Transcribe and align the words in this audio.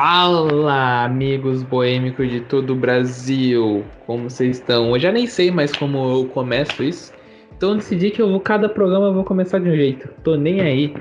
Fala, 0.00 1.06
amigos 1.06 1.64
boêmicos 1.64 2.30
de 2.30 2.40
todo 2.42 2.70
o 2.72 2.76
Brasil, 2.76 3.84
como 4.06 4.30
vocês 4.30 4.58
estão? 4.58 4.90
Eu 4.90 4.98
já 5.00 5.10
nem 5.10 5.26
sei 5.26 5.50
mais 5.50 5.72
como 5.72 5.98
eu 5.98 6.26
começo 6.26 6.84
isso. 6.84 7.12
Então 7.56 7.76
decidi 7.76 8.12
que 8.12 8.22
eu 8.22 8.30
vou, 8.30 8.38
cada 8.38 8.68
programa 8.68 9.06
eu 9.06 9.14
vou 9.14 9.24
começar 9.24 9.58
de 9.58 9.68
um 9.68 9.74
jeito. 9.74 10.08
Tô 10.22 10.36
nem 10.36 10.60
aí. 10.60 10.94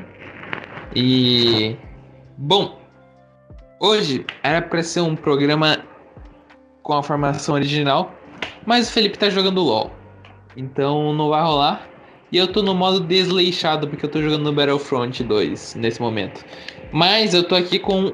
E. 0.95 1.75
Bom, 2.35 2.79
hoje 3.79 4.25
era 4.41 4.63
pra 4.63 4.81
ser 4.81 5.01
um 5.01 5.15
programa 5.15 5.77
com 6.81 6.93
a 6.93 7.03
formação 7.03 7.53
original, 7.53 8.11
mas 8.65 8.89
o 8.89 8.93
Felipe 8.93 9.19
tá 9.19 9.29
jogando 9.29 9.61
LOL. 9.61 9.91
Então 10.55 11.13
não 11.13 11.29
vai 11.29 11.43
rolar. 11.43 11.87
E 12.31 12.37
eu 12.37 12.47
tô 12.47 12.63
no 12.63 12.73
modo 12.73 13.01
desleixado 13.01 13.87
porque 13.87 14.07
eu 14.07 14.09
tô 14.09 14.23
jogando 14.23 14.51
Battlefront 14.51 15.23
2 15.23 15.75
nesse 15.75 16.01
momento. 16.01 16.43
Mas 16.91 17.35
eu 17.35 17.47
tô 17.47 17.53
aqui 17.53 17.77
com 17.77 18.11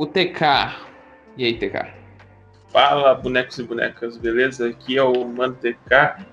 o 0.00 0.06
TK. 0.06 0.40
E 1.36 1.44
aí, 1.44 1.58
TK? 1.58 1.92
Fala, 2.72 3.14
bonecos 3.14 3.58
e 3.58 3.62
bonecas, 3.62 4.16
beleza? 4.16 4.66
Aqui 4.66 4.96
é 4.96 5.02
o 5.02 5.26
Mano 5.26 5.54
TK. 5.56 6.24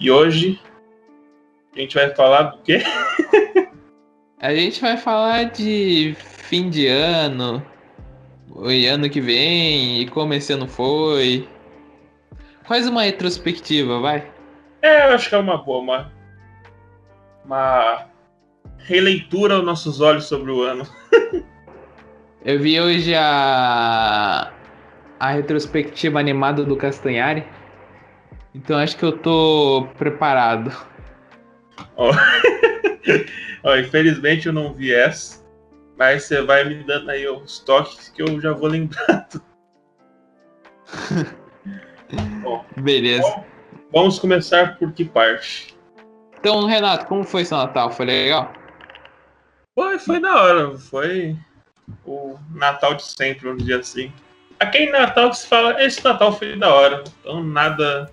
E 0.00 0.10
hoje 0.10 0.58
a 1.76 1.80
gente 1.80 1.94
vai 1.94 2.14
falar 2.14 2.42
do 2.44 2.62
quê? 2.62 2.82
a 4.40 4.54
gente 4.54 4.80
vai 4.80 4.96
falar 4.96 5.44
de 5.44 6.16
fim 6.16 6.70
de 6.70 6.86
ano, 6.86 7.62
o 8.48 8.68
ano 8.68 9.10
que 9.10 9.20
vem 9.20 10.00
e 10.00 10.08
como 10.08 10.32
esse 10.32 10.54
ano 10.54 10.66
foi. 10.66 11.46
Faz 12.62 12.88
uma 12.88 13.02
retrospectiva, 13.02 14.00
vai. 14.00 14.32
É, 14.80 15.10
eu 15.10 15.14
acho 15.14 15.28
que 15.28 15.34
é 15.34 15.38
uma 15.38 15.58
boa, 15.58 15.80
uma, 15.80 16.12
uma 17.44 18.06
releitura 18.78 19.56
aos 19.56 19.64
nossos 19.66 20.00
olhos 20.00 20.24
sobre 20.24 20.50
o 20.50 20.62
ano. 20.62 20.88
eu 22.44 22.58
vi 22.58 22.80
hoje 22.80 23.14
a, 23.14 24.52
a 25.18 25.30
retrospectiva 25.30 26.18
animada 26.18 26.64
do 26.64 26.76
Castanhari. 26.76 27.46
Então 28.54 28.78
acho 28.78 28.96
que 28.96 29.04
eu 29.04 29.16
tô 29.16 29.86
preparado. 29.96 30.76
Oh. 31.96 32.10
oh, 33.62 33.76
infelizmente 33.76 34.46
eu 34.46 34.52
não 34.52 34.74
vi 34.74 34.92
essa. 34.92 35.42
Mas 35.96 36.24
você 36.24 36.42
vai 36.42 36.64
me 36.64 36.82
dando 36.82 37.10
aí 37.10 37.28
os 37.28 37.60
toques 37.60 38.08
que 38.08 38.22
eu 38.22 38.40
já 38.40 38.52
vou 38.52 38.68
lembrando. 38.68 39.40
Bom, 42.42 42.64
Beleza. 42.76 43.22
Bom, 43.22 43.44
vamos 43.92 44.18
começar 44.18 44.76
por 44.78 44.92
que 44.92 45.04
parte? 45.04 45.76
Então, 46.40 46.66
Renato, 46.66 47.06
como 47.06 47.22
foi 47.22 47.44
seu 47.44 47.56
Natal? 47.56 47.90
Foi 47.92 48.04
legal? 48.04 48.52
Foi, 49.76 49.98
foi 49.98 50.20
da 50.20 50.34
hora. 50.34 50.76
Foi 50.76 51.36
o 52.04 52.38
Natal 52.54 52.94
de 52.94 53.02
sempre, 53.02 53.46
vamos 53.46 53.64
dizer 53.64 53.80
assim. 53.80 54.12
Aquele 54.58 54.90
Natal 54.90 55.30
que 55.30 55.38
se 55.38 55.46
fala, 55.46 55.82
esse 55.82 56.02
Natal 56.04 56.32
foi 56.32 56.56
da 56.56 56.72
hora. 56.72 57.04
Então, 57.20 57.42
nada. 57.42 58.10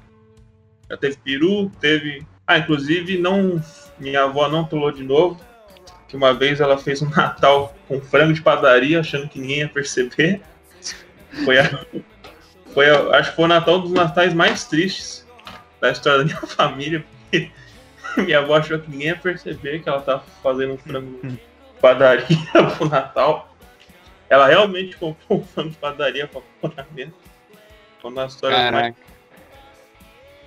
Já 0.89 0.97
teve 0.97 1.17
peru, 1.17 1.69
teve. 1.79 2.25
Ah, 2.47 2.57
inclusive, 2.57 3.17
não. 3.17 3.61
Minha 3.99 4.23
avó 4.23 4.47
não 4.47 4.65
pulou 4.65 4.91
de 4.91 5.03
novo. 5.03 5.39
Que 6.07 6.15
uma 6.15 6.33
vez 6.33 6.59
ela 6.59 6.77
fez 6.77 7.01
um 7.01 7.09
Natal 7.15 7.75
com 7.87 8.01
frango 8.01 8.33
de 8.33 8.41
padaria, 8.41 8.99
achando 8.99 9.29
que 9.29 9.39
ninguém 9.39 9.59
ia 9.59 9.69
perceber. 9.69 10.41
Foi 11.45 11.59
a. 11.59 11.85
Foi 12.73 12.89
a, 12.89 13.17
acho 13.17 13.31
que 13.31 13.35
foi 13.35 13.45
o 13.45 13.49
Natal 13.49 13.79
dos 13.79 13.91
natais 13.91 14.33
mais 14.33 14.65
tristes 14.65 15.27
da 15.81 15.91
história 15.91 16.19
da 16.19 16.25
minha 16.25 16.41
família, 16.47 17.03
porque 17.21 17.51
minha 18.17 18.39
avó 18.39 18.55
achou 18.55 18.79
que 18.79 18.89
ninguém 18.89 19.07
ia 19.07 19.15
perceber 19.15 19.79
que 19.79 19.89
ela 19.89 20.01
tava 20.01 20.23
fazendo 20.43 20.73
um 20.73 20.77
frango 20.77 21.19
padaria 21.81 22.25
pro 22.77 22.89
Natal. 22.89 23.48
Ela 24.29 24.47
realmente 24.47 24.95
comprou 24.95 25.39
um 25.39 25.43
frango 25.43 25.71
de 25.71 25.77
padaria 25.77 26.27
pra 26.27 26.41
pôr 26.61 26.73
na 26.75 26.85
mesa. 26.91 27.13
Foi 28.01 28.11
uma 28.11 28.25
história 28.25 28.71
mais... 28.71 28.95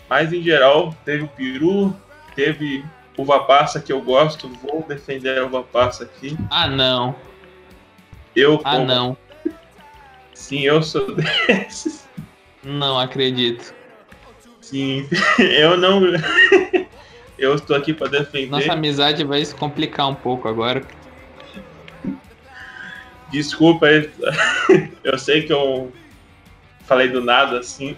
Mas 0.09 0.32
em 0.32 0.43
geral, 0.43 0.94
teve 1.04 1.25
o 1.25 1.28
peru, 1.28 1.97
teve 2.34 2.84
uva 3.16 3.41
passa 3.44 3.81
que 3.81 3.93
eu 3.93 4.00
gosto, 4.00 4.48
vou 4.48 4.84
defender 4.87 5.38
a 5.38 5.44
uva 5.44 5.62
passa 5.62 6.04
aqui. 6.04 6.37
Ah 6.50 6.66
não. 6.66 7.15
Eu 8.37 8.60
Ah 8.65 8.72
como... 8.72 8.87
não. 8.87 9.16
Sim, 10.34 10.60
eu 10.60 10.82
sou 10.82 11.14
desses. 11.47 12.06
Não 12.62 12.99
acredito. 12.99 13.75
Sim, 14.60 15.09
eu 15.38 15.76
não. 15.76 16.03
eu 17.38 17.54
estou 17.54 17.76
aqui 17.76 17.93
para 17.93 18.09
defender. 18.09 18.50
Nossa 18.50 18.72
amizade 18.72 19.25
vai 19.25 19.44
se 19.44 19.54
complicar 19.54 20.09
um 20.09 20.14
pouco 20.14 20.49
agora. 20.49 20.82
Desculpa, 23.32 23.87
eu 25.03 25.19
sei 25.19 25.43
que 25.43 25.53
eu 25.53 25.91
falei 26.84 27.09
do 27.09 27.22
nada 27.22 27.59
assim. 27.59 27.97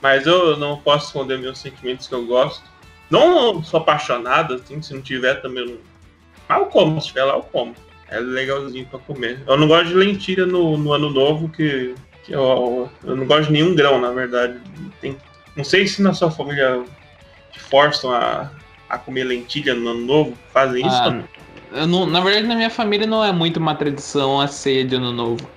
Mas 0.00 0.26
eu 0.26 0.56
não 0.56 0.78
posso 0.78 1.06
esconder 1.06 1.38
meus 1.38 1.58
sentimentos 1.58 2.08
que 2.08 2.14
eu 2.14 2.24
gosto. 2.26 2.64
Não 3.10 3.62
sou 3.62 3.80
apaixonado, 3.80 4.54
assim, 4.54 4.80
se 4.80 4.94
não 4.94 5.02
tiver 5.02 5.34
também. 5.42 5.66
Não... 5.66 5.76
Mas 6.48 6.58
eu 6.58 6.66
como, 6.66 7.00
se 7.00 7.08
tiver 7.08 7.24
lá, 7.24 7.34
eu 7.34 7.42
como. 7.42 7.74
É 8.08 8.18
legalzinho 8.18 8.86
pra 8.86 8.98
comer. 9.00 9.42
Eu 9.46 9.56
não 9.56 9.68
gosto 9.68 9.88
de 9.88 9.94
lentilha 9.94 10.46
no, 10.46 10.78
no 10.78 10.92
ano 10.92 11.10
novo, 11.10 11.48
que, 11.48 11.94
que 12.24 12.32
eu, 12.32 12.88
eu 13.04 13.16
não 13.16 13.26
gosto 13.26 13.48
de 13.48 13.52
nenhum 13.52 13.74
grão, 13.74 14.00
na 14.00 14.12
verdade. 14.12 14.58
Tem, 15.00 15.16
não 15.54 15.64
sei 15.64 15.86
se 15.86 16.00
na 16.00 16.14
sua 16.14 16.30
família 16.30 16.84
te 17.52 17.60
forçam 17.60 18.12
a, 18.12 18.50
a 18.88 18.96
comer 18.96 19.24
lentilha 19.24 19.74
no 19.74 19.90
ano 19.90 20.06
novo, 20.06 20.38
fazem 20.52 20.86
isso 20.86 20.96
ah, 20.96 21.08
eu 21.08 21.45
não, 21.70 22.06
Na 22.06 22.20
verdade, 22.20 22.46
na 22.46 22.54
minha 22.54 22.70
família 22.70 23.06
não 23.06 23.24
é 23.24 23.32
muito 23.32 23.58
uma 23.58 23.74
tradição 23.74 24.40
a 24.40 24.46
ceia 24.46 24.84
de 24.84 24.94
ano 24.94 25.12
novo. 25.12 25.48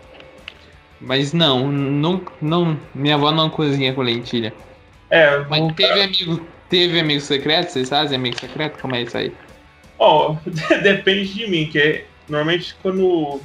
Mas 1.00 1.32
não, 1.32 1.72
não, 1.72 2.22
não 2.42 2.80
minha 2.94 3.16
avó 3.16 3.32
não 3.32 3.50
cozinha 3.50 3.94
com 3.94 4.02
lentilha. 4.02 4.54
É, 5.10 5.40
mas 5.50 5.74
teve 5.76 6.02
amigo, 6.02 6.48
teve 6.70 7.00
amigo 7.00 7.22
secreto, 7.22 7.70
vocês 7.70 7.90
fazem 7.90 8.18
amigo 8.18 8.40
secreto? 8.40 8.80
Como 8.80 8.96
é 8.96 9.04
isso 9.04 9.18
aí? 9.18 9.34
Ó, 9.98 10.32
oh, 10.32 10.50
depende 10.84 11.34
de 11.34 11.48
mim, 11.48 11.68
que 11.68 12.04
normalmente 12.28 12.76
quando 12.82 13.42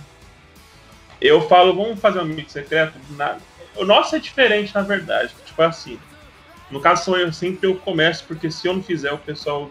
eu 1.20 1.40
falo, 1.48 1.74
vamos 1.74 2.00
fazer 2.00 2.18
um 2.18 2.22
amigo 2.22 2.50
secreto, 2.50 2.98
nada. 3.10 3.40
O 3.76 3.84
nosso 3.84 4.14
é 4.14 4.18
diferente, 4.18 4.74
na 4.74 4.82
verdade. 4.82 5.32
Tipo 5.46 5.62
assim, 5.62 5.98
no 6.70 6.80
caso 6.80 7.04
sou 7.04 7.16
eu 7.16 7.32
sempre 7.32 7.68
eu 7.68 7.76
começo, 7.76 8.24
porque 8.26 8.50
se 8.50 8.66
eu 8.66 8.74
não 8.74 8.82
fizer, 8.82 9.12
o 9.12 9.18
pessoal 9.18 9.70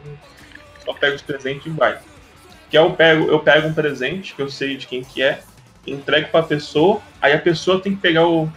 só 0.83 0.93
pega 0.93 1.15
os 1.15 1.21
presentes 1.21 1.65
e 1.65 1.69
vai. 1.69 1.99
Que 2.73 2.77
eu 2.79 2.89
pego, 2.89 3.25
eu 3.25 3.39
pego 3.39 3.67
um 3.67 3.73
presente, 3.75 4.33
que 4.33 4.41
eu 4.41 4.49
sei 4.49 4.75
de 4.75 4.87
quem 4.87 5.03
que 5.03 5.21
é, 5.21 5.43
entrego 5.85 6.29
pra 6.29 6.41
pessoa, 6.41 6.99
aí 7.21 7.31
a 7.31 7.37
pessoa 7.37 7.79
tem 7.79 7.93
que 7.93 8.01
pegar 8.01 8.27
o, 8.27 8.51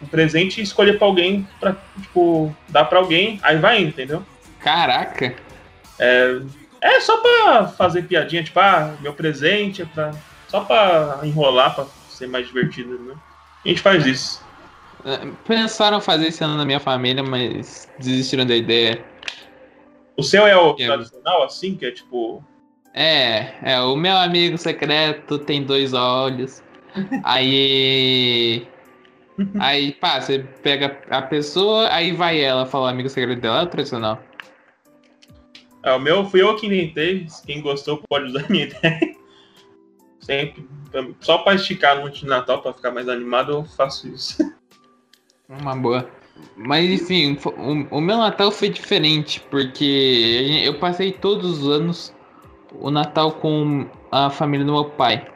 o 0.00 0.06
presente 0.10 0.58
e 0.58 0.62
escolher 0.62 0.96
pra 0.96 1.06
alguém, 1.06 1.46
pra, 1.60 1.76
tipo, 2.00 2.56
dar 2.70 2.86
pra 2.86 2.98
alguém, 2.98 3.38
aí 3.42 3.58
vai 3.58 3.82
entendeu? 3.82 4.24
Caraca! 4.58 5.34
É, 5.98 6.40
é 6.80 7.00
só 7.02 7.18
pra 7.18 7.68
fazer 7.68 8.04
piadinha, 8.04 8.42
tipo, 8.42 8.58
ah, 8.58 8.96
meu 9.02 9.12
presente 9.12 9.82
é 9.82 9.84
pra. 9.84 10.12
Só 10.46 10.62
pra 10.62 11.20
enrolar, 11.22 11.74
pra 11.74 11.84
ser 12.08 12.26
mais 12.26 12.46
divertido, 12.46 12.98
né? 12.98 13.16
A 13.66 13.68
gente 13.68 13.82
faz 13.82 14.06
isso. 14.06 14.42
É, 15.04 15.30
pensaram 15.46 16.00
fazer 16.00 16.28
esse 16.28 16.42
ano 16.42 16.56
na 16.56 16.64
minha 16.64 16.80
família, 16.80 17.22
mas 17.22 17.86
desistiram 17.98 18.46
da 18.46 18.56
ideia. 18.56 19.04
O 20.16 20.22
seu 20.22 20.46
é 20.46 20.56
o 20.56 20.74
é. 20.78 20.86
tradicional, 20.86 21.42
assim, 21.42 21.76
que 21.76 21.84
é 21.84 21.90
tipo. 21.90 22.42
É, 23.00 23.54
é, 23.62 23.80
o 23.80 23.94
meu 23.94 24.16
amigo 24.16 24.58
secreto 24.58 25.38
tem 25.38 25.62
dois 25.62 25.94
olhos. 25.94 26.64
aí. 27.22 28.66
Aí, 29.60 29.92
pá, 29.92 30.20
você 30.20 30.40
pega 30.64 31.00
a 31.08 31.22
pessoa, 31.22 31.88
aí 31.92 32.10
vai 32.10 32.40
ela 32.40 32.66
falar 32.66 32.86
o 32.86 32.88
amigo 32.88 33.08
secreto 33.08 33.40
dela, 33.40 33.60
é 33.60 33.62
o 33.62 33.66
tradicional. 33.68 34.20
É, 35.84 35.92
o 35.92 36.00
meu 36.00 36.28
fui 36.28 36.42
eu 36.42 36.56
que 36.56 36.66
inventei. 36.66 37.24
Quem 37.46 37.62
gostou 37.62 38.02
pode 38.08 38.24
usar 38.24 38.44
a 38.44 38.48
minha 38.48 38.64
ideia. 38.66 39.14
Sempre. 40.18 40.68
Só 41.20 41.38
para 41.38 41.54
esticar 41.54 42.00
no 42.00 42.10
de 42.10 42.26
Natal, 42.26 42.60
para 42.60 42.72
ficar 42.72 42.90
mais 42.90 43.08
animado, 43.08 43.52
eu 43.52 43.64
faço 43.64 44.08
isso. 44.08 44.42
Uma 45.48 45.76
boa. 45.76 46.10
Mas 46.56 46.90
enfim, 46.90 47.38
o, 47.44 47.98
o 47.98 48.00
meu 48.00 48.16
Natal 48.16 48.50
foi 48.50 48.70
diferente, 48.70 49.40
porque 49.52 50.62
eu 50.64 50.80
passei 50.80 51.12
todos 51.12 51.62
os 51.62 51.68
anos 51.68 52.17
o 52.74 52.90
Natal 52.90 53.32
com 53.32 53.86
a 54.10 54.30
família 54.30 54.64
do 54.64 54.72
meu 54.72 54.84
pai. 54.84 55.26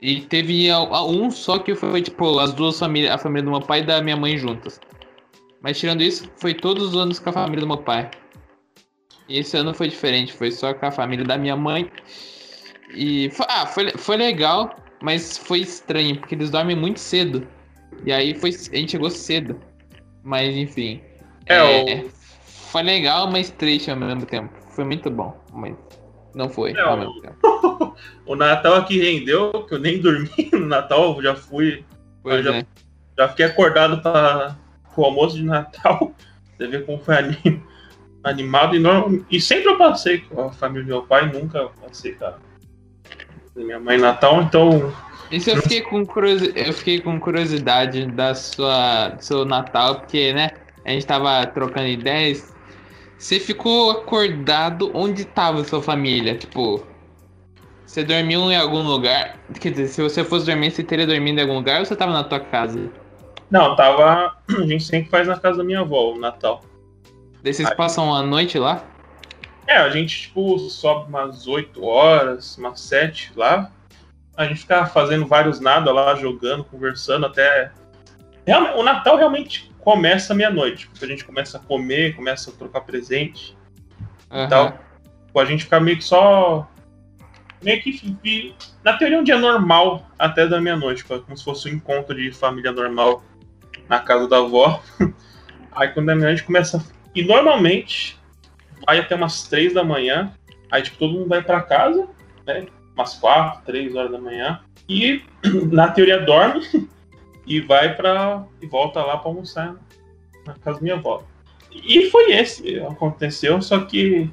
E 0.00 0.20
teve 0.20 0.68
um 0.72 1.30
só 1.30 1.58
que 1.58 1.74
foi 1.74 2.02
tipo 2.02 2.38
as 2.38 2.52
duas 2.52 2.78
famílias, 2.78 3.14
a 3.14 3.18
família 3.18 3.44
do 3.44 3.50
meu 3.50 3.60
pai 3.60 3.80
e 3.80 3.84
da 3.84 4.02
minha 4.02 4.16
mãe 4.16 4.36
juntas. 4.36 4.80
Mas 5.62 5.78
tirando 5.78 6.02
isso, 6.02 6.30
foi 6.36 6.54
todos 6.54 6.90
os 6.90 6.96
anos 6.96 7.18
com 7.18 7.30
a 7.30 7.32
família 7.32 7.60
do 7.60 7.66
meu 7.66 7.78
pai. 7.78 8.10
E 9.28 9.38
esse 9.38 9.56
ano 9.56 9.74
foi 9.74 9.88
diferente, 9.88 10.32
foi 10.32 10.50
só 10.52 10.72
com 10.72 10.86
a 10.86 10.90
família 10.90 11.24
da 11.24 11.36
minha 11.36 11.56
mãe. 11.56 11.90
E 12.94 13.30
ah, 13.48 13.66
foi, 13.66 13.90
foi 13.92 14.16
legal, 14.16 14.76
mas 15.02 15.36
foi 15.36 15.60
estranho, 15.60 16.16
porque 16.18 16.34
eles 16.34 16.50
dormem 16.50 16.76
muito 16.76 17.00
cedo. 17.00 17.46
E 18.04 18.12
aí 18.12 18.34
foi, 18.34 18.50
a 18.50 18.76
gente 18.76 18.92
chegou 18.92 19.10
cedo. 19.10 19.58
Mas 20.22 20.54
enfim. 20.54 21.00
É, 21.46 21.56
é 21.56 22.04
o... 22.04 22.10
Foi 22.40 22.82
legal, 22.82 23.30
mas 23.30 23.50
triste 23.50 23.90
ao 23.90 23.96
mesmo 23.96 24.26
tempo. 24.26 24.52
Foi 24.70 24.84
muito 24.84 25.10
bom. 25.10 25.36
Mas 25.52 25.74
Não 26.36 26.48
foi. 26.50 26.72
Não. 26.74 26.92
Ah, 26.92 26.96
meu, 26.98 27.12
cara. 27.22 27.34
O 28.26 28.36
Natal 28.36 28.74
aqui 28.74 29.00
rendeu, 29.00 29.50
que 29.66 29.74
eu 29.74 29.78
nem 29.78 30.00
dormi 30.00 30.30
no 30.52 30.66
Natal, 30.66 31.16
eu 31.16 31.22
já 31.22 31.34
fui. 31.34 31.82
Já- 32.42 32.56
é. 32.56 32.66
Já 33.18 33.28
fiquei 33.28 33.46
acordado 33.46 34.02
para 34.02 34.54
o 34.94 35.04
almoço 35.04 35.36
de 35.36 35.42
Natal. 35.42 36.12
Você 36.56 36.66
vê 36.68 36.80
como 36.80 36.98
foi 36.98 37.16
anim- 37.16 37.62
animado 38.24 38.76
e, 38.76 38.78
normal, 38.78 39.20
e 39.30 39.40
sempre 39.40 39.68
eu 39.70 39.78
passei 39.78 40.18
com 40.18 40.42
a 40.42 40.52
família 40.52 40.82
do 40.84 40.88
meu 40.88 41.02
pai, 41.02 41.30
nunca 41.32 41.68
passei 41.80 42.12
com 42.12 42.24
a 42.26 42.34
minha 43.56 43.78
mãe 43.78 43.98
Natal, 43.98 44.42
então 44.42 44.92
Isso 45.30 45.50
eu 45.50 45.56
fiquei 45.62 45.80
com 45.82 46.04
curiosi... 46.04 46.52
eu 46.56 46.72
fiquei 46.72 47.00
com 47.00 47.20
curiosidade 47.20 48.06
da 48.06 48.34
sua 48.34 49.08
do 49.10 49.22
seu 49.22 49.44
Natal, 49.44 49.96
porque, 50.00 50.32
né, 50.32 50.50
a 50.84 50.90
gente 50.90 51.06
tava 51.06 51.46
trocando 51.46 51.88
ideias. 51.88 52.54
Você 53.18 53.40
ficou 53.40 53.90
acordado 53.90 54.90
onde 54.94 55.24
tava 55.24 55.64
sua 55.64 55.82
família? 55.82 56.36
Tipo, 56.36 56.86
você 57.84 58.04
dormiu 58.04 58.50
em 58.50 58.56
algum 58.56 58.82
lugar? 58.82 59.38
Quer 59.58 59.70
dizer, 59.70 59.88
se 59.88 60.02
você 60.02 60.22
fosse 60.22 60.44
dormir, 60.44 60.70
você 60.70 60.82
teria 60.82 61.06
dormido 61.06 61.38
em 61.38 61.42
algum 61.42 61.54
lugar 61.54 61.80
ou 61.80 61.86
você 61.86 61.96
tava 61.96 62.12
na 62.12 62.24
tua 62.24 62.40
casa? 62.40 62.90
Não, 63.50 63.74
tava. 63.74 64.36
A 64.48 64.66
gente 64.66 64.84
sempre 64.84 65.08
faz 65.08 65.26
na 65.26 65.38
casa 65.38 65.58
da 65.58 65.64
minha 65.64 65.80
avó 65.80 66.12
o 66.12 66.18
Natal. 66.18 66.62
Daí 67.42 67.54
vocês 67.54 67.68
Ai. 67.68 67.74
passam 67.74 68.14
a 68.14 68.22
noite 68.22 68.58
lá? 68.58 68.84
É, 69.66 69.78
a 69.78 69.90
gente, 69.90 70.22
tipo, 70.22 70.58
sobe 70.58 71.08
umas 71.08 71.48
8 71.48 71.84
horas, 71.84 72.56
umas 72.56 72.80
7 72.80 73.32
lá. 73.34 73.70
A 74.36 74.44
gente 74.44 74.60
fica 74.60 74.86
fazendo 74.86 75.26
vários 75.26 75.58
nada 75.58 75.92
lá, 75.92 76.14
jogando, 76.14 76.62
conversando 76.64 77.26
até. 77.26 77.72
O 78.76 78.82
Natal 78.82 79.16
realmente 79.16 79.72
começa 79.86 80.34
meia-noite. 80.34 80.88
Porque 80.88 81.04
a 81.04 81.08
gente 81.08 81.24
começa 81.24 81.58
a 81.58 81.60
comer, 81.60 82.16
começa 82.16 82.50
a 82.50 82.52
trocar 82.52 82.80
presente. 82.80 83.56
Aham. 84.30 84.44
Então, 84.44 84.86
Tipo, 85.36 85.40
a 85.40 85.44
gente 85.44 85.64
fica 85.64 85.78
meio 85.78 85.98
que 85.98 86.04
só. 86.04 86.66
Meio 87.62 87.82
que. 87.82 88.54
Na 88.82 88.94
teoria, 88.96 89.20
um 89.20 89.22
dia 89.22 89.36
normal 89.36 90.08
até 90.18 90.46
da 90.46 90.58
meia-noite, 90.62 91.02
tipo, 91.02 91.20
como 91.20 91.36
se 91.36 91.44
fosse 91.44 91.68
um 91.68 91.74
encontro 91.74 92.14
de 92.14 92.32
família 92.32 92.72
normal 92.72 93.22
na 93.86 94.00
casa 94.00 94.26
da 94.26 94.38
avó. 94.38 94.82
Aí 95.72 95.88
quando 95.88 96.10
é 96.10 96.14
meia-noite 96.14 96.42
começa. 96.42 96.82
E 97.14 97.22
normalmente 97.22 98.18
vai 98.86 98.98
até 98.98 99.14
umas 99.14 99.42
três 99.42 99.74
da 99.74 99.84
manhã. 99.84 100.32
Aí 100.70 100.80
tipo, 100.80 100.96
todo 100.96 101.12
mundo 101.12 101.28
vai 101.28 101.42
pra 101.42 101.60
casa, 101.60 102.08
né? 102.46 102.66
Umas 102.94 103.14
quatro, 103.16 103.62
três 103.66 103.94
horas 103.94 104.12
da 104.12 104.18
manhã. 104.18 104.60
E 104.88 105.22
na 105.70 105.88
teoria 105.88 106.18
dorme 106.18 106.88
e 107.46 107.60
vai 107.60 107.94
pra. 107.94 108.44
e 108.60 108.66
volta 108.66 109.02
lá 109.02 109.16
pra 109.16 109.30
almoçar 109.30 109.76
na 110.44 110.54
casa 110.54 110.78
da 110.78 110.82
minha 110.82 110.96
avó. 110.96 111.24
E 111.70 112.10
foi 112.10 112.32
esse 112.32 112.80
aconteceu, 112.80 113.60
só 113.60 113.80
que 113.80 114.30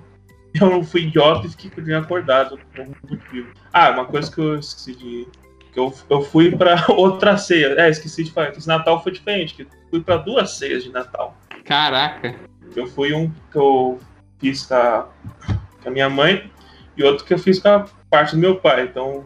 eu 0.59 0.69
não 0.69 0.83
fui 0.83 1.01
idiota 1.01 1.47
e 1.47 1.49
fiquei 1.49 1.71
com 1.71 1.81
o 1.81 1.83
dia 1.83 1.99
acordado 1.99 2.59
por 2.71 2.81
algum 2.81 2.93
motivo. 3.09 3.51
Ah, 3.71 3.91
uma 3.91 4.05
coisa 4.05 4.31
que 4.31 4.39
eu 4.39 4.59
esqueci 4.59 4.95
de. 4.95 5.27
Que 5.71 5.79
eu, 5.79 5.91
eu 6.09 6.21
fui 6.21 6.55
pra 6.55 6.85
outra 6.89 7.37
ceia. 7.37 7.75
É, 7.77 7.89
esqueci 7.89 8.23
de 8.23 8.31
falar 8.31 8.51
que 8.51 8.59
esse 8.59 8.67
Natal 8.67 9.01
foi 9.01 9.11
diferente. 9.11 9.55
Que 9.55 9.63
eu 9.63 9.67
fui 9.89 10.01
pra 10.01 10.17
duas 10.17 10.51
ceias 10.57 10.83
de 10.83 10.91
Natal. 10.91 11.35
Caraca. 11.65 12.35
Eu 12.75 12.87
fui 12.87 13.13
um 13.13 13.31
que 13.51 13.57
eu 13.57 13.99
fiz 14.39 14.65
com 14.65 14.75
a, 14.75 15.09
com 15.81 15.89
a 15.89 15.91
minha 15.91 16.09
mãe 16.09 16.51
e 16.95 17.03
outro 17.03 17.25
que 17.25 17.33
eu 17.33 17.39
fiz 17.39 17.59
com 17.59 17.69
a 17.69 17.85
parte 18.09 18.35
do 18.35 18.41
meu 18.41 18.57
pai. 18.57 18.83
Então. 18.83 19.25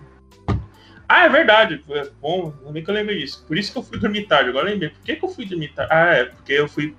Ah, 1.10 1.26
é 1.26 1.30
verdade. 1.30 1.82
Foi 1.86 2.10
bom, 2.22 2.52
também 2.52 2.84
que 2.84 2.90
eu 2.90 2.94
lembrei 2.94 3.20
disso. 3.20 3.44
Por 3.48 3.58
isso 3.58 3.72
que 3.72 3.78
eu 3.78 3.84
fui 3.84 3.98
dormir 4.00 4.28
tarde. 4.28 4.50
Agora 4.50 4.70
lembrei. 4.70 4.90
Por 4.90 5.02
que, 5.02 5.16
que 5.16 5.24
eu 5.26 5.30
fui 5.30 5.46
dormir 5.46 5.70
tarde? 5.74 5.92
Ah, 5.94 6.14
é, 6.14 6.26
porque 6.26 6.54
eu 6.54 6.68
fui. 6.68 6.96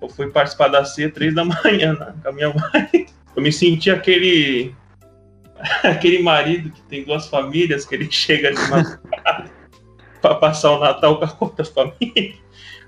Eu 0.00 0.08
fui 0.08 0.30
participar 0.30 0.68
da 0.68 0.84
ceia 0.84 1.10
três 1.10 1.34
da 1.34 1.44
manhã 1.64 1.94
né, 1.94 2.14
com 2.22 2.28
a 2.28 2.32
minha 2.32 2.48
mãe. 2.48 3.06
Eu 3.34 3.42
me 3.42 3.52
senti 3.52 3.90
aquele. 3.90 4.74
aquele 5.82 6.22
marido 6.22 6.70
que 6.70 6.82
tem 6.82 7.04
duas 7.04 7.26
famílias, 7.28 7.84
que 7.84 7.94
ele 7.94 8.10
chega 8.10 8.52
de 8.52 8.60
madrugada 8.70 9.50
pra 10.20 10.34
passar 10.36 10.72
o 10.72 10.80
Natal 10.80 11.18
com 11.18 11.24
a 11.24 11.36
outra 11.40 11.64
família. 11.64 12.34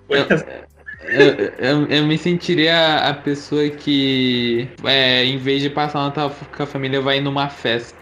Foi 0.07 0.19
Eu- 0.21 0.27
essa 0.31 0.67
Eu, 1.09 1.35
eu, 1.59 1.87
eu 1.87 2.07
me 2.07 2.19
sentiria 2.19 2.97
a 3.09 3.15
pessoa 3.15 3.69
que, 3.71 4.69
é, 4.85 5.25
em 5.25 5.39
vez 5.39 5.63
de 5.63 5.71
passar 5.71 6.01
o 6.01 6.05
Natal 6.05 6.35
com 6.57 6.63
a 6.63 6.67
família, 6.67 7.01
vai 7.01 7.21
numa 7.21 7.49
festa. 7.49 7.97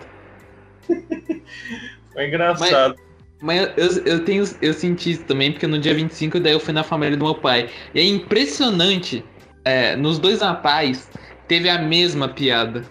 Foi 2.15 2.27
engraçado. 2.27 2.95
Mas 3.43 3.71
eu, 3.77 4.05
eu 4.07 4.25
tenho 4.25 4.45
eu 4.63 4.73
senti 4.73 5.11
isso 5.11 5.25
também, 5.25 5.53
porque 5.53 5.67
no 5.67 5.79
dia 5.79 5.93
25 5.93 6.41
daí 6.41 6.53
eu 6.53 6.61
fui 6.61 6.73
na 6.73 6.83
família 6.83 7.17
do 7.17 7.25
meu 7.25 7.35
pai. 7.35 7.69
E 7.95 8.01
é 8.01 8.05
impressionante, 8.05 9.23
é, 9.65 9.97
nos 9.97 10.19
dois 10.19 10.41
natais 10.41 11.11
teve 11.47 11.69
a 11.69 11.79
mesma 11.79 12.29
piada. 12.29 12.85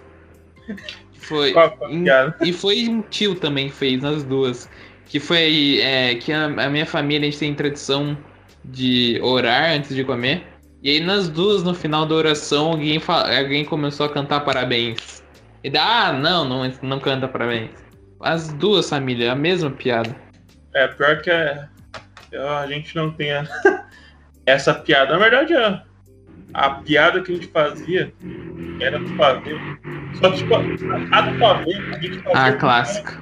Foi. 1.16 1.56
Em- 1.90 2.04
piada? 2.04 2.36
E 2.42 2.54
foi 2.54 2.88
um 2.88 3.02
tio 3.02 3.36
também 3.36 3.70
que 3.70 3.76
fez 3.76 4.02
nas 4.02 4.24
duas. 4.24 4.70
Que 5.08 5.20
foi 5.20 5.80
é, 5.82 6.16
que 6.16 6.32
a, 6.32 6.46
a 6.46 6.70
minha 6.70 6.86
família 6.86 7.28
a 7.28 7.32
gente 7.32 7.40
tem 7.40 7.54
tradição 7.56 8.18
de 8.64 9.20
orar 9.24 9.72
antes 9.72 9.96
de 9.96 10.04
comer. 10.04 10.44
E 10.82 10.90
aí 10.90 11.00
nas 11.00 11.30
duas, 11.30 11.64
no 11.64 11.74
final 11.74 12.06
da 12.06 12.14
oração, 12.14 12.72
alguém, 12.72 13.02
alguém 13.08 13.64
começou 13.64 14.06
a 14.06 14.10
cantar 14.10 14.42
parabéns. 14.42 15.24
E 15.64 15.70
dá, 15.70 16.10
ah, 16.10 16.14
não, 16.14 16.44
não, 16.44 16.70
não 16.82 17.00
canta 17.00 17.28
parabéns. 17.28 17.83
As 18.24 18.54
duas 18.54 18.90
famílias, 18.90 19.30
a 19.30 19.36
mesma 19.36 19.70
piada. 19.70 20.16
É, 20.74 20.88
pior 20.88 21.22
que 21.22 21.30
é, 21.30 21.68
a 22.34 22.66
gente 22.68 22.96
não 22.96 23.12
tem 23.12 23.34
a- 23.34 23.46
essa 24.46 24.74
piada. 24.74 25.12
Na 25.12 25.20
verdade, 25.20 25.54
a, 25.54 25.84
a 26.54 26.70
piada 26.70 27.22
que 27.22 27.32
a 27.32 27.36
gente 27.36 27.48
fazia 27.48 28.14
era 28.80 28.98
do 28.98 29.12
pavê. 29.14 29.58
Só 30.14 30.30
que, 30.32 30.38
tipo, 30.38 30.56
a 31.12 31.22
do 31.22 31.38
pavê, 31.38 31.74
a 31.92 32.00
gente 32.00 32.18
fazia. 32.24 32.54
Ah, 32.54 32.54
clássico. 32.54 33.22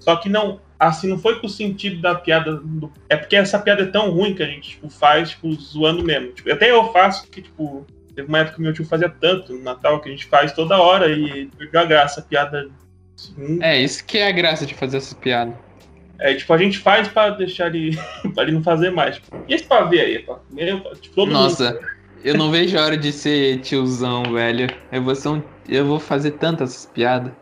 Só 0.00 0.16
que 0.16 0.30
não, 0.30 0.60
assim, 0.78 1.06
não 1.08 1.18
foi 1.18 1.38
com 1.38 1.46
o 1.46 1.50
sentido 1.50 2.00
da 2.00 2.14
piada. 2.14 2.56
do- 2.56 2.90
é 3.10 3.16
porque 3.16 3.36
essa 3.36 3.58
piada 3.58 3.82
é 3.82 3.86
tão 3.86 4.10
ruim 4.10 4.34
que 4.34 4.42
a 4.42 4.46
gente 4.46 4.70
tipo, 4.70 4.88
faz, 4.88 5.30
tipo, 5.30 5.52
zoando 5.52 6.02
mesmo. 6.02 6.32
Tipo, 6.32 6.50
até 6.50 6.70
eu 6.70 6.90
faço, 6.92 7.28
que, 7.28 7.42
tipo, 7.42 7.86
teve 8.14 8.26
uma 8.26 8.38
época 8.38 8.56
que 8.56 8.62
meu 8.62 8.72
tio 8.72 8.86
fazia 8.86 9.10
tanto 9.10 9.52
no 9.52 9.62
Natal 9.62 10.00
que 10.00 10.08
a 10.08 10.12
gente 10.12 10.24
faz 10.26 10.52
toda 10.54 10.78
hora 10.80 11.10
e 11.10 11.46
perdeu 11.58 11.80
a 11.82 11.84
graça. 11.84 12.20
A 12.20 12.22
piada. 12.22 12.70
Assim, 13.20 13.58
É, 13.62 13.80
isso 13.80 14.04
que 14.04 14.18
é 14.18 14.28
a 14.28 14.32
graça 14.32 14.66
de 14.66 14.74
fazer 14.74 14.96
essas 14.98 15.14
piadas. 15.14 15.54
É, 16.20 16.34
tipo, 16.34 16.52
a 16.52 16.58
gente 16.58 16.78
faz 16.78 17.08
pra 17.08 17.30
deixar 17.30 17.74
ele. 17.74 17.96
pra 18.34 18.42
ele 18.44 18.52
não 18.52 18.62
fazer 18.62 18.90
mais. 18.90 19.16
Tipo, 19.16 19.28
e 19.48 19.54
esse 19.54 19.64
pavê 19.64 20.00
aí, 20.00 20.18
pá? 20.20 20.38
Tipo, 21.00 21.14
todo 21.14 21.28
mundo. 21.28 21.42
Nossa, 21.42 21.78
eu 22.22 22.34
não 22.34 22.50
vejo 22.50 22.78
a 22.78 22.84
hora 22.84 22.96
de 22.96 23.12
ser 23.12 23.60
tiozão, 23.60 24.22
velho. 24.24 24.66
Eu 24.92 25.02
vou, 25.02 25.14
ser 25.14 25.28
um- 25.28 25.42
eu 25.68 25.86
vou 25.86 25.98
fazer 25.98 26.32
tantas 26.32 26.84
piadas. 26.86 27.32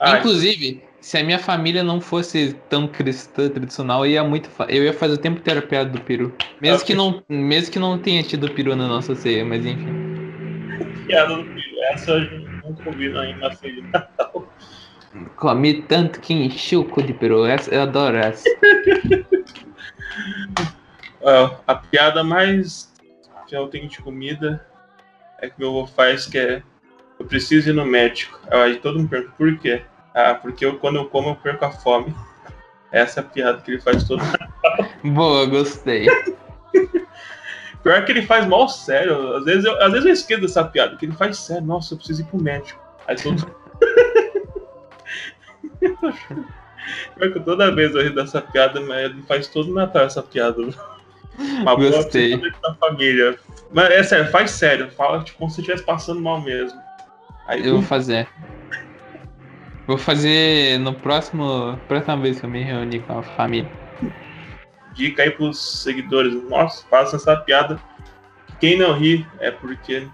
Ah, 0.00 0.18
Inclusive, 0.18 0.82
se 1.00 1.18
a 1.18 1.24
minha 1.24 1.38
família 1.38 1.82
não 1.82 2.00
fosse 2.00 2.54
tão 2.68 2.88
cristã 2.88 3.48
tradicional, 3.48 4.04
eu 4.04 4.12
ia 4.12 4.24
muito. 4.24 4.48
fa- 4.48 4.66
Eu 4.68 4.84
ia 4.84 4.92
fazer 4.92 5.14
o 5.14 5.18
tempo 5.18 5.38
inteiro 5.38 5.60
a 5.60 5.62
piada 5.62 5.90
do 5.90 6.00
peru. 6.00 6.34
Mesmo 6.60 6.84
que 6.86 6.94
não, 6.94 7.22
mesmo 7.28 7.72
que 7.72 7.78
não 7.78 7.98
tenha 7.98 8.22
tido 8.22 8.50
peru 8.50 8.74
na 8.74 8.88
nossa 8.88 9.14
ceia, 9.14 9.44
mas 9.44 9.64
enfim. 9.64 9.86
piada 11.06 11.36
do 11.36 11.44
filho. 11.44 11.82
Essa 11.92 12.12
eu 12.12 12.30
nunca 12.64 12.88
ouvi 12.88 13.08
na 13.10 13.36
na 13.36 13.50
ceia 13.52 13.74
de 13.74 13.82
Natal. 13.92 14.48
Comi 15.36 15.82
tanto 15.82 16.20
que 16.20 16.34
enchi 16.34 16.76
o 16.76 16.84
cu 16.84 17.02
de 17.02 17.12
peru. 17.12 17.44
Essa, 17.46 17.74
eu 17.74 17.82
adoro 17.82 18.16
essa. 18.16 18.44
Ah, 21.28 21.58
a 21.66 21.74
piada 21.74 22.22
mais 22.22 22.92
que 23.48 23.56
eu 23.56 23.66
tenho 23.66 23.88
de 23.88 24.00
comida 24.00 24.64
é 25.40 25.50
que 25.50 25.58
meu 25.58 25.70
avô 25.70 25.84
faz 25.84 26.24
que 26.24 26.38
é 26.38 26.62
eu 27.18 27.26
preciso 27.26 27.70
ir 27.70 27.72
no 27.72 27.84
médico. 27.84 28.38
Aí 28.48 28.76
todo 28.76 28.98
mundo 28.98 29.08
pergunta 29.08 29.34
por 29.36 29.58
quê? 29.58 29.82
Ah, 30.14 30.34
porque 30.34 30.64
eu, 30.64 30.78
quando 30.78 30.96
eu 30.96 31.06
como 31.06 31.30
eu 31.30 31.36
perco 31.36 31.64
a 31.64 31.70
fome. 31.70 32.14
Essa 32.92 33.20
é 33.20 33.22
a 33.22 33.26
piada 33.26 33.60
que 33.60 33.72
ele 33.72 33.80
faz 33.80 34.04
todo 34.04 34.22
Boa, 35.02 35.46
gostei. 35.46 36.06
Pior 37.82 38.04
que 38.04 38.12
ele 38.12 38.22
faz 38.22 38.46
mal 38.46 38.68
sério. 38.68 39.36
Às 39.36 39.44
vezes, 39.44 39.64
eu, 39.64 39.82
às 39.82 39.90
vezes 39.90 40.06
eu 40.06 40.12
esqueço 40.12 40.40
dessa 40.42 40.64
piada, 40.64 40.96
que 40.96 41.06
ele 41.06 41.12
faz 41.12 41.38
sério. 41.38 41.66
Nossa, 41.66 41.94
eu 41.94 41.98
preciso 41.98 42.22
ir 42.22 42.26
pro 42.26 42.40
médico. 42.40 42.80
Aí 43.06 43.16
todo 43.16 43.52
Pior 47.16 47.32
que 47.32 47.40
toda 47.40 47.74
vez 47.74 47.94
eu 47.94 48.02
rio 48.02 48.14
dessa 48.14 48.40
piada, 48.40 48.80
mas 48.80 49.06
ele 49.06 49.22
faz 49.22 49.48
todo 49.48 49.72
Natal 49.72 50.04
essa 50.04 50.22
piada. 50.22 50.62
Uma 51.38 51.74
Gostei. 51.74 52.36
da 52.62 52.74
família. 52.74 53.38
Mas 53.72 53.90
é 53.90 54.02
sério, 54.02 54.30
faz 54.30 54.50
sério. 54.52 54.90
Fala 54.90 55.22
tipo, 55.22 55.38
como 55.38 55.50
se 55.50 55.60
estivesse 55.60 55.84
passando 55.84 56.20
mal 56.20 56.40
mesmo. 56.40 56.80
Aí 57.46 57.66
Eu 57.66 57.74
vou 57.74 57.82
fazer. 57.82 58.28
Vou 59.86 59.98
fazer 59.98 60.78
no 60.78 60.94
próximo. 60.94 61.78
Próxima 61.88 62.16
vez 62.16 62.40
que 62.40 62.46
eu 62.46 62.50
me 62.50 62.62
reunir 62.62 63.00
com 63.00 63.18
a 63.18 63.22
família. 63.22 63.70
dica 64.94 65.22
aí 65.22 65.30
pros 65.30 65.82
seguidores. 65.82 66.34
Nossa, 66.48 66.86
faça 66.88 67.16
essa 67.16 67.36
piada. 67.36 67.78
Quem 68.58 68.78
não 68.78 68.92
ri 68.94 69.26
é 69.38 69.50
porque 69.50 70.08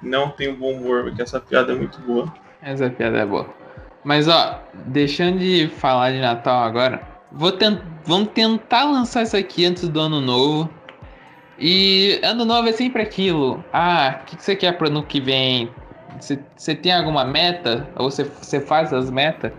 não 0.00 0.30
tem 0.30 0.48
um 0.48 0.56
bom 0.56 0.72
humor, 0.72 1.04
porque 1.04 1.22
essa 1.22 1.38
piada 1.38 1.72
é 1.72 1.76
muito 1.76 2.00
boa. 2.00 2.32
Essa 2.62 2.88
piada 2.88 3.18
é 3.18 3.26
boa. 3.26 3.48
Mas 4.04 4.28
ó, 4.28 4.60
deixando 4.86 5.38
de 5.38 5.68
falar 5.68 6.12
de 6.12 6.20
Natal 6.20 6.62
agora, 6.62 7.00
vou 7.32 7.50
tent... 7.50 7.80
vamos 8.04 8.28
tentar 8.28 8.84
lançar 8.84 9.22
isso 9.22 9.36
aqui 9.36 9.64
antes 9.64 9.88
do 9.88 9.98
ano 9.98 10.20
novo. 10.20 10.68
E 11.58 12.20
ano 12.22 12.44
novo 12.44 12.68
é 12.68 12.72
sempre 12.72 13.02
aquilo. 13.02 13.64
Ah, 13.72 14.18
o 14.20 14.24
que, 14.26 14.36
que 14.36 14.42
você 14.42 14.54
quer 14.54 14.76
pro 14.76 14.88
ano 14.88 15.02
que 15.04 15.20
vem? 15.20 15.70
Você 16.20 16.74
tem 16.74 16.92
alguma 16.92 17.24
meta? 17.24 17.88
Ou 17.96 18.10
você, 18.10 18.24
você 18.24 18.60
faz 18.60 18.92
as 18.92 19.10
metas? 19.10 19.52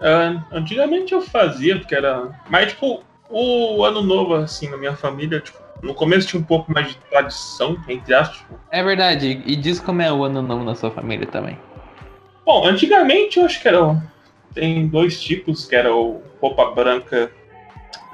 Uh, 0.00 0.40
antigamente 0.52 1.12
eu 1.12 1.20
fazia, 1.20 1.78
porque 1.78 1.94
era. 1.94 2.30
Mas, 2.48 2.72
tipo, 2.72 3.02
o 3.28 3.84
ano 3.84 4.02
novo, 4.02 4.34
assim, 4.34 4.68
na 4.68 4.76
minha 4.76 4.94
família, 4.94 5.40
tipo, 5.40 5.58
no 5.82 5.94
começo 5.94 6.28
tinha 6.28 6.40
um 6.40 6.44
pouco 6.44 6.72
mais 6.72 6.88
de 6.88 6.96
tradição, 7.10 7.76
entre 7.88 8.14
aspas. 8.14 8.38
Tipo. 8.38 8.60
É 8.70 8.82
verdade. 8.82 9.42
E 9.44 9.56
diz 9.56 9.80
como 9.80 10.02
é 10.02 10.12
o 10.12 10.24
ano 10.24 10.42
novo 10.42 10.64
na 10.64 10.74
sua 10.74 10.90
família 10.90 11.26
também. 11.26 11.58
Bom, 12.48 12.64
antigamente 12.66 13.38
eu 13.38 13.44
acho 13.44 13.60
que 13.60 13.68
era. 13.68 14.02
Tem 14.54 14.88
dois 14.88 15.20
tipos, 15.20 15.66
que 15.66 15.76
era 15.76 15.94
o 15.94 16.22
roupa 16.40 16.70
branca, 16.70 17.30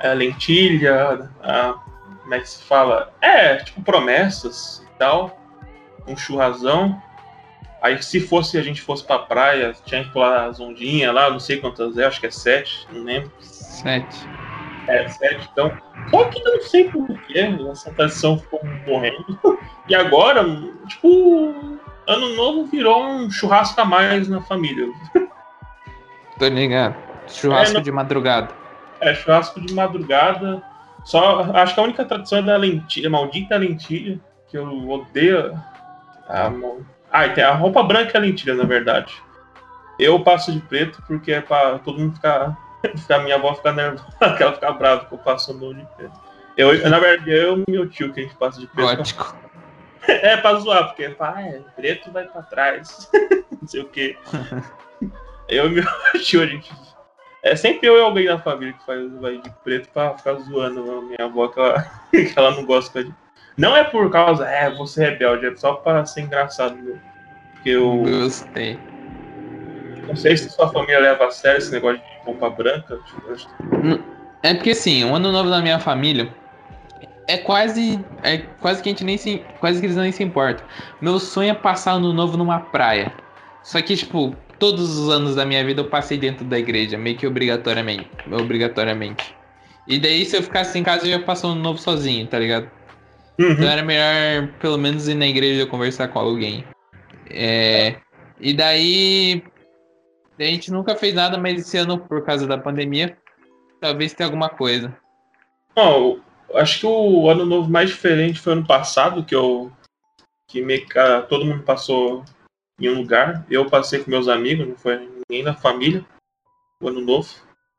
a 0.00 0.08
lentilha, 0.08 1.30
a, 1.40 1.74
como 2.20 2.34
é 2.34 2.40
que 2.40 2.48
se 2.48 2.60
fala? 2.64 3.14
É, 3.20 3.58
tipo 3.58 3.80
promessas 3.80 4.84
e 4.92 4.98
tal. 4.98 5.38
Um 6.04 6.16
churrasão. 6.16 7.00
Aí 7.80 8.02
se 8.02 8.18
fosse 8.18 8.58
a 8.58 8.62
gente 8.62 8.82
fosse 8.82 9.04
pra 9.04 9.20
praia, 9.20 9.72
tinha 9.84 10.02
que 10.02 10.10
pular 10.10 10.46
as 10.46 10.58
ondinhas 10.58 11.14
lá, 11.14 11.30
não 11.30 11.38
sei 11.38 11.58
quantas 11.58 11.96
é, 11.96 12.04
acho 12.04 12.18
que 12.18 12.26
é 12.26 12.30
sete, 12.32 12.88
não 12.90 13.04
lembro. 13.04 13.30
Sete. 13.38 14.28
É, 14.88 15.06
sete, 15.10 15.48
então. 15.52 15.70
Só 16.10 16.24
que 16.24 16.40
eu 16.40 16.54
não 16.56 16.60
sei 16.60 16.90
porquê, 16.90 17.56
essa 17.70 17.92
tradição 17.92 18.36
ficou 18.36 18.60
morrendo. 18.84 19.38
E 19.86 19.94
agora, 19.94 20.42
tipo, 20.88 21.78
ano 22.06 22.34
novo 22.34 22.66
virou 22.66 23.04
um 23.04 23.30
churrasco 23.30 23.80
a 23.80 23.84
mais 23.84 24.28
na 24.28 24.40
família. 24.42 24.88
Tô 26.38 26.48
ligado. 26.48 26.96
Churrasco 27.28 27.78
é, 27.78 27.80
de 27.80 27.92
madrugada. 27.92 28.50
É, 29.00 29.14
churrasco 29.14 29.60
de 29.60 29.72
madrugada. 29.72 30.62
Só, 31.04 31.40
acho 31.54 31.74
que 31.74 31.80
a 31.80 31.84
única 31.84 32.04
tradição 32.04 32.38
é 32.38 32.42
da 32.42 32.56
lentilha, 32.56 33.10
maldita 33.10 33.56
lentilha, 33.56 34.18
que 34.48 34.56
eu 34.56 34.88
odeio. 34.88 35.54
Ah, 36.28 36.50
ah, 37.12 37.28
tem 37.28 37.44
a 37.44 37.52
roupa 37.52 37.82
branca 37.82 38.12
e 38.14 38.16
a 38.16 38.20
lentilha, 38.20 38.54
na 38.54 38.64
verdade. 38.64 39.14
Eu 39.98 40.18
passo 40.20 40.50
de 40.50 40.60
preto 40.60 41.02
porque 41.06 41.32
é 41.32 41.40
pra 41.40 41.78
todo 41.78 41.98
mundo 41.98 42.14
ficar. 42.14 42.56
ficar 42.96 43.20
minha 43.20 43.36
avó 43.36 43.54
ficar 43.54 43.72
nervosa, 43.72 44.06
que 44.36 44.42
ela 44.42 44.52
ficar 44.52 44.72
brava 44.72 45.04
que 45.06 45.14
eu 45.14 45.18
passo 45.18 45.54
no 45.54 45.74
de 45.74 45.86
preto. 45.96 46.20
Eu, 46.56 46.88
na 46.88 46.98
verdade, 46.98 47.30
eu 47.30 47.58
e 47.66 47.70
meu 47.70 47.88
tio 47.88 48.12
que 48.12 48.20
a 48.20 48.22
gente 48.22 48.36
passa 48.36 48.60
de 48.60 48.66
preto. 48.66 48.96
Gótico. 48.96 49.43
É 50.08 50.36
pra 50.36 50.54
zoar, 50.56 50.88
porque 50.88 51.08
pá, 51.10 51.40
é, 51.40 51.60
preto 51.76 52.10
vai 52.10 52.24
pra 52.24 52.42
trás. 52.42 53.10
Não 53.60 53.68
sei 53.68 53.80
o 53.82 53.88
quê. 53.88 54.16
Eu 55.48 55.66
e 55.66 55.70
meu 55.70 55.84
tio, 56.22 56.42
a 56.42 56.46
gente. 56.46 56.72
É 57.42 57.54
sempre 57.54 57.86
eu 57.86 57.98
e 57.98 58.00
alguém 58.00 58.24
da 58.24 58.38
família 58.38 58.72
que 58.72 58.86
faz 58.86 59.12
vai 59.20 59.36
de 59.36 59.50
preto 59.62 59.90
pra 59.90 60.16
ficar 60.16 60.32
zoando 60.36 60.80
a 60.90 61.02
minha 61.02 61.24
avó 61.24 61.48
que 61.48 61.60
ela, 61.60 61.82
que 62.10 62.32
ela 62.34 62.52
não 62.52 62.64
gosta 62.64 63.04
de. 63.04 63.12
Não 63.54 63.76
é 63.76 63.84
por 63.84 64.10
causa, 64.10 64.46
é, 64.46 64.70
você 64.70 65.04
é 65.04 65.10
rebelde, 65.10 65.46
é 65.46 65.56
só 65.56 65.74
pra 65.74 66.06
ser 66.06 66.22
engraçado 66.22 66.74
mesmo. 66.76 67.00
Porque 67.52 67.68
eu. 67.68 67.98
Gostei. 67.98 68.78
Não 70.08 70.16
sei 70.16 70.36
se 70.36 70.48
sua 70.48 70.72
família 70.72 70.98
leva 70.98 71.26
a 71.26 71.30
sério 71.30 71.58
esse 71.58 71.70
negócio 71.70 71.98
de 71.98 72.24
roupa 72.24 72.48
branca. 72.48 72.98
É 74.42 74.54
porque 74.54 74.70
assim, 74.70 75.04
o 75.04 75.14
ano 75.14 75.30
novo 75.30 75.50
da 75.50 75.60
minha 75.60 75.78
família 75.78 76.32
é 77.26 77.38
quase. 77.38 78.04
É 78.22 78.38
quase 78.38 78.82
que 78.82 78.88
a 78.88 78.92
gente 78.92 79.04
nem 79.04 79.16
se. 79.16 79.42
Quase 79.60 79.80
que 79.80 79.86
eles 79.86 79.96
nem 79.96 80.12
se 80.12 80.22
importam. 80.22 80.66
Meu 81.00 81.18
sonho 81.18 81.50
é 81.50 81.54
passar 81.54 81.92
ano 81.92 82.12
novo 82.12 82.36
numa 82.36 82.60
praia. 82.60 83.12
Só 83.62 83.80
que, 83.80 83.96
tipo, 83.96 84.36
todos 84.58 84.98
os 84.98 85.08
anos 85.08 85.34
da 85.34 85.44
minha 85.44 85.64
vida 85.64 85.80
eu 85.80 85.88
passei 85.88 86.18
dentro 86.18 86.44
da 86.44 86.58
igreja, 86.58 86.98
meio 86.98 87.16
que 87.16 87.26
obrigatoriamente. 87.26 88.10
Obrigatoriamente. 88.30 89.34
E 89.88 89.98
daí, 89.98 90.24
se 90.24 90.36
eu 90.36 90.42
ficasse 90.42 90.78
em 90.78 90.82
casa, 90.82 91.06
eu 91.06 91.10
ia 91.10 91.22
passar 91.22 91.48
ano 91.48 91.62
novo 91.62 91.78
sozinho, 91.78 92.26
tá 92.26 92.38
ligado? 92.38 92.70
Uhum. 93.38 93.50
Então 93.52 93.68
era 93.68 93.82
melhor, 93.82 94.48
pelo 94.60 94.78
menos, 94.78 95.08
ir 95.08 95.14
na 95.14 95.26
igreja 95.26 95.66
conversar 95.66 96.08
com 96.08 96.18
alguém. 96.18 96.64
É, 97.30 97.96
e 98.40 98.52
daí. 98.52 99.42
A 100.38 100.42
gente 100.42 100.72
nunca 100.72 100.96
fez 100.96 101.14
nada, 101.14 101.38
mas 101.38 101.60
esse 101.60 101.78
ano, 101.78 101.96
por 101.96 102.24
causa 102.24 102.44
da 102.44 102.58
pandemia, 102.58 103.16
talvez 103.80 104.12
tenha 104.12 104.26
alguma 104.26 104.48
coisa. 104.48 104.92
Oh, 105.76 106.18
acho 106.54 106.80
que 106.80 106.86
o 106.86 107.28
ano 107.28 107.44
novo 107.44 107.70
mais 107.70 107.90
diferente 107.90 108.40
foi 108.40 108.52
ano 108.52 108.66
passado, 108.66 109.24
que 109.24 109.34
eu. 109.34 109.72
Que 110.48 110.62
me, 110.62 110.86
todo 111.28 111.44
mundo 111.44 111.62
passou 111.62 112.24
em 112.78 112.88
um 112.88 112.98
lugar. 112.98 113.46
Eu 113.50 113.68
passei 113.68 114.02
com 114.02 114.10
meus 114.10 114.28
amigos, 114.28 114.68
não 114.68 114.76
foi 114.76 114.98
ninguém 114.98 115.44
da 115.44 115.54
família. 115.54 116.04
O 116.80 116.88
ano 116.88 117.00
novo. 117.00 117.28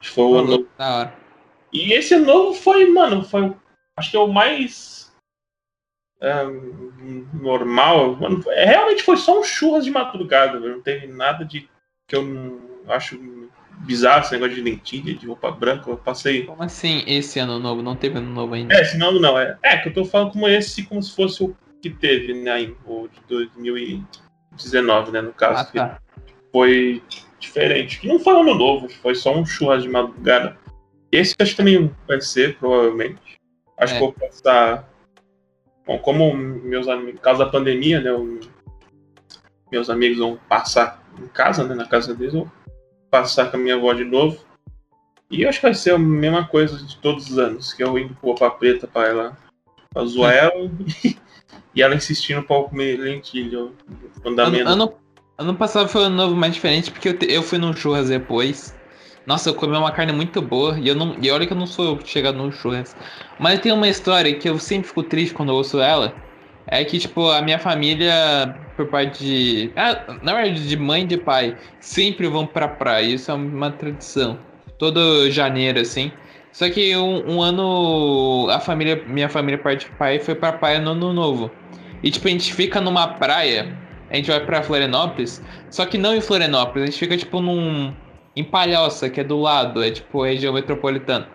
Foi 0.03 0.23
o 0.23 0.35
ano 0.35 0.47
novo. 0.49 0.67
Da 0.77 0.95
hora. 0.95 1.17
E 1.71 1.93
esse 1.93 2.13
ano 2.13 2.25
novo 2.25 2.53
foi, 2.53 2.89
mano, 2.89 3.23
foi. 3.23 3.55
Acho 3.97 4.11
que 4.11 4.17
é 4.17 4.19
o 4.19 4.27
mais. 4.27 5.13
É, 6.21 6.43
normal. 7.33 8.15
Mano, 8.15 8.43
é, 8.51 8.65
realmente 8.65 9.03
foi 9.03 9.17
só 9.17 9.39
um 9.39 9.43
churras 9.43 9.85
de 9.85 9.91
madrugada, 9.91 10.59
Não 10.59 10.81
teve 10.81 11.07
nada 11.07 11.45
de. 11.45 11.69
que 12.07 12.15
eu 12.15 12.23
não 12.23 12.75
acho 12.87 13.17
bizarro 13.85 14.21
esse 14.21 14.31
negócio 14.33 14.55
de 14.55 14.61
lentilha, 14.61 15.13
de 15.13 15.27
roupa 15.27 15.51
branca. 15.51 15.89
Eu 15.89 15.97
passei. 15.97 16.43
Como 16.43 16.63
assim 16.63 17.03
esse 17.07 17.39
ano 17.39 17.59
novo? 17.59 17.81
Não 17.81 17.95
teve 17.95 18.17
ano 18.17 18.33
novo 18.33 18.53
ainda? 18.53 18.73
É, 18.73 18.81
esse 18.81 19.01
ano 19.01 19.19
não. 19.19 19.39
É, 19.39 19.57
é 19.63 19.77
que 19.77 19.89
eu 19.89 19.93
tô 19.93 20.05
falando 20.05 20.31
como 20.31 20.47
esse, 20.47 20.83
como 20.83 21.01
se 21.01 21.15
fosse 21.15 21.43
o 21.43 21.55
que 21.81 21.89
teve, 21.89 22.33
né? 22.33 22.73
O 22.85 23.07
de 23.07 23.21
2019, 23.27 25.11
né? 25.11 25.21
No 25.21 25.33
caso. 25.33 25.61
Ah, 25.61 25.65
tá. 25.65 26.01
Foi 26.51 27.01
diferente. 27.39 28.05
Não 28.07 28.19
foi 28.19 28.33
ano 28.33 28.55
novo, 28.55 28.89
foi 28.89 29.13
só 29.13 29.35
um 29.35 29.45
churras 29.45 29.83
de 29.83 29.89
madrugada. 29.89 30.57
Esse 31.11 31.35
acho 31.39 31.51
que 31.51 31.57
também 31.57 31.91
vai 32.07 32.19
ser, 32.21 32.57
provavelmente. 32.57 33.39
Acho 33.77 33.93
é. 33.93 33.97
que 33.97 34.03
vou 34.03 34.13
passar. 34.13 34.89
Bom, 35.85 35.99
como 35.99 36.33
meus 36.33 36.87
amigos, 36.87 37.21
caso 37.21 37.39
da 37.39 37.45
pandemia, 37.45 38.01
né? 38.01 38.11
meus 39.71 39.89
amigos 39.89 40.17
vão 40.17 40.39
passar 40.49 41.03
em 41.21 41.27
casa, 41.27 41.63
né? 41.63 41.75
Na 41.75 41.85
casa 41.85 42.15
deles, 42.15 42.33
eu 42.33 42.49
passar 43.09 43.49
com 43.49 43.57
a 43.57 43.59
minha 43.59 43.75
avó 43.75 43.93
de 43.93 44.03
novo. 44.03 44.39
E 45.29 45.41
eu 45.41 45.49
acho 45.49 45.59
que 45.59 45.65
vai 45.65 45.73
ser 45.73 45.93
a 45.93 45.97
mesma 45.97 46.47
coisa 46.47 46.77
de 46.77 46.97
todos 46.97 47.29
os 47.29 47.37
anos, 47.39 47.73
que 47.73 47.83
eu 47.83 47.97
indo 47.97 48.13
com 48.15 48.27
roupa 48.27 48.49
preta 48.51 48.87
pra 48.87 49.07
ela 49.07 49.37
pra 49.91 50.05
zoar 50.05 50.33
ela 50.33 50.51
e 51.73 51.81
ela 51.81 51.95
insistindo 51.95 52.43
pra 52.43 52.57
eu 52.57 52.63
comer 52.63 52.99
lentilha. 52.99 53.69
Ano, 54.23 54.69
ano, 54.69 54.93
ano 55.37 55.55
passado 55.55 55.87
foi 55.87 56.01
um 56.01 56.05
ano 56.05 56.15
novo 56.15 56.35
mais 56.35 56.53
diferente, 56.53 56.91
porque 56.91 57.09
eu, 57.09 57.17
te, 57.17 57.31
eu 57.31 57.41
fui 57.41 57.57
num 57.57 57.73
churras 57.73 58.09
depois. 58.09 58.75
Nossa, 59.25 59.49
eu 59.49 59.55
comi 59.55 59.75
uma 59.75 59.91
carne 59.91 60.13
muito 60.13 60.41
boa. 60.41 60.77
E, 60.77 60.87
eu 60.87 60.95
não, 60.95 61.15
e 61.19 61.31
olha 61.31 61.47
que 61.47 61.53
eu 61.53 61.57
não 61.57 61.65
sou 61.65 61.99
chegado 62.05 62.37
no 62.37 62.51
churras. 62.51 62.95
Mas 63.39 63.59
tem 63.59 63.71
uma 63.71 63.87
história 63.87 64.35
que 64.35 64.47
eu 64.47 64.59
sempre 64.59 64.87
fico 64.87 65.01
triste 65.01 65.33
quando 65.33 65.49
eu 65.49 65.55
ouço 65.55 65.79
ela. 65.79 66.13
É 66.67 66.83
que, 66.83 66.97
tipo, 66.97 67.29
a 67.29 67.41
minha 67.41 67.59
família, 67.59 68.55
por 68.75 68.87
parte 68.87 69.23
de. 69.23 69.71
Ah, 69.75 70.17
na 70.23 70.33
verdade, 70.33 70.67
de 70.67 70.77
mãe 70.77 71.03
e 71.03 71.05
de 71.05 71.17
pai, 71.17 71.55
sempre 71.79 72.27
vão 72.27 72.45
pra 72.45 72.67
praia. 72.67 73.05
Isso 73.05 73.29
é 73.29 73.33
uma 73.33 73.71
tradição. 73.71 74.37
Todo 74.79 75.29
janeiro, 75.29 75.79
assim. 75.79 76.11
Só 76.51 76.69
que 76.69 76.95
um, 76.95 77.33
um 77.33 77.41
ano, 77.41 78.47
a 78.49 78.59
família, 78.59 79.03
minha 79.07 79.29
família, 79.29 79.57
parte 79.57 79.85
de 79.85 79.91
pai, 79.97 80.19
foi 80.19 80.33
pra 80.35 80.53
praia 80.53 80.79
no 80.79 80.91
ano 80.91 81.13
novo. 81.13 81.51
E, 82.01 82.09
tipo, 82.09 82.27
a 82.27 82.31
gente 82.31 82.53
fica 82.53 82.79
numa 82.79 83.07
praia, 83.07 83.77
a 84.09 84.15
gente 84.15 84.31
vai 84.31 84.39
pra 84.39 84.63
Florianópolis, 84.63 85.43
só 85.69 85.85
que 85.85 85.97
não 85.97 86.15
em 86.15 86.21
Florianópolis, 86.21 86.83
a 86.83 86.85
gente 86.85 86.99
fica, 86.99 87.17
tipo, 87.17 87.41
num. 87.41 87.93
em 88.35 88.43
Palhoça, 88.43 89.09
que 89.09 89.19
é 89.19 89.23
do 89.23 89.39
lado, 89.39 89.83
é, 89.83 89.91
tipo, 89.91 90.23
região 90.23 90.53
metropolitana. 90.53 91.27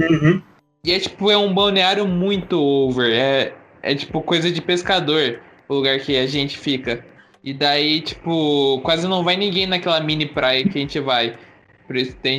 Uhum. 0.00 0.42
E 0.84 0.92
é, 0.92 0.98
tipo, 0.98 1.30
é 1.30 1.36
um 1.36 1.52
balneário 1.52 2.06
muito 2.06 2.60
over. 2.60 3.12
É, 3.12 3.54
é 3.82 3.94
tipo 3.94 4.22
coisa 4.22 4.50
de 4.50 4.60
pescador, 4.60 5.40
o 5.68 5.74
lugar 5.74 5.98
que 5.98 6.16
a 6.16 6.26
gente 6.26 6.56
fica. 6.56 7.04
E 7.44 7.52
daí, 7.52 8.00
tipo, 8.00 8.80
quase 8.84 9.06
não 9.08 9.24
vai 9.24 9.36
ninguém 9.36 9.66
naquela 9.66 10.00
mini 10.00 10.26
praia 10.26 10.62
que 10.62 10.78
a 10.78 10.80
gente 10.80 11.00
vai. 11.00 11.36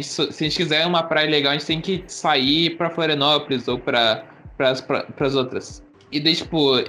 Se 0.02 0.22
a 0.22 0.32
gente 0.32 0.56
quiser 0.56 0.88
uma 0.88 1.04
praia 1.04 1.30
legal, 1.30 1.52
a 1.52 1.58
gente 1.58 1.68
tem 1.68 1.82
que 1.82 2.04
sair 2.08 2.78
pra 2.78 2.90
Florianópolis 2.90 3.68
ou 3.68 3.78
pra, 3.78 4.24
pras, 4.58 4.80
pra, 4.80 5.04
pras 5.04 5.36
outras. 5.36 5.84
E 6.12 6.20
daí, 6.20 6.36
tipo, 6.36 6.82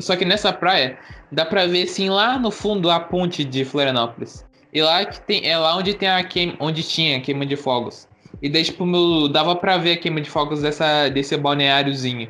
só 0.00 0.16
que 0.16 0.24
nessa 0.24 0.52
praia 0.52 0.98
dá 1.30 1.44
pra 1.44 1.66
ver 1.66 1.82
assim 1.82 2.08
lá 2.08 2.38
no 2.38 2.50
fundo 2.50 2.90
a 2.90 2.98
ponte 2.98 3.44
de 3.44 3.64
Florianópolis. 3.64 4.44
E 4.72 4.82
lá 4.82 5.04
que 5.04 5.20
tem, 5.20 5.46
é 5.46 5.56
lá 5.58 5.76
onde 5.76 5.94
tem 5.94 6.08
a 6.08 6.24
queima, 6.24 6.54
onde 6.58 6.82
tinha 6.82 7.18
a 7.18 7.20
queima 7.20 7.44
de 7.44 7.56
fogos. 7.56 8.08
E 8.40 8.48
daí, 8.48 8.64
tipo, 8.64 8.86
meu, 8.86 9.28
dava 9.28 9.54
pra 9.54 9.76
ver 9.76 9.92
a 9.92 9.96
queima 9.96 10.20
de 10.20 10.30
fogos 10.30 10.62
dessa, 10.62 11.08
desse 11.08 11.36
balneáriozinho 11.36 12.28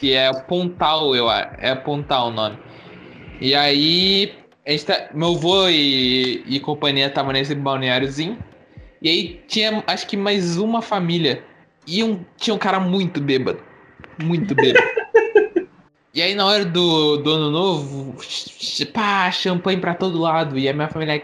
que 0.00 0.14
é 0.14 0.32
Pontal, 0.32 1.14
eu 1.14 1.28
acho. 1.28 1.50
É 1.58 1.74
Pontal 1.74 2.28
o 2.28 2.30
nome. 2.30 2.58
E 3.38 3.54
aí, 3.54 4.32
a 4.66 4.70
gente 4.70 4.86
tá, 4.86 5.10
meu 5.12 5.34
avô 5.34 5.68
e, 5.68 6.42
e 6.46 6.58
companhia 6.58 7.06
estavam 7.06 7.32
nesse 7.32 7.54
balneáriozinho. 7.54 8.38
E 9.02 9.08
aí 9.08 9.40
tinha, 9.46 9.84
acho 9.86 10.06
que 10.06 10.16
mais 10.16 10.56
uma 10.56 10.80
família. 10.80 11.44
E 11.86 12.02
um, 12.02 12.24
tinha 12.36 12.54
um 12.54 12.58
cara 12.58 12.80
muito 12.80 13.20
bêbado. 13.20 13.62
Muito 14.22 14.54
bêbado. 14.54 14.86
e 16.14 16.22
aí, 16.22 16.34
na 16.34 16.46
hora 16.46 16.64
do, 16.64 17.18
do 17.18 17.30
ano 17.30 17.50
novo, 17.50 18.16
pá, 18.92 19.30
champanhe 19.30 19.78
pra 19.78 19.94
todo 19.94 20.18
lado. 20.18 20.58
E 20.58 20.68
a 20.68 20.72
minha 20.72 20.88
família 20.88 21.22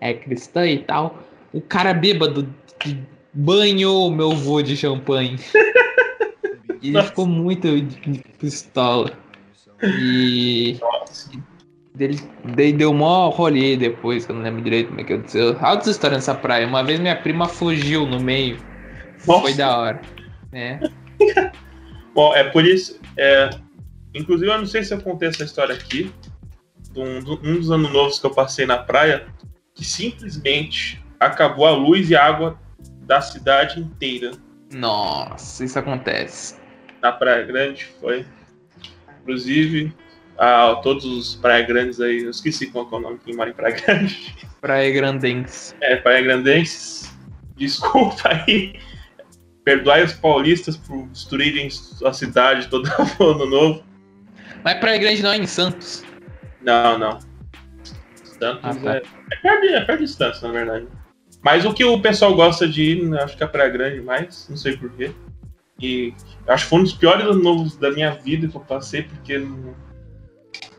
é, 0.00 0.10
é 0.10 0.14
cristã 0.14 0.66
e 0.66 0.78
tal. 0.78 1.18
O 1.52 1.60
cara 1.60 1.92
bêbado 1.92 2.48
banhou 3.32 4.10
meu 4.10 4.32
avô 4.32 4.62
de 4.62 4.76
champanhe. 4.76 5.36
E 6.84 6.88
ele 6.90 7.02
ficou 7.02 7.26
muito 7.26 7.66
pistola. 8.38 9.10
E. 9.82 10.78
Dele, 11.94 12.20
daí 12.54 12.74
deu 12.74 12.92
mó 12.92 13.30
rolê 13.30 13.74
depois, 13.74 14.26
que 14.26 14.32
eu 14.32 14.36
não 14.36 14.42
lembro 14.42 14.62
direito 14.62 14.88
como 14.88 15.00
é 15.00 15.04
que 15.04 15.14
aconteceu. 15.14 15.56
Altas 15.60 15.86
histórias 15.86 16.18
nessa 16.18 16.34
praia. 16.34 16.66
Uma 16.66 16.84
vez 16.84 17.00
minha 17.00 17.16
prima 17.16 17.48
fugiu 17.48 18.04
no 18.04 18.20
meio. 18.20 18.58
Nossa. 19.26 19.40
Foi 19.40 19.54
da 19.54 19.78
hora. 19.78 20.02
É. 20.52 20.78
Bom, 22.14 22.34
é 22.34 22.44
por 22.44 22.66
isso. 22.66 23.00
É, 23.16 23.48
inclusive, 24.14 24.50
eu 24.50 24.58
não 24.58 24.66
sei 24.66 24.84
se 24.84 24.92
eu 24.92 25.00
contei 25.00 25.28
essa 25.28 25.44
história 25.44 25.74
aqui. 25.74 26.12
De 26.92 27.00
um, 27.00 27.18
de 27.20 27.30
um 27.48 27.56
dos 27.56 27.70
anos 27.70 27.90
novos 27.92 28.18
que 28.20 28.26
eu 28.26 28.30
passei 28.30 28.66
na 28.66 28.76
praia, 28.76 29.26
que 29.74 29.84
simplesmente 29.84 31.02
acabou 31.18 31.66
a 31.66 31.70
luz 31.70 32.10
e 32.10 32.16
a 32.16 32.24
água 32.26 32.58
da 33.02 33.22
cidade 33.22 33.80
inteira. 33.80 34.32
Nossa, 34.72 35.64
isso 35.64 35.78
acontece. 35.78 36.62
Na 37.04 37.12
Praia 37.12 37.44
Grande 37.44 37.84
foi. 38.00 38.24
Inclusive, 39.20 39.92
a 40.38 40.76
todos 40.76 41.04
os 41.04 41.34
Praia 41.34 41.62
Grandes 41.62 42.00
aí, 42.00 42.24
eu 42.24 42.30
esqueci 42.30 42.68
qual 42.70 42.88
que 42.88 42.94
é 42.94 42.98
o 42.98 43.00
nome 43.02 43.18
que 43.22 43.36
mora 43.36 43.50
em 43.50 43.52
Praia 43.52 43.74
Grande. 43.78 44.34
Praia 44.58 44.90
Grandense. 44.90 45.74
É, 45.82 45.96
Praia 45.96 46.22
Grandenses. 46.22 47.14
Desculpa 47.58 48.30
aí. 48.46 48.80
Perdoai 49.62 50.02
os 50.02 50.14
paulistas 50.14 50.78
por 50.78 51.06
destruírem 51.08 51.68
a 52.06 52.12
cidade 52.14 52.68
todo 52.68 52.88
ano 53.20 53.44
novo. 53.46 53.84
Mas 54.64 54.78
Praia 54.78 54.96
Grande 54.98 55.22
não 55.22 55.32
é 55.32 55.36
em 55.36 55.46
Santos. 55.46 56.02
Não, 56.62 56.98
não. 56.98 57.18
Santos 58.38 58.60
Ah, 58.62 58.74
tá. 58.82 58.94
é, 58.96 59.02
é, 59.30 59.36
perto, 59.36 59.60
de- 59.60 59.74
é 59.74 59.80
perto 59.82 60.00
de 60.00 60.08
Santos, 60.08 60.40
na 60.40 60.50
verdade. 60.50 60.86
Mas 61.42 61.66
o 61.66 61.74
que 61.74 61.84
o 61.84 62.00
pessoal 62.00 62.34
gosta 62.34 62.66
de 62.66 62.82
ir, 62.82 63.18
acho 63.18 63.36
que 63.36 63.44
é 63.44 63.46
Praia 63.46 63.68
Grande 63.68 64.00
mais, 64.00 64.46
não 64.48 64.56
sei 64.56 64.74
porquê. 64.78 65.12
E 65.80 66.14
acho 66.46 66.64
que 66.64 66.70
foi 66.70 66.78
um 66.78 66.82
dos 66.82 66.92
piores 66.92 67.24
anos 67.24 67.42
novos 67.42 67.76
da 67.76 67.90
minha 67.90 68.10
vida 68.12 68.48
que 68.48 68.56
eu 68.56 68.60
passei, 68.60 69.02
porque. 69.02 69.38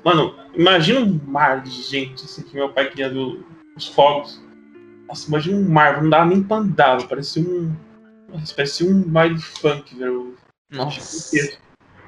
Mano, 0.04 0.36
imagina 0.54 1.00
um 1.00 1.20
mar 1.26 1.62
de 1.62 1.72
gente, 1.72 2.24
assim, 2.24 2.44
que 2.44 2.56
meu 2.56 2.70
pai 2.70 2.90
queria 2.90 3.10
ver 3.10 3.40
os 3.76 3.88
fogos. 3.88 4.44
Nossa, 5.08 5.28
imagina 5.28 5.58
um 5.58 5.70
mar, 5.70 6.02
não 6.02 6.10
dava 6.10 6.26
nem 6.26 6.44
pra 6.44 6.58
andar, 6.58 7.08
parecia 7.08 7.44
um. 7.44 7.76
Nossa, 8.30 8.56
parecia 8.56 8.90
um 8.90 9.02
baile 9.02 9.40
funk, 9.40 9.96
velho. 9.96 10.36
Nossa. 10.72 11.58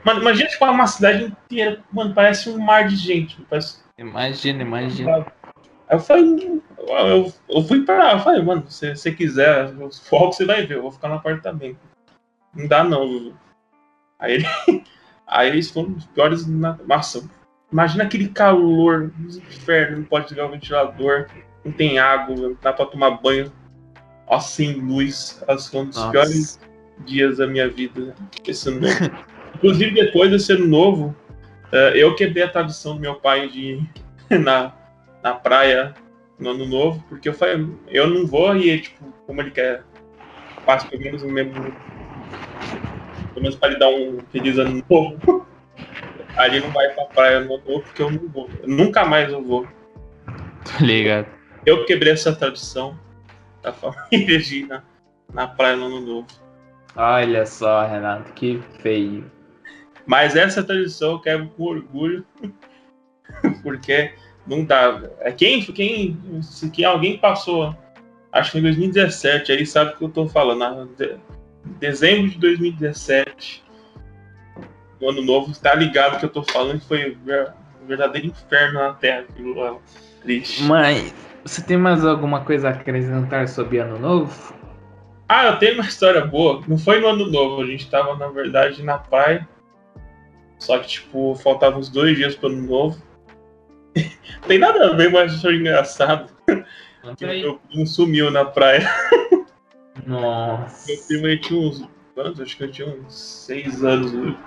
Mano, 0.03 0.21
imagina 0.21 0.49
tipo 0.49 0.65
uma 0.65 0.87
cidade 0.87 1.25
inteira, 1.25 1.83
mano, 1.91 2.13
parece 2.13 2.49
um 2.49 2.57
mar 2.57 2.87
de 2.87 2.95
gente. 2.95 3.41
Parece 3.49 3.79
Imagina, 3.97 4.61
imagina. 4.61 5.25
Aí 5.89 5.95
eu 5.95 5.99
falei, 5.99 6.61
eu, 6.77 7.33
eu 7.49 7.63
fui 7.63 7.83
pra 7.83 7.97
lá, 7.97 8.13
eu 8.13 8.19
falei, 8.19 8.41
mano, 8.43 8.69
se 8.69 8.95
você 8.95 9.11
quiser 9.11 9.73
os 9.81 9.99
fogos, 10.07 10.37
você 10.37 10.45
vai 10.45 10.65
ver, 10.65 10.77
eu 10.77 10.83
vou 10.83 10.91
ficar 10.91 11.09
no 11.09 11.15
apartamento. 11.15 11.79
Não 12.57 12.67
dá 12.67 12.83
não. 12.83 13.33
Aí 14.19 14.33
ele. 14.33 14.45
Aí 15.27 15.49
eles 15.49 15.69
foram 15.69 15.91
os 15.91 16.05
piores 16.05 16.47
na. 16.47 16.77
Nossa, 16.87 17.29
imagina 17.71 18.05
aquele 18.05 18.29
calor 18.29 19.11
dos 19.17 19.37
infernos, 19.37 19.99
não 19.99 20.05
pode 20.05 20.29
ligar 20.29 20.45
o 20.45 20.51
ventilador, 20.51 21.27
não 21.65 21.71
tem 21.71 21.99
água, 21.99 22.35
não 22.35 22.57
dá 22.61 22.71
pra 22.71 22.85
tomar 22.85 23.11
banho. 23.11 23.51
Ó, 24.25 24.39
sem 24.39 24.73
luz. 24.73 25.43
Elas 25.47 25.67
foram 25.67 25.87
Nossa. 25.87 26.11
piores 26.11 26.59
dias 27.05 27.37
da 27.37 27.47
minha 27.47 27.69
vida, 27.69 28.15
esse 28.45 28.69
ano 28.69 28.81
novo. 28.81 29.27
Inclusive, 29.55 29.91
depois 29.91 30.31
desse 30.31 30.53
ano 30.53 30.67
novo, 30.67 31.15
eh, 31.71 31.93
eu 31.95 32.15
quebrei 32.15 32.43
a 32.43 32.49
tradição 32.49 32.95
do 32.95 33.01
meu 33.01 33.15
pai 33.15 33.49
de 33.49 33.61
ir 33.61 33.89
na, 34.39 34.73
na 35.23 35.33
praia 35.33 35.93
no 36.39 36.51
ano 36.51 36.65
novo, 36.65 37.03
porque 37.09 37.29
eu 37.29 37.33
falei, 37.33 37.67
eu 37.87 38.07
não 38.07 38.25
vou 38.25 38.55
e, 38.55 38.79
tipo, 38.79 39.05
como 39.25 39.41
ele 39.41 39.51
quer, 39.51 39.83
passo 40.65 40.87
pelo 40.87 41.01
menos 41.01 41.23
o 41.23 41.27
mesmo. 41.27 41.53
Pelo 43.37 43.43
menos 43.43 43.55
para 43.55 43.69
ele 43.69 43.79
dar 43.79 43.89
um 43.89 44.19
feliz 44.31 44.57
ano 44.57 44.83
novo. 44.89 45.45
Ele 46.43 46.59
não 46.59 46.71
vai 46.71 46.89
pra 46.89 47.05
praia 47.05 47.39
no 47.39 47.53
ano 47.53 47.63
novo, 47.67 47.81
porque 47.83 48.01
eu 48.01 48.09
não 48.09 48.27
vou. 48.29 48.49
Nunca 48.65 49.05
mais 49.05 49.31
eu 49.31 49.43
vou. 49.43 49.67
Tô 50.25 50.83
ligado. 50.83 51.27
Eu 51.63 51.85
quebrei 51.85 52.13
essa 52.13 52.35
tradição 52.35 52.97
da 53.61 53.71
família 53.71 54.39
de 54.39 54.61
ir 54.61 54.67
na, 54.67 54.83
na 55.31 55.47
praia 55.47 55.75
no 55.75 55.85
ano 55.85 56.01
novo. 56.01 56.27
Olha 56.95 57.45
só, 57.45 57.85
Renato, 57.85 58.33
que 58.33 58.59
feio. 58.79 59.31
Mas 60.07 60.35
essa 60.35 60.63
tradição 60.63 61.11
eu 61.11 61.19
quebro 61.19 61.49
com 61.49 61.63
orgulho, 61.63 62.25
porque 63.61 64.15
não 64.47 64.65
dá. 64.65 64.99
É 65.19 65.31
quem, 65.31 65.61
quem, 65.61 66.41
se 66.41 66.71
quem 66.71 66.85
alguém 66.85 67.19
passou, 67.19 67.75
acho 68.31 68.51
que 68.51 68.57
em 68.57 68.63
2017, 68.63 69.51
aí 69.51 69.63
sabe 69.63 69.93
o 69.93 69.97
que 69.97 70.03
eu 70.05 70.09
tô 70.09 70.27
falando. 70.27 70.89
Dezembro 71.79 72.29
de 72.29 72.37
2017, 72.39 73.63
no 74.99 75.09
ano 75.09 75.21
novo, 75.21 75.57
tá 75.59 75.75
ligado 75.75 76.19
que 76.19 76.25
eu 76.25 76.29
tô 76.29 76.43
falando 76.43 76.79
que 76.79 76.87
foi 76.87 77.17
um 77.81 77.87
verdadeiro 77.87 78.27
inferno 78.27 78.79
na 78.79 78.93
Terra. 78.93 79.25
aquilo 79.29 79.55
lá. 79.55 79.77
Triste. 80.21 80.63
Mas 80.63 81.13
você 81.43 81.61
tem 81.61 81.77
mais 81.77 82.03
alguma 82.03 82.43
coisa 82.43 82.69
a 82.69 82.71
acrescentar 82.71 83.47
sobre 83.47 83.77
Ano 83.77 83.99
Novo? 83.99 84.53
Ah, 85.29 85.47
eu 85.47 85.59
tenho 85.59 85.75
uma 85.75 85.83
história 85.83 86.25
boa. 86.25 86.61
Não 86.67 86.77
foi 86.77 86.99
no 86.99 87.07
ano 87.07 87.29
novo, 87.29 87.61
a 87.61 87.65
gente 87.65 87.89
tava, 87.89 88.15
na 88.15 88.27
verdade, 88.27 88.81
na 88.81 88.97
praia. 88.97 89.47
Só 90.57 90.79
que, 90.79 90.87
tipo, 90.87 91.35
faltavam 91.35 91.79
uns 91.79 91.89
dois 91.89 92.17
dias 92.17 92.35
pro 92.35 92.49
ano 92.49 92.61
novo. 92.61 93.01
Tem 94.47 94.57
nada 94.57 94.87
a 94.87 94.93
ver, 94.95 95.11
mas 95.11 95.41
foi 95.41 95.57
engraçado. 95.57 96.31
Que 97.17 97.25
o 97.25 97.27
meu 97.27 97.59
primo 97.59 97.85
sumiu 97.85 98.31
na 98.31 98.45
praia. 98.45 98.89
Meu 100.07 100.21
Nossa. 100.21 100.89
primo 101.05 101.27
ele 101.27 101.37
tinha 101.37 101.59
uns. 101.59 101.85
Quantos? 102.15 102.39
Acho 102.39 102.55
que 102.55 102.63
eu 102.63 102.71
tinha 102.71 102.87
uns 102.87 103.13
seis 103.13 103.83
anos. 103.83 104.37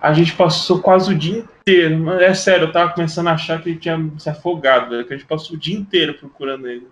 A 0.00 0.12
gente 0.14 0.34
passou 0.34 0.80
quase 0.80 1.12
o 1.12 1.16
dia 1.16 1.38
inteiro. 1.40 2.10
É 2.14 2.34
sério, 2.34 2.66
eu 2.66 2.72
tava 2.72 2.94
começando 2.94 3.28
a 3.28 3.34
achar 3.34 3.62
que 3.62 3.68
ele 3.68 3.78
tinha 3.78 4.10
se 4.18 4.30
afogado, 4.30 4.90
velho, 4.90 5.06
que 5.06 5.12
a 5.12 5.16
gente 5.16 5.28
passou 5.28 5.54
o 5.54 5.58
dia 5.58 5.76
inteiro 5.76 6.14
procurando 6.14 6.66
ele. 6.66 6.88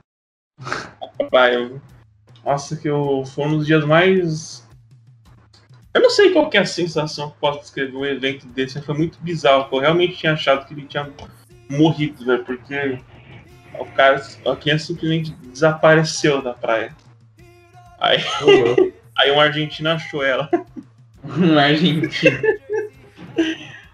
Na 1.19 1.27
praia. 1.29 1.81
Nossa, 2.45 2.77
que 2.77 2.89
eu, 2.89 3.25
foi 3.25 3.47
um 3.47 3.57
dos 3.57 3.67
dias 3.67 3.85
mais. 3.87 4.69
Eu 5.95 6.03
não 6.03 6.11
sei 6.11 6.31
qual 6.31 6.49
que 6.51 6.59
é 6.59 6.61
a 6.61 6.67
sensação 6.67 7.31
que 7.31 7.37
eu 7.37 7.41
posso 7.41 7.61
descrever 7.61 7.97
um 7.97 8.05
evento 8.05 8.47
desse, 8.47 8.77
mas 8.77 8.85
foi 8.85 8.97
muito 8.97 9.19
bizarro. 9.21 9.67
Eu 9.73 9.81
realmente 9.81 10.17
tinha 10.17 10.35
achado 10.35 10.67
que 10.67 10.75
ele 10.75 10.87
tinha 10.87 11.11
morrido, 11.71 12.25
velho, 12.25 12.45
porque 12.45 12.99
o 13.79 13.85
cara, 13.87 14.23
a 14.47 14.57
criança 14.57 14.87
simplesmente 14.87 15.33
desapareceu 15.33 16.43
da 16.43 16.53
praia. 16.53 16.95
Aí, 18.01 18.19
aí 19.19 19.31
um 19.31 19.41
argentino 19.41 19.91
achou 19.91 20.25
ela. 20.25 20.49
Um 21.23 21.59
argentino. 21.59 22.41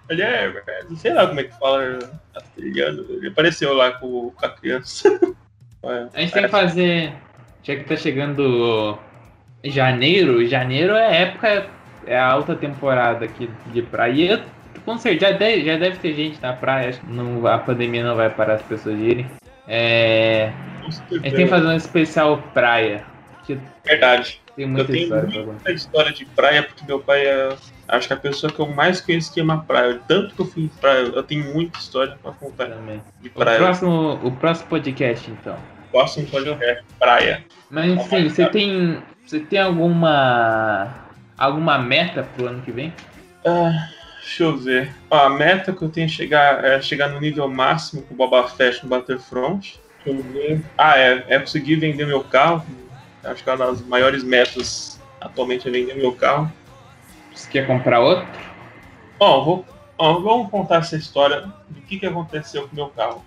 Ele 0.09 0.23
é, 0.23 0.63
sei 0.97 1.13
lá 1.13 1.27
como 1.27 1.41
é 1.41 1.45
que 1.45 1.59
fala 1.59 1.99
castelhano. 2.33 3.05
Ele 3.09 3.29
apareceu 3.29 3.75
lá 3.75 3.91
com, 3.93 4.31
com 4.31 4.47
a 4.47 4.49
criança. 4.49 5.09
A 6.15 6.21
gente 6.21 6.33
tem 6.33 6.43
que 6.43 6.49
fazer. 6.49 7.13
Já 7.63 7.77
que 7.77 7.85
tá 7.85 7.97
chegando 7.97 8.99
janeiro, 9.65 10.47
janeiro 10.47 10.95
é 10.95 11.23
época, 11.23 11.67
é 12.07 12.17
a 12.17 12.27
alta 12.27 12.55
temporada 12.55 13.25
aqui 13.25 13.51
de 13.73 13.83
praia. 13.83 14.13
E 14.13 14.29
eu, 14.29 14.41
com 14.85 14.97
certeza, 14.99 15.33
já 15.33 15.39
deve, 15.39 15.65
já 15.65 15.77
deve 15.77 15.99
ter 15.99 16.15
gente 16.15 16.41
na 16.41 16.53
praia, 16.53 16.91
acho 16.91 17.01
que 17.01 17.13
não, 17.13 17.45
a 17.47 17.59
pandemia 17.59 18.05
não 18.05 18.17
vai 18.17 18.31
parar 18.31 18.55
as 18.55 18.63
pessoas 18.63 18.97
de 18.97 19.05
irem. 19.05 19.27
É, 19.69 20.53
a 20.85 20.91
gente 20.91 21.23
tem 21.23 21.33
que 21.33 21.47
fazer 21.47 21.67
um 21.67 21.77
especial 21.77 22.39
praia, 22.55 23.05
Verdade. 23.85 24.41
tem 24.57 24.65
Eu 24.65 24.69
muita 24.71 24.93
tenho 24.93 25.03
história 25.05 25.23
pra 25.29 25.37
muita 25.39 25.53
contar. 25.53 25.73
história 25.73 26.13
de 26.13 26.25
praia, 26.25 26.63
porque 26.63 26.85
meu 26.87 27.01
pai 27.01 27.27
é. 27.27 27.57
Acho 27.89 28.09
que 28.09 28.15
a 28.15 28.17
pessoa 28.17 28.53
que 28.53 28.59
eu 28.59 28.67
mais 28.67 29.01
conheço 29.01 29.33
que 29.33 29.41
ama 29.41 29.63
praia. 29.65 30.01
Tanto 30.09 30.35
que 30.35 30.41
eu 30.41 30.47
fui 30.47 30.65
em 30.65 30.69
praia, 30.69 31.03
eu 31.03 31.23
tenho 31.23 31.45
muita 31.55 31.79
história 31.79 32.17
pra 32.21 32.33
contar 32.33 32.67
Também. 32.67 33.01
de 33.21 33.29
O 33.29 33.33
praia. 33.33 33.59
próximo, 33.59 34.19
o 34.25 34.33
próximo 34.33 34.69
podcast, 34.69 35.31
então. 35.31 35.57
Próximo 35.93 36.27
podcast, 36.27 36.85
praia. 36.99 37.45
Mas 37.71 37.87
enfim, 37.93 38.29
você 38.29 38.47
tem. 38.47 39.03
Você 39.25 39.41
tem 39.41 39.59
alguma. 39.61 40.95
alguma 41.39 41.79
meta 41.79 42.23
pro 42.35 42.47
ano 42.49 42.63
que 42.63 42.73
vem? 42.73 42.93
Ah, 43.45 43.89
deixa 44.21 44.43
eu 44.45 44.57
ver. 44.57 44.91
A 45.11 45.29
meta 45.29 45.73
que 45.73 45.83
eu 45.83 45.89
tenho 45.89 46.07
é 46.07 46.09
chegar, 46.09 46.65
é 46.65 46.81
chegar 46.83 47.09
no 47.09 47.21
nível 47.21 47.49
máximo 47.49 48.03
com 48.03 48.15
o 48.15 48.17
Boba 48.17 48.49
Fett 48.49 48.83
no 48.83 48.89
Battlefront. 48.91 49.79
Eu. 50.05 50.61
Ah, 50.77 50.99
é, 50.99 51.25
é 51.29 51.39
conseguir 51.39 51.77
vender 51.77 52.07
meu 52.07 52.23
carro. 52.25 52.65
Acho 53.27 53.43
que 53.43 53.51
é 53.51 53.55
uma 53.55 53.67
das 53.67 53.81
maiores 53.83 54.23
metas 54.23 55.01
atualmente 55.21 55.69
é 55.69 55.71
vender 55.71 55.95
meu 55.95 56.13
carro. 56.13 56.51
Você 57.35 57.49
quer 57.51 57.67
comprar 57.67 58.01
outro? 58.01 58.27
Ó, 59.19 59.43
vou, 59.45 59.65
vamos 59.99 60.51
contar 60.51 60.77
essa 60.77 60.97
história 60.97 61.41
do 61.69 61.81
que, 61.83 61.99
que 61.99 62.07
aconteceu 62.07 62.63
com 62.63 62.73
o 62.73 62.75
meu 62.77 62.89
carro. 62.89 63.25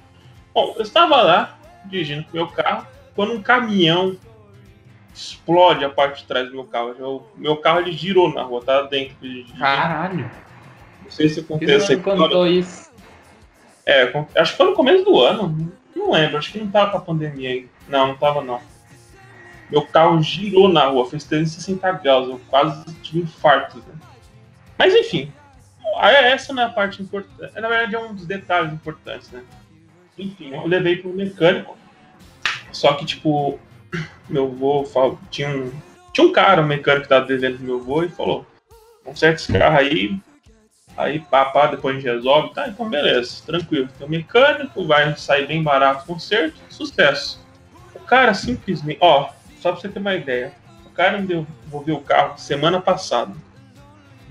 Bom, 0.54 0.74
eu 0.78 0.82
estava 0.84 1.22
lá 1.22 1.58
dirigindo 1.86 2.24
com 2.24 2.32
o 2.32 2.36
meu 2.36 2.48
carro 2.48 2.86
quando 3.16 3.34
um 3.34 3.42
caminhão 3.42 4.16
explode 5.14 5.84
a 5.84 5.90
parte 5.90 6.22
de 6.22 6.28
trás 6.28 6.48
do 6.48 6.54
meu 6.56 6.64
carro. 6.64 6.92
O 7.36 7.40
meu 7.40 7.58
carro 7.58 7.80
ele 7.80 7.92
girou 7.92 8.34
na 8.34 8.44
rua, 8.44 8.62
tava 8.64 8.88
dentro. 8.88 9.16
de- 9.22 9.44
de- 9.44 9.54
Caralho. 9.54 10.30
Não 11.04 11.12
sei 11.12 11.28
se 11.30 11.40
aconteceu 11.42 11.80
você 11.80 11.98
contou 11.98 12.48
isso? 12.48 12.90
É, 13.86 14.04
acho 14.36 14.52
que 14.52 14.58
foi 14.58 14.68
no 14.68 14.76
começo 14.76 15.04
do 15.04 15.20
ano. 15.20 15.72
Não 15.96 16.12
lembro, 16.12 16.38
acho 16.38 16.52
que 16.52 16.60
não 16.60 16.70
tava 16.70 16.92
com 16.92 16.98
a 16.98 17.02
pandemia 17.02 17.50
aí. 17.50 17.68
Não, 17.88 18.08
não 18.10 18.16
tava 18.16 18.42
não. 18.44 18.62
Meu 19.70 19.86
carro 19.86 20.22
girou 20.22 20.68
na 20.68 20.86
rua, 20.86 21.10
fez 21.10 21.24
360 21.26 21.92
graus, 21.94 22.28
eu 22.30 22.42
quase 22.50 22.84
tive 23.02 23.20
um 23.20 23.24
infarto. 23.24 23.78
né? 23.78 23.94
Mas 24.78 24.96
enfim, 24.96 25.32
aí 25.98 26.16
essa 26.16 26.54
não 26.54 26.64
é 26.64 26.66
a 26.66 26.70
parte 26.70 27.02
importante. 27.02 27.54
Na 27.60 27.68
verdade 27.68 27.96
é 27.96 28.00
um 28.00 28.14
dos 28.14 28.26
detalhes 28.26 28.74
importantes, 28.74 29.30
né? 29.32 29.44
Enfim, 30.18 30.54
eu 30.54 30.66
levei 30.66 30.98
pro 30.98 31.14
mecânico. 31.14 31.78
Só 32.72 32.94
que, 32.94 33.06
tipo, 33.06 33.60
meu 34.28 34.46
avô 34.46 34.86
falou, 34.86 35.20
tinha 35.30 35.50
um. 35.50 35.72
Tinha 36.12 36.28
um 36.28 36.32
cara, 36.32 36.62
um 36.62 36.66
mecânico 36.66 37.04
que 37.04 37.10
tava 37.10 37.26
devendo 37.26 37.58
pro 37.58 37.66
meu 37.66 37.80
avô 37.80 38.04
e 38.04 38.10
falou: 38.10 38.46
conserta 39.04 39.42
esse 39.42 39.54
carro 39.54 39.78
aí, 39.78 40.20
aí 40.98 41.20
papá, 41.20 41.68
depois 41.68 41.96
a 41.96 42.00
gente 42.00 42.10
resolve. 42.10 42.54
Tá, 42.54 42.68
então 42.68 42.90
beleza, 42.90 43.44
tranquilo. 43.46 43.88
Tem 43.98 44.08
um 44.08 44.10
mecânico, 44.10 44.86
vai 44.86 45.16
sair 45.16 45.48
bem 45.48 45.64
barato 45.64 46.04
o 46.04 46.08
conserto, 46.08 46.60
sucesso. 46.70 47.40
O 47.96 48.00
cara 48.00 48.34
simplesmente, 48.34 49.00
ó, 49.02 49.30
só 49.60 49.72
pra 49.72 49.82
você 49.82 49.90
ter 49.90 50.00
uma 50.00 50.16
ideia, 50.16 50.54
o 50.86 50.90
cara 50.90 51.18
me 51.18 51.28
devolveu 51.28 51.96
o 51.96 52.02
carro 52.02 52.38
semana 52.38 52.80
passada. 52.82 53.34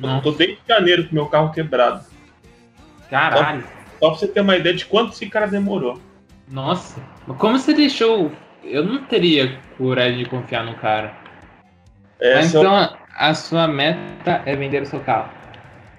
Eu 0.02 0.20
tô 0.22 0.30
desde 0.32 0.58
janeiro 0.68 1.08
com 1.08 1.14
meu 1.14 1.26
carro 1.26 1.50
quebrado. 1.52 2.04
Caralho. 3.10 3.62
Só, 3.62 3.68
só 4.00 4.10
pra 4.10 4.18
você 4.18 4.28
ter 4.28 4.40
uma 4.40 4.56
ideia 4.56 4.74
de 4.74 4.86
quanto 4.86 5.12
esse 5.12 5.28
cara 5.28 5.46
demorou. 5.46 6.00
Nossa, 6.48 7.00
como 7.38 7.58
você 7.58 7.74
deixou. 7.74 8.30
Eu 8.62 8.84
não 8.84 9.04
teria 9.04 9.58
coragem 9.76 10.18
de 10.24 10.28
confiar 10.30 10.64
no 10.64 10.74
cara. 10.74 11.14
É, 12.20 12.36
mas 12.36 12.46
seu- 12.46 12.60
então 12.60 12.96
a 13.16 13.34
sua 13.34 13.66
meta 13.68 14.42
é 14.46 14.54
vender 14.56 14.82
o 14.82 14.86
seu 14.86 15.00
carro. 15.00 15.30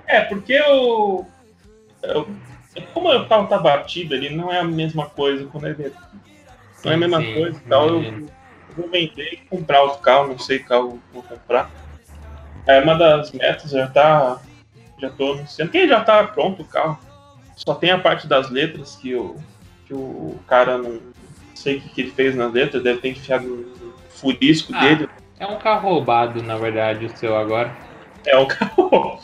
É, 0.08 0.22
porque 0.22 0.54
eu, 0.54 1.28
eu- 2.04 2.28
Como 2.94 3.12
o 3.14 3.28
carro 3.28 3.48
tá 3.48 3.58
batido 3.58 4.14
ali, 4.16 4.30
não 4.30 4.52
é 4.52 4.60
a 4.60 4.64
mesma 4.64 5.08
coisa 5.08 5.46
quando 5.48 5.68
é 5.68 5.74
de- 5.74 5.92
Não 6.86 6.92
é 6.92 6.96
a 6.96 6.98
mesma 6.98 7.20
Sim, 7.22 7.34
coisa 7.34 7.58
e 7.58 7.70
tal. 7.70 7.90
Eu, 7.90 8.30
e 8.94 9.38
comprar 9.50 9.82
outro 9.82 10.00
carro, 10.00 10.28
não 10.28 10.40
sei 10.40 10.60
que 10.60 10.66
carro 10.66 11.00
vou 11.14 11.24
comprar. 11.24 11.70
É 12.68 12.80
uma 12.82 12.96
das 12.96 13.32
metas, 13.32 13.72
já 13.72 13.88
tá. 13.88 14.40
Já 15.00 15.10
tô 15.10 15.34
anunciando. 15.34 15.72
Que 15.72 15.88
já 15.88 16.02
tá 16.02 16.24
pronto 16.26 16.62
o 16.62 16.66
carro. 16.66 17.00
Só 17.56 17.74
tem 17.74 17.92
a 17.92 17.98
parte 17.98 18.28
das 18.28 18.50
letras 18.50 18.96
que 18.96 19.16
o, 19.16 19.36
que 19.86 19.94
o 19.94 20.38
cara 20.48 20.78
não 20.78 21.00
sei 21.56 21.78
o 21.78 21.82
que, 21.82 21.90
que 21.90 22.02
ele 22.02 22.12
fez 22.12 22.36
nas 22.36 22.52
letras, 22.54 22.84
deve 22.84 23.00
ter 23.00 23.10
enfiado 23.10 23.46
no 23.48 23.94
furisco 24.10 24.74
Ah. 24.76 24.80
dele. 24.82 25.10
É 25.40 25.48
um 25.48 25.58
carro 25.58 25.90
roubado, 25.90 26.44
na 26.44 26.58
verdade, 26.58 27.06
o 27.06 27.18
seu 27.18 27.36
agora. 27.36 27.74
É 28.26 28.38
o 28.38 28.46
carro. 28.48 29.20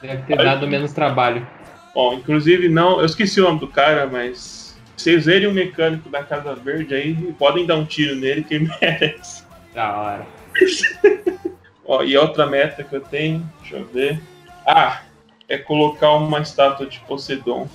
Deve 0.00 0.22
ter 0.22 0.36
dado 0.36 0.66
menos 0.66 0.92
trabalho. 0.92 1.46
Bom, 1.94 2.14
inclusive 2.14 2.68
não, 2.68 2.98
eu 3.00 3.04
esqueci 3.06 3.40
o 3.40 3.44
nome 3.44 3.60
do 3.60 3.68
cara, 3.68 4.06
mas 4.06 4.59
vocês 5.00 5.24
verem 5.24 5.48
o 5.48 5.52
mecânico 5.52 6.08
da 6.08 6.22
Casa 6.22 6.54
Verde 6.54 6.94
aí, 6.94 7.14
podem 7.38 7.66
dar 7.66 7.76
um 7.76 7.84
tiro 7.84 8.14
nele 8.14 8.44
que 8.44 8.58
merece. 8.80 9.44
Da 9.74 9.96
hora. 9.96 10.26
Ó, 11.84 12.02
e 12.02 12.16
outra 12.16 12.46
meta 12.46 12.84
que 12.84 12.94
eu 12.94 13.00
tenho, 13.00 13.48
deixa 13.60 13.76
eu 13.76 13.86
ver. 13.86 14.20
Ah, 14.66 15.00
é 15.48 15.56
colocar 15.58 16.12
uma 16.12 16.40
estátua 16.40 16.86
de 16.86 17.00
Poseidon 17.00 17.68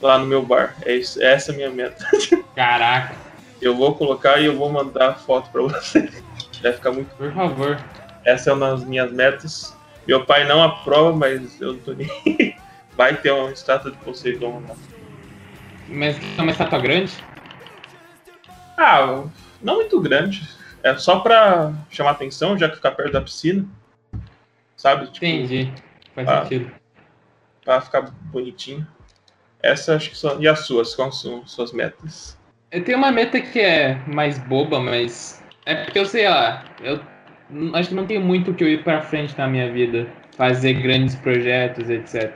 lá 0.00 0.18
no 0.18 0.26
meu 0.26 0.42
bar. 0.42 0.74
É 0.82 0.94
isso, 0.96 1.22
essa 1.22 1.50
é 1.50 1.54
a 1.54 1.56
minha 1.56 1.70
meta. 1.70 2.04
Caraca, 2.56 3.14
Eu 3.60 3.76
vou 3.76 3.94
colocar 3.94 4.40
e 4.40 4.46
eu 4.46 4.56
vou 4.56 4.70
mandar 4.72 5.14
foto 5.18 5.50
pra 5.50 5.62
você. 5.62 6.08
Vai 6.62 6.72
ficar 6.72 6.92
muito. 6.92 7.14
por 7.16 7.32
favor. 7.32 7.78
Essa 8.24 8.50
é 8.50 8.52
uma 8.54 8.70
das 8.70 8.84
minhas 8.84 9.12
metas. 9.12 9.76
Meu 10.06 10.24
pai 10.24 10.46
não 10.46 10.62
aprova, 10.62 11.12
mas 11.12 11.60
eu 11.60 11.74
não 11.74 11.80
tô 11.80 11.92
nem. 11.92 12.08
Vai 12.96 13.16
ter 13.16 13.32
uma 13.32 13.50
estátua 13.50 13.90
de 13.90 13.96
Poseidon 13.98 14.62
lá. 14.68 14.74
Mas 15.88 16.16
é 16.38 16.42
uma 16.42 16.50
estátua 16.50 16.78
grande? 16.78 17.12
Ah, 18.76 19.24
não 19.62 19.76
muito 19.76 20.00
grande. 20.00 20.42
É 20.82 20.96
só 20.96 21.20
pra 21.20 21.72
chamar 21.90 22.10
atenção, 22.12 22.58
já 22.58 22.68
que 22.68 22.76
ficar 22.76 22.90
perto 22.92 23.12
da 23.12 23.20
piscina. 23.20 23.64
Sabe? 24.76 25.06
Tipo, 25.10 25.24
Entendi. 25.24 25.72
Faz 26.14 26.28
Ah. 26.28 26.42
sentido. 26.42 26.70
Pra 27.64 27.80
ficar 27.80 28.02
bonitinho. 28.02 28.86
Essa 29.62 29.96
acho 29.96 30.10
que 30.10 30.16
são. 30.18 30.40
E 30.42 30.46
as 30.46 30.60
suas? 30.66 30.94
Quais 30.94 31.20
são 31.20 31.46
suas 31.46 31.72
metas? 31.72 32.36
Eu 32.70 32.84
tenho 32.84 32.98
uma 32.98 33.10
meta 33.10 33.40
que 33.40 33.58
é 33.60 33.94
mais 34.06 34.38
boba, 34.38 34.78
mas. 34.80 35.42
É 35.64 35.74
porque 35.84 35.98
eu 35.98 36.04
sei 36.04 36.28
lá. 36.28 36.64
Eu 36.82 37.00
acho 37.72 37.88
que 37.90 37.94
não 37.94 38.06
tenho 38.06 38.20
muito 38.20 38.50
o 38.50 38.54
que 38.54 38.62
eu 38.64 38.68
ir 38.68 38.82
pra 38.84 39.00
frente 39.00 39.36
na 39.38 39.46
minha 39.46 39.72
vida. 39.72 40.06
Fazer 40.36 40.74
grandes 40.74 41.14
projetos, 41.14 41.88
etc. 41.88 42.34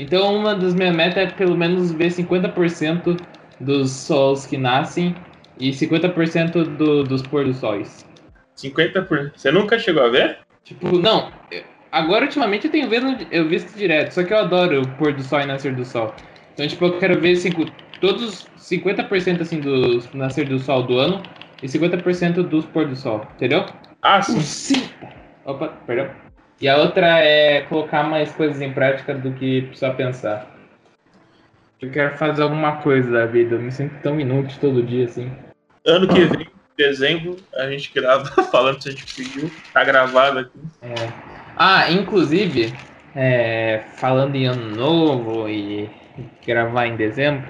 Então, 0.00 0.34
uma 0.34 0.54
das 0.54 0.74
minhas 0.74 0.96
metas 0.96 1.18
é 1.18 1.26
pelo 1.26 1.54
menos 1.54 1.92
ver 1.92 2.10
50% 2.10 3.16
dos 3.60 3.90
sols 3.90 4.46
que 4.46 4.56
nascem 4.56 5.14
e 5.58 5.72
50% 5.74 6.64
do, 6.64 7.04
dos 7.04 7.20
pôr 7.20 7.44
do 7.44 7.52
sóis. 7.52 8.02
50%. 8.56 9.32
Você 9.36 9.52
nunca 9.52 9.78
chegou 9.78 10.02
a 10.02 10.08
ver? 10.08 10.38
Tipo, 10.64 10.98
não. 10.98 11.30
Agora, 11.92 12.24
ultimamente, 12.24 12.66
eu 12.66 12.70
tenho 12.72 12.88
visto, 12.88 13.26
eu 13.30 13.46
visto 13.46 13.76
direto. 13.76 14.12
Só 14.12 14.22
que 14.22 14.32
eu 14.32 14.38
adoro 14.38 14.80
o 14.80 14.88
pôr 14.96 15.12
do 15.12 15.22
sol 15.22 15.40
e 15.40 15.46
nascer 15.46 15.74
do 15.74 15.84
sol. 15.84 16.14
Então, 16.54 16.66
tipo, 16.66 16.82
eu 16.86 16.98
quero 16.98 17.20
ver 17.20 17.36
cinco, 17.36 17.70
todos 18.00 18.46
50% 18.56 19.42
assim 19.42 19.60
do 19.60 20.00
nascer 20.14 20.48
do 20.48 20.58
sol 20.58 20.82
do 20.82 20.98
ano 20.98 21.22
e 21.62 21.68
50% 21.68 22.42
dos 22.42 22.64
pôr 22.64 22.86
do 22.86 22.96
sol. 22.96 23.26
Entendeu? 23.36 23.66
Ah, 24.00 24.22
sim. 24.22 24.40
Sim. 24.40 24.82
Opa, 25.44 25.68
perdão. 25.86 26.29
E 26.60 26.68
a 26.68 26.76
outra 26.76 27.18
é 27.20 27.62
colocar 27.62 28.02
mais 28.02 28.30
coisas 28.32 28.60
em 28.60 28.72
prática 28.72 29.14
do 29.14 29.32
que 29.32 29.68
só 29.72 29.94
pensar. 29.94 30.46
Eu 31.80 31.90
quero 31.90 32.16
fazer 32.18 32.42
alguma 32.42 32.76
coisa 32.76 33.10
da 33.10 33.26
vida. 33.26 33.54
Eu 33.54 33.62
me 33.62 33.72
sinto 33.72 33.94
tão 34.02 34.20
inútil 34.20 34.58
todo 34.60 34.82
dia 34.82 35.06
assim. 35.06 35.32
Ano 35.86 36.06
que 36.06 36.20
vem, 36.26 36.46
dezembro, 36.76 37.36
a 37.54 37.70
gente 37.70 37.90
grava 37.94 38.26
falando 38.52 38.82
se 38.82 38.90
a 38.90 38.92
gente 38.92 39.06
pediu. 39.14 39.50
Tá 39.72 39.82
gravado 39.84 40.40
aqui. 40.40 40.58
É. 40.82 40.94
Ah, 41.56 41.90
inclusive, 41.90 42.74
é, 43.14 43.82
falando 43.94 44.34
em 44.36 44.46
ano 44.46 44.76
novo 44.76 45.48
e 45.48 45.88
gravar 46.46 46.86
em 46.86 46.96
dezembro, 46.96 47.48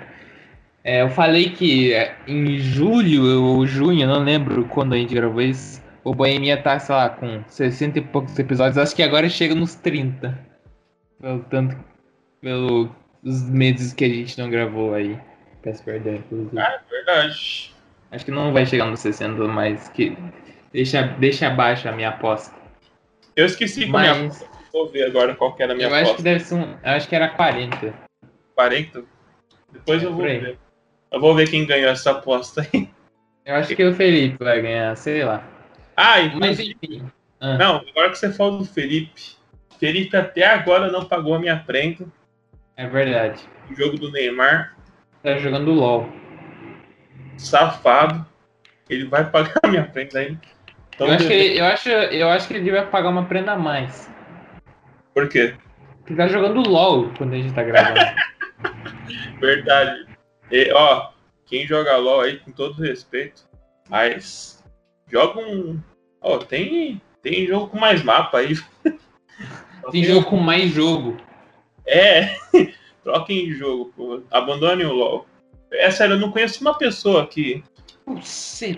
é, 0.82 1.02
eu 1.02 1.10
falei 1.10 1.50
que 1.50 1.92
é, 1.92 2.14
em 2.26 2.58
julho 2.58 3.42
ou 3.42 3.66
junho, 3.66 4.02
eu 4.02 4.08
não 4.08 4.22
lembro 4.22 4.64
quando 4.66 4.94
a 4.94 4.96
gente 4.96 5.14
gravou 5.14 5.42
isso, 5.42 5.79
o 6.04 6.14
Boemia 6.14 6.56
tá, 6.60 6.78
sei 6.78 6.94
lá, 6.94 7.10
com 7.10 7.42
60 7.46 7.98
e 7.98 8.02
poucos 8.02 8.38
episódios, 8.38 8.78
acho 8.78 8.94
que 8.94 9.02
agora 9.02 9.28
chega 9.28 9.54
nos 9.54 9.74
30. 9.74 10.38
Pelo 11.20 11.40
tanto, 11.44 11.76
pelos 12.40 12.88
meses 13.22 13.92
que 13.92 14.04
a 14.04 14.08
gente 14.08 14.38
não 14.38 14.50
gravou 14.50 14.94
aí. 14.94 15.18
Peço 15.62 15.84
perdão, 15.84 16.14
inclusive. 16.14 16.58
Ah, 16.58 16.80
é 16.86 16.90
verdade. 16.90 17.74
Acho 18.10 18.24
que 18.24 18.30
não 18.30 18.52
vai 18.52 18.64
chegar 18.66 18.86
nos 18.86 19.00
60, 19.00 19.36
mas 19.46 19.88
que 19.90 20.16
deixa, 20.72 21.02
deixa 21.02 21.48
abaixo 21.48 21.88
a 21.88 21.92
minha 21.92 22.08
aposta. 22.08 22.54
Eu 23.36 23.46
esqueci 23.46 23.84
a 23.84 23.86
minha 23.86 24.14
Mas 24.14 24.44
Vou 24.72 24.88
ver 24.88 25.04
agora 25.04 25.34
qual 25.34 25.54
que 25.54 25.62
era 25.62 25.72
a 25.72 25.76
minha 25.76 25.88
eu 25.88 25.94
acho 25.94 26.04
que 26.04 26.10
aposta. 26.10 26.22
deve 26.22 26.40
ser 26.40 26.54
um. 26.54 26.62
Eu 26.82 26.92
acho 26.92 27.08
que 27.08 27.16
era 27.16 27.28
40. 27.28 27.94
40? 28.54 29.04
Depois 29.72 30.02
É, 30.02 30.06
eu 30.06 30.12
vou 30.12 30.22
ver. 30.22 30.58
Eu 31.12 31.20
vou 31.20 31.34
ver 31.34 31.50
quem 31.50 31.66
ganhou 31.66 31.90
essa 31.90 32.12
aposta 32.12 32.66
aí. 32.72 32.88
Eu 33.44 33.56
acho 33.56 33.74
que 33.74 33.84
o 33.84 33.94
Felipe 33.94 34.42
vai 34.42 34.62
ganhar, 34.62 34.96
sei 34.96 35.24
lá. 35.24 35.42
Ah, 36.02 36.18
e 36.18 36.34
Mas 36.34 36.58
enfim. 36.58 37.10
Ah, 37.38 37.58
Não, 37.58 37.76
agora 37.76 38.08
que 38.08 38.16
você 38.18 38.32
falou 38.32 38.58
do 38.58 38.64
Felipe. 38.64 39.36
Felipe 39.78 40.16
até 40.16 40.46
agora 40.46 40.90
não 40.90 41.04
pagou 41.04 41.34
a 41.34 41.38
minha 41.38 41.58
prenda. 41.58 42.06
é 42.74 42.86
verdade. 42.86 43.42
O 43.70 43.74
jogo 43.74 43.98
do 43.98 44.10
Neymar. 44.10 44.74
Tá 45.22 45.36
jogando 45.36 45.70
LOL. 45.72 46.08
Safado. 47.36 48.26
Ele 48.88 49.04
vai 49.04 49.30
pagar 49.30 49.52
a 49.62 49.68
minha 49.68 49.84
prenda 49.84 50.20
aí. 50.20 50.38
Então, 50.94 51.06
eu, 51.06 51.14
acho 51.14 51.26
que 51.26 51.32
ele, 51.32 51.60
eu, 51.60 51.64
acho, 51.66 51.88
eu 51.88 52.28
acho 52.30 52.48
que 52.48 52.54
ele 52.54 52.64
devia 52.64 52.86
pagar 52.86 53.10
uma 53.10 53.26
prenda 53.26 53.52
a 53.52 53.58
mais. 53.58 54.10
Por 55.14 55.28
quê? 55.28 55.54
Porque 55.98 56.14
tá 56.14 56.28
jogando 56.28 56.66
LOL 56.66 57.10
quando 57.18 57.34
a 57.34 57.36
gente 57.36 57.52
tá 57.54 57.62
gravando. 57.62 58.00
Verdade. 59.38 60.06
E, 60.50 60.72
ó, 60.72 61.10
quem 61.44 61.66
joga 61.66 61.96
LOL 61.98 62.22
aí, 62.22 62.38
com 62.38 62.52
todo 62.52 62.82
respeito, 62.82 63.42
mas 63.88 64.64
joga 65.10 65.40
um. 65.40 65.80
Ó, 66.20 66.38
tem, 66.38 67.00
tem 67.22 67.46
jogo 67.46 67.68
com 67.68 67.78
mais 67.78 68.02
mapa 68.02 68.38
aí. 68.38 68.54
Tem 69.90 70.04
jogo 70.04 70.26
com 70.28 70.36
mais 70.36 70.70
jogo. 70.70 71.16
É, 71.86 72.36
troquem 73.02 73.50
jogo, 73.50 73.92
pô. 73.96 74.22
Abandonem 74.30 74.86
o 74.86 74.92
LOL. 74.92 75.26
É 75.72 75.90
sério, 75.90 76.14
eu 76.14 76.18
não 76.20 76.30
conheço 76.30 76.60
uma 76.60 76.74
pessoa 76.76 77.26
que. 77.26 77.64
Puxa. 78.04 78.76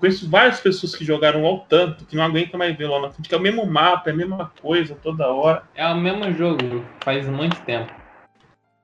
Conheço 0.00 0.28
várias 0.28 0.58
pessoas 0.60 0.96
que 0.96 1.04
jogaram 1.04 1.42
LOL 1.42 1.64
tanto 1.68 2.04
que 2.06 2.16
não 2.16 2.24
aguentam 2.24 2.58
mais 2.58 2.74
ver 2.76 2.86
LOL 2.86 3.02
na 3.02 3.10
frente, 3.10 3.28
que 3.28 3.34
é 3.34 3.38
o 3.38 3.40
mesmo 3.40 3.64
mapa, 3.66 4.10
é 4.10 4.12
a 4.12 4.16
mesma 4.16 4.50
coisa 4.60 4.96
toda 4.96 5.28
hora. 5.28 5.62
É 5.74 5.86
o 5.86 5.96
mesmo 5.96 6.32
jogo, 6.32 6.84
faz 7.04 7.28
muito 7.28 7.60
tempo. 7.62 7.92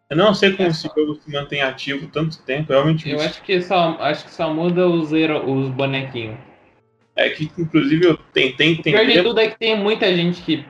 Eu 0.09 0.16
não 0.16 0.35
sei 0.35 0.53
como 0.53 0.69
É 0.69 0.71
esse 0.71 0.83
só- 0.87 0.95
jogo 0.95 1.14
se 1.16 1.31
mantém 1.33 1.62
ativo 1.62 2.07
tanto 2.09 2.40
tempo, 2.43 2.73
realmente 2.73 3.09
Eu 3.09 3.21
acho 3.21 3.43
que 3.43 3.61
só, 3.62 3.97
acho 4.01 4.25
que 4.27 4.31
só 4.33 4.53
muda 4.53 4.87
os, 4.87 5.11
os 5.12 5.69
bonequinhos. 5.71 6.38
É 7.16 7.29
que, 7.31 7.51
inclusive, 7.59 8.07
eu 8.07 8.16
tentei 8.33 8.75
O 8.75 8.83
pior 8.83 9.05
de 9.05 9.12
entender. 9.12 9.23
tudo 9.23 9.40
é 9.40 9.49
que 9.49 9.59
tem 9.59 9.79
muita 9.79 10.14
gente 10.14 10.40
que 10.42 10.64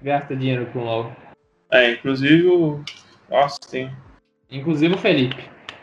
gasta 0.00 0.34
dinheiro 0.34 0.66
com 0.72 0.84
LOL. 0.84 1.12
É, 1.70 1.92
inclusive 1.92 2.46
o. 2.46 2.82
Nossa, 3.28 3.58
tem. 3.70 3.90
Inclusive 4.50 4.94
o 4.94 4.98
Felipe. 4.98 5.42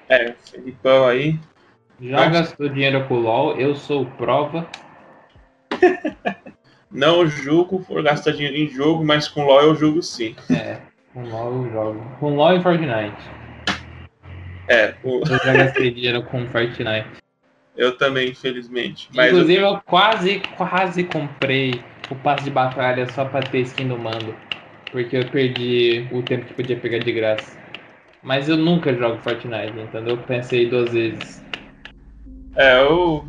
É, 0.10 0.32
o 0.32 0.36
Felipão 0.50 1.08
aí. 1.08 1.40
Já 2.00 2.18
Nossa. 2.18 2.30
gastou 2.30 2.70
dinheiro 2.70 3.06
com 3.08 3.16
LOL, 3.16 3.60
eu 3.60 3.76
sou 3.76 4.06
prova. 4.06 4.68
Não 6.92 7.28
julgo 7.28 7.84
por 7.84 8.02
gastar 8.02 8.32
dinheiro 8.32 8.56
em 8.56 8.68
jogo, 8.70 9.04
mas 9.04 9.28
com 9.28 9.46
LOL 9.46 9.62
eu 9.62 9.76
julgo 9.76 10.02
sim. 10.02 10.36
É, 10.50 10.78
com 11.14 11.24
LOL 11.24 11.66
eu 11.66 11.72
jogo. 11.72 12.18
Com 12.20 12.36
LOL 12.36 12.58
e 12.58 12.62
Fortnite. 12.62 13.18
É, 14.70 14.94
o... 15.04 15.20
Eu 15.20 15.38
já 15.44 15.54
gastei 15.54 15.92
dinheiro 15.92 16.24
com 16.24 16.46
Fortnite. 16.48 17.08
Eu 17.78 17.98
também, 17.98 18.30
infelizmente. 18.30 19.10
Mas 19.14 19.32
Inclusive, 19.32 19.62
eu... 19.62 19.68
eu 19.68 19.82
quase, 19.86 20.40
quase 20.58 21.04
comprei 21.04 21.86
o 22.10 22.16
passe 22.16 22.46
de 22.46 22.50
batalha 22.50 23.06
só 23.08 23.24
pra 23.26 23.44
ter 23.44 23.60
skin 23.60 23.88
do 23.88 23.98
mando. 23.98 24.36
Porque 24.92 25.16
eu 25.16 25.30
perdi 25.30 26.08
o 26.12 26.24
tempo 26.24 26.46
que 26.46 26.54
podia 26.54 26.78
pegar 26.78 27.00
de 27.00 27.12
graça. 27.12 27.58
Mas 28.24 28.50
eu 28.50 28.58
nunca 28.58 28.94
jogo 28.94 29.22
Fortnite, 29.22 29.80
entendeu? 29.80 30.16
Eu 30.16 30.18
pensei 30.18 30.70
duas 30.70 30.92
vezes. 30.92 31.46
É, 32.56 32.82
eu. 32.82 33.28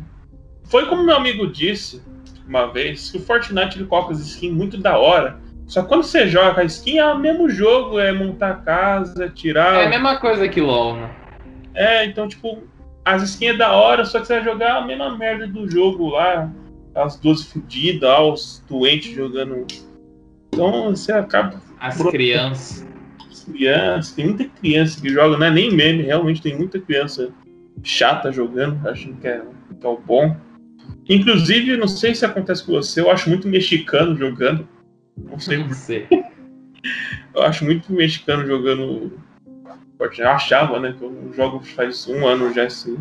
Foi 0.65 0.87
como 0.87 1.03
meu 1.05 1.15
amigo 1.15 1.47
disse 1.47 2.01
uma 2.49 2.65
vez, 2.65 3.11
que 3.11 3.17
o 3.17 3.21
Fortnite 3.21 3.77
ele 3.77 3.85
coloca 3.85 4.11
as 4.11 4.19
skins 4.19 4.51
muito 4.51 4.77
da 4.77 4.97
hora. 4.97 5.39
Só 5.67 5.83
quando 5.83 6.03
você 6.03 6.27
joga 6.27 6.61
a 6.61 6.65
skin 6.65 6.97
é 6.97 7.05
o 7.05 7.19
mesmo 7.19 7.47
jogo, 7.47 7.99
é 7.99 8.11
montar 8.11 8.63
casa, 8.63 9.29
tirar. 9.29 9.83
É 9.83 9.85
a 9.85 9.89
mesma 9.89 10.17
coisa 10.17 10.49
que 10.49 10.59
LOL, 10.59 10.95
né? 10.95 11.09
É, 11.75 12.05
então, 12.05 12.27
tipo, 12.27 12.67
as 13.05 13.23
skins 13.23 13.55
é 13.55 13.57
da 13.57 13.71
hora, 13.73 14.05
só 14.05 14.19
que 14.19 14.27
você 14.27 14.35
vai 14.35 14.43
jogar 14.43 14.77
a 14.77 14.85
mesma 14.85 15.17
merda 15.17 15.47
do 15.47 15.69
jogo 15.69 16.09
lá. 16.09 16.51
As 16.95 17.17
duas 17.17 17.43
fodidas, 17.43 18.19
os 18.19 18.63
doentes 18.67 19.13
jogando. 19.13 19.65
Então 20.51 20.89
você 20.89 21.11
acaba. 21.11 21.61
As 21.79 22.01
crianças. 22.01 22.87
As 23.29 23.43
crianças, 23.43 24.13
tem 24.13 24.25
muita 24.25 24.45
criança 24.45 24.99
que 24.99 25.09
joga, 25.09 25.37
não 25.37 25.45
é 25.45 25.51
nem 25.51 25.71
meme, 25.71 26.03
realmente 26.03 26.41
tem 26.41 26.57
muita 26.57 26.79
criança 26.79 27.29
chata 27.83 28.31
jogando, 28.31 28.87
achando 28.87 29.15
que 29.17 29.27
é, 29.27 29.41
que 29.79 29.85
é 29.85 29.89
o 29.89 29.97
bom. 29.97 30.35
Inclusive, 31.07 31.77
não 31.77 31.87
sei 31.87 32.13
se 32.13 32.25
acontece 32.25 32.65
com 32.65 32.73
você, 32.73 33.01
eu 33.01 33.09
acho 33.09 33.29
muito 33.29 33.47
mexicano 33.47 34.15
jogando. 34.15 34.67
Não 35.17 35.39
sei. 35.39 35.57
Não 35.57 35.73
sei. 35.73 36.07
Eu 37.35 37.43
acho 37.43 37.63
muito 37.63 37.91
mexicano 37.93 38.45
jogando 38.45 39.13
Fortnite. 39.99 40.21
Eu 40.21 40.29
achava, 40.29 40.79
né? 40.79 40.95
Que 40.97 41.03
eu 41.03 41.31
jogo 41.35 41.59
faz 41.59 42.07
um 42.07 42.25
ano 42.25 42.51
já 42.53 42.63
assim. 42.63 42.97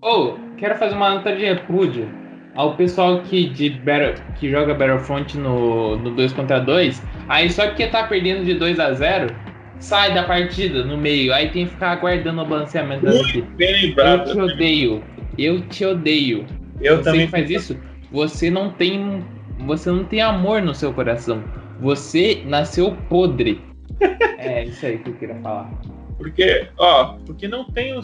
Ô, 0.00 0.08
oh, 0.08 0.34
quero 0.56 0.76
fazer 0.76 0.94
uma 0.94 1.16
nota 1.16 1.34
de 1.34 1.44
repúdio 1.44 2.08
ao 2.54 2.76
pessoal 2.76 3.20
que, 3.22 3.48
de 3.48 3.70
Battle, 3.70 4.14
que 4.36 4.48
joga 4.48 4.74
Battlefront 4.74 5.36
no, 5.36 5.96
no 5.96 6.10
2 6.12 6.32
contra 6.32 6.60
2. 6.60 7.02
Aí 7.28 7.50
só 7.50 7.66
porque 7.66 7.88
tá 7.88 8.04
perdendo 8.04 8.44
de 8.44 8.54
2 8.54 8.78
a 8.78 8.92
0 8.92 9.34
sai 9.80 10.14
da 10.14 10.22
partida 10.22 10.84
no 10.84 10.96
meio. 10.96 11.34
Aí 11.34 11.50
tem 11.50 11.66
que 11.66 11.72
ficar 11.72 11.90
aguardando 11.92 12.40
o 12.40 12.46
balanceamento 12.46 13.04
das 13.04 13.16
equipes. 13.16 13.96
Eu 13.96 14.24
te 14.24 14.40
odeio. 14.40 15.04
Eu 15.36 15.60
te 15.62 15.84
odeio. 15.84 16.46
Eu 16.80 16.98
você 16.98 17.04
também 17.04 17.26
que 17.26 17.30
faz 17.32 17.50
isso, 17.50 17.76
você 18.10 18.50
não 18.50 18.70
tem. 18.70 19.24
Você 19.66 19.90
não 19.90 20.04
tem 20.04 20.20
amor 20.20 20.62
no 20.62 20.72
seu 20.72 20.92
coração. 20.92 21.42
Você 21.80 22.42
nasceu 22.46 22.96
podre. 23.08 23.60
é 24.38 24.64
isso 24.64 24.86
aí 24.86 24.98
que 24.98 25.10
eu 25.10 25.14
queria 25.14 25.34
falar. 25.36 25.70
Porque, 26.18 26.66
ó, 26.76 27.14
porque 27.24 27.48
não 27.48 27.64
tem 27.64 27.96
o 27.96 28.02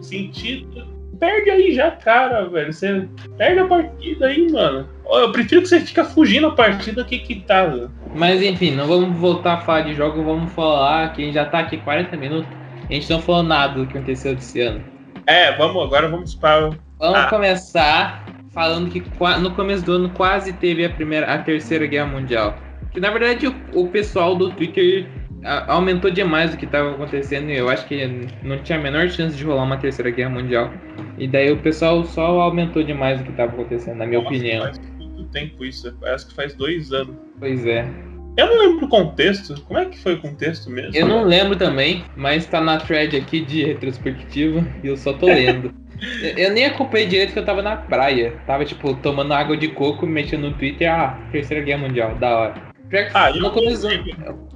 sentido. 0.00 0.86
Perde 1.18 1.50
aí 1.50 1.74
já, 1.74 1.90
cara, 1.90 2.48
velho. 2.48 2.72
Você 2.72 3.08
perde 3.36 3.58
a 3.58 3.66
partida 3.66 4.28
aí, 4.28 4.50
mano. 4.50 4.88
Eu 5.10 5.32
prefiro 5.32 5.62
que 5.62 5.68
você 5.68 5.80
fique 5.80 6.02
fugindo 6.04 6.46
a 6.46 6.54
partida 6.54 7.04
que 7.04 7.18
que 7.18 7.40
tá. 7.40 7.66
Velho. 7.66 7.90
Mas 8.14 8.40
enfim, 8.40 8.70
não 8.70 8.86
vamos 8.86 9.18
voltar 9.18 9.54
a 9.54 9.60
falar 9.60 9.80
de 9.82 9.94
jogo, 9.94 10.22
vamos 10.22 10.52
falar 10.52 11.12
que 11.12 11.22
a 11.22 11.24
gente 11.24 11.34
já 11.34 11.44
tá 11.44 11.58
aqui 11.58 11.76
40 11.78 12.16
minutos. 12.16 12.48
A 12.88 12.92
gente 12.92 13.10
não 13.10 13.20
falou 13.20 13.42
nada 13.42 13.74
do 13.74 13.86
que 13.86 13.98
aconteceu 13.98 14.34
desse 14.34 14.60
ano. 14.60 14.82
É, 15.26 15.52
vamos, 15.56 15.82
agora 15.82 16.08
vamos 16.08 16.34
para. 16.34 16.70
Vamos 16.98 17.18
ah. 17.18 17.26
começar 17.28 18.24
falando 18.50 18.90
que 18.90 19.02
no 19.40 19.50
começo 19.52 19.84
do 19.84 19.92
ano 19.92 20.10
quase 20.10 20.52
teve 20.52 20.84
a 20.84 20.90
primeira, 20.90 21.32
a 21.32 21.38
terceira 21.38 21.86
guerra 21.86 22.06
mundial. 22.06 22.56
Que 22.92 23.00
na 23.00 23.10
verdade 23.10 23.46
o, 23.46 23.54
o 23.74 23.88
pessoal 23.88 24.34
do 24.34 24.50
Twitter 24.50 25.06
aumentou 25.44 26.10
demais 26.10 26.52
o 26.52 26.56
que 26.56 26.64
estava 26.64 26.90
acontecendo 26.90 27.50
e 27.50 27.56
eu 27.56 27.68
acho 27.68 27.86
que 27.86 28.28
não 28.42 28.58
tinha 28.62 28.78
a 28.78 28.82
menor 28.82 29.08
chance 29.08 29.36
de 29.36 29.44
rolar 29.44 29.64
uma 29.64 29.76
terceira 29.76 30.10
guerra 30.10 30.30
mundial. 30.30 30.72
E 31.16 31.26
daí 31.26 31.50
o 31.50 31.58
pessoal 31.58 32.04
só 32.04 32.40
aumentou 32.40 32.82
demais 32.82 33.20
o 33.20 33.24
que 33.24 33.30
estava 33.30 33.52
acontecendo, 33.52 33.98
na 33.98 34.06
minha 34.06 34.20
Nossa, 34.20 34.34
opinião. 34.34 34.64
Faz 34.64 34.80
muito 34.98 35.24
tempo 35.24 35.64
isso, 35.64 35.96
parece 36.00 36.26
que 36.26 36.34
faz 36.34 36.54
dois 36.54 36.92
anos. 36.92 37.14
Pois 37.38 37.66
é. 37.66 37.88
Eu 38.36 38.46
não 38.46 38.58
lembro 38.58 38.86
o 38.86 38.88
contexto. 38.88 39.60
Como 39.62 39.80
é 39.80 39.84
que 39.86 39.98
foi 39.98 40.14
o 40.14 40.20
contexto 40.20 40.70
mesmo? 40.70 40.94
Eu 40.94 41.08
não 41.08 41.24
lembro 41.24 41.56
também, 41.56 42.04
mas 42.16 42.46
tá 42.46 42.60
na 42.60 42.78
thread 42.78 43.16
aqui 43.16 43.40
de 43.40 43.64
retrospectiva 43.64 44.64
e 44.82 44.86
eu 44.86 44.96
só 44.96 45.12
tô 45.12 45.26
lendo. 45.26 45.74
eu 46.36 46.52
nem 46.52 46.66
acompanhei 46.66 47.08
direito 47.08 47.32
que 47.32 47.38
eu 47.40 47.44
tava 47.44 47.62
na 47.62 47.76
praia. 47.76 48.34
Tava, 48.46 48.64
tipo, 48.64 48.94
tomando 48.94 49.34
água 49.34 49.56
de 49.56 49.66
coco, 49.66 50.06
mexendo 50.06 50.42
no 50.42 50.54
Twitter. 50.54 50.88
Ah, 50.88 51.18
Terceira 51.32 51.64
Guerra 51.64 51.88
Mundial, 51.88 52.14
da 52.14 52.38
hora. 52.38 52.67
Ah, 53.14 53.30
eu 53.30 53.40
não 53.40 53.50
começo... 53.50 53.86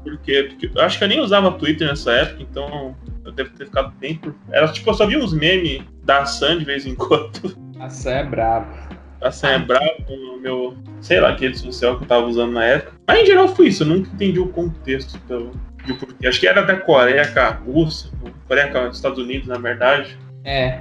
porque, 0.02 0.42
porque 0.44 0.70
eu 0.74 0.82
acho 0.82 0.98
que 0.98 1.04
eu 1.04 1.08
nem 1.08 1.20
usava 1.20 1.52
Twitter 1.52 1.86
nessa 1.86 2.12
época, 2.12 2.42
então 2.42 2.96
eu 3.24 3.32
devo 3.32 3.50
ter 3.50 3.66
ficado 3.66 3.92
bem 3.98 4.14
por. 4.16 4.34
Era 4.50 4.68
tipo, 4.68 4.88
eu 4.90 4.94
só 4.94 5.06
vi 5.06 5.16
uns 5.16 5.32
memes 5.32 5.82
da 6.04 6.24
Sam 6.24 6.58
de 6.58 6.64
vez 6.64 6.86
em 6.86 6.94
quando. 6.96 7.56
A 7.78 7.88
Sam 7.88 8.10
é 8.10 8.24
brava. 8.24 8.88
A 9.20 9.30
Sam 9.30 9.48
é 9.48 9.58
brava 9.58 9.94
no 10.08 10.40
meu. 10.40 10.76
sei 11.00 11.20
lá 11.20 11.34
que 11.34 11.46
rede 11.46 11.58
social 11.58 11.96
que 11.96 12.04
eu 12.04 12.08
tava 12.08 12.26
usando 12.26 12.52
na 12.52 12.64
época. 12.64 12.92
Mas 13.06 13.20
em 13.20 13.26
geral 13.26 13.48
foi 13.48 13.68
isso, 13.68 13.82
eu 13.82 13.88
nunca 13.88 14.08
entendi 14.12 14.40
o 14.40 14.48
contexto 14.48 15.18
pelo, 15.20 15.52
de 15.84 15.92
porquê. 15.94 16.26
Acho 16.26 16.40
que 16.40 16.46
era 16.46 16.62
da 16.62 16.76
Coreia 16.76 17.26
com 17.26 17.40
a 17.40 17.50
Rússia, 17.50 18.10
Coreia 18.48 18.70
com 18.70 18.88
os 18.88 18.96
Estados 18.96 19.18
Unidos, 19.18 19.46
na 19.46 19.58
verdade. 19.58 20.16
É. 20.44 20.80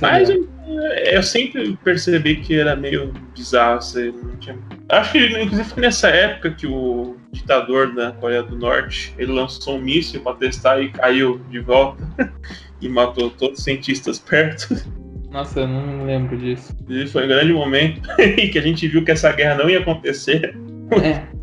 Mas 0.00 0.28
eu, 0.28 0.48
eu, 1.06 1.22
sempre 1.22 1.76
percebi 1.82 2.36
que 2.36 2.58
era 2.58 2.76
meio 2.76 3.12
bizarro. 3.34 3.78
Assim, 3.78 4.12
tinha... 4.40 4.58
Acho 4.90 5.12
que, 5.12 5.26
inclusive, 5.26 5.64
foi 5.64 5.82
nessa 5.82 6.08
época 6.08 6.50
que 6.50 6.66
o 6.66 7.16
ditador 7.32 7.94
da 7.94 8.12
Coreia 8.12 8.42
do 8.42 8.56
Norte 8.56 9.14
ele 9.18 9.32
lançou 9.32 9.76
um 9.76 9.80
míssil 9.80 10.20
para 10.20 10.36
testar 10.36 10.80
e 10.80 10.90
caiu 10.90 11.38
de 11.50 11.60
volta 11.60 12.06
e 12.80 12.88
matou 12.88 13.30
todos 13.30 13.58
os 13.58 13.64
cientistas 13.64 14.18
perto. 14.18 14.74
Nossa, 15.30 15.60
eu 15.60 15.68
não 15.68 16.04
lembro 16.06 16.36
disso. 16.36 16.74
E 16.88 17.06
foi 17.06 17.24
um 17.24 17.28
grande 17.28 17.52
momento 17.52 18.00
que 18.50 18.58
a 18.58 18.62
gente 18.62 18.88
viu 18.88 19.04
que 19.04 19.10
essa 19.10 19.30
guerra 19.32 19.56
não 19.56 19.68
ia 19.68 19.80
acontecer. 19.80 20.56
É. 21.02 21.38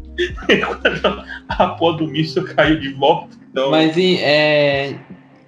Quando 0.66 1.24
a 1.50 1.68
porra 1.70 1.98
do 1.98 2.08
míssil 2.08 2.44
caiu 2.44 2.80
de 2.80 2.94
volta. 2.94 3.36
Então... 3.52 3.72
Mas 3.72 3.96
e, 3.96 4.18
é... 4.18 4.96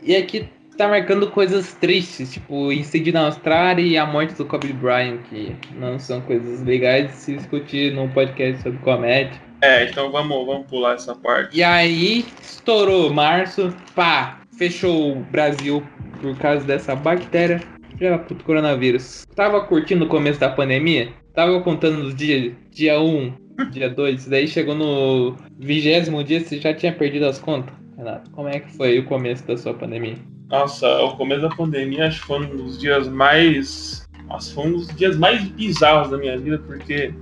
e 0.03 0.15
aqui 0.15 0.47
tá 0.77 0.87
marcando 0.87 1.29
coisas 1.31 1.73
tristes, 1.73 2.33
tipo 2.33 2.71
incêndio 2.71 3.11
na 3.11 3.25
Austrália 3.25 3.81
e 3.81 3.97
a 3.97 4.05
morte 4.05 4.35
do 4.35 4.45
Kobe 4.45 4.71
Bryant, 4.73 5.17
que 5.29 5.55
não 5.75 5.97
são 5.97 6.21
coisas 6.21 6.61
legais 6.61 7.09
de 7.09 7.17
se 7.17 7.35
discutir 7.35 7.93
num 7.93 8.07
podcast 8.09 8.61
sobre 8.61 8.77
comédia. 8.79 9.41
É, 9.61 9.85
então 9.89 10.11
vamos, 10.11 10.45
vamos 10.45 10.67
pular 10.67 10.93
essa 10.93 11.15
parte. 11.15 11.57
E 11.57 11.63
aí, 11.63 12.23
estourou 12.39 13.11
março, 13.11 13.75
pá, 13.95 14.39
fechou 14.55 15.13
o 15.13 15.15
Brasil 15.23 15.83
por 16.21 16.37
causa 16.37 16.63
dessa 16.63 16.95
bactéria. 16.95 17.59
Já 17.99 18.19
puto 18.19 18.45
coronavírus. 18.45 19.25
Tava 19.35 19.61
curtindo 19.61 20.05
o 20.05 20.07
começo 20.07 20.39
da 20.39 20.49
pandemia? 20.49 21.09
Tava 21.33 21.59
contando 21.61 22.03
os 22.03 22.15
dias, 22.15 22.53
dia 22.69 23.01
1, 23.01 23.33
dia 23.71 23.89
2, 23.89 24.27
daí 24.27 24.47
chegou 24.47 24.75
no 24.75 25.35
vigésimo 25.57 26.23
dia, 26.23 26.39
você 26.39 26.59
já 26.59 26.71
tinha 26.75 26.93
perdido 26.93 27.25
as 27.25 27.39
contas? 27.39 27.73
Renato, 27.97 28.29
como 28.29 28.47
é 28.47 28.59
que 28.59 28.71
foi 28.77 28.99
o 28.99 29.05
começo 29.05 29.45
da 29.47 29.57
sua 29.57 29.73
pandemia? 29.73 30.17
Nossa, 30.49 30.87
o 31.03 31.15
começo 31.17 31.41
da 31.41 31.49
pandemia 31.49 32.07
acho 32.07 32.21
que 32.21 32.27
foi 32.27 32.39
um 32.39 32.55
dos 32.55 32.77
dias 32.77 33.07
mais. 33.07 34.07
Nossa, 34.27 34.53
foi 34.53 34.67
um 34.67 34.71
dos 34.73 34.87
dias 34.95 35.17
mais 35.17 35.43
bizarros 35.43 36.09
da 36.09 36.17
minha 36.17 36.37
vida, 36.37 36.57
porque 36.59 37.13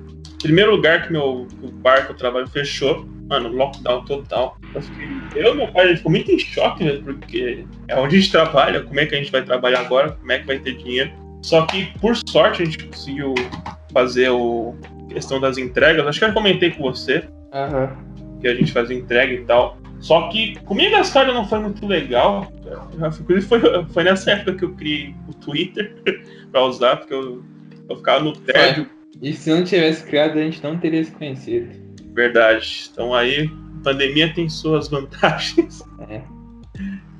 primeiro 0.41 0.71
lugar 0.71 1.07
que 1.07 1.11
meu 1.11 1.47
o 1.63 1.71
bar 1.71 2.05
que 2.05 2.11
eu 2.11 2.15
trabalho 2.15 2.47
fechou, 2.47 3.03
mano, 3.27 3.49
lockdown 3.49 4.05
total. 4.05 4.57
Eu, 4.75 4.81
fiquei, 4.81 5.07
eu 5.35 5.53
e 5.53 5.57
meu 5.57 5.67
pai 5.69 5.85
a 5.85 5.87
gente 5.87 5.97
ficou 5.97 6.11
muito 6.11 6.31
em 6.31 6.37
choque, 6.37 6.83
né? 6.83 7.01
Porque 7.03 7.65
é 7.87 7.99
onde 7.99 8.15
a 8.15 8.19
gente 8.19 8.31
trabalha, 8.31 8.83
como 8.83 8.99
é 8.99 9.05
que 9.07 9.15
a 9.15 9.17
gente 9.17 9.31
vai 9.31 9.43
trabalhar 9.43 9.79
agora, 9.79 10.11
como 10.11 10.31
é 10.31 10.39
que 10.39 10.45
vai 10.45 10.59
ter 10.59 10.77
dinheiro. 10.77 11.11
Só 11.41 11.65
que, 11.65 11.87
por 11.99 12.15
sorte, 12.27 12.61
a 12.61 12.65
gente 12.65 12.83
conseguiu 12.83 13.33
fazer 13.91 14.29
o 14.29 14.75
questão 15.09 15.39
das 15.39 15.57
entregas. 15.57 16.05
Acho 16.05 16.19
que 16.19 16.25
eu 16.25 16.33
comentei 16.33 16.71
com 16.71 16.83
você. 16.83 17.23
Uhum. 17.53 18.39
Que 18.39 18.47
a 18.47 18.55
gente 18.55 18.71
fazia 18.71 18.95
entrega 18.95 19.33
e 19.33 19.45
tal. 19.45 19.77
Só 19.99 20.29
que 20.29 20.59
comigo 20.61 20.95
a 20.95 21.01
história 21.01 21.33
não 21.33 21.47
foi 21.47 21.59
muito 21.59 21.85
legal. 21.85 22.51
Inclusive 22.93 23.41
foi, 23.41 23.59
foi 23.85 24.03
nessa 24.03 24.31
época 24.31 24.55
que 24.55 24.65
eu 24.65 24.73
criei 24.73 25.15
o 25.27 25.33
Twitter 25.33 25.95
pra 26.51 26.63
usar, 26.63 26.97
porque 26.97 27.13
eu, 27.13 27.43
eu 27.89 27.95
ficava 27.97 28.23
no 28.23 28.33
tédio. 28.33 28.89
E 29.21 29.33
se 29.33 29.49
não 29.49 29.63
tivesse 29.63 30.03
criado, 30.03 30.37
a 30.37 30.41
gente 30.41 30.61
não 30.63 30.77
teria 30.77 31.03
se 31.03 31.11
conhecido. 31.11 31.69
Verdade. 32.13 32.89
Então 32.91 33.13
aí, 33.13 33.49
pandemia 33.83 34.33
tem 34.33 34.49
suas 34.49 34.87
vantagens. 34.89 35.81
É. 36.09 36.21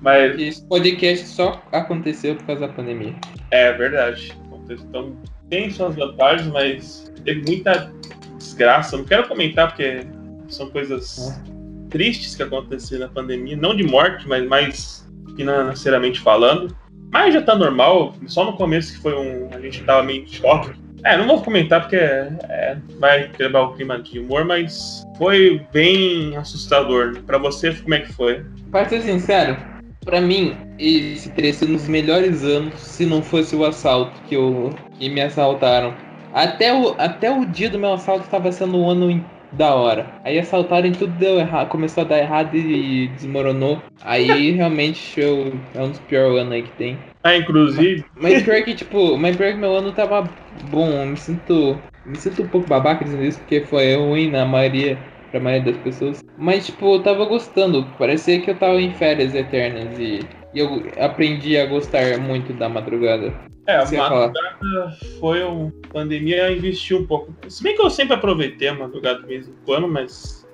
Mas. 0.02 0.40
Esse 0.40 0.66
podcast 0.66 1.28
só 1.28 1.62
aconteceu 1.72 2.36
por 2.36 2.46
causa 2.46 2.68
da 2.68 2.74
pandemia. 2.74 3.16
É 3.52 3.72
verdade. 3.74 4.34
Então 4.70 5.16
tem 5.50 5.70
suas 5.70 5.96
vantagens, 5.96 6.52
mas 6.52 7.12
teve 7.24 7.44
muita 7.46 7.92
desgraça. 8.38 8.98
Não 8.98 9.06
quero 9.06 9.28
comentar 9.28 9.70
porque 9.70 10.02
são 10.48 10.70
coisas. 10.70 11.40
É 11.52 11.55
tristes 11.96 12.36
que 12.36 12.44
aconteceram 12.44 13.08
na 13.08 13.08
pandemia, 13.08 13.56
não 13.56 13.74
de 13.74 13.84
morte, 13.84 14.28
mas 14.28 14.46
mais 14.46 15.10
financeiramente 15.38 16.20
falando. 16.20 16.76
Mas 17.10 17.34
já 17.34 17.42
tá 17.42 17.56
normal, 17.56 18.14
só 18.28 18.44
no 18.44 18.58
começo 18.58 18.94
que 18.94 19.00
foi 19.00 19.16
um. 19.16 19.48
A 19.54 19.62
gente 19.62 19.82
tava 19.84 20.04
meio 20.04 20.24
em 20.24 20.28
choque. 20.28 20.72
É, 21.06 21.18
não 21.18 21.26
vou 21.26 21.42
comentar 21.42 21.80
porque 21.80 21.96
é, 21.96 22.78
vai 23.00 23.30
quebrar 23.30 23.64
o 23.64 23.74
clima 23.74 23.98
de 24.02 24.20
humor, 24.20 24.44
mas 24.44 25.06
foi 25.18 25.66
bem 25.72 26.36
assustador. 26.36 27.22
Para 27.26 27.38
você, 27.38 27.74
como 27.74 27.94
é 27.94 28.02
que 28.02 28.12
foi? 28.12 28.44
Pra 28.72 28.90
ser 28.90 29.02
sincero, 29.02 29.56
Pra 30.04 30.22
mim, 30.22 30.56
esse 30.78 31.32
teria 31.32 31.52
sido 31.52 31.70
um 31.70 31.78
dos 31.78 31.88
melhores 31.88 32.44
anos 32.44 32.76
se 32.80 33.08
não 33.08 33.24
fosse 33.24 33.56
o 33.56 33.66
assalto 33.66 34.22
que, 34.28 34.36
eu, 34.36 34.70
que 35.00 35.10
me 35.10 35.22
assaltaram. 35.22 35.96
Até 36.32 36.72
o, 36.72 36.94
até 37.00 37.32
o 37.32 37.44
dia 37.46 37.72
do 37.72 37.80
meu 37.80 37.94
assalto 37.94 38.26
estava 38.26 38.52
sendo 38.52 38.78
um 38.78 38.88
ano 38.88 39.10
da 39.52 39.76
hora. 39.76 40.20
Aí 40.24 40.38
assaltaram 40.40 40.88
e 40.88 40.92
tudo 40.92 41.14
deu 41.14 41.40
errado, 41.40 41.70
começou 41.70 42.04
a 42.04 42.08
dar 42.08 42.20
errado 42.20 42.56
e 42.56 43.08
desmoronou. 43.10 43.82
Aí 44.02 44.52
realmente 44.56 45.20
eu, 45.20 45.54
é 45.74 45.82
um 45.82 45.90
dos 45.90 46.00
piores 46.00 46.40
anos 46.42 46.54
aí 46.54 46.64
que 46.64 46.72
tem. 46.72 46.98
Ah, 47.24 47.36
inclusive. 47.36 48.06
Mas, 48.16 48.34
mas 48.34 48.44
pior 48.44 48.64
que, 48.64 48.76
tipo, 48.76 49.18
mas 49.18 49.36
pior 49.36 49.52
que 49.52 49.58
meu 49.60 49.76
ano 49.76 49.92
tava 49.94 50.24
bom. 50.70 50.90
Eu 50.90 51.08
me 51.08 51.18
sinto. 51.18 51.82
Me 52.06 52.16
sinto 52.18 52.44
um 52.44 52.48
pouco 52.48 52.68
babaca 52.68 53.04
dizendo 53.04 53.24
isso, 53.24 53.40
porque 53.40 53.62
foi 53.62 53.96
ruim 53.96 54.30
na 54.30 54.46
maioria 54.46 54.98
pra 55.32 55.40
maioria 55.40 55.74
das 55.74 55.82
pessoas. 55.82 56.24
Mas, 56.38 56.68
tipo, 56.68 56.94
eu 56.96 57.02
tava 57.02 57.26
gostando. 57.26 57.84
Parecia 57.98 58.40
que 58.40 58.52
eu 58.52 58.56
tava 58.56 58.80
em 58.80 58.94
férias 58.94 59.34
eternas 59.34 59.98
e, 60.00 60.20
e 60.56 60.60
eu 60.60 60.84
aprendi 60.98 61.58
a 61.58 61.66
gostar 61.66 62.18
muito 62.18 62.54
da 62.54 62.70
madrugada. 62.70 63.34
É, 63.68 63.76
a 63.76 63.86
madrugada 63.86 64.98
foi 65.20 65.44
uma 65.44 65.72
pandemia, 65.92 66.52
investiu 66.52 67.00
um 67.00 67.06
pouco. 67.06 67.34
Se 67.50 67.62
bem 67.62 67.76
que 67.76 67.82
eu 67.82 67.90
sempre 67.90 68.14
aproveitei 68.14 68.70
a 68.70 68.74
madrugada 68.74 69.22
de 69.22 69.28
vez 69.28 69.48
em 69.48 69.54
quando, 69.66 69.88
mas. 69.88 70.48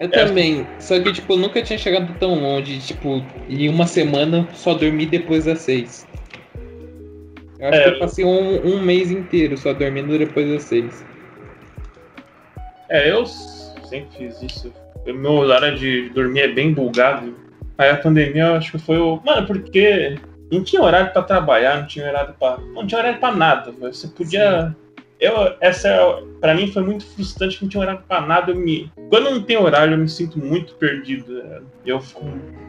Eu 0.00 0.06
é. 0.06 0.10
também, 0.10 0.66
só 0.78 0.98
que, 1.00 1.12
tipo, 1.12 1.32
eu 1.32 1.36
nunca 1.36 1.60
tinha 1.60 1.78
chegado 1.78 2.16
tão 2.18 2.40
longe, 2.40 2.78
tipo, 2.78 3.22
em 3.48 3.68
uma 3.68 3.86
semana 3.86 4.48
só 4.54 4.72
dormi 4.72 5.04
depois 5.04 5.44
das 5.44 5.58
seis. 5.58 6.06
Eu 7.58 7.68
acho 7.68 7.78
é. 7.78 7.82
que 7.82 7.88
eu 7.90 7.98
passei 7.98 8.24
um, 8.24 8.64
um 8.64 8.80
mês 8.80 9.10
inteiro 9.10 9.58
só 9.58 9.72
dormindo 9.72 10.16
depois 10.16 10.48
das 10.48 10.62
seis. 10.62 11.04
É, 12.88 13.10
eu 13.10 13.26
sempre 13.26 14.16
fiz 14.16 14.40
isso. 14.40 14.72
O 15.04 15.12
meu 15.12 15.32
horário 15.32 15.76
de 15.76 16.08
dormir 16.10 16.40
é 16.40 16.48
bem 16.48 16.72
bulgado. 16.72 17.47
Aí 17.78 17.90
a 17.90 17.96
pandemia 17.96 18.44
eu 18.44 18.54
acho 18.56 18.72
que 18.72 18.78
foi 18.78 18.98
o. 18.98 19.20
Mano, 19.24 19.46
porque 19.46 20.18
não 20.50 20.62
tinha 20.64 20.82
horário 20.82 21.12
para 21.12 21.22
trabalhar, 21.22 21.78
não 21.78 21.86
tinha 21.86 22.08
horário 22.08 22.34
para. 22.38 22.58
Não 22.74 22.86
tinha 22.86 23.00
horário 23.00 23.20
para 23.20 23.34
nada. 23.34 23.72
Você 23.80 24.08
podia. 24.08 24.68
Sim. 24.68 24.88
Eu, 25.20 25.56
essa 25.60 26.22
para 26.40 26.54
mim 26.54 26.70
foi 26.70 26.82
muito 26.84 27.04
frustrante 27.04 27.56
que 27.58 27.64
não 27.64 27.68
tinha 27.68 27.80
horário 27.80 28.02
para 28.06 28.20
nada. 28.20 28.52
Eu 28.52 28.56
me, 28.56 28.90
quando 29.10 29.30
não 29.30 29.42
tem 29.42 29.56
horário, 29.56 29.94
eu 29.94 29.98
me 29.98 30.08
sinto 30.08 30.38
muito 30.38 30.74
perdido. 30.74 31.42
Eu, 31.84 32.00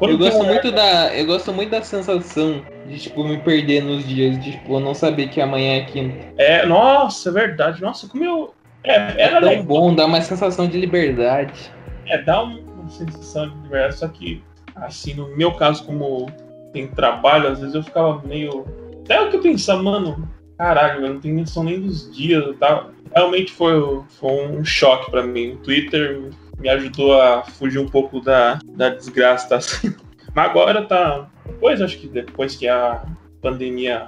eu 0.01 0.17
gosto 0.17 0.39
horário, 0.39 0.45
muito 0.45 0.71
da, 0.71 1.15
eu 1.15 1.25
gosto 1.27 1.53
muito 1.53 1.69
da 1.69 1.83
sensação 1.83 2.63
de 2.87 2.99
tipo 2.99 3.23
me 3.23 3.37
perder 3.37 3.83
nos 3.83 4.07
dias, 4.07 4.43
de 4.43 4.53
tipo 4.53 4.79
não 4.79 4.95
saber 4.95 5.27
que 5.29 5.39
amanhã 5.39 5.77
é 5.77 5.85
quinta. 5.85 6.17
É, 6.37 6.65
nossa, 6.65 7.29
é 7.29 7.31
verdade. 7.31 7.81
Nossa, 7.83 8.07
como 8.07 8.23
eu 8.23 8.53
é, 8.83 8.95
era 8.95 9.37
é 9.37 9.39
tão 9.39 9.49
legal. 9.49 9.63
bom, 9.63 9.95
dá 9.95 10.05
uma 10.05 10.21
sensação 10.21 10.67
de 10.67 10.79
liberdade. 10.79 11.71
É, 12.07 12.21
dá 12.21 12.43
uma 12.43 12.89
sensação 12.89 13.49
de 13.49 13.55
liberdade, 13.63 13.95
só 13.95 14.07
que, 14.07 14.41
assim, 14.81 15.13
no 15.13 15.35
meu 15.35 15.53
caso, 15.53 15.85
como 15.85 16.27
tem 16.71 16.87
trabalho, 16.87 17.49
às 17.49 17.59
vezes 17.59 17.75
eu 17.75 17.83
ficava 17.83 18.21
meio. 18.25 18.65
Até 19.03 19.21
o 19.21 19.29
que 19.29 19.37
eu 19.37 19.41
pensava, 19.41 19.81
mano, 19.81 20.27
caralho, 20.57 21.05
eu 21.05 21.13
não 21.13 21.19
tenho 21.19 21.39
noção 21.39 21.63
nem 21.63 21.79
dos 21.79 22.13
dias 22.13 22.43
e 22.47 22.53
tal. 22.53 22.91
Realmente 23.13 23.51
foi, 23.51 23.73
foi 24.19 24.47
um 24.47 24.63
choque 24.63 25.09
para 25.09 25.23
mim. 25.23 25.53
O 25.53 25.57
Twitter 25.57 26.29
me 26.59 26.69
ajudou 26.69 27.19
a 27.19 27.43
fugir 27.43 27.79
um 27.79 27.87
pouco 27.87 28.19
da, 28.19 28.59
da 28.73 28.89
desgraça. 28.89 29.49
Tá? 29.49 29.59
Mas 30.35 30.49
agora 30.49 30.85
tá. 30.85 31.29
Depois, 31.45 31.81
acho 31.81 31.97
que 31.97 32.07
depois 32.07 32.55
que 32.55 32.67
a 32.67 33.03
pandemia 33.41 34.07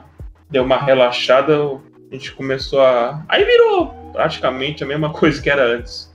deu 0.50 0.64
uma 0.64 0.78
relaxada, 0.78 1.56
a 1.56 2.14
gente 2.14 2.34
começou 2.34 2.82
a. 2.82 3.24
Aí 3.28 3.44
virou 3.44 3.88
praticamente 4.12 4.84
a 4.84 4.88
mesma 4.88 5.12
coisa 5.14 5.42
que 5.42 5.50
era 5.50 5.66
antes. 5.66 6.14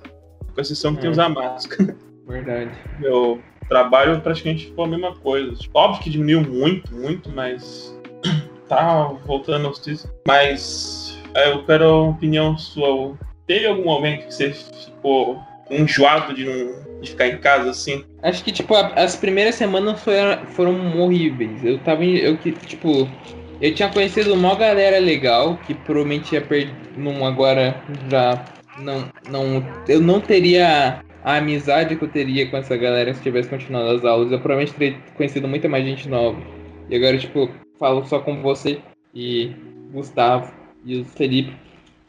Com 0.55 0.61
exceção 0.61 0.93
que 0.93 0.99
é. 0.99 1.03
tem 1.03 1.11
usar 1.11 1.29
máscara. 1.29 1.97
Verdade. 2.27 2.71
Meu 3.01 3.41
trabalho 3.69 4.21
praticamente 4.21 4.67
ficou 4.67 4.85
a 4.85 4.89
mesma 4.89 5.15
coisa. 5.15 5.55
Tipo, 5.55 5.79
óbvio 5.79 6.03
que 6.03 6.11
diminuiu 6.11 6.43
muito, 6.43 6.95
muito, 6.95 7.31
mas 7.31 7.97
tá 8.69 9.13
voltando 9.25 9.67
aos 9.67 9.79
títulos. 9.79 10.13
Mas 10.27 11.19
é, 11.35 11.53
eu 11.53 11.65
quero 11.65 11.85
a 11.85 12.03
opinião 12.11 12.57
sua. 12.57 13.15
Teve 13.47 13.67
algum 13.67 13.85
momento 13.85 14.27
que 14.27 14.35
você 14.35 14.51
ficou 14.51 15.41
enjoado 15.71 16.35
de 16.35 16.45
não 16.45 16.87
de 17.01 17.11
ficar 17.11 17.29
em 17.29 17.39
casa 17.39 17.71
assim? 17.71 18.05
Acho 18.23 18.43
que 18.43 18.53
tipo 18.53 18.75
as 18.75 19.17
primeiras 19.17 19.55
semanas 19.55 20.03
foram, 20.03 20.47
foram 20.47 21.01
horríveis. 21.01 21.65
Eu 21.65 21.79
tava 21.81 22.05
eu 22.05 22.37
que 22.39 22.53
tipo 22.53 23.09
eu 23.61 23.75
tinha 23.75 23.89
conhecido 23.89 24.35
uma 24.35 24.55
galera 24.55 24.99
legal 24.99 25.59
que 25.67 25.75
provavelmente 25.75 26.35
ia 26.35 26.41
perder. 26.41 26.75
Agora 27.25 27.83
já 28.11 28.43
não, 28.79 29.11
não. 29.29 29.67
Eu 29.89 30.01
não 30.01 30.21
teria 30.21 31.03
a 31.27 31.39
amizade 31.39 31.97
que 31.97 32.05
eu 32.05 32.09
teria 32.09 32.49
com 32.49 32.57
essa 32.57 32.77
galera 32.77 33.13
se 33.13 33.21
tivesse 33.21 33.49
continuado 33.49 33.91
as 33.91 34.05
aulas. 34.05 34.31
Eu 34.31 34.39
provavelmente 34.39 34.79
teria 34.79 34.97
conhecido 35.17 35.49
muita 35.49 35.69
mais 35.69 35.85
gente 35.85 36.09
nova. 36.09 36.41
E 36.89 36.95
agora, 36.95 37.19
tipo, 37.19 37.51
falo 37.81 38.05
só 38.07 38.21
com 38.21 38.41
você 38.41 38.79
e 39.13 39.51
Gustavo 39.93 40.55
e 40.85 41.01
o 41.01 41.05
Felipe, 41.05 41.53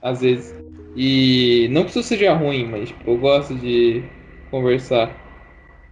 às 0.03 0.21
vezes. 0.21 0.55
E 0.95 1.67
não 1.71 1.83
que 1.83 1.89
isso 1.89 2.03
seja 2.03 2.31
ruim, 2.35 2.65
mas 2.65 2.89
tipo, 2.89 3.09
eu 3.09 3.17
gosto 3.17 3.55
de 3.55 4.03
conversar. 4.51 5.09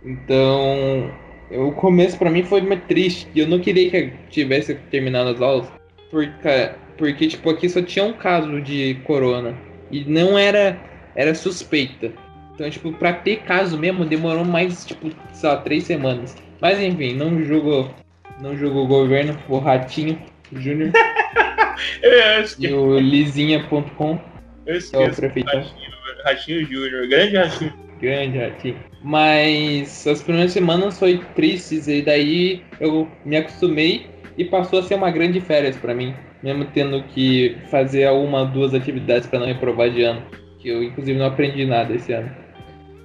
Então, 0.03 1.11
o 1.49 1.71
começo 1.71 2.19
para 2.19 2.29
mim 2.29 2.43
foi 2.43 2.61
muito 2.61 2.85
triste. 2.85 3.27
Eu 3.35 3.47
não 3.47 3.59
queria 3.59 3.89
que 3.89 4.11
tivesse 4.29 4.75
terminado 4.91 5.31
as 5.31 5.41
aulas. 5.41 5.67
Porque, 6.11 6.69
porque, 6.95 7.27
tipo, 7.27 7.49
aqui 7.49 7.67
só 7.69 7.81
tinha 7.81 8.05
um 8.05 8.13
caso 8.13 8.61
de 8.61 8.93
corona. 9.03 9.57
E 9.89 10.05
não 10.05 10.37
era. 10.37 10.79
Era 11.15 11.33
suspeita. 11.33 12.11
Então, 12.55 12.69
tipo, 12.69 12.91
pra 12.93 13.13
ter 13.13 13.41
caso 13.41 13.77
mesmo, 13.77 14.05
demorou 14.05 14.43
mais, 14.43 14.85
tipo, 14.85 15.11
sei 15.33 15.49
lá, 15.49 15.57
três 15.57 15.83
semanas. 15.83 16.35
Mas 16.59 16.79
enfim, 16.79 17.13
não 17.13 17.43
julgo. 17.43 17.93
Não 18.41 18.57
julgo 18.57 18.79
o 18.79 18.87
governo, 18.87 19.37
o 19.47 19.59
Ratinho 19.59 20.19
Júnior. 20.51 20.91
e 22.59 22.73
o 22.73 22.97
lisinha.com. 22.97 24.19
Eu 24.65 24.77
esqueço. 24.77 25.03
É 25.03 25.07
o 25.07 25.15
prefeito. 25.15 25.47
Ratinho, 25.47 25.91
Ratinho 26.23 26.65
Júnior, 26.65 27.07
grande 27.07 27.37
Ratinho 27.37 27.85
grande 27.99 28.39
aqui. 28.39 28.75
Mas 29.03 30.05
as 30.07 30.21
primeiras 30.21 30.51
semanas 30.51 30.97
foi 30.97 31.19
tristes 31.35 31.87
e 31.87 32.01
daí 32.01 32.63
eu 32.79 33.07
me 33.23 33.37
acostumei 33.37 34.07
e 34.37 34.45
passou 34.45 34.79
a 34.79 34.83
ser 34.83 34.95
uma 34.95 35.11
grande 35.11 35.39
férias 35.39 35.77
para 35.77 35.93
mim, 35.93 36.13
mesmo 36.41 36.65
tendo 36.65 37.03
que 37.03 37.55
fazer 37.69 38.09
uma 38.09 38.45
duas 38.45 38.73
atividades 38.73 39.27
para 39.27 39.39
não 39.39 39.47
reprovar 39.47 39.89
de 39.89 40.03
ano, 40.03 40.23
que 40.59 40.69
eu 40.69 40.83
inclusive 40.83 41.17
não 41.17 41.27
aprendi 41.27 41.65
nada 41.65 41.93
esse 41.93 42.11
ano. 42.11 42.29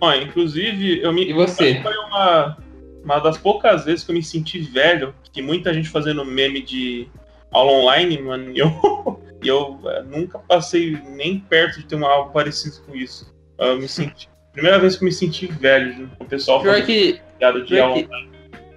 Ó, 0.00 0.14
inclusive 0.14 1.00
eu 1.02 1.12
me 1.12 1.28
E 1.28 1.32
você? 1.32 1.80
Foi 1.82 1.96
uma 1.96 2.56
uma 3.02 3.18
das 3.18 3.38
poucas 3.38 3.86
vezes 3.86 4.04
que 4.04 4.10
eu 4.10 4.14
me 4.14 4.22
senti 4.22 4.58
velho, 4.60 5.14
que 5.32 5.40
muita 5.40 5.72
gente 5.72 5.88
fazendo 5.88 6.24
meme 6.24 6.60
de 6.60 7.08
aula 7.50 7.72
online, 7.72 8.18
mano, 8.18 8.52
e 8.52 8.58
eu, 8.58 8.68
eu 9.42 9.80
eh, 9.86 10.02
nunca 10.02 10.38
passei 10.38 10.98
nem 11.16 11.40
perto 11.40 11.78
de 11.78 11.86
ter 11.86 11.94
uma 11.94 12.08
algo 12.08 12.30
parecido 12.30 12.76
com 12.86 12.94
isso. 12.94 13.34
Eu 13.58 13.78
me 13.78 13.88
senti 13.88 14.28
Primeira 14.52 14.78
vez 14.78 14.96
que 14.96 15.04
eu 15.04 15.06
me 15.06 15.12
senti 15.12 15.46
velho, 15.46 16.10
o 16.18 16.24
pessoal 16.24 16.60
pior 16.60 16.82
que, 16.84 17.12
de 17.12 17.62
pior 17.68 17.94
que, 17.94 18.08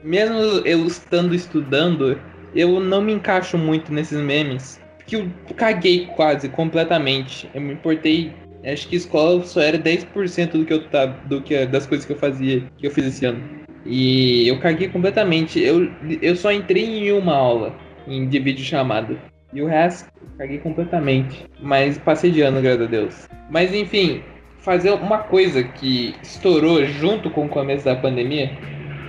Mesmo 0.04 0.38
eu 0.66 0.86
estando 0.86 1.34
estudando, 1.34 2.20
eu 2.54 2.80
não 2.80 3.02
me 3.02 3.14
encaixo 3.14 3.58
muito 3.58 3.92
nesses 3.92 4.20
memes. 4.20 4.80
Porque 4.98 5.16
eu 5.16 5.30
caguei 5.56 6.06
quase 6.16 6.48
completamente. 6.48 7.50
Eu 7.54 7.62
me 7.62 7.74
importei. 7.74 8.34
Acho 8.66 8.88
que 8.88 8.96
escola 8.96 9.44
só 9.44 9.62
era 9.62 9.78
10% 9.78 10.52
do 10.52 10.66
que 10.66 10.74
eu 10.74 10.88
tava. 10.88 11.16
Do 11.26 11.42
que, 11.42 11.66
das 11.66 11.86
coisas 11.86 12.06
que 12.06 12.14
eu 12.14 12.18
fazia, 12.18 12.64
que 12.78 12.88
eu 12.88 12.92
fiz 12.92 13.06
esse 13.06 13.26
ano. 13.26 13.44
E 13.86 14.48
eu 14.48 14.60
caguei 14.60 14.88
completamente. 14.88 15.60
Eu, 15.60 15.92
eu 16.22 16.36
só 16.36 16.52
entrei 16.52 16.86
em 16.86 17.12
uma 17.12 17.36
aula 17.36 17.76
em, 18.08 18.28
de 18.28 18.40
vídeo 18.40 18.64
chamada. 18.64 19.18
E 19.54 19.62
o 19.62 19.68
resto, 19.68 20.10
caguei 20.38 20.58
completamente. 20.60 21.46
Mas 21.62 21.98
passei 21.98 22.32
de 22.32 22.42
ano, 22.42 22.62
graças 22.62 22.82
a 22.82 22.90
Deus. 22.90 23.30
Mas 23.50 23.74
enfim, 23.74 24.24
fazer 24.60 24.92
uma 24.92 25.20
coisa 25.20 25.64
que 25.64 26.16
estourou 26.24 26.86
junto 26.86 27.30
com 27.30 27.46
o 27.46 27.50
começo 27.50 27.84
da 27.86 27.96
pandemia 27.96 28.52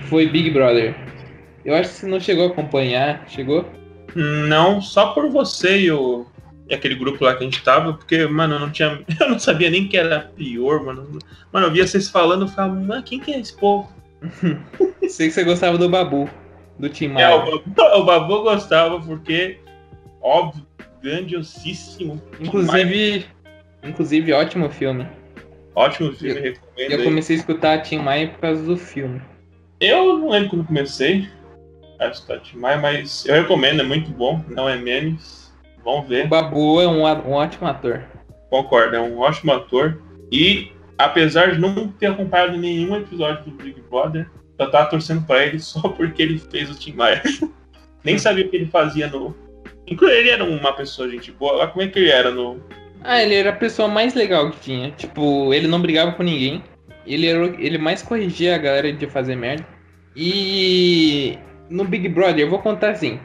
foi 0.01 0.27
Big 0.27 0.51
Brother. 0.51 0.93
Eu 1.63 1.73
acho 1.73 1.89
que 1.89 1.95
você 1.95 2.07
não 2.07 2.19
chegou 2.19 2.45
a 2.45 2.47
acompanhar, 2.47 3.23
chegou? 3.27 3.65
Não, 4.15 4.81
só 4.81 5.13
por 5.13 5.29
você 5.29 5.79
e, 5.79 5.91
o, 5.91 6.25
aquele 6.73 6.95
grupo 6.95 7.23
lá 7.23 7.35
que 7.35 7.43
a 7.43 7.45
gente 7.45 7.63
tava, 7.63 7.93
porque, 7.93 8.25
mano, 8.25 8.55
eu 8.55 8.59
não 8.59 8.71
tinha. 8.71 9.03
Eu 9.19 9.29
não 9.29 9.39
sabia 9.39 9.69
nem 9.69 9.87
que 9.87 9.97
era 9.97 10.31
pior, 10.35 10.83
mano. 10.83 11.19
Mano, 11.51 11.67
eu 11.67 11.71
via 11.71 11.85
vocês 11.87 12.09
falando 12.09 12.45
e 12.45 12.49
falava, 12.49 12.75
mano, 12.75 13.03
quem 13.03 13.19
que 13.19 13.31
é 13.31 13.39
esse 13.39 13.55
povo? 13.55 13.89
Sei 15.07 15.27
que 15.27 15.33
você 15.33 15.43
gostava 15.43 15.77
do 15.77 15.89
Babu, 15.89 16.29
do 16.79 16.89
Tim 16.89 17.09
Maia. 17.09 17.25
É, 17.25 17.35
o 17.35 17.39
Babu, 17.39 17.63
o 18.01 18.03
Babu 18.03 18.43
gostava 18.43 18.99
porque, 18.99 19.59
óbvio, 20.21 20.65
grandiosíssimo. 21.01 22.21
Inclusive, 22.39 23.25
inclusive 23.83 24.33
ótimo 24.33 24.69
filme. 24.69 25.07
Ótimo 25.75 26.13
filme, 26.13 26.39
eu, 26.39 26.43
recomendo. 26.43 26.91
Eu 26.91 27.03
comecei 27.03 27.35
a 27.35 27.39
escutar 27.39 27.81
Tim 27.81 27.99
Maia 27.99 28.29
por 28.29 28.39
causa 28.39 28.63
do 28.63 28.77
filme. 28.77 29.21
Eu 29.79 30.17
não 30.17 30.29
lembro 30.29 30.49
quando 30.49 30.65
comecei 30.65 31.29
a 31.99 32.07
escutar 32.07 32.39
Tim 32.39 32.57
Maia, 32.57 32.77
mas 32.77 33.25
eu 33.25 33.35
recomendo, 33.35 33.81
é 33.81 33.83
muito 33.83 34.09
bom, 34.11 34.43
não 34.49 34.67
é 34.67 34.77
memes. 34.77 35.44
Vamos 35.85 36.09
ver. 36.09 36.25
O 36.25 36.29
Babu 36.29 36.81
é 36.81 36.87
um, 36.87 37.03
um 37.03 37.33
ótimo 37.33 37.67
ator. 37.67 38.03
Concordo, 38.49 38.95
é 38.95 38.99
um 38.99 39.19
ótimo 39.19 39.53
ator. 39.53 40.01
E 40.31 40.71
apesar 40.97 41.51
de 41.51 41.59
não 41.59 41.87
ter 41.89 42.07
acompanhado 42.07 42.57
nenhum 42.57 42.95
episódio 42.95 43.45
do 43.45 43.51
Big 43.51 43.79
Brother, 43.89 44.27
eu 44.57 44.71
tava 44.71 44.89
torcendo 44.89 45.25
pra 45.25 45.45
ele 45.45 45.59
só 45.61 45.87
porque 45.89 46.23
ele 46.23 46.39
fez 46.39 46.69
o 46.71 46.75
Tim 46.75 46.93
Maia. 46.93 47.21
Nem 48.03 48.17
sabia 48.17 48.45
o 48.45 48.49
que 48.49 48.55
ele 48.55 48.65
fazia 48.65 49.07
no. 49.07 49.35
Inclusive, 49.87 50.19
ele 50.19 50.29
era 50.29 50.43
uma 50.43 50.73
pessoa, 50.73 51.09
gente 51.09 51.31
boa. 51.31 51.67
Como 51.67 51.83
é 51.83 51.87
que 51.87 51.99
ele 51.99 52.09
era 52.09 52.31
no. 52.31 52.59
Ah, 53.03 53.21
ele 53.21 53.35
era 53.35 53.51
a 53.51 53.55
pessoa 53.55 53.87
mais 53.87 54.15
legal 54.15 54.49
que 54.51 54.59
tinha. 54.59 54.91
Tipo, 54.91 55.53
ele 55.53 55.67
não 55.67 55.81
brigava 55.81 56.11
com 56.11 56.23
ninguém. 56.23 56.63
Ele, 57.05 57.27
era, 57.27 57.45
ele 57.59 57.77
mais 57.77 58.01
corrigia 58.01 58.55
a 58.55 58.59
galera 58.59 58.91
de 58.91 59.07
fazer 59.07 59.35
merda. 59.35 59.65
E 60.15 61.37
no 61.69 61.83
Big 61.83 62.09
Brother, 62.09 62.39
eu 62.39 62.49
vou 62.49 62.59
contar 62.59 62.91
assim. 62.91 63.19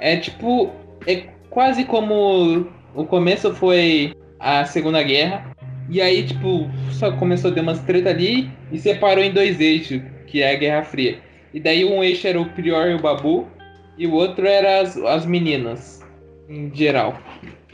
É 0.00 0.16
tipo. 0.16 0.72
É 1.06 1.31
quase 1.52 1.84
como 1.84 2.66
o 2.94 3.04
começo 3.04 3.54
foi 3.54 4.14
a 4.40 4.64
Segunda 4.64 5.02
Guerra. 5.02 5.54
E 5.88 6.00
aí, 6.00 6.26
tipo, 6.26 6.68
só 6.90 7.12
começou 7.12 7.50
a 7.50 7.54
ter 7.54 7.60
umas 7.60 7.80
treta 7.80 8.10
ali 8.10 8.50
e 8.70 8.78
separou 8.78 9.22
em 9.22 9.32
dois 9.32 9.60
eixos, 9.60 10.00
que 10.26 10.42
é 10.42 10.52
a 10.52 10.58
Guerra 10.58 10.82
Fria. 10.82 11.18
E 11.52 11.60
daí 11.60 11.84
um 11.84 12.02
eixo 12.02 12.26
era 12.26 12.40
o 12.40 12.48
Prior 12.50 12.90
e 12.90 12.94
o 12.94 13.00
Babu, 13.00 13.46
e 13.98 14.06
o 14.06 14.12
outro 14.12 14.46
era 14.46 14.80
as, 14.80 14.96
as 14.96 15.26
meninas, 15.26 16.02
em 16.48 16.74
geral. 16.74 17.18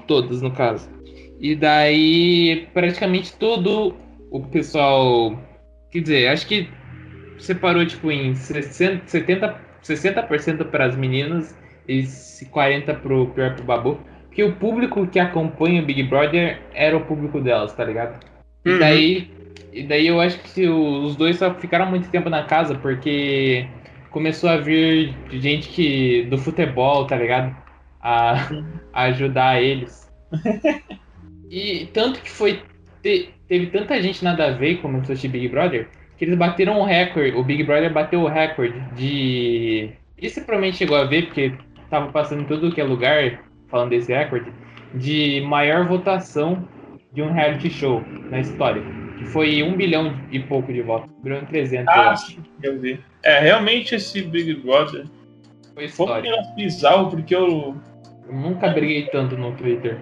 Todas, 0.07 0.43
no 0.43 0.51
caso. 0.51 0.91
E 1.39 1.55
daí, 1.55 2.66
praticamente 2.74 3.33
todo 3.35 3.95
o 4.31 4.41
pessoal. 4.41 5.39
Quer 5.93 6.01
dizer, 6.01 6.29
acho 6.29 6.47
que 6.47 6.68
separou, 7.39 7.87
tipo, 7.87 8.11
em 8.11 8.35
60, 8.35 9.07
70, 9.07 9.61
60% 9.85 10.64
para 10.64 10.87
as 10.87 10.97
meninas 10.97 11.55
e 11.89 12.03
40% 12.51 13.01
pro 13.03 13.26
Prior 13.32 13.53
e 13.53 13.55
pro 13.57 13.64
Babu. 13.64 14.01
Porque 14.28 14.43
o 14.45 14.57
público 14.57 15.07
que 15.07 15.18
acompanha 15.18 15.82
o 15.82 15.86
Big 15.86 16.03
Brother 16.05 16.61
era 16.74 16.97
o 16.97 17.05
público 17.07 17.41
delas, 17.41 17.74
tá 17.74 17.84
ligado? 17.84 18.20
E 18.64 18.74
Uhum. 18.74 18.78
daí, 18.78 19.30
e 19.72 19.82
daí 19.84 20.07
eu 20.07 20.20
acho 20.20 20.39
que 20.41 20.68
os 20.68 21.16
dois 21.16 21.39
só 21.39 21.55
ficaram 21.55 21.86
muito 21.86 22.11
tempo 22.11 22.28
na 22.30 22.45
casa 22.45 22.74
porque 22.76 23.66
começou 24.11 24.51
a 24.51 24.59
vir 24.59 25.14
gente 25.30 25.68
que 25.70 26.24
do 26.30 26.39
futebol, 26.39 27.07
tá 27.07 27.16
ligado? 27.16 27.57
A, 28.01 28.34
a 28.93 29.03
ajudar 29.05 29.62
eles. 29.62 30.09
E 31.51 31.86
tanto 31.95 32.20
que 32.20 32.30
foi 32.30 32.62
te- 33.03 33.30
teve 33.49 33.66
tanta 33.68 34.01
gente 34.03 34.22
nada 34.24 34.47
a 34.47 34.51
ver 34.53 34.76
como 34.82 35.01
começou 35.01 35.12
assistir 35.12 35.28
Big 35.28 35.49
Brother 35.49 35.89
que 36.16 36.24
eles 36.24 36.36
bateram 36.36 36.80
um 36.80 36.84
recorde. 36.84 37.36
O 37.36 37.45
Big 37.45 37.62
Brother 37.64 37.93
bateu 37.93 38.20
o 38.22 38.28
recorde 38.28 38.78
de. 38.95 39.91
Isso 40.20 40.41
provavelmente 40.43 40.76
chegou 40.78 40.97
a 40.97 41.05
ver 41.05 41.26
porque 41.26 41.53
tava 41.91 42.11
passando 42.12 42.43
em 42.43 42.45
tudo 42.45 42.72
que 42.72 42.80
é 42.80 42.84
lugar 42.84 43.41
falando 43.68 43.91
desse 43.91 44.12
recorde 44.12 44.53
de 44.95 45.41
maior 45.43 45.86
votação 45.86 46.66
de 47.12 47.22
um 47.22 47.32
reality 47.32 47.70
show 47.70 48.03
na 48.30 48.41
história. 48.41 48.82
Que 49.18 49.24
foi 49.26 49.62
um 49.62 49.76
bilhão 49.76 50.14
e 50.30 50.39
pouco 50.39 50.72
de 50.72 50.80
votos. 50.80 51.11
Um 51.18 51.22
bilhão 51.22 51.43
e 51.43 51.47
300, 51.47 51.86
eu 51.95 52.01
Ah, 52.01 52.11
acho. 52.11 52.26
sim, 52.26 52.39
eu 52.62 52.78
vi. 52.78 53.01
É, 53.22 53.41
realmente 53.41 53.95
esse 53.95 54.22
Big 54.22 54.55
Brother 54.55 55.05
Foi 55.74 55.89
foi 55.89 56.22
um 56.22 56.55
bizarro, 56.55 57.11
porque 57.11 57.34
eu. 57.34 57.74
Eu 58.26 58.34
nunca 58.34 58.68
briguei 58.68 59.07
tanto 59.07 59.36
no 59.36 59.53
Twitter. 59.53 59.99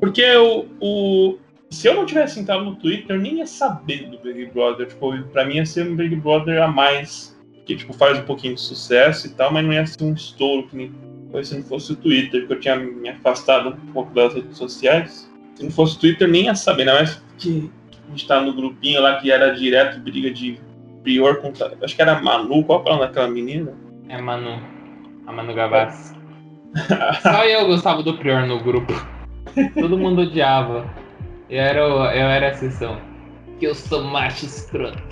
Porque 0.00 0.24
o, 0.36 0.66
o. 0.80 1.38
Se 1.70 1.88
eu 1.88 1.94
não 1.94 2.06
tivesse 2.06 2.38
entrado 2.40 2.64
no 2.64 2.76
Twitter, 2.76 3.16
eu 3.16 3.20
nem 3.20 3.38
ia 3.38 3.46
saber 3.46 4.08
do 4.08 4.18
Big 4.18 4.46
Brother. 4.46 4.86
Tipo, 4.86 5.22
pra 5.24 5.44
mim 5.44 5.56
ia 5.56 5.66
ser 5.66 5.86
um 5.86 5.96
Big 5.96 6.14
Brother 6.16 6.62
a 6.62 6.68
mais. 6.68 7.38
Que 7.66 7.74
tipo, 7.76 7.92
faz 7.94 8.18
um 8.18 8.22
pouquinho 8.22 8.54
de 8.54 8.60
sucesso 8.60 9.26
e 9.26 9.30
tal, 9.30 9.52
mas 9.52 9.64
não 9.64 9.72
ia 9.72 9.86
ser 9.86 10.04
um 10.04 10.12
estouro 10.14 10.66
que 10.68 10.76
nem 10.76 10.92
foi 11.34 11.42
se 11.42 11.56
não 11.56 11.64
fosse 11.64 11.92
o 11.92 11.96
Twitter, 11.96 12.42
porque 12.42 12.52
eu 12.54 12.60
tinha 12.60 12.76
me 12.76 13.08
afastado 13.08 13.70
um 13.70 13.92
pouco 13.92 14.14
das 14.14 14.32
redes 14.34 14.56
sociais. 14.56 15.28
Se 15.56 15.64
não 15.64 15.70
fosse 15.72 15.96
o 15.96 15.98
Twitter, 15.98 16.28
nem 16.28 16.44
ia 16.44 16.54
saber, 16.54 16.82
ainda 16.82 16.94
mais 16.94 17.20
que 17.38 17.72
a 18.06 18.10
gente 18.10 18.28
tá 18.28 18.40
no 18.40 18.54
grupinho 18.54 19.02
lá 19.02 19.16
que 19.16 19.32
era 19.32 19.50
direto 19.50 19.98
briga 19.98 20.30
de 20.30 20.60
Prior 21.02 21.40
contra. 21.40 21.76
Acho 21.82 21.96
que 21.96 22.02
era 22.02 22.22
Manu, 22.22 22.62
qual 22.62 22.78
é 22.78 22.82
o 22.82 22.92
nome 22.92 23.00
daquela 23.00 23.26
menina? 23.26 23.72
É 24.08 24.22
Manu. 24.22 24.62
A 25.26 25.32
Manu 25.32 25.52
Gavassi. 25.54 26.14
Só 27.20 27.44
eu 27.44 27.66
gostava 27.66 28.00
do 28.04 28.16
Prior 28.16 28.46
no 28.46 28.62
grupo. 28.62 28.92
Todo 29.74 29.98
mundo 29.98 30.22
odiava. 30.22 30.88
Eu 31.50 31.60
era, 31.60 31.80
eu 31.80 32.28
era 32.28 32.46
a 32.46 32.50
exceção. 32.50 32.96
Que 33.58 33.66
eu 33.66 33.74
sou 33.74 34.04
macho 34.04 34.46
escroto. 34.46 35.02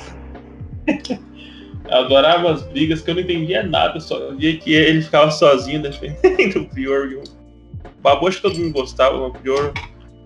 Eu 1.89 1.99
adorava 1.99 2.53
as 2.53 2.62
brigas, 2.62 3.01
que 3.01 3.11
eu 3.11 3.14
não 3.14 3.22
entendia 3.22 3.62
nada, 3.62 3.99
só 4.01 4.33
via 4.35 4.57
que 4.57 4.72
ele 4.72 5.03
ficava 5.03 5.30
sozinho 5.30 5.83
defendendo 5.83 6.61
o 6.62 6.68
Prior. 6.68 7.11
e 7.11 7.16
O 7.16 7.22
Babu, 8.01 8.28
acho 8.28 8.37
que 8.37 8.43
todo 8.43 8.59
mundo 8.59 8.72
gostava, 8.72 9.16
o 9.16 9.33
Prior 9.33 9.72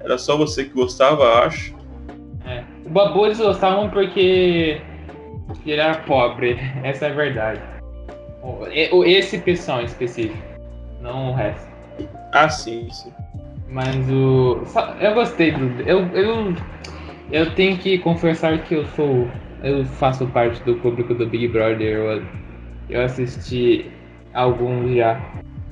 era 0.00 0.18
só 0.18 0.36
você 0.36 0.64
que 0.64 0.74
gostava, 0.74 1.44
acho. 1.44 1.74
É. 2.46 2.62
O 2.84 2.90
Babu 2.90 3.26
eles 3.26 3.38
gostavam 3.38 3.90
porque 3.90 4.80
ele 5.64 5.80
era 5.80 5.98
pobre. 6.00 6.59
Essa 6.84 7.07
é 7.07 7.11
a 7.11 7.14
verdade. 7.14 7.61
Esse 9.04 9.38
pessoal 9.38 9.82
em 9.82 9.86
específico. 9.86 10.36
Não 11.00 11.30
o 11.30 11.34
resto. 11.34 11.66
Ah, 12.32 12.48
sim, 12.48 12.88
sim. 12.90 13.12
Mas 13.68 13.96
o. 14.09 14.62
Eu 15.00 15.14
gostei 15.14 15.50
do. 15.50 15.82
Eu, 15.82 16.07
eu, 16.14 16.54
eu 17.32 17.54
tenho 17.54 17.76
que 17.78 17.98
confessar 17.98 18.62
que 18.62 18.74
eu 18.74 18.86
sou. 18.88 19.28
Eu 19.62 19.84
faço 19.84 20.26
parte 20.28 20.62
do 20.64 20.76
público 20.76 21.14
do 21.14 21.26
Big 21.26 21.48
Brother. 21.48 21.80
Eu, 21.80 22.22
eu 22.90 23.02
assisti 23.02 23.86
alguns 24.32 24.94
já. 24.94 25.20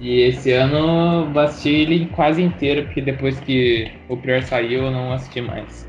E 0.00 0.22
esse 0.22 0.52
ano 0.52 1.30
eu 1.34 1.40
assisti 1.40 1.70
ele 1.70 2.06
quase 2.06 2.42
inteiro, 2.42 2.84
porque 2.86 3.00
depois 3.00 3.38
que 3.40 3.90
o 4.08 4.16
Prior 4.16 4.42
saiu 4.42 4.84
eu 4.84 4.90
não 4.90 5.12
assisti 5.12 5.40
mais. 5.40 5.88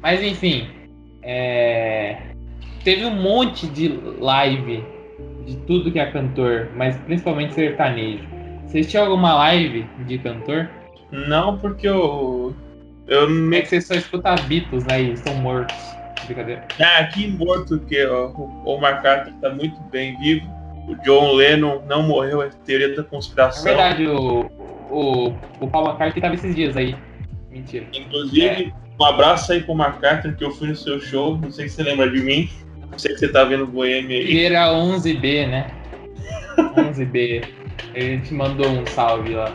Mas 0.00 0.22
enfim. 0.22 0.68
é, 1.22 2.16
Teve 2.84 3.04
um 3.04 3.14
monte 3.14 3.66
de 3.66 3.88
live 4.18 4.82
de 5.46 5.56
tudo 5.66 5.90
que 5.90 5.98
é 5.98 6.06
cantor, 6.06 6.68
mas 6.74 6.96
principalmente 6.98 7.54
sertanejo. 7.54 8.24
Você 8.66 8.78
assistiu 8.78 9.02
alguma 9.02 9.34
live 9.34 9.86
de 10.06 10.18
cantor? 10.18 10.70
Não, 11.10 11.58
porque 11.58 11.88
eu. 11.88 12.54
Eu 13.06 13.52
É 13.52 13.60
que 13.60 13.68
você 13.68 13.80
só 13.80 13.94
escuta 13.94 14.34
Beatles, 14.46 14.84
né? 14.86 15.02
E 15.02 15.12
estão 15.12 15.34
mortos. 15.34 15.76
Brincadeira. 16.34 16.64
Ah, 16.80 17.04
que 17.04 17.26
morto 17.28 17.78
que 17.80 18.04
ó, 18.06 18.28
o 18.28 18.62
Omar 18.64 19.02
Carter 19.02 19.32
tá 19.40 19.50
muito 19.50 19.80
bem 19.90 20.16
vivo. 20.18 20.46
O 20.88 20.94
John 21.04 21.32
Lennon 21.34 21.82
não 21.88 22.02
morreu, 22.02 22.42
é 22.42 22.50
teoria 22.64 22.94
da 22.94 23.02
É 23.02 23.04
conspiração. 23.04 23.64
verdade, 23.64 24.06
o, 24.06 24.50
o, 24.90 25.28
o 25.60 25.68
Paul 25.68 25.86
McCartney 25.88 26.20
tava 26.22 26.34
esses 26.34 26.54
dias 26.54 26.76
aí. 26.76 26.96
Mentira. 27.50 27.86
Inclusive, 27.92 28.72
um 28.98 29.04
abraço 29.04 29.52
aí 29.52 29.60
pro 29.62 29.72
Omar 29.72 29.98
Carter, 30.00 30.36
que 30.36 30.44
eu 30.44 30.50
fui 30.52 30.68
no 30.68 30.76
seu 30.76 31.00
show. 31.00 31.36
Não 31.36 31.50
sei 31.50 31.68
se 31.68 31.76
você 31.76 31.82
lembra 31.82 32.10
de 32.10 32.20
mim. 32.20 32.48
Não 32.90 32.98
sei 32.98 33.12
se 33.12 33.18
você 33.20 33.28
tá 33.28 33.44
vendo 33.44 33.64
o 33.64 33.66
Boêmio 33.66 34.10
aí. 34.10 34.22
Ele 34.22 34.44
era 34.44 34.68
11B, 34.72 35.48
né? 35.48 35.70
11B. 36.76 37.44
Ele 37.94 38.18
te 38.20 38.34
mandou 38.34 38.68
um 38.68 38.86
salve 38.86 39.34
lá. 39.34 39.52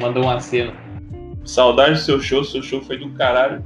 Mandou 0.00 0.24
um 0.24 0.30
aceno. 0.30 0.72
Saudade 1.44 1.92
do 1.92 1.98
seu 1.98 2.20
show, 2.20 2.42
seu 2.44 2.62
show 2.62 2.80
foi 2.82 2.96
do 2.98 3.10
caralho. 3.10 3.64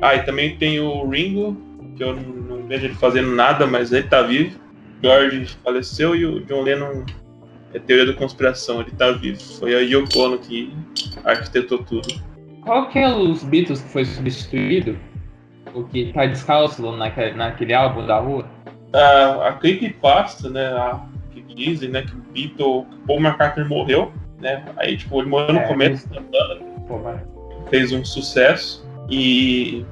Ah, 0.00 0.14
e 0.14 0.22
também 0.24 0.56
tem 0.56 0.80
o 0.80 1.08
Ringo, 1.08 1.56
que 1.96 2.02
eu 2.02 2.14
não, 2.14 2.66
vejo 2.66 2.86
ele 2.86 2.94
fazendo 2.94 3.30
nada, 3.34 3.66
mas 3.66 3.92
ele 3.92 4.08
tá 4.08 4.22
vivo. 4.22 4.58
George 5.02 5.46
faleceu 5.62 6.16
e 6.16 6.24
o 6.24 6.40
John 6.46 6.62
Lennon 6.62 7.04
é 7.74 7.78
teoria 7.78 8.06
da 8.06 8.14
conspiração, 8.14 8.80
ele 8.80 8.90
tá 8.92 9.10
vivo. 9.12 9.40
Foi 9.58 9.74
a 9.74 9.80
Yoko 9.80 10.18
Ono 10.18 10.38
que 10.38 10.72
arquitetou 11.24 11.78
tudo. 11.78 12.08
Qual 12.62 12.88
que 12.88 12.98
é 12.98 13.08
os 13.08 13.44
Beatles 13.44 13.82
que 13.82 13.88
foi 13.90 14.04
substituído? 14.04 14.96
O 15.74 15.84
que 15.84 16.12
tá 16.12 16.24
descalço 16.24 16.80
naquele, 16.92 17.34
naquele 17.34 17.74
álbum 17.74 18.06
da 18.06 18.18
rua? 18.18 18.48
A, 18.92 19.48
a 19.48 19.52
creepypasta, 19.54 20.48
né, 20.48 20.66
a, 20.68 21.04
que 21.32 21.42
dizem, 21.42 21.90
né, 21.90 22.02
que 22.02 22.14
o 22.14 22.22
Beatle, 22.32 22.86
que 22.86 23.06
Paul 23.06 23.20
McCartney 23.20 23.66
morreu, 23.66 24.12
né, 24.40 24.64
aí, 24.76 24.96
tipo, 24.96 25.20
ele 25.20 25.28
morreu 25.28 25.54
no 25.54 25.60
É, 25.60 25.66
começo 25.66 26.08
da 26.08 26.20
banda, 26.20 27.24
fez 27.68 27.92
um 27.92 28.04
sucesso 28.04 28.88
e 29.10 29.84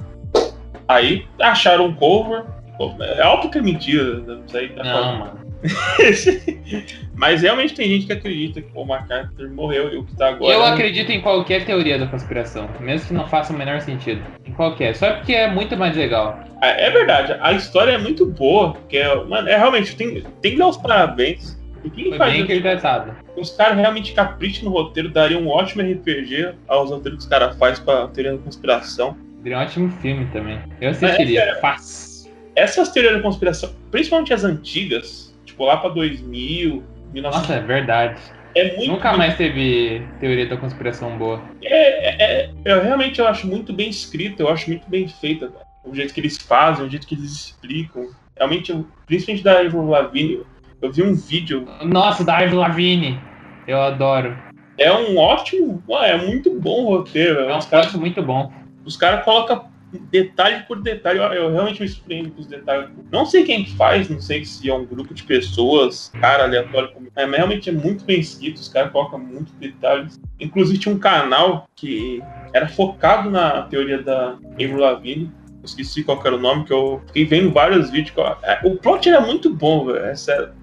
aí 0.88 1.26
acharam 1.40 1.86
um 1.86 1.94
cover. 1.94 2.44
Pô, 2.76 2.94
É 3.00 3.24
óbvio 3.26 3.50
que 3.50 3.58
é 3.58 3.62
mentira, 3.62 4.20
né? 4.20 4.38
Isso 4.46 4.56
aí 4.56 4.68
tá 4.70 4.82
Não, 4.82 5.18
mano. 5.18 5.42
Mas 7.14 7.42
realmente 7.42 7.74
tem 7.74 7.88
gente 7.88 8.06
que 8.06 8.12
acredita 8.12 8.60
que 8.60 8.70
o 8.74 8.82
McCartney 8.82 9.48
morreu 9.48 9.92
e 9.92 9.96
o 9.96 10.04
que 10.04 10.16
tá 10.16 10.28
agora. 10.28 10.52
Eu 10.52 10.64
acredito 10.64 11.10
em 11.10 11.20
qualquer 11.20 11.64
teoria 11.64 11.98
da 11.98 12.06
conspiração, 12.06 12.68
mesmo 12.80 13.08
que 13.08 13.14
não 13.14 13.28
faça 13.28 13.52
o 13.52 13.56
menor 13.56 13.80
sentido. 13.80 14.22
Em 14.44 14.52
qualquer. 14.52 14.96
Só 14.96 15.12
porque 15.14 15.32
é 15.32 15.48
muito 15.48 15.76
mais 15.76 15.96
legal. 15.96 16.40
É 16.60 16.86
é 16.86 16.90
verdade, 16.90 17.36
a 17.40 17.52
história 17.52 17.92
é 17.92 17.98
muito 17.98 18.26
boa, 18.26 18.72
porque 18.72 18.96
é, 18.98 19.14
mano, 19.24 19.48
é 19.48 19.56
realmente 19.56 19.94
tem, 19.94 20.22
tem 20.40 20.52
que 20.52 20.58
dar 20.58 20.68
os 20.68 20.76
parabéns. 20.76 21.60
E 21.84 21.90
quem 21.90 22.08
Foi 22.10 22.18
faz 22.18 22.32
bem 22.32 22.42
interpretado. 22.42 23.14
Os 23.36 23.50
caras 23.50 23.76
realmente 23.76 24.12
capricham 24.12 24.64
no 24.64 24.70
roteiro, 24.70 25.10
daria 25.10 25.38
um 25.38 25.48
ótimo 25.48 25.82
RPG 25.82 26.54
aos 26.68 26.90
roteiros 26.90 27.18
que 27.18 27.24
os 27.24 27.30
caras 27.30 27.56
fazem 27.56 27.84
pra 27.84 28.06
teoria 28.08 28.32
da 28.32 28.38
conspiração. 28.38 29.16
Seria 29.42 29.58
um 29.58 29.60
ótimo 29.62 29.90
filme 30.00 30.26
também. 30.32 30.58
Eu 30.80 30.90
assistiria. 30.90 31.58
Fácil. 31.60 32.30
Essas 32.54 32.90
teorias 32.90 33.14
da 33.16 33.20
conspiração, 33.22 33.70
principalmente 33.90 34.32
as 34.32 34.44
antigas, 34.44 35.36
tipo 35.44 35.64
lá 35.64 35.76
pra 35.78 35.88
2000, 35.90 36.82
1900, 37.12 37.22
Nossa, 37.22 37.54
é 37.54 37.60
verdade. 37.60 38.20
é 38.54 38.76
muito. 38.76 38.92
Nunca 38.92 39.16
mais 39.16 39.36
teve 39.36 40.02
teoria 40.20 40.46
da 40.46 40.56
conspiração 40.56 41.16
boa. 41.16 41.42
É, 41.62 42.08
é- 42.08 42.16
é- 42.44 42.50
eu 42.64 42.82
realmente 42.82 43.18
eu 43.18 43.26
acho 43.26 43.46
muito 43.46 43.72
bem 43.72 43.88
escrita, 43.88 44.42
eu 44.42 44.48
acho 44.48 44.68
muito 44.68 44.88
bem 44.88 45.08
feita. 45.08 45.48
cara. 45.48 45.64
O 45.84 45.94
jeito 45.94 46.14
que 46.14 46.20
eles 46.20 46.36
fazem, 46.36 46.86
o 46.86 46.90
jeito 46.90 47.06
que 47.06 47.14
eles 47.14 47.32
explicam. 47.32 48.08
Realmente, 48.36 48.70
eu- 48.70 48.86
principalmente 49.06 49.42
da 49.42 49.58
Avril 49.58 49.88
Lavigne, 49.88 50.42
eu 50.80 50.92
vi 50.92 51.02
um 51.02 51.14
vídeo. 51.14 51.66
Nossa, 51.82 52.24
da 52.24 52.38
Ivy 52.40 52.54
Lavigne. 52.54 53.18
Eu 53.66 53.80
adoro. 53.80 54.36
É 54.78 54.92
um 54.92 55.16
ótimo. 55.16 55.82
É 56.02 56.16
muito 56.16 56.58
bom 56.60 56.84
o 56.84 56.96
roteiro. 56.96 57.40
É 57.40 57.54
um 57.54 57.58
os 57.58 57.66
caras 57.66 57.92
muito 57.94 58.22
bom. 58.22 58.52
Os 58.84 58.96
cara 58.96 59.18
colocam 59.18 59.70
detalhe 60.10 60.62
por 60.66 60.80
detalhe. 60.80 61.18
Eu, 61.18 61.24
eu 61.32 61.52
realmente 61.52 61.80
me 61.82 61.88
surpreendo 61.88 62.30
com 62.30 62.40
os 62.40 62.46
detalhes. 62.46 62.90
Não 63.10 63.26
sei 63.26 63.44
quem 63.44 63.66
faz, 63.66 64.08
não 64.08 64.20
sei 64.20 64.44
se 64.44 64.68
é 64.70 64.74
um 64.74 64.84
grupo 64.86 65.12
de 65.12 65.22
pessoas, 65.22 66.10
cara 66.20 66.44
aleatório. 66.44 66.90
É, 67.14 67.26
mas 67.26 67.36
realmente 67.36 67.68
é 67.68 67.72
muito 67.72 68.04
bem 68.04 68.20
escrito, 68.20 68.56
os 68.56 68.68
caras 68.68 68.92
colocam 68.92 69.18
muitos 69.18 69.52
detalhes. 69.54 70.20
Inclusive 70.40 70.78
tinha 70.78 70.94
um 70.94 70.98
canal 70.98 71.68
que 71.74 72.22
era 72.54 72.68
focado 72.68 73.30
na 73.30 73.62
teoria 73.62 74.02
da 74.02 74.38
Avril 74.52 74.78
Lavigne. 74.78 75.30
Eu 75.62 75.66
esqueci 75.66 76.02
qual 76.02 76.20
era 76.24 76.34
o 76.34 76.40
nome, 76.40 76.64
que 76.64 76.72
eu 76.72 77.00
fiquei 77.06 77.24
vendo 77.24 77.52
vários 77.52 77.90
vídeos. 77.90 78.16
Eu, 78.16 78.26
é, 78.42 78.60
o 78.64 78.76
plot 78.76 79.08
era 79.08 79.20
muito 79.20 79.52
bom, 79.54 79.86
velho. 79.86 80.12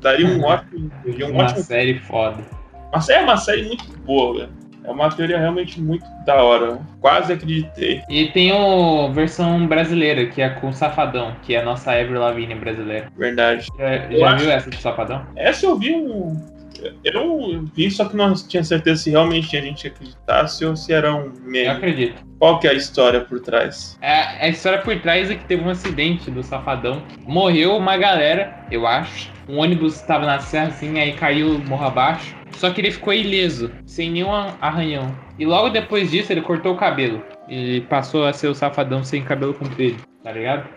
Daria 0.01 0.27
um 0.27 0.43
ótimo. 0.43 0.91
Um 1.05 1.31
Uma 1.31 1.43
ótimo 1.43 1.61
série 1.61 1.99
foda. 1.99 2.37
mas 2.91 3.07
é 3.09 3.21
uma 3.21 3.37
série 3.37 3.63
muito 3.63 3.85
boa, 3.99 4.39
velho. 4.39 4.58
É 4.89 4.91
uma 4.91 5.09
teoria 5.09 5.37
realmente 5.37 5.79
muito 5.79 6.03
da 6.25 6.41
hora. 6.43 6.79
Quase 6.99 7.31
acreditei. 7.33 8.01
E 8.09 8.25
tem 8.31 8.51
a 8.51 9.07
versão 9.11 9.67
brasileira, 9.67 10.25
que 10.25 10.41
é 10.41 10.49
com 10.49 10.69
o 10.69 10.73
Safadão, 10.73 11.35
que 11.43 11.53
é 11.53 11.59
a 11.61 11.63
nossa 11.63 11.91
Avril 11.91 12.19
Lavigne 12.19 12.55
brasileira. 12.55 13.07
Verdade. 13.15 13.67
Já, 13.77 13.95
Eu 14.09 14.19
já 14.19 14.35
viu 14.35 14.51
essa 14.51 14.69
do 14.69 14.75
Safadão? 14.77 15.25
Essa 15.35 15.67
eu 15.67 15.77
vi 15.77 15.95
um. 15.95 16.35
Eu 17.03 17.65
vi, 17.75 17.91
só 17.91 18.05
que 18.05 18.15
não 18.15 18.33
tinha 18.33 18.63
certeza 18.63 19.03
se 19.03 19.09
realmente 19.11 19.49
tinha 19.49 19.61
gente 19.61 19.85
acreditasse 19.87 20.63
ou 20.65 20.75
se 20.75 20.93
era 20.93 21.13
um 21.13 21.25
Eu 21.25 21.31
meme. 21.45 21.67
acredito. 21.67 22.23
Qual 22.39 22.57
que 22.57 22.67
é 22.67 22.71
a 22.71 22.73
história 22.73 23.19
por 23.21 23.41
trás? 23.41 23.97
É, 24.01 24.45
a 24.45 24.47
história 24.47 24.79
por 24.79 24.97
trás 25.01 25.29
é 25.29 25.35
que 25.35 25.43
teve 25.43 25.61
um 25.61 25.69
acidente 25.69 26.31
do 26.31 26.41
Safadão. 26.41 27.03
Morreu 27.27 27.75
uma 27.75 27.97
galera, 27.97 28.63
eu 28.71 28.87
acho. 28.87 29.29
Um 29.49 29.57
ônibus 29.57 29.95
estava 29.95 30.25
na 30.27 30.39
serra 30.39 30.67
assim, 30.67 30.99
aí 30.99 31.13
caiu 31.13 31.57
morro 31.67 31.85
abaixo. 31.87 32.35
Só 32.51 32.69
que 32.69 32.81
ele 32.81 32.91
ficou 32.91 33.11
ileso, 33.13 33.71
sem 33.85 34.11
nenhum 34.11 34.31
arranhão. 34.31 35.13
E 35.39 35.45
logo 35.45 35.69
depois 35.69 36.11
disso 36.11 36.31
ele 36.31 36.41
cortou 36.41 36.73
o 36.73 36.77
cabelo. 36.77 37.23
E 37.47 37.81
passou 37.81 38.25
a 38.25 38.33
ser 38.33 38.47
o 38.47 38.53
Safadão 38.53 39.03
sem 39.03 39.23
cabelo 39.23 39.53
comprido, 39.53 39.97
tá 40.23 40.31
ligado? 40.31 40.67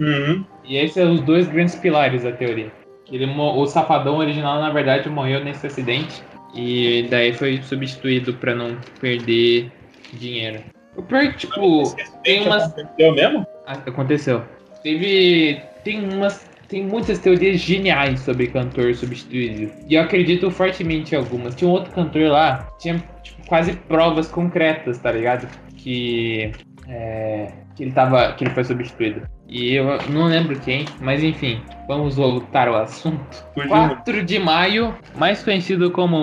Uhum. 0.00 0.44
E 0.64 0.76
esses 0.76 0.94
são 0.94 1.12
os 1.12 1.20
dois 1.20 1.46
grandes 1.48 1.74
pilares 1.76 2.24
da 2.24 2.32
teoria. 2.32 2.72
Ele, 3.10 3.24
o 3.26 3.66
Safadão 3.66 4.18
original, 4.18 4.60
na 4.60 4.70
verdade, 4.70 5.08
morreu 5.08 5.42
nesse 5.44 5.66
acidente. 5.66 6.22
E 6.54 7.06
daí 7.10 7.32
foi 7.32 7.60
substituído 7.62 8.34
pra 8.34 8.54
não 8.54 8.76
perder 9.00 9.70
dinheiro. 10.14 10.60
O 10.96 11.02
pior 11.02 11.22
é 11.24 11.28
que, 11.28 11.38
tipo, 11.38 11.94
tem 12.24 12.46
umas- 12.46 12.64
Aconteceu 12.72 13.12
mesmo? 13.14 13.46
Ah, 13.66 13.72
Aconteceu. 13.86 14.42
Teve. 14.82 15.60
Tem 15.84 16.00
umas. 16.12 16.47
Tem 16.68 16.86
muitas 16.86 17.18
teorias 17.18 17.60
geniais 17.60 18.20
sobre 18.20 18.46
cantor 18.48 18.94
substituído. 18.94 19.72
E 19.88 19.94
eu 19.94 20.02
acredito 20.02 20.50
fortemente 20.50 21.14
em 21.14 21.18
algumas. 21.18 21.54
Tinha 21.54 21.68
um 21.68 21.72
outro 21.72 21.92
cantor 21.92 22.30
lá, 22.30 22.68
tinha 22.78 23.02
tipo, 23.22 23.46
quase 23.46 23.72
provas 23.72 24.28
concretas, 24.28 24.98
tá 24.98 25.10
ligado? 25.10 25.48
Que. 25.76 26.52
é, 26.86 27.52
que 27.74 27.84
ele 27.84 27.92
tava. 27.92 28.32
que 28.34 28.44
ele 28.44 28.50
foi 28.50 28.64
substituído. 28.64 29.22
E 29.48 29.74
eu 29.74 29.96
não 30.10 30.24
lembro 30.26 30.60
quem, 30.60 30.84
mas 31.00 31.24
enfim, 31.24 31.62
vamos 31.86 32.16
voltar 32.16 32.68
ao 32.68 32.76
assunto. 32.76 33.46
Fugiu. 33.54 33.70
4 33.70 34.22
de 34.22 34.38
maio, 34.38 34.94
mais 35.16 35.42
conhecido 35.42 35.90
como 35.90 36.16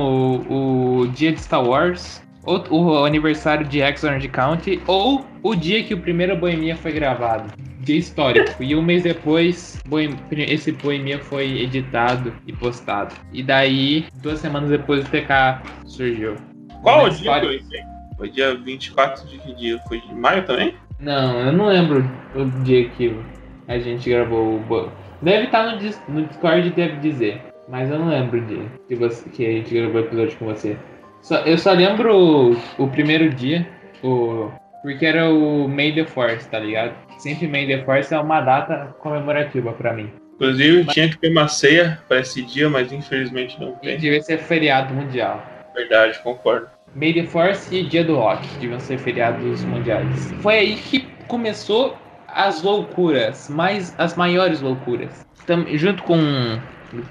o, 0.48 1.00
o 1.00 1.08
dia 1.08 1.32
de 1.32 1.39
Star 1.39 1.68
Wars, 1.68 2.25
ou 2.46 2.64
o 2.72 3.06
aniversário 3.06 3.66
de 3.66 3.82
X 3.82 4.04
Orange 4.04 4.28
County, 4.28 4.82
ou 4.88 5.26
o 5.43 5.56
dia 5.56 5.84
que 5.84 5.93
o 5.93 6.00
primeiro 6.00 6.36
Boemia 6.36 6.76
foi 6.76 6.91
gravado. 6.91 7.52
Dia 7.80 7.98
histórico. 7.98 8.62
E 8.64 8.76
um 8.76 8.82
mês 8.82 9.04
depois, 9.04 9.82
Boem- 9.88 10.18
esse 10.32 10.72
Boemia 10.72 11.20
foi 11.20 11.62
editado 11.62 12.34
e 12.48 12.54
postado. 12.54 13.14
E 13.32 13.43
daí, 13.43 14.06
duas 14.22 14.39
semanas 14.39 14.70
depois, 14.70 15.06
o 15.06 15.10
TK 15.10 15.62
surgiu. 15.86 16.36
Qual 16.82 17.06
o 17.06 17.10
dia 17.10 17.39
que 17.39 17.46
eu 17.46 17.60
sei? 17.64 17.80
Foi 18.18 18.30
dia 18.30 18.56
24 18.56 19.28
de 19.28 19.38
que 19.39 19.54
dia? 19.54 19.80
Foi 19.88 20.00
de 20.00 20.14
maio 20.14 20.43
também? 20.46 20.74
Não, 21.00 21.39
eu 21.41 21.52
não 21.52 21.68
lembro 21.68 22.10
o 22.36 22.46
dia 22.64 22.88
que 22.89 23.14
a 23.68 23.78
gente 23.78 24.10
gravou 24.10 24.56
o. 24.70 24.89
Deve 25.22 25.46
estar 25.46 25.72
no, 25.72 25.78
dis- 25.80 26.02
no 26.08 26.24
Discord, 26.26 26.70
deve 26.72 26.98
dizer. 26.98 27.41
Mas 27.68 27.89
eu 27.89 27.98
não 28.00 28.10
lembro 28.10 28.39
o 28.39 28.46
dia 28.46 28.66
que, 28.88 28.96
você, 28.96 29.28
que 29.30 29.46
a 29.46 29.52
gente 29.52 29.74
gravou 29.74 30.02
o 30.02 30.06
episódio 30.06 30.38
com 30.38 30.46
você. 30.46 30.78
Só- 31.26 31.40
eu 31.40 31.58
só 31.58 31.72
lembro 31.72 32.16
o, 32.16 32.84
o 32.84 32.88
primeiro 32.88 33.30
dia, 33.30 33.68
o, 34.04 34.52
porque 34.84 35.04
era 35.04 35.28
o 35.28 35.68
May 35.68 35.92
the 35.92 36.06
Force, 36.06 36.48
tá 36.48 36.60
ligado? 36.60 36.94
Sempre 37.18 37.48
May 37.48 37.66
the 37.66 37.84
Force 37.84 38.14
é 38.14 38.20
uma 38.20 38.42
data 38.42 38.96
comemorativa 39.00 39.74
pra 39.74 39.92
mim. 39.92 40.12
Inclusive, 40.36 40.86
tinha 40.86 41.10
que 41.10 41.18
ter 41.18 41.32
uma 41.32 41.48
ceia 41.48 42.00
para 42.08 42.20
esse 42.20 42.44
dia, 42.44 42.70
mas 42.70 42.92
infelizmente 42.94 43.60
não 43.60 43.70
E 43.82 43.88
tem. 43.88 43.98
devia 43.98 44.22
ser 44.22 44.38
feriado 44.38 44.94
mundial. 44.94 45.44
Verdade, 45.74 46.20
concordo. 46.20 46.68
May 46.94 47.12
the 47.14 47.24
Force 47.24 47.74
e 47.76 47.84
Dia 47.84 48.04
do 48.04 48.16
Rock 48.18 48.48
deviam 48.60 48.80
ser 48.80 49.00
feriados 49.00 49.64
mundiais. 49.66 50.32
Foi 50.42 50.54
aí 50.54 50.76
que 50.76 51.08
começou 51.28 51.98
as 52.28 52.62
loucuras, 52.62 53.50
mais 53.50 53.96
as 53.98 54.16
maiores 54.16 54.62
loucuras. 54.62 55.26
Tam- 55.48 55.66
junto 55.74 56.04
com 56.04 56.20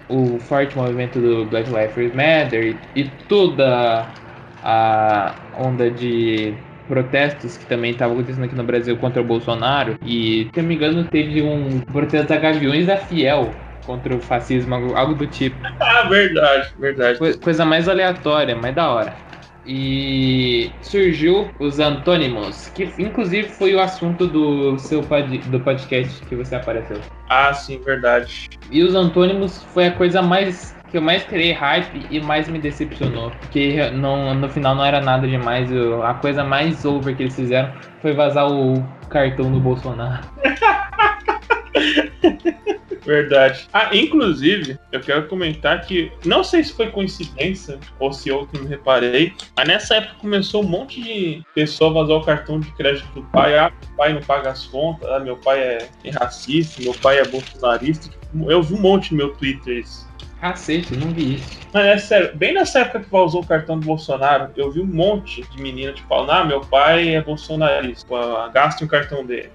o 0.09 0.39
forte 0.39 0.76
movimento 0.76 1.20
do 1.20 1.49
Black 1.49 1.68
Lives 1.70 2.12
Matter 2.14 2.82
e, 2.95 3.01
e 3.01 3.11
toda 3.26 4.14
a 4.61 5.43
onda 5.53 5.91
de 5.91 6.64
protestos 6.87 7.57
que 7.57 7.66
também 7.66 7.93
estavam 7.93 8.16
acontecendo 8.16 8.45
aqui 8.45 8.55
no 8.55 8.64
Brasil 8.64 8.97
contra 8.99 9.22
o 9.22 9.24
Bolsonaro. 9.26 9.99
E, 10.03 10.51
se 10.53 10.61
eu 10.61 10.62
não 10.62 10.68
me 10.68 10.74
engano, 10.76 11.09
teve 11.09 11.43
um 11.43 11.80
protesto 11.80 12.28
da 12.28 12.37
Gaviões 12.39 12.87
da 12.87 12.97
Fiel 12.97 13.62
contra 13.82 14.14
o 14.16 14.20
fascismo, 14.20 14.74
algo- 14.74 14.95
algo 14.97 15.14
do 15.14 15.26
tipo. 15.26 15.59
Ah, 15.80 16.09
verdade, 16.09 16.74
verdade. 16.78 17.18
Coi- 17.18 17.39
Coisa 17.39 17.64
mais 17.64 17.89
aleatória, 17.89 18.57
mais 18.57 18.74
da 18.74 18.91
hora. 18.91 19.18
E 19.67 20.71
surgiu 20.83 21.51
os 21.59 21.79
antônimos, 21.81 22.69
que 22.69 22.93
inclusive 22.99 23.49
foi 23.49 23.75
o 23.75 23.81
assunto 23.81 24.27
do 24.27 24.79
seu 24.79 25.03
pod- 25.03 25.39
do 25.39 25.59
podcast 25.61 26.23
que 26.27 26.37
você 26.37 26.55
apareceu. 26.55 27.01
Ah, 27.31 27.53
sim, 27.55 27.81
verdade. 27.83 28.51
E 28.71 28.83
os 28.83 28.95
antônimos 28.95 29.62
foi 29.73 29.87
a 29.87 29.93
coisa 29.93 30.21
mais 30.21 30.75
que 30.91 30.99
eu 30.99 31.03
mais 31.03 31.25
criei 31.25 31.53
hype 31.53 32.07
e 32.09 32.21
mais 32.21 32.49
me 32.49 32.59
decepcionou, 32.59 33.31
porque 33.33 33.91
não, 33.91 34.33
no 34.35 34.49
final 34.49 34.77
não 34.77 34.85
era 34.85 35.01
nada 35.01 35.27
demais. 35.27 35.71
eu- 35.73 36.05
a 36.05 36.15
coisa 36.15 36.45
mais 36.45 36.85
over 36.85 37.17
que 37.17 37.25
eles 37.25 37.35
fizeram 37.35 37.73
foi 38.01 38.12
vazar 38.12 38.49
o 38.51 38.75
cartão 39.09 39.51
do 39.51 39.59
Bolsonaro. 39.59 40.23
Verdade. 43.05 43.68
Ah, 43.72 43.90
inclusive, 43.94 44.78
eu 44.90 45.00
quero 45.00 45.26
comentar 45.26 45.80
que 45.82 46.11
não 46.24 46.42
sei 46.42 46.64
se 46.64 46.72
foi 46.72 46.90
coincidência 46.90 47.78
ou 47.98 48.12
se 48.12 48.28
eu 48.28 48.46
que 48.46 48.59
não 48.59 48.66
reparei, 48.66 49.32
mas 49.57 49.68
nessa 49.68 49.96
época 49.96 50.16
começou 50.20 50.62
um 50.62 50.68
monte 50.68 51.02
de 51.02 51.42
pessoa 51.55 51.92
vazar 51.92 52.16
o 52.16 52.24
cartão 52.24 52.59
de 52.59 52.70
crédito 52.72 53.09
do 53.14 53.22
pai. 53.24 53.59
Ah, 53.59 53.70
meu 53.70 53.96
pai 53.96 54.12
não 54.14 54.20
paga 54.22 54.50
as 54.50 54.66
contas, 54.66 55.09
ah, 55.11 55.20
meu 55.20 55.36
pai 55.36 55.61
é, 55.61 55.88
é 56.05 56.11
racista, 56.11 56.82
meu 56.82 56.94
pai 56.94 57.18
é 57.18 57.24
bolsonarista. 57.24 58.11
Eu 58.48 58.62
vi 58.62 58.74
um 58.74 58.80
monte 58.80 59.12
no 59.12 59.18
meu 59.18 59.34
Twitter 59.34 59.78
isso. 59.78 60.09
Cacete, 60.40 60.94
não 60.96 61.11
vi 61.12 61.36
isso. 61.36 61.59
Mas 61.72 61.86
é 61.86 61.98
sério, 61.98 62.36
bem 62.36 62.52
nessa 62.55 62.80
época 62.80 63.00
que 63.00 63.11
vazou 63.11 63.40
o 63.40 63.46
cartão 63.46 63.78
do 63.78 63.86
Bolsonaro, 63.86 64.50
eu 64.57 64.70
vi 64.70 64.80
um 64.80 64.86
monte 64.86 65.42
de 65.42 65.62
menina 65.62 65.92
tipo, 65.92 66.14
ah, 66.14 66.44
meu 66.44 66.61
pai 66.61 67.14
é 67.14 67.22
bolsonarista, 67.22 68.07
gaste 68.52 68.84
o 68.84 68.88
cartão 68.88 69.24
dele. 69.24 69.50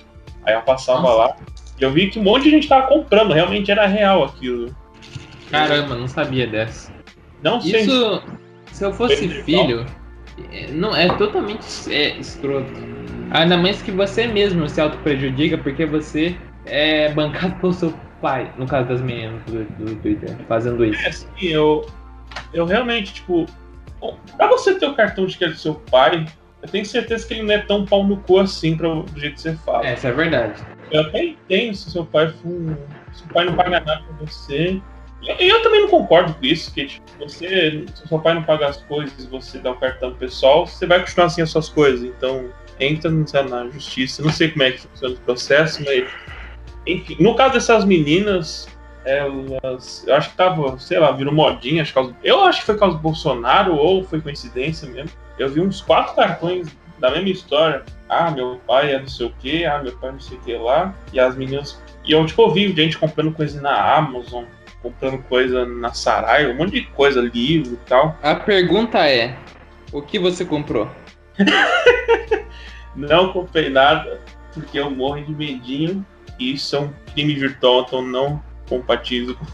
Aí 0.46 0.54
eu 0.54 0.62
passava 0.62 1.02
Nossa. 1.02 1.18
lá 1.18 1.36
eu 1.80 1.92
vi 1.92 2.10
que 2.10 2.20
um 2.20 2.24
monte 2.24 2.44
de 2.44 2.52
gente 2.52 2.68
tava 2.68 2.88
comprando, 2.88 3.34
realmente 3.34 3.72
era 3.72 3.86
real 3.86 4.24
aquilo. 4.24 4.76
Caramba, 5.50 5.96
não 5.96 6.08
sabia 6.08 6.46
dessa. 6.46 6.92
Não 7.42 7.60
sei. 7.62 7.82
Isso, 7.82 8.24
se 8.72 8.84
eu 8.84 8.94
fosse 8.94 9.30
filho, 9.44 9.86
é, 10.52 10.68
não 10.72 10.96
é 10.96 11.08
totalmente 11.16 11.66
é, 11.90 12.18
escroto. 12.18 12.72
Ainda 13.32 13.58
mais 13.58 13.82
que 13.82 13.92
você 13.92 14.28
mesmo 14.28 14.68
se 14.68 14.82
auto-prejudica 14.82 15.58
porque 15.58 15.86
você 15.86 16.36
é 16.66 17.12
bancado 17.12 17.56
pelo 17.56 17.74
seu 17.74 17.94
pai, 18.22 18.52
no 18.58 18.68
caso 18.68 18.90
das 18.90 19.02
meninas 19.02 19.42
do, 19.46 19.64
do 19.78 19.96
Twitter, 19.96 20.36
fazendo 20.48 20.84
isso. 20.86 21.02
É 21.06 21.10
assim, 21.10 21.28
eu, 21.42 21.90
eu 22.54 22.66
realmente, 22.66 23.14
tipo, 23.14 23.46
pra 24.36 24.48
você 24.48 24.76
ter 24.76 24.86
o 24.86 24.96
cartão 24.96 25.26
de 25.26 25.38
crédito 25.38 25.58
do 25.58 25.62
seu 25.62 25.76
pai, 25.76 26.26
eu 26.62 26.70
tenho 26.70 26.86
certeza 26.86 27.26
que 27.26 27.34
ele 27.34 27.44
não 27.44 27.54
é 27.54 27.60
tão 27.60 27.86
pau 27.86 28.06
no 28.06 28.18
cu 28.18 28.40
assim 28.40 28.76
pra, 28.76 28.90
do 28.90 29.20
jeito 29.20 29.36
que 29.36 29.42
você 29.42 29.54
fala. 29.66 29.88
É, 29.88 29.94
isso 29.94 30.08
é 30.08 30.12
verdade. 30.12 30.62
Eu 30.92 31.02
até 31.02 31.24
entendo 31.24 31.76
se 31.76 31.92
seu 31.92 32.06
pai 32.06 32.30
for 32.30 32.78
se 33.14 33.24
o 33.24 33.28
pai 33.34 33.46
não 33.46 33.56
paga 33.56 33.80
nada 33.80 34.02
pra 34.04 34.26
você. 34.26 34.82
Eu, 35.26 35.36
eu 35.36 35.62
também 35.62 35.82
não 35.82 35.90
concordo 35.90 36.34
com 36.34 36.46
isso, 36.46 36.74
que 36.74 36.86
tipo, 36.86 37.06
você, 37.20 37.86
se 37.94 38.08
seu 38.08 38.20
pai 38.20 38.34
não 38.34 38.44
paga 38.44 38.68
as 38.68 38.78
coisas 38.84 39.26
você 39.26 39.60
dá 39.60 39.72
o 39.72 39.76
cartão 39.76 40.14
pessoal, 40.14 40.66
você 40.66 40.86
vai 40.86 41.00
continuar 41.00 41.28
assim 41.28 41.42
as 41.42 41.50
suas 41.50 41.70
coisas. 41.70 42.04
Então, 42.04 42.50
entra 42.80 43.12
na 43.12 43.68
justiça. 43.70 44.24
Não 44.24 44.32
sei 44.32 44.50
como 44.50 44.64
é 44.64 44.72
que 44.72 44.80
funciona 44.80 45.16
o 45.16 45.20
processo, 45.20 45.84
mas. 45.84 46.10
Enfim, 46.88 47.18
no 47.20 47.36
caso 47.36 47.54
dessas 47.54 47.86
meninas, 47.86 48.68
elas. 49.06 50.06
Eu 50.08 50.16
acho 50.16 50.30
que 50.30 50.38
tava, 50.38 50.80
sei 50.80 51.00
lá, 51.00 51.12
virou 51.12 51.34
modinha. 51.34 51.82
Acho 51.82 51.94
que 51.94 52.16
eu 52.24 52.44
acho 52.44 52.62
que 52.62 52.66
foi 52.66 52.78
causa 52.78 52.96
do 52.96 53.02
Bolsonaro 53.02 53.76
ou 53.76 54.04
foi 54.04 54.22
coincidência 54.22 54.88
mesmo. 54.90 55.12
Eu 55.38 55.50
vi 55.50 55.62
uns 55.62 55.82
quatro 55.82 56.16
cartões 56.16 56.68
da 57.00 57.12
mesma 57.12 57.30
história. 57.30 57.84
Ah, 58.08 58.32
meu 58.32 58.60
pai 58.68 58.94
é 58.94 59.00
não 59.00 59.08
sei 59.08 59.28
o 59.28 59.34
que, 59.40 59.66
ah, 59.66 59.82
meu 59.82 59.96
pai 59.98 60.12
não 60.12 60.20
sei 60.20 60.38
o 60.38 60.42
que 60.42 60.54
lá. 60.56 60.94
E 61.14 61.20
as 61.20 61.36
meninas. 61.36 61.82
E 62.06 62.12
eu, 62.12 62.26
tipo, 62.26 62.50
vi 62.52 62.74
gente 62.74 62.98
comprando 62.98 63.32
coisa 63.32 63.62
na 63.62 63.96
Amazon. 63.96 64.46
comprando 64.82 65.22
coisa 65.24 65.66
na 65.66 65.94
Saraiva, 65.94 66.52
um 66.52 66.56
monte 66.56 66.72
de 66.72 66.84
coisa, 66.88 67.22
livro 67.22 67.74
e 67.74 67.90
tal. 67.90 68.18
A 68.24 68.36
pergunta 68.36 69.08
é: 69.08 69.36
o 69.92 70.02
que 70.02 70.18
você 70.18 70.46
comprou? 70.46 70.90
não 72.96 73.32
comprei 73.32 73.70
nada, 73.70 74.20
porque 74.54 74.80
eu 74.80 74.90
morro 74.90 75.24
de 75.24 75.34
medinho 75.34 76.06
e 76.40 76.54
isso 76.54 76.76
é 76.76 76.80
um 76.80 76.94
crime 77.14 77.36
virtual, 77.36 77.82
então 77.82 78.02
não 78.02 78.42
compatibilizo 78.68 79.36
com 79.36 79.46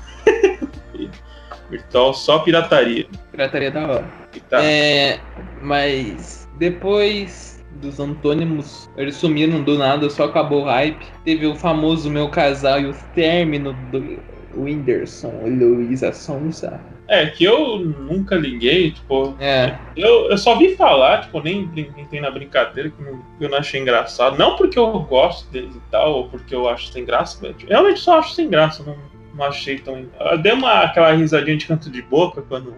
virtual, 1.69 2.13
só 2.13 2.39
pirataria. 2.39 3.07
Pirataria 3.31 3.71
da 3.71 3.87
hora. 3.87 4.09
Tá. 4.49 4.63
É, 4.63 5.19
mas 5.61 6.44
depois 6.57 7.63
dos 7.81 7.99
antônimos, 7.99 8.89
eles 8.97 9.15
sumiram 9.15 9.61
do 9.61 9.77
nada, 9.77 10.09
só 10.09 10.25
acabou 10.25 10.63
o 10.63 10.65
hype. 10.65 11.05
Teve 11.23 11.47
o 11.47 11.55
famoso 11.55 12.09
Meu 12.09 12.29
Casal 12.29 12.79
e 12.79 12.85
o 12.87 12.95
término 13.13 13.73
do 13.91 14.19
Whindersson 14.55 15.33
e 15.45 15.49
Luísa 15.49 16.13
Sonza. 16.13 16.79
É, 17.07 17.27
que 17.27 17.43
eu 17.43 17.79
nunca 17.79 18.35
liguei, 18.35 18.91
tipo. 18.91 19.35
É. 19.39 19.77
Eu, 19.95 20.29
eu 20.31 20.37
só 20.37 20.57
vi 20.57 20.75
falar, 20.75 21.21
tipo, 21.21 21.39
nem 21.39 21.69
entrei 21.97 22.19
na 22.19 22.31
brincadeira 22.31 22.89
que 22.89 22.99
eu, 22.99 23.19
eu 23.41 23.49
não 23.49 23.59
achei 23.59 23.79
engraçado. 23.79 24.37
Não 24.37 24.55
porque 24.55 24.79
eu 24.79 24.99
gosto 25.01 25.51
deles 25.51 25.75
e 25.75 25.81
tal, 25.91 26.13
ou 26.13 26.29
porque 26.29 26.55
eu 26.55 26.67
acho 26.67 26.91
sem 26.91 27.05
graça, 27.05 27.37
mas 27.41 27.55
tipo, 27.57 27.69
realmente 27.69 27.99
só 27.99 28.19
acho 28.19 28.33
sem 28.33 28.49
graça, 28.49 28.81
não, 28.83 28.97
não 29.35 29.45
achei 29.45 29.77
tão. 29.77 30.07
Eu 30.19 30.37
dei 30.39 30.53
uma, 30.53 30.81
aquela 30.81 31.11
risadinha 31.11 31.57
de 31.57 31.67
canto 31.67 31.91
de 31.91 32.01
boca 32.01 32.41
quando 32.41 32.75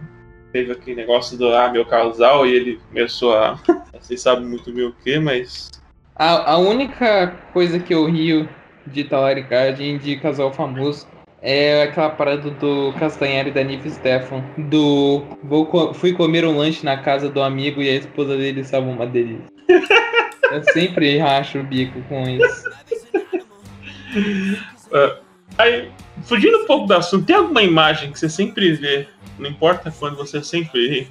teve 0.52 0.72
aquele 0.72 0.96
negócio 0.96 1.38
do 1.38 1.54
ah, 1.54 1.70
meu 1.70 1.86
casal 1.86 2.46
e 2.46 2.54
ele 2.54 2.80
começou 2.90 3.36
a. 3.36 3.60
Vocês 4.00 4.22
sabem 4.22 4.46
muito 4.46 4.72
bem 4.72 4.86
o 4.86 4.94
que, 5.04 5.20
mas. 5.20 5.72
A, 6.16 6.54
a 6.54 6.58
única 6.58 7.36
coisa 7.54 7.80
que 7.80 7.94
eu 7.94 8.06
rio 8.06 8.48
de 8.88 9.04
talaricagem 9.04 9.98
de 9.98 10.16
casal 10.18 10.52
famoso 10.52 11.08
é 11.42 11.84
aquela 11.84 12.10
parada 12.10 12.50
do 12.50 12.94
Castanheira 13.00 13.50
e 13.50 13.52
da 13.52 13.64
Nif 13.64 13.90
Stefan. 13.90 14.44
Do 14.58 15.24
vou, 15.44 15.94
fui 15.94 16.14
comer 16.14 16.46
um 16.46 16.58
lanche 16.58 16.84
na 16.84 16.98
casa 16.98 17.30
do 17.30 17.42
amigo 17.42 17.82
e 17.82 17.90
a 17.90 17.96
esposa 17.96 18.36
dele 18.36 18.62
estava 18.62 18.86
uma 18.86 19.06
delícia. 19.06 19.46
Eu 20.52 20.64
sempre 20.72 21.18
racho 21.18 21.60
o 21.60 21.64
bico 21.64 22.02
com 22.04 22.24
isso. 22.24 22.70
Uh, 24.88 25.18
aí, 25.58 25.92
fugindo 26.24 26.58
um 26.60 26.66
pouco 26.66 26.88
do 26.88 26.94
assunto, 26.94 27.26
tem 27.26 27.36
alguma 27.36 27.62
imagem 27.62 28.12
que 28.12 28.20
você 28.20 28.30
sempre 28.30 28.72
vê, 28.74 29.08
não 29.38 29.50
importa 29.50 29.92
quando 29.92 30.18
você 30.18 30.44
sempre 30.44 30.88
vê? 30.88 31.08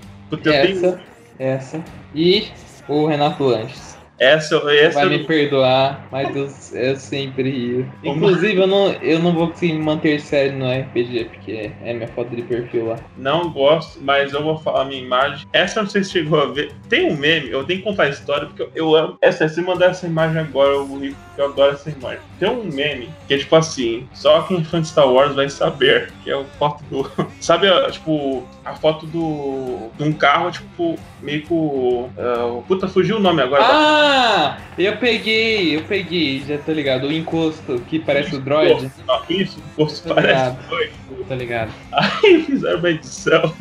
essa, 0.51 0.81
tenho... 0.81 1.01
essa. 1.39 1.85
E 2.15 2.49
o 2.89 3.07
Renato 3.07 3.45
Lanches. 3.45 3.86
Essa, 4.19 4.57
essa 4.73 5.01
Vai 5.01 5.09
me 5.09 5.25
perdoar, 5.25 6.09
mas 6.11 6.35
eu, 6.35 6.49
eu 6.81 6.97
sempre 6.97 7.51
rio. 7.51 7.93
Inclusive, 8.03 8.57
eu 8.57 8.67
não, 8.67 8.93
eu 8.95 9.19
não 9.19 9.33
vou 9.33 9.49
conseguir 9.49 9.75
manter 9.75 10.21
sério 10.21 10.57
no 10.59 10.71
RPG, 10.71 11.27
porque 11.27 11.71
é 11.83 11.93
minha 11.93 12.09
foto 12.09 12.35
de 12.35 12.43
perfil 12.43 12.87
lá. 12.89 12.97
Não 13.17 13.51
gosto, 13.51 13.99
mas 14.01 14.33
eu 14.33 14.43
vou 14.43 14.57
falar 14.59 14.83
a 14.83 14.85
minha 14.87 15.03
imagem. 15.03 15.47
Essa 15.53 15.83
não 15.83 15.89
sei 15.89 16.03
se 16.03 16.13
chegou 16.13 16.41
a 16.41 16.47
ver. 16.47 16.73
Tem 16.89 17.11
um 17.11 17.17
meme, 17.17 17.51
eu 17.51 17.65
tenho 17.65 17.81
que 17.81 17.85
contar 17.85 18.05
a 18.05 18.09
história, 18.09 18.47
porque 18.47 18.63
eu, 18.63 18.71
eu 18.75 18.95
amo. 18.95 19.19
Essa, 19.21 19.49
se 19.49 19.61
mandar 19.61 19.91
essa 19.91 20.07
imagem 20.07 20.41
agora, 20.41 20.71
eu 20.71 20.87
vou 20.87 20.99
rir, 20.99 21.15
porque 21.27 21.43
eu 21.43 21.47
adoro 21.47 21.73
essa 21.73 21.91
imagem. 21.91 22.21
Tem 22.39 22.49
um 22.49 22.65
meme 22.65 23.11
que 23.29 23.35
é 23.35 23.39
tipo 23.39 23.55
assim: 23.55 24.09
só 24.15 24.43
quem 24.43 24.61
é 24.61 24.65
fã 24.65 24.81
de 24.81 24.89
Star 24.89 25.09
Wars 25.11 25.35
vai 25.35 25.49
saber, 25.49 26.11
que 26.25 26.31
é 26.31 26.37
o 26.37 26.45
foto 26.59 26.83
do. 26.85 27.11
Sabe, 27.41 27.69
tipo, 27.91 28.47
a 28.65 28.75
foto 28.75 29.05
do. 29.07 29.91
de 29.97 30.05
um 30.05 30.13
carro, 30.13 30.51
tipo, 30.51 30.99
meio 31.21 31.43
que. 31.43 31.53
Uh, 31.53 32.65
puta, 32.67 32.89
fugiu 32.89 33.17
o 33.17 33.21
nome 33.21 33.43
agora. 33.43 33.63
Ah! 33.63 34.06
Ah, 34.09 34.59
eu 34.79 34.97
peguei, 34.99 35.77
eu 35.77 35.83
peguei, 35.83 36.45
já 36.47 36.59
tô 36.59 36.73
ligado. 36.73 37.09
O 37.09 37.13
encosto 37.13 37.81
que 37.89 37.99
parece 37.99 38.29
isso, 38.29 38.39
o 38.39 38.41
droid. 38.41 38.91
Isso, 39.29 39.59
o 39.59 39.83
encosto 39.83 40.15
parece 40.15 40.51
o 40.51 40.69
droid. 40.69 40.93
Tá 41.29 41.35
ligado. 41.35 41.73
Aí 41.93 42.43
fizeram 42.45 42.79
uma 42.79 42.91
edição. 42.91 43.53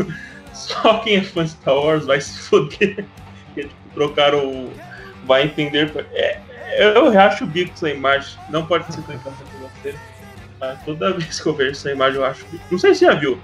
Só 0.53 0.99
quem 0.99 1.17
é 1.17 1.21
fã 1.23 1.43
de 1.43 1.51
Star 1.51 1.75
Wars 1.75 2.05
vai 2.05 2.21
se 2.21 2.37
foder. 2.37 3.05
Porque, 3.45 3.63
tipo, 3.63 3.75
trocaram 3.93 4.47
o. 4.47 4.73
Vai 5.25 5.43
entender. 5.43 5.91
É, 6.13 6.39
eu 6.77 7.07
acho 7.19 7.43
o 7.43 7.47
bico 7.47 7.71
essa 7.73 7.89
imagem. 7.89 8.37
Não 8.49 8.65
pode 8.65 8.85
ser 8.93 9.01
tão 9.01 9.15
importante 9.15 9.49
pra 9.49 9.67
você. 9.67 9.95
Mas 10.59 10.83
toda 10.83 11.11
vez 11.11 11.39
que 11.39 11.47
eu 11.47 11.55
vejo 11.55 11.71
essa 11.71 11.91
imagem, 11.91 12.19
eu 12.19 12.25
acho. 12.25 12.45
Não 12.69 12.77
sei 12.77 12.93
se 12.93 13.05
já 13.05 13.15
viu. 13.15 13.39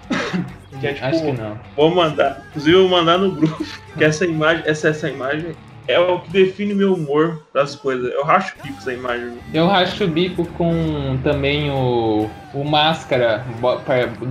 Que 0.80 0.88
é, 0.88 0.94
tipo, 0.94 1.06
acho 1.06 1.24
que 1.24 1.32
não. 1.32 1.60
Vou 1.76 1.90
mandar. 1.90 2.46
Inclusive, 2.50 2.78
eu 2.78 2.88
vou 2.88 3.00
mandar 3.00 3.18
no 3.18 3.32
grupo. 3.32 3.66
Que 3.98 4.04
essa 4.04 4.24
imagem, 4.26 4.64
essa, 4.68 4.90
essa 4.90 5.10
imagem 5.10 5.56
é 5.92 6.00
o 6.00 6.20
que 6.20 6.32
define 6.32 6.74
meu 6.74 6.94
humor 6.94 7.44
das 7.54 7.76
coisas. 7.76 8.12
Eu 8.14 8.24
racho 8.24 8.56
o 8.60 8.64
bico 8.64 8.78
essa 8.78 8.94
imagem. 8.94 9.38
Eu 9.54 9.68
racho 9.68 10.04
o 10.04 10.08
bico 10.08 10.46
com 10.54 11.20
também 11.24 11.70
o, 11.70 12.30
o 12.54 12.64
Máscara 12.64 13.46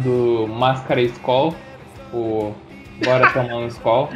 do 0.03 0.47
Máscara 0.49 1.01
Skull. 1.03 1.55
O 2.13 2.55
Bora 3.05 3.31
Tomar 3.33 3.57
um 3.57 3.67
Skull. 3.69 4.11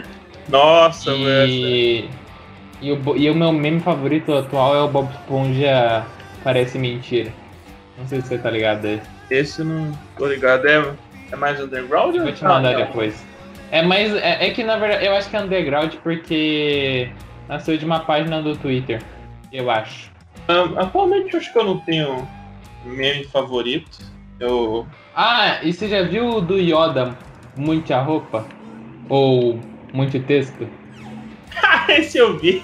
Nossa, 0.49 1.13
e... 1.13 1.25
velho. 1.25 2.25
E 2.83 2.93
o, 2.93 3.17
e 3.17 3.31
o 3.31 3.35
meu 3.35 3.53
meme 3.53 3.81
favorito 3.81 4.33
atual 4.35 4.77
é 4.77 4.83
o 4.83 4.89
Bob 4.89 5.11
Esponja 5.11 6.05
Parece 6.43 6.79
Mentira. 6.79 7.33
Não 7.97 8.07
sei 8.07 8.21
se 8.21 8.29
você 8.29 8.39
tá 8.39 8.51
ligado 8.51 8.87
aí. 8.87 9.01
Esse 9.31 9.61
eu 9.61 9.67
não 9.67 9.93
tô 10.19 10.27
ligado. 10.27 10.67
É, 10.67 10.85
é 11.33 11.37
mais 11.37 11.61
underground? 11.61 12.17
Vou 12.17 12.33
te 12.33 12.45
mandar 12.45 12.75
ah, 12.75 12.85
depois. 12.85 13.25
É 13.71 13.83
mais. 13.83 14.15
É, 14.15 14.47
é, 14.47 14.51
que 14.51 14.63
na 14.63 14.77
verdade 14.77 15.07
eu 15.07 15.15
acho 15.15 15.31
que 15.31 15.37
é 15.37 15.41
underground 15.41 15.95
porque 16.03 17.09
nasceu 17.49 17.77
de 17.77 17.85
uma 17.85 18.01
página 18.01 18.43
do 18.43 18.57
Twitter, 18.57 19.03
eu 19.53 19.71
acho. 19.71 20.11
Um, 20.49 20.79
atualmente 20.79 21.37
acho 21.37 21.53
que 21.53 21.59
eu 21.59 21.65
não 21.65 21.79
tenho 21.81 22.27
meme 22.85 23.25
favorito. 23.25 23.99
Eu. 24.39 24.87
Ah, 25.15 25.61
e 25.63 25.73
você 25.73 25.89
já 25.89 26.03
viu 26.03 26.29
o 26.29 26.41
do 26.41 26.59
Yoda 26.59 27.17
muita 27.57 28.01
roupa? 28.01 28.45
Ou 29.09 29.59
muito 29.93 30.19
texto? 30.21 30.69
Esse 31.89 32.19
eu 32.19 32.39
vi. 32.39 32.63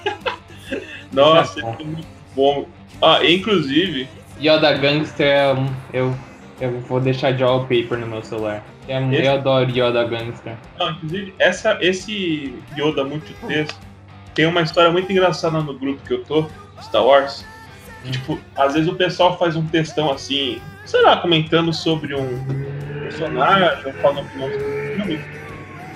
Nossa, 1.13 1.61
é 1.61 1.85
muito 1.85 2.07
bom. 2.35 2.67
Ah, 3.01 3.25
inclusive. 3.25 4.09
Yoda 4.41 4.73
Gangster, 4.73 5.57
eu, 5.93 6.15
eu 6.61 6.81
vou 6.81 7.01
deixar 7.01 7.33
de 7.33 7.45
wallpaper 7.45 7.99
no 7.99 8.07
meu 8.07 8.23
celular. 8.23 8.65
Eu, 8.89 9.13
esse... 9.13 9.27
eu 9.27 9.33
adoro 9.33 9.71
Yoda 9.71 10.05
Gangster. 10.05 10.55
Não, 10.79 10.91
inclusive, 10.91 11.35
essa, 11.39 11.79
esse 11.81 12.55
Yoda 12.77 13.05
muito 13.05 13.33
texto 13.47 13.90
tem 14.35 14.47
uma 14.47 14.63
história 14.63 14.91
muito 14.91 15.11
engraçada 15.11 15.61
no 15.61 15.79
grupo 15.79 16.03
que 16.07 16.15
eu 16.15 16.25
tô, 16.25 16.47
Star 16.83 17.05
Wars. 17.05 17.45
Que, 18.03 18.09
hum. 18.09 18.13
tipo, 18.13 18.41
às 18.57 18.75
vezes 18.75 18.89
o 18.89 18.95
pessoal 18.95 19.39
faz 19.39 19.57
um 19.57 19.67
textão 19.67 20.11
assim, 20.11 20.61
sei 20.85 21.03
lá, 21.03 21.17
comentando 21.17 21.73
sobre 21.73 22.15
um 22.15 22.45
personagem, 23.03 23.87
ou 23.87 23.93
falando 23.95 24.21
opinião 24.21 24.51
sobre 24.51 25.25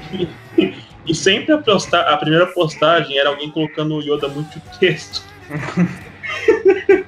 filme. 0.09 0.75
E 1.07 1.15
sempre 1.15 1.53
a, 1.53 1.59
posta 1.59 2.01
a 2.01 2.17
primeira 2.17 2.47
postagem 2.47 3.19
era 3.19 3.29
alguém 3.29 3.51
colocando 3.51 3.97
o 3.97 4.01
Yoda 4.01 4.29
muito 4.29 4.61
texto. 4.79 5.23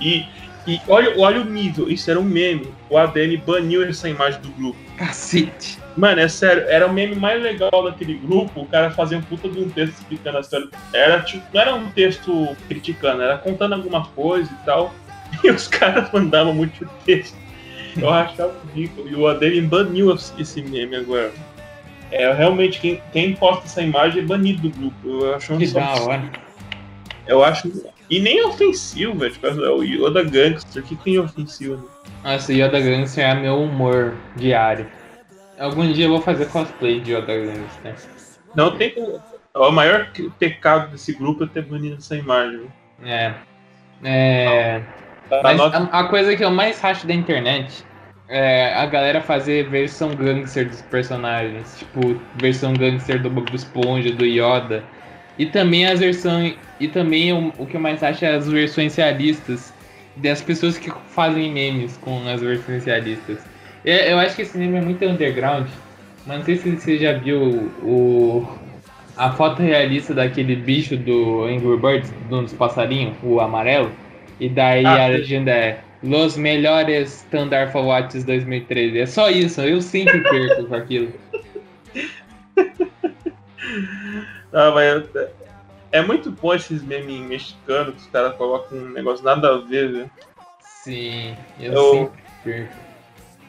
e, 0.00 0.24
e 0.66 0.80
olha, 0.88 1.14
olha 1.18 1.40
o 1.40 1.44
nível, 1.44 1.88
isso 1.88 2.10
era 2.10 2.18
um 2.18 2.24
meme. 2.24 2.68
O 2.90 2.98
ADM 2.98 3.36
baniu 3.46 3.84
essa 3.84 4.08
imagem 4.08 4.40
do 4.40 4.50
grupo. 4.50 4.78
Cacete. 4.96 5.78
Mano, 5.96 6.20
é 6.20 6.28
sério, 6.28 6.64
era 6.68 6.86
o 6.86 6.92
meme 6.92 7.14
mais 7.14 7.42
legal 7.42 7.70
daquele 7.84 8.14
grupo, 8.14 8.60
o 8.60 8.66
cara 8.66 8.90
fazia 8.90 9.16
um 9.16 9.22
puta 9.22 9.48
de 9.48 9.60
um 9.60 9.70
texto 9.70 9.94
explicando 9.94 10.38
a 10.38 10.40
história. 10.40 10.68
Era 10.92 11.22
tipo, 11.22 11.44
não 11.54 11.60
era 11.60 11.74
um 11.74 11.88
texto 11.90 12.54
criticando, 12.68 13.22
era 13.22 13.38
contando 13.38 13.74
alguma 13.74 14.06
coisa 14.08 14.50
e 14.50 14.64
tal. 14.64 14.92
E 15.42 15.50
os 15.50 15.66
caras 15.66 16.10
mandavam 16.12 16.54
muito 16.54 16.88
texto. 17.04 17.36
Eu 17.96 18.08
achava 18.08 18.54
ridículo. 18.74 19.08
E 19.08 19.14
o 19.14 19.26
Adele 19.26 19.60
baniu 19.60 20.14
esse 20.14 20.62
meme 20.62 20.96
agora. 20.96 21.32
É, 22.10 22.32
realmente, 22.32 22.80
quem, 22.80 23.02
quem 23.12 23.34
posta 23.34 23.64
essa 23.64 23.82
imagem 23.82 24.22
é 24.22 24.24
banido 24.24 24.68
do 24.68 24.70
grupo. 24.70 25.08
Eu 25.08 25.34
acho 25.34 25.52
um 25.52 25.58
que 25.58 25.66
da 25.66 25.94
hora. 25.94 26.30
Eu 27.26 27.42
acho. 27.42 27.68
E 28.08 28.20
nem 28.20 28.38
é 28.38 28.46
ofensivo, 28.46 29.18
velho. 29.18 29.32
Tipo, 29.32 29.46
é 29.46 29.70
o 29.70 29.82
Yoda 29.82 30.22
Gangster. 30.22 30.82
O 30.82 30.86
que 30.86 30.96
tem 30.96 31.18
ofensivo? 31.18 31.88
Nossa, 32.22 32.52
Yoda 32.52 32.80
Gangster 32.80 33.24
é 33.24 33.34
meu 33.34 33.60
humor 33.62 34.14
diário. 34.36 34.86
Algum 35.58 35.90
dia 35.92 36.06
eu 36.06 36.10
vou 36.10 36.20
fazer 36.20 36.46
cosplay 36.46 37.00
de 37.00 37.14
Yoda 37.14 37.34
Gangster. 37.34 37.94
Não 38.54 38.76
tem. 38.76 38.94
O 39.54 39.70
maior 39.70 40.10
pecado 40.38 40.90
desse 40.92 41.12
grupo 41.14 41.44
é 41.44 41.46
ter 41.46 41.62
banido 41.62 41.96
essa 41.96 42.14
imagem. 42.14 42.66
É. 43.02 43.34
É. 44.04 44.82
Mas 45.42 45.60
a, 45.60 46.00
a, 46.00 46.04
coisa 46.04 46.36
que 46.36 46.44
eu 46.44 46.50
mais 46.50 46.80
racho 46.80 47.06
da 47.06 47.14
internet 47.14 47.84
é 48.28 48.74
a 48.74 48.86
galera 48.86 49.20
fazer 49.20 49.68
versão 49.68 50.14
gangster 50.14 50.68
dos 50.68 50.82
personagens. 50.82 51.78
Tipo, 51.78 52.20
versão 52.36 52.72
gangster 52.74 53.20
do 53.20 53.30
Bob 53.30 53.54
Esponja, 53.54 54.12
do 54.12 54.24
Yoda. 54.24 54.84
E 55.38 55.46
também 55.46 55.86
as 55.86 56.00
versões. 56.00 56.54
E 56.78 56.88
também 56.88 57.32
o, 57.32 57.52
o 57.58 57.66
que 57.66 57.76
eu 57.76 57.80
mais 57.80 58.02
acho 58.02 58.24
é 58.24 58.34
as 58.34 58.48
versões 58.48 58.94
realistas 58.96 59.72
das 60.16 60.40
pessoas 60.40 60.78
que 60.78 60.90
fazem 61.08 61.52
memes 61.52 61.96
com 61.98 62.26
as 62.28 62.40
versões 62.40 62.84
realistas. 62.84 63.38
É, 63.84 64.12
eu 64.12 64.18
acho 64.18 64.34
que 64.34 64.42
esse 64.42 64.56
anime 64.56 64.78
é 64.78 64.80
muito 64.80 65.04
underground, 65.04 65.66
mas 66.26 66.38
não 66.38 66.44
sei 66.44 66.56
se 66.56 66.76
você 66.76 66.98
já 66.98 67.12
viu 67.12 67.70
o, 67.82 68.46
a 69.16 69.30
foto 69.30 69.62
realista 69.62 70.12
daquele 70.12 70.56
bicho 70.56 70.96
do 70.96 71.44
Angry 71.44 71.76
Birds, 71.76 72.12
dos 72.28 72.52
passarinhos, 72.52 73.14
o 73.22 73.40
amarelo, 73.40 73.92
e 74.40 74.48
daí 74.48 74.84
ah, 74.84 75.04
a 75.04 75.06
legenda 75.08 75.50
é 75.52 75.78
Los 76.02 76.36
melhores 76.36 77.22
Standard 77.24 77.72
for 77.72 77.84
Watches 77.84 78.24
2013. 78.24 78.98
É 78.98 79.06
só 79.06 79.30
isso, 79.30 79.60
eu 79.60 79.80
sempre 79.80 80.20
perco 80.20 80.66
com 80.66 80.74
aquilo. 80.74 81.12
Ah, 84.56 84.70
mas 84.70 85.04
é 85.92 86.00
muito 86.00 86.30
bom 86.30 86.54
esses 86.54 86.82
memes 86.82 87.20
mexicanos 87.20 87.94
que 87.94 88.00
os 88.00 88.06
caras 88.06 88.34
colocam 88.36 88.78
um 88.78 88.88
negócio 88.88 89.22
nada 89.22 89.52
a 89.52 89.58
ver, 89.58 89.92
velho. 89.92 90.10
Sim, 90.60 91.36
eu, 91.60 91.74
eu 91.74 91.92
sempre 91.92 92.22
perco. 92.42 92.86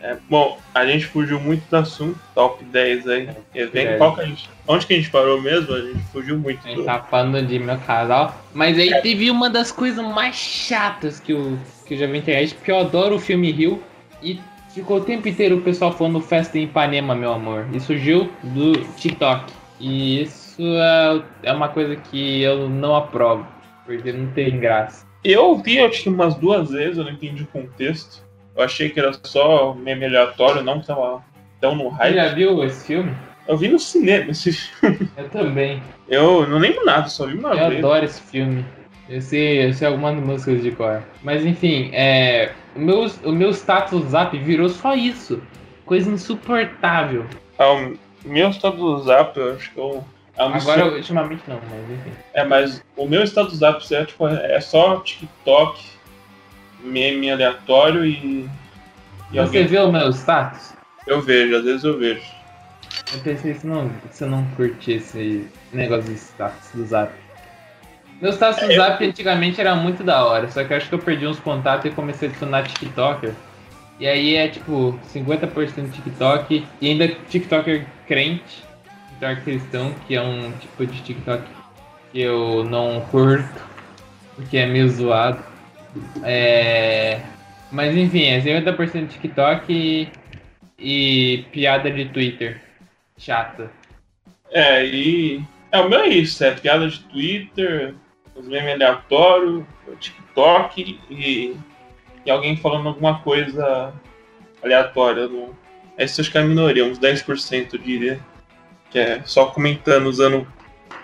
É, 0.01 0.17
bom, 0.29 0.59
a 0.75 0.85
gente 0.85 1.05
fugiu 1.05 1.39
muito 1.39 1.63
do 1.69 1.77
assunto, 1.77 2.19
top 2.35 2.61
10 2.61 3.07
aí. 3.07 3.29
É, 3.55 3.65
vem, 3.67 3.97
qual 3.97 4.15
que 4.15 4.21
a 4.21 4.25
gente, 4.25 4.49
onde 4.67 4.85
que 4.85 4.93
a 4.93 4.97
gente 4.97 5.09
parou 5.09 5.41
mesmo? 5.41 5.73
A 5.73 5.79
gente 5.79 6.03
fugiu 6.11 6.37
muito. 6.37 6.59
A 6.65 6.69
gente 6.69 6.81
do... 6.81 6.83
tá 6.83 6.99
falando 6.99 7.41
de 7.47 7.57
meu 7.57 7.77
casal. 7.79 8.35
Mas 8.53 8.77
aí 8.77 8.89
é. 8.89 8.99
teve 8.99 9.31
uma 9.31 9.49
das 9.49 9.71
coisas 9.71 10.05
mais 10.05 10.35
chatas 10.35 11.21
que 11.21 11.31
eu, 11.31 11.57
que 11.85 11.93
eu 11.93 11.99
já 11.99 12.05
vi 12.05 12.11
na 12.11 12.17
internet, 12.17 12.53
porque 12.53 12.69
eu 12.69 12.79
adoro 12.79 13.15
o 13.15 13.19
filme 13.19 13.49
Rio. 13.49 13.81
E 14.21 14.41
ficou 14.73 14.97
o 14.97 15.01
tempo 15.05 15.25
inteiro 15.29 15.55
o 15.55 15.61
pessoal 15.61 15.93
falando 15.93 16.19
Festa 16.19 16.59
em 16.59 16.63
Ipanema, 16.63 17.15
meu 17.15 17.31
amor. 17.31 17.65
E 17.73 17.79
surgiu 17.79 18.29
do 18.43 18.73
TikTok. 18.97 19.53
E 19.79 20.23
isso 20.23 20.46
é, 20.59 21.21
é 21.43 21.53
uma 21.53 21.69
coisa 21.69 21.95
que 21.95 22.41
eu 22.41 22.69
não 22.69 22.95
aprovo, 22.95 23.45
porque 23.85 24.11
não 24.11 24.27
tem 24.31 24.59
graça. 24.59 25.05
Eu 25.23 25.57
vi, 25.57 25.79
acho 25.79 26.03
que 26.03 26.09
umas 26.09 26.35
duas 26.35 26.69
vezes, 26.69 26.97
eu 26.97 27.03
não 27.03 27.11
entendi 27.11 27.43
o 27.43 27.47
contexto. 27.47 28.25
Eu 28.55 28.63
achei 28.63 28.89
que 28.89 28.99
era 28.99 29.11
só 29.23 29.73
meme 29.73 30.05
aleatório, 30.05 30.63
não 30.63 30.79
que 30.79 30.87
tava 30.87 31.23
tão 31.59 31.75
no 31.75 31.89
hype. 31.89 32.13
Você 32.13 32.15
já 32.15 32.33
viu 32.33 32.63
esse 32.63 32.87
filme? 32.87 33.15
Eu 33.47 33.57
vi 33.57 33.67
no 33.67 33.79
cinema 33.79 34.31
esse 34.31 34.51
filme. 34.51 35.09
Eu 35.15 35.29
também. 35.29 35.81
Eu 36.07 36.47
não 36.47 36.57
lembro 36.57 36.85
nada, 36.85 37.07
só 37.07 37.25
vi 37.25 37.37
uma 37.37 37.49
eu 37.49 37.69
vez. 37.69 37.71
Eu 37.71 37.77
adoro 37.77 38.05
esse 38.05 38.21
filme. 38.21 38.65
Eu 39.09 39.21
sei, 39.21 39.65
eu 39.65 39.73
sei 39.73 39.87
algumas 39.87 40.15
músicas 40.15 40.61
de 40.61 40.71
cor. 40.71 41.01
Mas 41.23 41.45
enfim, 41.45 41.89
é, 41.93 42.51
o, 42.75 42.79
meu, 42.79 43.05
o 43.23 43.31
meu 43.31 43.51
status 43.51 44.03
zap 44.09 44.37
virou 44.37 44.67
só 44.67 44.95
isso. 44.95 45.41
Coisa 45.85 46.09
insuportável. 46.11 47.25
Ah, 47.57 47.71
o 47.73 47.97
meu 48.25 48.49
status 48.51 49.05
zap, 49.05 49.37
eu 49.39 49.53
acho 49.53 49.71
que 49.71 49.79
eu. 49.79 50.03
É 50.38 50.43
Agora, 50.43 50.85
ultimamente 50.85 51.41
não, 51.47 51.59
mas 51.69 51.99
enfim. 51.99 52.11
É, 52.33 52.43
mas 52.43 52.83
o 52.95 53.07
meu 53.07 53.23
status 53.23 53.57
zap 53.57 53.81
é, 53.93 54.05
tipo, 54.05 54.27
é 54.27 54.61
só 54.61 54.99
TikTok 54.99 55.83
meme 56.83 57.31
aleatório 57.31 58.05
e. 58.05 58.13
e 58.13 58.49
Você 59.31 59.39
alguém... 59.39 59.67
vê 59.67 59.79
o 59.79 59.91
meu 59.91 60.09
status? 60.11 60.73
Eu 61.07 61.21
vejo, 61.21 61.55
às 61.55 61.63
vezes 61.63 61.83
eu 61.83 61.97
vejo. 61.97 62.21
Eu 63.13 63.19
pensei 63.19 63.53
se 63.55 63.65
não, 63.65 63.89
se 64.11 64.25
não 64.25 64.45
curte 64.55 64.91
esse 64.91 65.47
negócio 65.73 66.11
de 66.11 66.19
status 66.19 66.69
do 66.73 66.85
zap. 66.85 67.11
Meu 68.21 68.31
status 68.31 68.63
do 68.63 68.71
é, 68.71 68.75
zap 68.75 69.03
eu... 69.03 69.09
antigamente 69.09 69.59
era 69.59 69.75
muito 69.75 70.03
da 70.03 70.23
hora, 70.23 70.49
só 70.51 70.63
que 70.63 70.71
eu 70.71 70.77
acho 70.77 70.89
que 70.89 70.95
eu 70.95 70.99
perdi 70.99 71.25
uns 71.25 71.39
contatos 71.39 71.85
e 71.85 71.95
comecei 71.95 72.27
a 72.27 72.31
adicionar 72.31 72.63
TikToker. 72.63 73.33
E 73.99 74.05
aí 74.05 74.35
é 74.35 74.47
tipo 74.47 74.99
50% 75.11 75.91
TikTok 75.91 76.67
e 76.79 76.89
ainda 76.89 77.07
TikToker 77.07 77.88
crente, 78.05 78.66
TikToker 79.18 79.43
cristão, 79.43 79.93
que 80.07 80.15
é 80.15 80.22
um 80.22 80.51
tipo 80.53 80.86
de 80.86 81.01
TikTok 81.01 81.43
que 82.11 82.22
eu 82.22 82.63
não 82.63 83.01
curto, 83.01 83.61
porque 84.36 84.57
é 84.57 84.65
meio 84.65 84.89
zoado. 84.89 85.43
É... 86.24 87.22
Mas 87.72 87.95
enfim, 87.95 88.24
é 88.26 88.39
50% 88.39 89.07
TikTok 89.09 89.74
e... 89.74 90.09
e 90.80 91.45
piada 91.51 91.89
de 91.89 92.05
Twitter. 92.05 92.61
Chata. 93.18 93.72
É, 94.51 94.86
e. 94.86 95.43
É, 95.72 95.80
o 95.80 95.89
meu 95.89 95.99
é 95.99 96.07
isso, 96.07 96.43
é 96.43 96.51
piada 96.51 96.88
de 96.88 96.99
Twitter, 96.99 97.95
os 98.36 98.47
memes 98.47 98.76
aleatórios, 98.76 99.65
TikTok 99.99 100.99
e, 101.09 101.57
e 102.26 102.32
alguém 102.32 102.55
falando 102.55 102.88
alguma 102.88 103.20
coisa 103.20 103.93
aleatória. 104.63 105.28
No... 105.28 105.57
Esse 105.97 106.22
acho 106.22 106.32
que 106.32 106.38
é 106.38 106.41
a 106.41 106.45
minoria, 106.45 106.86
uns 106.86 106.99
10% 106.99 107.74
eu 107.74 107.80
diria. 107.80 108.20
Que 108.97 109.01
é 109.01 109.21
só 109.25 109.45
comentando, 109.45 110.07
usando 110.07 110.47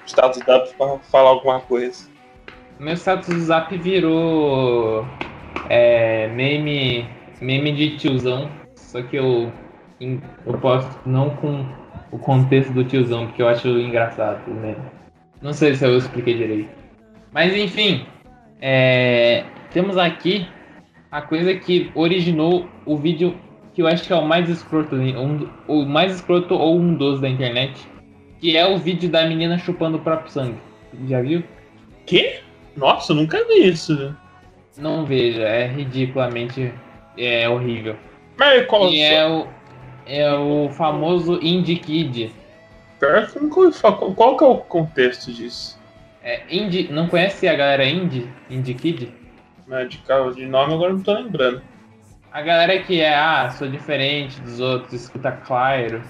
status 0.07 0.41
dados 0.43 0.73
para 0.73 0.97
falar 0.97 1.29
alguma 1.29 1.59
coisa. 1.59 2.09
Meu 2.79 2.95
status 2.95 3.27
do 3.27 3.39
zap 3.39 3.77
virou 3.77 5.05
é, 5.69 6.27
meme, 6.29 7.07
meme 7.39 7.71
de 7.71 7.95
tiozão, 7.97 8.49
só 8.75 8.99
que 9.03 9.15
eu, 9.15 9.51
eu 9.99 10.57
posto 10.59 10.89
não 11.05 11.29
com 11.35 11.63
o 12.09 12.17
contexto 12.17 12.73
do 12.73 12.83
tiozão, 12.83 13.27
porque 13.27 13.43
eu 13.43 13.47
acho 13.47 13.67
engraçado 13.67 14.41
o 14.47 14.55
meme. 14.55 14.81
Não 15.39 15.53
sei 15.53 15.75
se 15.75 15.85
eu 15.85 15.95
expliquei 15.95 16.35
direito. 16.35 16.71
Mas 17.31 17.55
enfim, 17.55 18.07
é, 18.59 19.45
temos 19.71 19.99
aqui 19.99 20.47
a 21.11 21.21
coisa 21.21 21.53
que 21.53 21.91
originou 21.93 22.67
o 22.87 22.97
vídeo 22.97 23.37
que 23.73 23.81
eu 23.81 23.87
acho 23.87 24.03
que 24.03 24.13
é 24.13 24.15
o 24.15 24.25
mais 24.25 24.49
escroto, 24.49 24.95
um, 24.95 25.49
o 25.67 25.85
mais 25.85 26.15
escroto 26.15 26.53
ou 26.55 26.77
um 26.77 26.93
dos 26.93 27.19
da 27.19 27.29
internet, 27.29 27.73
que 28.39 28.55
é 28.55 28.65
o 28.67 28.77
vídeo 28.77 29.09
da 29.09 29.25
menina 29.25 29.57
chupando 29.57 29.97
o 29.97 30.01
próprio 30.01 30.31
sangue. 30.31 30.59
Já 31.07 31.21
viu? 31.21 31.43
Que? 32.05 32.39
Nossa, 32.75 33.11
eu 33.11 33.17
nunca 33.17 33.43
vi 33.47 33.69
isso. 33.69 34.15
Não 34.77 35.05
veja, 35.05 35.43
é 35.43 35.67
ridiculamente 35.67 36.73
é 37.17 37.47
horrível. 37.47 37.95
Mas 38.37 38.65
qual 38.65 38.89
e 38.89 39.01
é 39.01 39.27
o, 39.27 39.47
é 40.05 40.33
o 40.33 40.69
famoso 40.69 41.39
Indie 41.41 41.77
Kid. 41.77 42.33
Qual, 43.81 44.13
qual 44.13 44.37
que 44.37 44.43
é 44.43 44.47
o 44.47 44.57
contexto 44.57 45.31
disso? 45.31 45.79
É, 46.23 46.41
indie, 46.49 46.87
não 46.89 47.07
conhece 47.07 47.47
a 47.47 47.53
galera 47.53 47.85
Indie? 47.85 48.29
Indie 48.49 48.73
Kid? 48.73 49.13
Não, 49.67 49.85
de, 49.85 50.01
de 50.35 50.45
nome 50.45 50.73
agora 50.73 50.93
não 50.93 51.01
tô 51.01 51.13
lembrando. 51.13 51.61
A 52.33 52.41
galera 52.41 52.79
que 52.79 52.99
é, 52.99 53.13
ah, 53.13 53.47
sou 53.51 53.67
diferente 53.67 54.41
dos 54.41 54.59
outros, 54.59 54.93
escuta 54.93 55.31
Claro. 55.31 56.01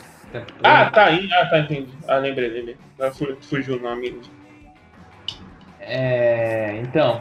Ah, 0.64 0.90
tá, 0.90 1.10
ah, 1.10 1.46
tá, 1.48 1.60
entendi. 1.60 1.92
Ah, 2.08 2.16
lembrei, 2.16 2.48
lembrei. 2.50 2.78
Fugiu 3.42 3.76
o 3.76 3.80
nome. 3.82 4.22
É, 5.82 6.80
então, 6.82 7.20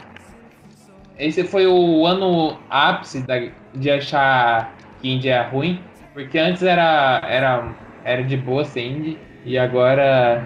esse 1.18 1.42
foi 1.42 1.66
o 1.66 2.06
ano 2.06 2.56
ápice 2.70 3.26
da, 3.26 3.34
de 3.74 3.90
achar 3.90 4.72
que 5.00 5.10
indie 5.10 5.30
é 5.30 5.42
ruim, 5.42 5.82
porque 6.14 6.38
antes 6.38 6.62
era, 6.62 7.20
era, 7.24 7.74
era 8.04 8.22
de 8.22 8.36
boa 8.36 8.64
ser 8.64 8.86
indie 8.86 9.18
e 9.44 9.58
agora 9.58 10.44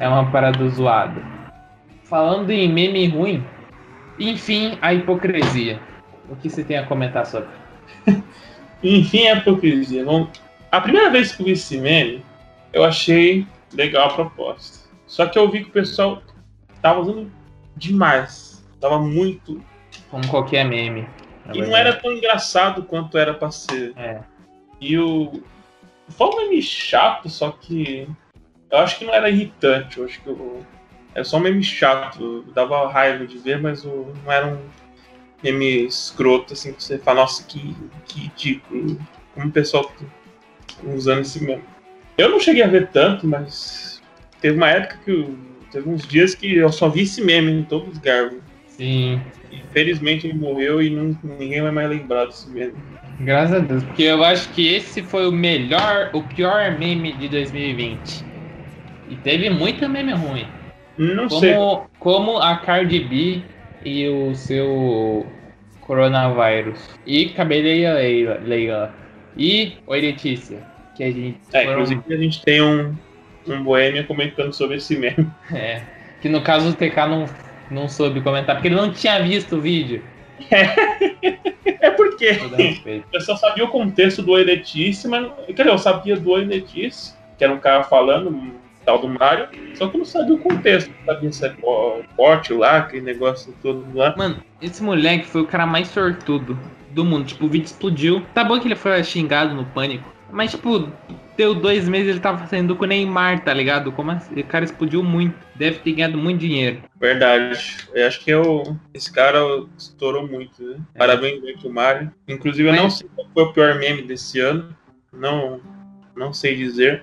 é 0.00 0.08
uma 0.08 0.30
parada 0.30 0.66
zoada. 0.70 1.22
Falando 2.04 2.50
em 2.50 2.72
meme 2.72 3.06
ruim, 3.08 3.44
enfim, 4.18 4.78
a 4.80 4.94
hipocrisia. 4.94 5.78
O 6.30 6.36
que 6.36 6.48
você 6.48 6.64
tem 6.64 6.78
a 6.78 6.86
comentar 6.86 7.26
sobre? 7.26 7.67
enfim, 8.82 9.28
a 9.28 9.36
hipocrisia. 9.36 10.04
Bom, 10.04 10.28
a 10.70 10.80
primeira 10.80 11.10
vez 11.10 11.32
que 11.32 11.42
eu 11.42 11.46
vi 11.46 11.52
esse 11.52 11.78
meme, 11.78 12.24
eu 12.72 12.84
achei 12.84 13.46
legal 13.72 14.08
a 14.08 14.14
proposta. 14.14 14.88
Só 15.06 15.26
que 15.26 15.38
eu 15.38 15.50
vi 15.50 15.64
que 15.64 15.70
o 15.70 15.72
pessoal 15.72 16.22
tava 16.82 17.00
usando 17.00 17.30
demais. 17.76 18.64
Tava 18.80 18.98
muito. 18.98 19.62
Como 20.10 20.26
qualquer 20.28 20.64
meme. 20.64 21.08
E 21.52 21.62
não 21.62 21.76
era 21.76 21.94
tão 21.94 22.12
engraçado 22.12 22.82
quanto 22.82 23.16
era 23.16 23.32
pra 23.32 23.50
ser. 23.50 23.92
É. 23.96 24.20
E 24.80 24.98
o. 24.98 25.42
Foi 26.10 26.26
um 26.28 26.36
meme 26.36 26.62
chato, 26.62 27.28
só 27.28 27.50
que. 27.50 28.08
Eu 28.70 28.78
acho 28.78 28.98
que 28.98 29.04
não 29.04 29.14
era 29.14 29.30
irritante. 29.30 29.98
Eu 29.98 30.04
acho 30.04 30.20
que 30.20 30.28
eu... 30.28 30.62
era 31.14 31.24
só 31.24 31.38
um 31.38 31.40
meme 31.40 31.62
chato. 31.62 32.44
Dava 32.54 32.90
raiva 32.90 33.26
de 33.26 33.38
ver, 33.38 33.60
mas 33.60 33.84
o... 33.84 34.12
não 34.24 34.32
era 34.32 34.46
um 34.46 34.58
meme 35.42 35.86
escroto, 35.86 36.52
assim, 36.52 36.72
que 36.72 36.82
você 36.82 36.98
fala, 36.98 37.22
nossa, 37.22 37.44
que, 37.44 37.76
que 38.06 38.20
ridículo. 38.20 38.98
Como 39.34 39.48
o 39.48 39.52
pessoal 39.52 39.92
usando 40.84 41.20
esse 41.20 41.42
meme. 41.42 41.62
Eu 42.16 42.28
não 42.28 42.40
cheguei 42.40 42.62
a 42.62 42.68
ver 42.68 42.88
tanto, 42.88 43.26
mas 43.26 44.02
teve 44.40 44.56
uma 44.56 44.68
época 44.68 44.98
que 45.04 45.12
o 45.12 45.48
Teve 45.70 45.88
uns 45.88 46.06
dias 46.06 46.34
que 46.34 46.56
eu 46.56 46.72
só 46.72 46.88
vi 46.88 47.02
esse 47.02 47.22
meme 47.22 47.52
em 47.52 47.62
todos 47.62 47.94
os 47.94 47.98
Garvin. 47.98 48.38
Sim. 48.66 49.20
Infelizmente 49.52 50.26
ele 50.26 50.38
morreu 50.38 50.80
e 50.80 50.90
não, 50.90 51.16
ninguém 51.22 51.60
vai 51.60 51.70
mais 51.70 51.90
lembrar 51.90 52.26
desse 52.26 52.48
meme. 52.50 52.74
Graças 53.20 53.56
a 53.56 53.58
Deus, 53.58 53.82
porque 53.82 54.04
eu 54.04 54.22
acho 54.22 54.48
que 54.50 54.74
esse 54.74 55.02
foi 55.02 55.28
o 55.28 55.32
melhor, 55.32 56.10
o 56.12 56.22
pior 56.22 56.78
meme 56.78 57.12
de 57.14 57.28
2020. 57.28 58.24
E 59.10 59.16
teve 59.16 59.50
muita 59.50 59.88
meme 59.88 60.12
ruim. 60.12 60.46
Não 60.96 61.28
como, 61.28 61.40
sei. 61.40 61.54
Como 61.98 62.38
a 62.38 62.56
Cardi 62.56 63.00
B 63.00 63.42
e 63.84 64.08
o 64.08 64.34
seu 64.34 65.26
coronavírus. 65.80 66.78
E 67.06 67.30
Cabeleira 67.30 67.94
Leila, 67.94 68.40
Leila. 68.44 68.94
E 69.36 69.74
Oi 69.86 70.00
Letícia. 70.00 70.62
Que 70.96 71.04
a 71.04 71.10
gente. 71.10 71.38
É, 71.52 71.64
foram... 71.64 71.82
inclusive 71.82 72.14
a 72.14 72.16
gente 72.16 72.42
tem 72.42 72.62
um, 72.62 72.94
um 73.46 73.62
boêmia 73.62 74.04
comentando 74.04 74.52
sobre 74.52 74.76
esse 74.76 74.96
meme. 74.96 75.26
É. 75.52 75.82
Que 76.20 76.28
no 76.28 76.42
caso 76.42 76.70
o 76.70 76.74
TK 76.74 76.96
não, 77.08 77.26
não 77.70 77.88
soube 77.88 78.20
comentar, 78.20 78.56
porque 78.56 78.66
ele 78.66 78.74
não 78.74 78.92
tinha 78.92 79.22
visto 79.22 79.56
o 79.56 79.60
vídeo. 79.60 80.02
É, 80.50 81.86
é 81.86 81.90
porque 81.90 82.30
eu 83.12 83.20
só 83.20 83.36
sabia 83.36 83.64
o 83.64 83.68
contexto 83.68 84.22
do 84.22 84.32
Oi 84.32 84.44
mas. 84.44 85.32
Quer 85.46 85.52
dizer, 85.52 85.68
eu 85.68 85.78
sabia 85.78 86.16
do 86.16 86.30
Oi 86.30 86.46
que 86.66 87.44
era 87.44 87.52
um 87.52 87.58
cara 87.58 87.84
falando, 87.84 88.52
tal 88.88 88.98
do 88.98 89.08
Mario, 89.08 89.48
só 89.74 89.86
que 89.86 89.96
eu 89.96 89.98
não 89.98 90.06
sabia 90.06 90.34
o 90.34 90.38
contexto. 90.38 90.90
Não 91.00 91.14
sabia 91.14 91.32
se 91.32 91.46
é 91.46 91.54
forte 92.16 92.54
lá, 92.54 92.78
aquele 92.78 93.02
negócio 93.02 93.54
todo 93.60 93.84
lá. 93.94 94.14
Mano, 94.16 94.42
esse 94.62 94.82
moleque 94.82 95.26
foi 95.26 95.42
o 95.42 95.46
cara 95.46 95.66
mais 95.66 95.88
sortudo 95.88 96.58
do 96.92 97.04
mundo. 97.04 97.26
Tipo, 97.26 97.44
o 97.44 97.48
vídeo 97.50 97.66
explodiu. 97.66 98.22
Tá 98.32 98.42
bom 98.42 98.58
que 98.58 98.66
ele 98.66 98.74
foi 98.74 99.04
xingado 99.04 99.54
no 99.54 99.66
pânico. 99.66 100.10
Mas, 100.30 100.52
tipo, 100.52 100.90
deu 101.36 101.54
dois 101.54 101.86
meses 101.86 102.08
ele 102.08 102.20
tava 102.20 102.46
saindo 102.46 102.74
com 102.74 102.84
o 102.84 102.86
Neymar, 102.86 103.44
tá 103.44 103.52
ligado? 103.52 103.92
Como 103.92 104.10
assim? 104.10 104.40
O 104.40 104.44
cara 104.44 104.64
explodiu 104.64 105.02
muito. 105.02 105.34
Deve 105.54 105.80
ter 105.80 105.92
ganhado 105.92 106.16
muito 106.16 106.40
dinheiro. 106.40 106.80
Verdade. 106.98 107.76
Eu 107.92 108.06
acho 108.06 108.24
que 108.24 108.30
eu, 108.30 108.74
esse 108.94 109.12
cara 109.12 109.38
estourou 109.76 110.26
muito, 110.26 110.62
né? 110.62 110.78
É. 110.94 110.98
Parabéns 110.98 111.44
aí 111.44 111.58
pro 111.58 111.70
Mário. 111.70 112.10
Inclusive, 112.26 112.68
eu 112.68 112.72
Mas... 112.72 112.82
não 112.82 112.90
sei 112.90 113.08
qual 113.14 113.28
foi 113.34 113.42
o 113.42 113.52
pior 113.52 113.78
meme 113.78 114.02
desse 114.02 114.40
ano. 114.40 114.74
Não, 115.12 115.60
não 116.16 116.32
sei 116.32 116.56
dizer. 116.56 117.02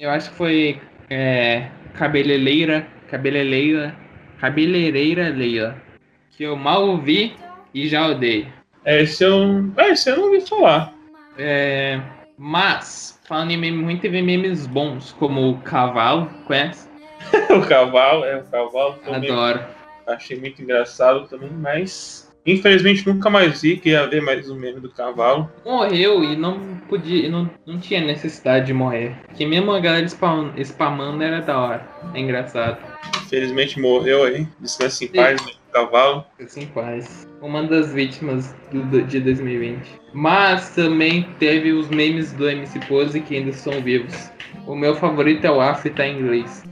Eu 0.00 0.10
acho 0.10 0.30
que 0.30 0.36
foi 0.36 0.80
é, 1.10 1.68
cabeleireira, 1.94 2.86
cabeleireira, 3.10 3.94
cabeleireira 4.40 5.28
Leila. 5.28 5.76
Que 6.30 6.44
eu 6.44 6.56
mal 6.56 6.86
ouvi 6.86 7.34
e 7.74 7.86
já 7.88 8.06
odeio. 8.06 8.46
É, 8.84 9.02
esse 9.02 9.24
eu, 9.24 9.70
é, 9.76 9.90
esse 9.90 10.08
eu 10.08 10.16
não 10.16 10.24
ouvi 10.24 10.40
falar. 10.40 10.94
É, 11.36 12.00
mas, 12.38 13.20
falando 13.28 13.50
em 13.50 13.56
meme 13.58 13.84
ruim, 13.84 13.98
teve 13.98 14.22
memes 14.22 14.66
bons, 14.66 15.12
como 15.12 15.50
o 15.50 15.58
cavalo, 15.58 16.30
conhece? 16.46 16.88
o 17.50 17.60
cavalo, 17.66 18.24
é, 18.24 18.38
o 18.38 18.44
cavalo 18.44 18.94
também. 19.04 19.30
Adoro. 19.30 19.60
Achei 20.06 20.40
muito 20.40 20.62
engraçado 20.62 21.28
também, 21.28 21.50
mas 21.50 22.19
infelizmente 22.44 23.06
nunca 23.06 23.28
mais 23.30 23.62
vi 23.62 23.76
que 23.76 23.90
ia 23.90 24.06
ver 24.06 24.22
mais 24.22 24.48
um 24.50 24.56
meme 24.56 24.80
do 24.80 24.90
cavalo. 24.90 25.50
Morreu 25.64 26.24
e 26.24 26.36
não 26.36 26.58
podia, 26.88 27.28
não, 27.28 27.50
não 27.66 27.78
tinha 27.78 28.00
necessidade 28.00 28.66
de 28.66 28.74
morrer. 28.74 29.16
Que 29.34 29.46
mesmo 29.46 29.72
a 29.72 29.80
galera 29.80 30.06
spam, 30.06 30.52
spamando 30.58 31.22
era 31.22 31.40
da 31.40 31.58
hora. 31.58 31.88
É 32.14 32.20
engraçado. 32.20 32.78
Infelizmente 33.24 33.80
morreu 33.80 34.24
aí. 34.24 34.46
Descanse 34.58 35.04
em 35.04 35.08
paz, 35.08 35.44
né? 35.44 35.52
cavalo. 35.72 36.24
Descanse 36.38 36.60
em 36.60 36.66
paz. 36.66 37.28
Uma 37.40 37.62
das 37.62 37.92
vítimas 37.92 38.54
do, 38.72 39.02
de 39.02 39.20
2020. 39.20 40.00
Mas 40.12 40.70
também 40.70 41.28
teve 41.38 41.72
os 41.72 41.88
memes 41.88 42.32
do 42.32 42.48
MC 42.48 42.78
Pose 42.80 43.20
que 43.20 43.36
ainda 43.36 43.50
estão 43.50 43.80
vivos. 43.80 44.30
O 44.66 44.74
meu 44.74 44.94
favorito 44.94 45.44
é 45.44 45.50
o 45.50 45.60
Afro 45.60 45.90
tá 45.94 46.06
em 46.06 46.18
inglês. 46.18 46.64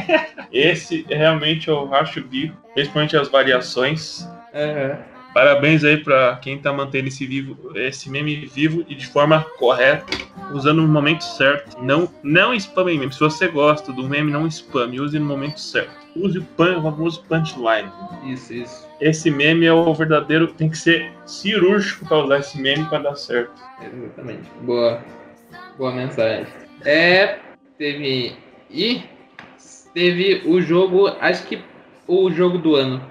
Esse 0.52 1.04
realmente 1.08 1.68
eu 1.68 1.84
racho 1.86 2.20
o 2.20 2.24
bico, 2.24 2.56
principalmente 2.74 3.16
as 3.16 3.28
variações. 3.28 4.28
Uhum. 4.54 5.13
Parabéns 5.34 5.82
aí 5.82 5.96
para 5.96 6.36
quem 6.36 6.56
tá 6.58 6.72
mantendo 6.72 7.08
esse, 7.08 7.26
vivo, 7.26 7.76
esse 7.76 8.08
meme 8.08 8.46
vivo 8.46 8.84
e 8.88 8.94
de 8.94 9.04
forma 9.08 9.44
correta, 9.58 10.06
usando 10.52 10.82
no 10.82 10.88
momento 10.88 11.24
certo. 11.24 11.76
Não, 11.82 12.08
não 12.22 12.54
spame 12.54 12.96
meme. 12.96 13.12
Se 13.12 13.18
você 13.18 13.48
gosta 13.48 13.92
do 13.92 14.08
meme, 14.08 14.30
não 14.30 14.46
spame, 14.46 15.00
use 15.00 15.18
no 15.18 15.26
momento 15.26 15.58
certo. 15.58 15.90
Use 16.14 16.38
o, 16.38 16.42
pan, 16.42 16.78
o 16.78 16.82
famoso 16.82 17.24
punchline. 17.24 17.90
Isso, 18.24 18.54
isso. 18.54 18.88
Esse 19.00 19.28
meme 19.28 19.66
é 19.66 19.72
o 19.72 19.92
verdadeiro, 19.92 20.46
tem 20.46 20.70
que 20.70 20.78
ser 20.78 21.12
cirúrgico 21.26 22.06
para 22.06 22.18
usar 22.18 22.38
esse 22.38 22.60
meme 22.60 22.84
para 22.84 23.02
dar 23.02 23.16
certo. 23.16 23.60
Exatamente. 23.82 24.48
Boa, 24.60 25.02
boa 25.76 25.92
mensagem. 25.92 26.46
É, 26.84 27.40
teve 27.76 28.36
e 28.70 29.02
teve 29.92 30.42
o 30.46 30.60
jogo, 30.60 31.08
acho 31.20 31.44
que 31.48 31.60
o 32.06 32.30
jogo 32.30 32.58
do 32.58 32.76
ano 32.76 33.02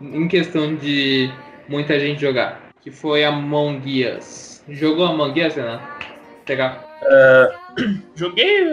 em 0.00 0.28
questão 0.28 0.74
de 0.74 1.30
muita 1.70 1.98
gente 2.00 2.20
jogar, 2.20 2.60
que 2.82 2.90
foi 2.90 3.24
Among 3.24 4.04
Us. 4.04 4.62
Jogou 4.68 5.06
Among 5.06 5.40
Us, 5.46 5.54
né? 5.54 5.80
Pegar. 6.44 6.84
Uh, 7.02 8.02
joguei, 8.14 8.68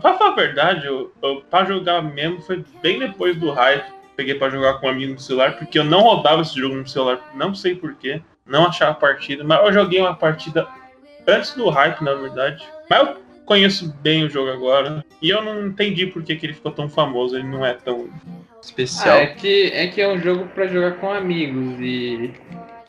pra 0.00 0.14
falar 0.14 0.32
a 0.32 0.34
verdade, 0.34 0.86
eu, 0.86 1.12
eu, 1.22 1.42
pra 1.42 1.64
jogar 1.66 2.00
mesmo 2.02 2.40
foi 2.40 2.64
bem 2.80 2.98
depois 2.98 3.36
do 3.36 3.52
hype. 3.52 3.84
Peguei 4.16 4.34
pra 4.34 4.50
jogar 4.50 4.74
com 4.74 4.86
um 4.86 4.90
amigo 4.90 5.12
no 5.12 5.20
celular, 5.20 5.56
porque 5.58 5.78
eu 5.78 5.84
não 5.84 6.00
rodava 6.00 6.42
esse 6.42 6.58
jogo 6.58 6.74
no 6.74 6.88
celular, 6.88 7.20
não 7.34 7.54
sei 7.54 7.74
porquê, 7.74 8.20
não 8.46 8.66
achava 8.66 8.94
partida, 8.94 9.44
mas 9.44 9.64
eu 9.64 9.72
joguei 9.72 10.00
uma 10.00 10.14
partida 10.14 10.66
antes 11.26 11.54
do 11.54 11.68
hype, 11.68 12.02
na 12.02 12.14
verdade. 12.14 12.62
Mas 12.90 13.08
eu 13.08 13.16
conheço 13.52 13.94
bem 14.00 14.24
o 14.24 14.30
jogo 14.30 14.50
agora, 14.50 15.04
e 15.20 15.28
eu 15.28 15.42
não 15.42 15.66
entendi 15.66 16.06
por 16.06 16.22
que, 16.22 16.36
que 16.36 16.46
ele 16.46 16.54
ficou 16.54 16.72
tão 16.72 16.88
famoso, 16.88 17.36
ele 17.36 17.46
não 17.46 17.64
é 17.64 17.74
tão 17.74 18.08
especial. 18.62 19.18
Ah, 19.18 19.22
é, 19.22 19.26
que, 19.26 19.70
é 19.74 19.86
que 19.88 20.00
é 20.00 20.08
um 20.08 20.18
jogo 20.18 20.46
para 20.54 20.66
jogar 20.66 20.92
com 20.92 21.12
amigos 21.12 21.78
e 21.78 22.32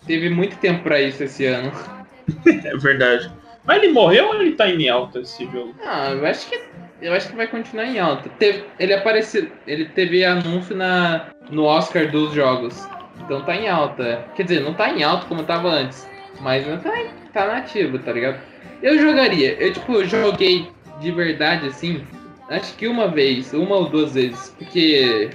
teve 0.08 0.30
muito 0.30 0.56
tempo 0.58 0.84
para 0.84 1.02
isso 1.02 1.22
esse 1.22 1.46
ano. 1.46 1.70
é 2.48 2.78
verdade. 2.78 3.30
Mas 3.66 3.84
ele 3.84 3.92
morreu 3.92 4.28
ou 4.28 4.36
ele 4.36 4.54
tá 4.54 4.70
em 4.70 4.88
alta 4.88 5.20
esse 5.20 5.44
jogo? 5.48 5.76
Ah, 5.86 6.12
eu 6.12 6.26
acho 6.26 6.50
que 6.50 6.62
eu 7.02 7.12
acho 7.12 7.28
que 7.28 7.36
vai 7.36 7.48
continuar 7.48 7.86
em 7.86 8.00
alta. 8.00 8.30
Teve, 8.40 8.64
ele 8.80 8.94
apareceu, 8.94 9.52
ele 9.68 9.84
teve 9.90 10.24
anúncio 10.24 10.74
na 10.74 11.28
no 11.50 11.66
Oscar 11.66 12.10
dos 12.10 12.34
jogos. 12.34 12.88
Então 13.20 13.42
tá 13.42 13.54
em 13.54 13.68
alta. 13.68 14.26
Quer 14.34 14.44
dizer, 14.44 14.62
não 14.62 14.74
tá 14.74 14.90
em 14.90 15.04
alta 15.04 15.26
como 15.26 15.44
tava 15.44 15.68
antes, 15.68 16.08
mas 16.42 16.66
não 16.68 16.78
tá, 16.80 16.92
tá 17.34 17.48
nativo, 17.48 18.00
tá 18.00 18.12
ligado? 18.12 18.40
Eu 18.82 19.00
jogaria. 19.00 19.54
Eu 19.60 19.74
tipo 19.74 20.04
joguei 20.06 20.68
de 21.00 21.12
verdade 21.12 21.68
assim, 21.68 22.06
acho 22.50 22.76
que 22.76 22.88
uma 22.88 23.08
vez, 23.08 23.54
uma 23.54 23.76
ou 23.76 23.90
duas 23.90 24.14
vezes, 24.14 24.54
porque 24.58 25.30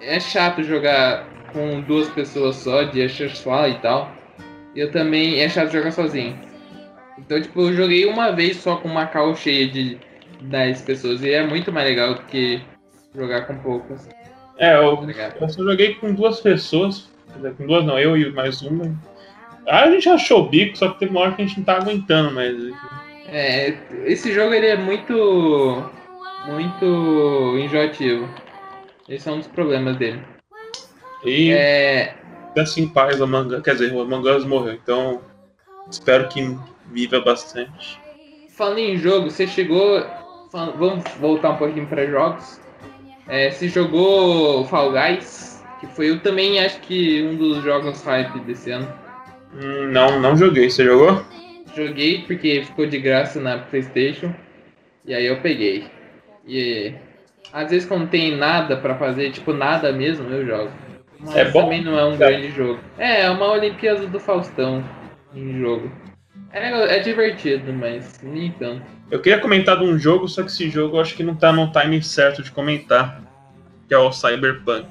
é 0.00 0.20
chato 0.20 0.62
jogar 0.62 1.26
com 1.52 1.80
duas 1.82 2.08
pessoas 2.10 2.56
só, 2.56 2.82
de 2.82 3.02
Ashersfall 3.02 3.68
e 3.68 3.78
tal. 3.78 4.10
Eu 4.74 4.90
também 4.90 5.40
é 5.40 5.48
chato 5.48 5.70
jogar 5.70 5.92
sozinho. 5.92 6.36
Então, 7.18 7.40
tipo, 7.40 7.60
eu 7.60 7.72
joguei 7.72 8.06
uma 8.06 8.32
vez 8.32 8.56
só 8.56 8.76
com 8.76 8.88
uma 8.88 9.06
call 9.06 9.36
cheia 9.36 9.68
de 9.68 9.98
10 10.42 10.82
pessoas. 10.82 11.22
E 11.22 11.30
é 11.30 11.46
muito 11.46 11.72
mais 11.72 11.88
legal 11.88 12.14
do 12.14 12.22
que 12.22 12.60
jogar 13.14 13.42
com 13.42 13.56
poucas. 13.58 14.08
É, 14.58 14.76
eu, 14.76 14.96
tá 14.96 15.32
eu 15.40 15.48
só 15.48 15.62
joguei 15.62 15.94
com 15.94 16.12
duas 16.12 16.40
pessoas. 16.40 17.08
Com 17.56 17.66
duas 17.66 17.84
não, 17.84 17.98
eu 17.98 18.16
e 18.16 18.30
mais 18.32 18.62
uma. 18.62 18.94
Aí 19.66 19.88
a 19.88 19.90
gente 19.90 20.08
achou 20.08 20.42
o 20.42 20.48
bico, 20.48 20.76
só 20.76 20.90
que 20.90 21.00
teve 21.00 21.10
uma 21.10 21.20
hora 21.22 21.32
que 21.32 21.42
a 21.42 21.46
gente 21.46 21.58
não 21.58 21.64
tá 21.64 21.76
aguentando 21.76 22.32
mais. 22.32 22.54
É, 23.28 23.76
esse 24.04 24.32
jogo 24.32 24.52
ele 24.52 24.66
é 24.66 24.76
muito. 24.76 25.82
muito 26.46 27.56
enjoativo. 27.58 28.28
Esse 29.08 29.28
é 29.28 29.32
um 29.32 29.38
dos 29.38 29.48
problemas 29.48 29.96
dele. 29.96 30.20
E 31.24 31.50
é... 31.52 32.14
assim 32.56 32.86
paz, 32.88 33.20
o 33.20 33.24
Among 33.24 33.60
quer 33.62 33.72
dizer, 33.72 33.92
o 33.92 34.00
Among 34.00 34.28
Us 34.28 34.44
morreu, 34.44 34.74
então 34.74 35.22
espero 35.90 36.28
que 36.28 36.56
viva 36.90 37.20
bastante. 37.20 37.98
Falando 38.50 38.78
em 38.78 38.96
jogo, 38.96 39.30
você 39.30 39.46
chegou. 39.46 40.04
Vamos 40.52 41.02
voltar 41.18 41.50
um 41.50 41.56
pouquinho 41.56 41.86
para 41.86 42.06
jogos. 42.06 42.60
É, 43.26 43.50
você 43.50 43.68
jogou 43.68 44.64
Fall 44.66 44.92
Guys, 44.92 45.64
que 45.80 45.86
foi 45.88 46.10
eu 46.10 46.20
também 46.20 46.60
acho 46.60 46.78
que 46.80 47.22
um 47.22 47.36
dos 47.36 47.64
jogos 47.64 48.02
hype 48.02 48.38
desse 48.40 48.70
ano. 48.70 49.03
Hum, 49.54 49.90
não, 49.92 50.20
não 50.20 50.36
joguei. 50.36 50.68
Você 50.70 50.84
jogou? 50.84 51.24
Joguei 51.76 52.22
porque 52.26 52.62
ficou 52.64 52.86
de 52.86 52.98
graça 52.98 53.40
na 53.40 53.58
PlayStation. 53.58 54.34
E 55.04 55.14
aí 55.14 55.26
eu 55.26 55.40
peguei. 55.40 55.84
E 56.46 56.94
às 57.52 57.70
vezes 57.70 57.86
quando 57.86 58.08
tem 58.08 58.36
nada 58.36 58.76
para 58.76 58.96
fazer, 58.96 59.30
tipo 59.30 59.52
nada 59.52 59.92
mesmo, 59.92 60.28
eu 60.28 60.46
jogo. 60.46 60.70
Mas 61.20 61.36
é 61.36 61.44
bom? 61.50 61.62
também 61.62 61.82
não 61.82 61.98
é 61.98 62.04
um 62.04 62.16
grande 62.16 62.50
jogo. 62.50 62.80
É, 62.98 63.22
é 63.22 63.30
uma 63.30 63.52
Olimpíada 63.52 64.06
do 64.06 64.20
Faustão 64.20 64.84
em 65.34 65.58
jogo. 65.58 65.90
É, 66.52 66.96
é 66.96 66.98
divertido, 67.00 67.72
mas 67.72 68.20
nem 68.22 68.50
tanto. 68.52 68.82
Eu 69.10 69.20
queria 69.20 69.40
comentar 69.40 69.78
de 69.78 69.84
um 69.84 69.98
jogo, 69.98 70.28
só 70.28 70.42
que 70.42 70.50
esse 70.50 70.68
jogo 70.70 70.96
eu 70.96 71.00
acho 71.00 71.14
que 71.16 71.22
não 71.22 71.34
tá 71.34 71.52
no 71.52 71.70
time 71.70 72.02
certo 72.02 72.42
de 72.42 72.50
comentar. 72.50 73.22
Que 73.86 73.94
é 73.94 73.98
o 73.98 74.10
Cyberpunk. 74.12 74.86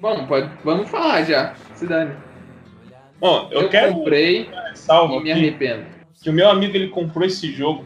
Bom, 0.00 0.26
pode, 0.26 0.48
vamos 0.64 0.88
falar 0.88 1.24
já, 1.24 1.54
Cidade. 1.74 2.12
Bom, 3.20 3.48
eu, 3.50 3.62
eu 3.62 3.68
quero. 3.68 3.94
comprei 3.94 4.48
e 4.48 5.20
me 5.20 5.32
arrependo. 5.32 5.84
Que 6.22 6.30
o 6.30 6.32
meu 6.32 6.48
amigo 6.48 6.76
ele 6.76 6.88
comprou 6.88 7.26
esse 7.26 7.52
jogo 7.52 7.84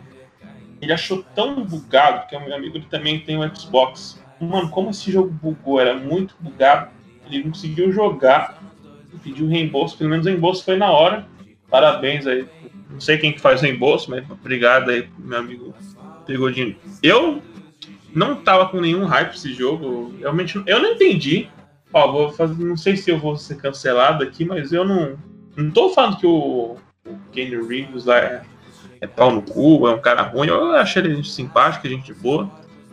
ele 0.85 0.93
achou 0.93 1.25
tão 1.35 1.65
bugado, 1.65 2.27
que 2.29 2.37
o 2.37 2.41
meu 2.41 2.55
amigo 2.55 2.77
ele 2.77 2.87
também 2.91 3.19
tem 3.19 3.39
um 3.39 3.55
Xbox. 3.55 4.23
Mano, 4.41 4.69
como 4.71 4.91
esse 4.91 5.11
jogo 5.11 5.31
bugou, 5.31 5.81
era 5.81 5.95
muito 5.95 6.37
bugado. 6.39 6.91
Ele 7.27 7.45
não 7.45 7.51
conseguiu 7.51 7.91
jogar, 7.91 8.63
pediu 9.23 9.49
reembolso, 9.49 9.97
pelo 9.97 10.11
menos 10.11 10.27
o 10.27 10.29
reembolso 10.29 10.65
foi 10.65 10.77
na 10.77 10.91
hora. 10.91 11.27
Parabéns 11.71 12.27
aí. 12.27 12.47
Não 12.91 13.01
sei 13.01 13.17
quem 13.17 13.33
que 13.33 13.41
faz 13.41 13.61
o 13.61 13.65
reembolso, 13.65 14.11
mas 14.11 14.29
obrigado 14.31 14.91
aí, 14.91 15.09
meu 15.19 15.39
amigo 15.39 15.75
pegou 16.27 16.51
dinheiro. 16.51 16.77
Eu 17.03 17.43
não 18.15 18.37
tava 18.37 18.69
com 18.69 18.81
nenhum 18.81 19.05
hype 19.07 19.35
esse 19.35 19.53
jogo. 19.55 20.15
Realmente, 20.21 20.63
eu 20.67 20.81
não 20.81 20.93
entendi. 20.93 21.49
Ó, 21.95 22.13
vou 22.13 22.33
fazer, 22.33 22.63
não 22.63 22.77
sei 22.77 22.97
se 22.97 23.11
eu 23.11 23.19
vou 23.19 23.37
ser 23.37 23.57
cancelado 23.57 24.23
aqui, 24.23 24.45
mas 24.45 24.73
eu 24.73 24.85
não. 24.85 25.17
Não 25.57 25.71
tô 25.71 25.91
falando 25.91 26.17
que 26.19 26.27
o, 26.27 26.77
o 27.07 27.19
Kenny 27.33 27.57
Reeves 27.67 28.05
lá 28.05 28.19
é 28.19 28.43
é 29.05 29.07
pau 29.07 29.31
no 29.31 29.43
cu, 29.43 29.87
é 29.87 29.95
um 29.95 30.01
cara 30.01 30.23
ruim. 30.23 30.49
Eu 30.49 30.73
achei 30.73 31.03
ele 31.03 31.23
simpático, 31.23 31.89
gente 31.89 32.13
boa. 32.13 32.51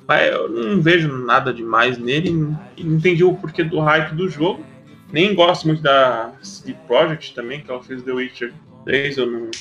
Mas 0.08 0.32
eu 0.32 0.50
não 0.50 0.82
vejo 0.82 1.08
nada 1.08 1.54
demais 1.54 1.98
nele. 1.98 2.32
Não 2.32 2.60
entendi 2.78 3.24
o 3.24 3.34
porquê 3.34 3.64
do 3.64 3.80
hype 3.80 4.14
do 4.14 4.30
jogo. 4.30 4.64
Nem 5.12 5.34
gosto 5.34 5.68
muito 5.68 5.82
da 5.82 6.34
CD 6.42 6.78
Projekt 6.88 7.34
também, 7.34 7.62
que 7.62 7.72
ela 7.72 7.82
fez 7.82 8.04
The 8.04 8.12
Witcher 8.12 8.54
3. 8.86 9.18
Eu 9.18 9.28
não, 9.28 9.52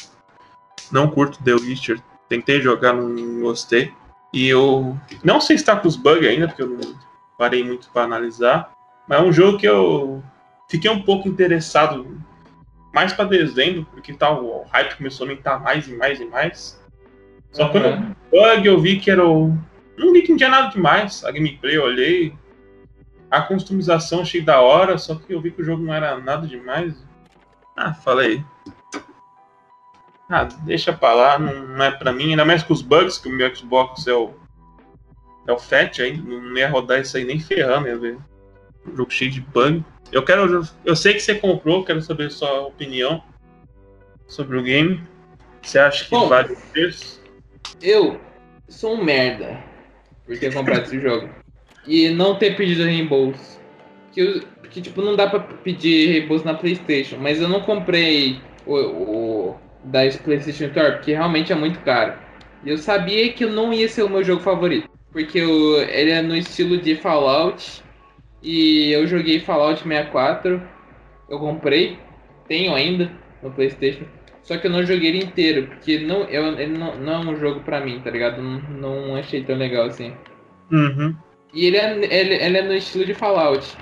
não 0.91 1.09
curto 1.09 1.43
The 1.43 1.55
Witcher. 1.55 2.01
Tentei 2.28 2.61
jogar, 2.61 2.93
não 2.93 3.41
gostei. 3.41 3.93
E 4.32 4.49
eu 4.49 4.97
não 5.24 5.41
sei 5.41 5.59
se 5.59 5.64
tá 5.64 5.76
com 5.76 5.88
os 5.88 5.97
bugs 5.97 6.28
ainda, 6.28 6.47
porque 6.47 6.62
eu 6.62 6.68
não 6.68 6.95
parei 7.36 7.64
muito 7.64 7.91
para 7.91 8.05
analisar. 8.05 8.72
Mas 9.11 9.19
é 9.19 9.23
um 9.25 9.33
jogo 9.33 9.59
que 9.59 9.67
eu 9.67 10.23
fiquei 10.69 10.89
um 10.89 11.03
pouco 11.03 11.29
interessado 11.29 12.17
mais 12.95 13.13
pra 13.13 13.25
dezembro, 13.25 13.85
porque 13.91 14.15
tá, 14.15 14.31
o 14.31 14.63
hype 14.71 14.97
começou 14.97 15.27
a 15.27 15.31
aumentar 15.31 15.59
mais 15.59 15.89
e 15.89 15.93
mais 15.97 16.21
e 16.21 16.25
mais. 16.27 16.81
Só 17.51 17.65
Uhum. 17.65 17.73
quando 17.73 17.87
o 17.89 18.15
bug 18.31 18.67
eu 18.69 18.79
vi 18.79 19.01
que 19.01 19.11
era 19.11 19.27
o. 19.27 19.53
Não 19.99 20.13
vi 20.13 20.23
que 20.23 20.31
não 20.31 20.37
tinha 20.37 20.49
nada 20.49 20.69
demais. 20.71 21.25
A 21.25 21.33
gameplay 21.33 21.77
eu 21.77 21.83
olhei. 21.83 22.33
A 23.29 23.43
customização 23.43 24.21
achei 24.21 24.41
da 24.41 24.61
hora, 24.61 24.97
só 24.97 25.17
que 25.17 25.33
eu 25.35 25.41
vi 25.41 25.51
que 25.51 25.61
o 25.61 25.65
jogo 25.65 25.83
não 25.83 25.93
era 25.93 26.17
nada 26.21 26.47
demais. 26.47 26.95
Ah, 27.77 27.93
falei. 27.93 28.45
Ah, 30.29 30.45
deixa 30.45 30.93
pra 30.93 31.13
lá, 31.15 31.37
não, 31.37 31.67
não 31.67 31.85
é 31.85 31.91
pra 31.91 32.13
mim. 32.13 32.31
Ainda 32.31 32.45
mais 32.45 32.63
com 32.63 32.73
os 32.73 32.83
bugs, 32.83 33.19
que 33.19 33.29
o 33.29 33.33
meu 33.33 33.53
Xbox 33.53 34.07
é 34.07 34.15
o. 34.15 34.35
É 35.49 35.53
o 35.53 35.59
Fat 35.59 35.99
ainda. 35.99 36.23
Não 36.23 36.57
ia 36.57 36.71
rodar 36.71 37.01
isso 37.01 37.17
aí 37.17 37.25
nem 37.25 37.41
ferrando, 37.41 37.89
ia 37.89 37.99
ver. 37.99 38.17
Jogo 38.95 39.11
cheio 39.11 39.31
de 39.31 39.41
bug. 39.41 39.85
Eu 40.12 40.24
quero. 40.24 40.66
Eu 40.85 40.97
sei 40.97 41.14
que 41.14 41.20
você 41.20 41.35
comprou, 41.35 41.85
quero 41.85 42.01
saber 42.03 42.31
sua 42.31 42.61
opinião 42.62 43.22
sobre 44.26 44.59
o 44.59 44.62
game. 44.62 45.03
Você 45.62 45.78
acha 45.78 46.05
que 46.05 46.11
Bom. 46.11 46.28
vale 46.28 46.53
o 46.53 46.57
preço? 46.72 47.20
Eu 47.83 48.18
sou 48.68 48.95
um 48.95 49.05
merda 49.05 49.62
por 50.26 50.39
ter 50.39 50.53
comprado 50.53 50.83
esse 50.85 50.99
jogo. 51.01 51.28
E 51.87 52.09
não 52.11 52.35
ter 52.37 52.57
pedido 52.57 52.85
reembolso. 52.85 53.61
Que, 54.12 54.20
eu- 54.20 54.43
que 54.70 54.81
tipo, 54.81 55.01
não 55.03 55.14
dá 55.16 55.28
pra 55.28 55.41
pedir 55.41 56.09
reembolso 56.09 56.45
na 56.45 56.55
Playstation. 56.55 57.16
Mas 57.18 57.41
eu 57.41 57.49
não 57.49 57.61
comprei 57.61 58.41
o, 58.66 58.74
o 58.76 59.59
da 59.85 60.01
Playstation 60.24 60.66
Store, 60.66 60.93
porque 60.97 61.12
realmente 61.12 61.53
é 61.53 61.55
muito 61.55 61.78
caro. 61.81 62.14
E 62.64 62.70
eu 62.70 62.78
sabia 62.78 63.33
que 63.33 63.47
não 63.47 63.72
ia 63.72 63.89
ser 63.89 64.03
o 64.03 64.09
meu 64.11 64.22
jogo 64.24 64.43
favorito. 64.43 64.89
Porque 65.12 65.39
eu- 65.39 65.81
ele 65.83 66.11
é 66.11 66.22
no 66.22 66.37
estilo 66.37 66.78
de 66.78 66.97
Fallout. 66.97 67.83
E 68.43 68.91
eu 68.93 69.07
joguei 69.07 69.41
Fallout 69.41 69.82
64. 69.82 70.62
Eu 71.28 71.38
comprei. 71.38 71.99
Tenho 72.49 72.74
ainda 72.74 73.11
no 73.43 73.51
Playstation. 73.51 74.05
Só 74.43 74.57
que 74.57 74.66
eu 74.66 74.70
não 74.70 74.82
joguei 74.82 75.11
ele 75.11 75.24
inteiro, 75.24 75.66
porque 75.68 75.99
não, 75.99 76.22
eu, 76.24 76.59
ele 76.59 76.76
não, 76.76 76.97
não 76.97 77.12
é 77.12 77.18
um 77.18 77.36
jogo 77.36 77.61
pra 77.61 77.80
mim, 77.80 78.01
tá 78.01 78.11
ligado? 78.11 78.43
Não, 78.43 78.61
não 78.61 79.16
achei 79.16 79.45
tão 79.45 79.57
legal 79.57 79.86
assim. 79.86 80.12
Uhum. 80.72 81.14
E 81.53 81.66
ele 81.66 81.76
é, 81.76 81.93
ele, 81.93 82.34
ele 82.34 82.59
é 82.59 82.62
no 82.62 82.74
estilo 82.74 83.05
de 83.05 83.14
Fallout. 83.14 83.76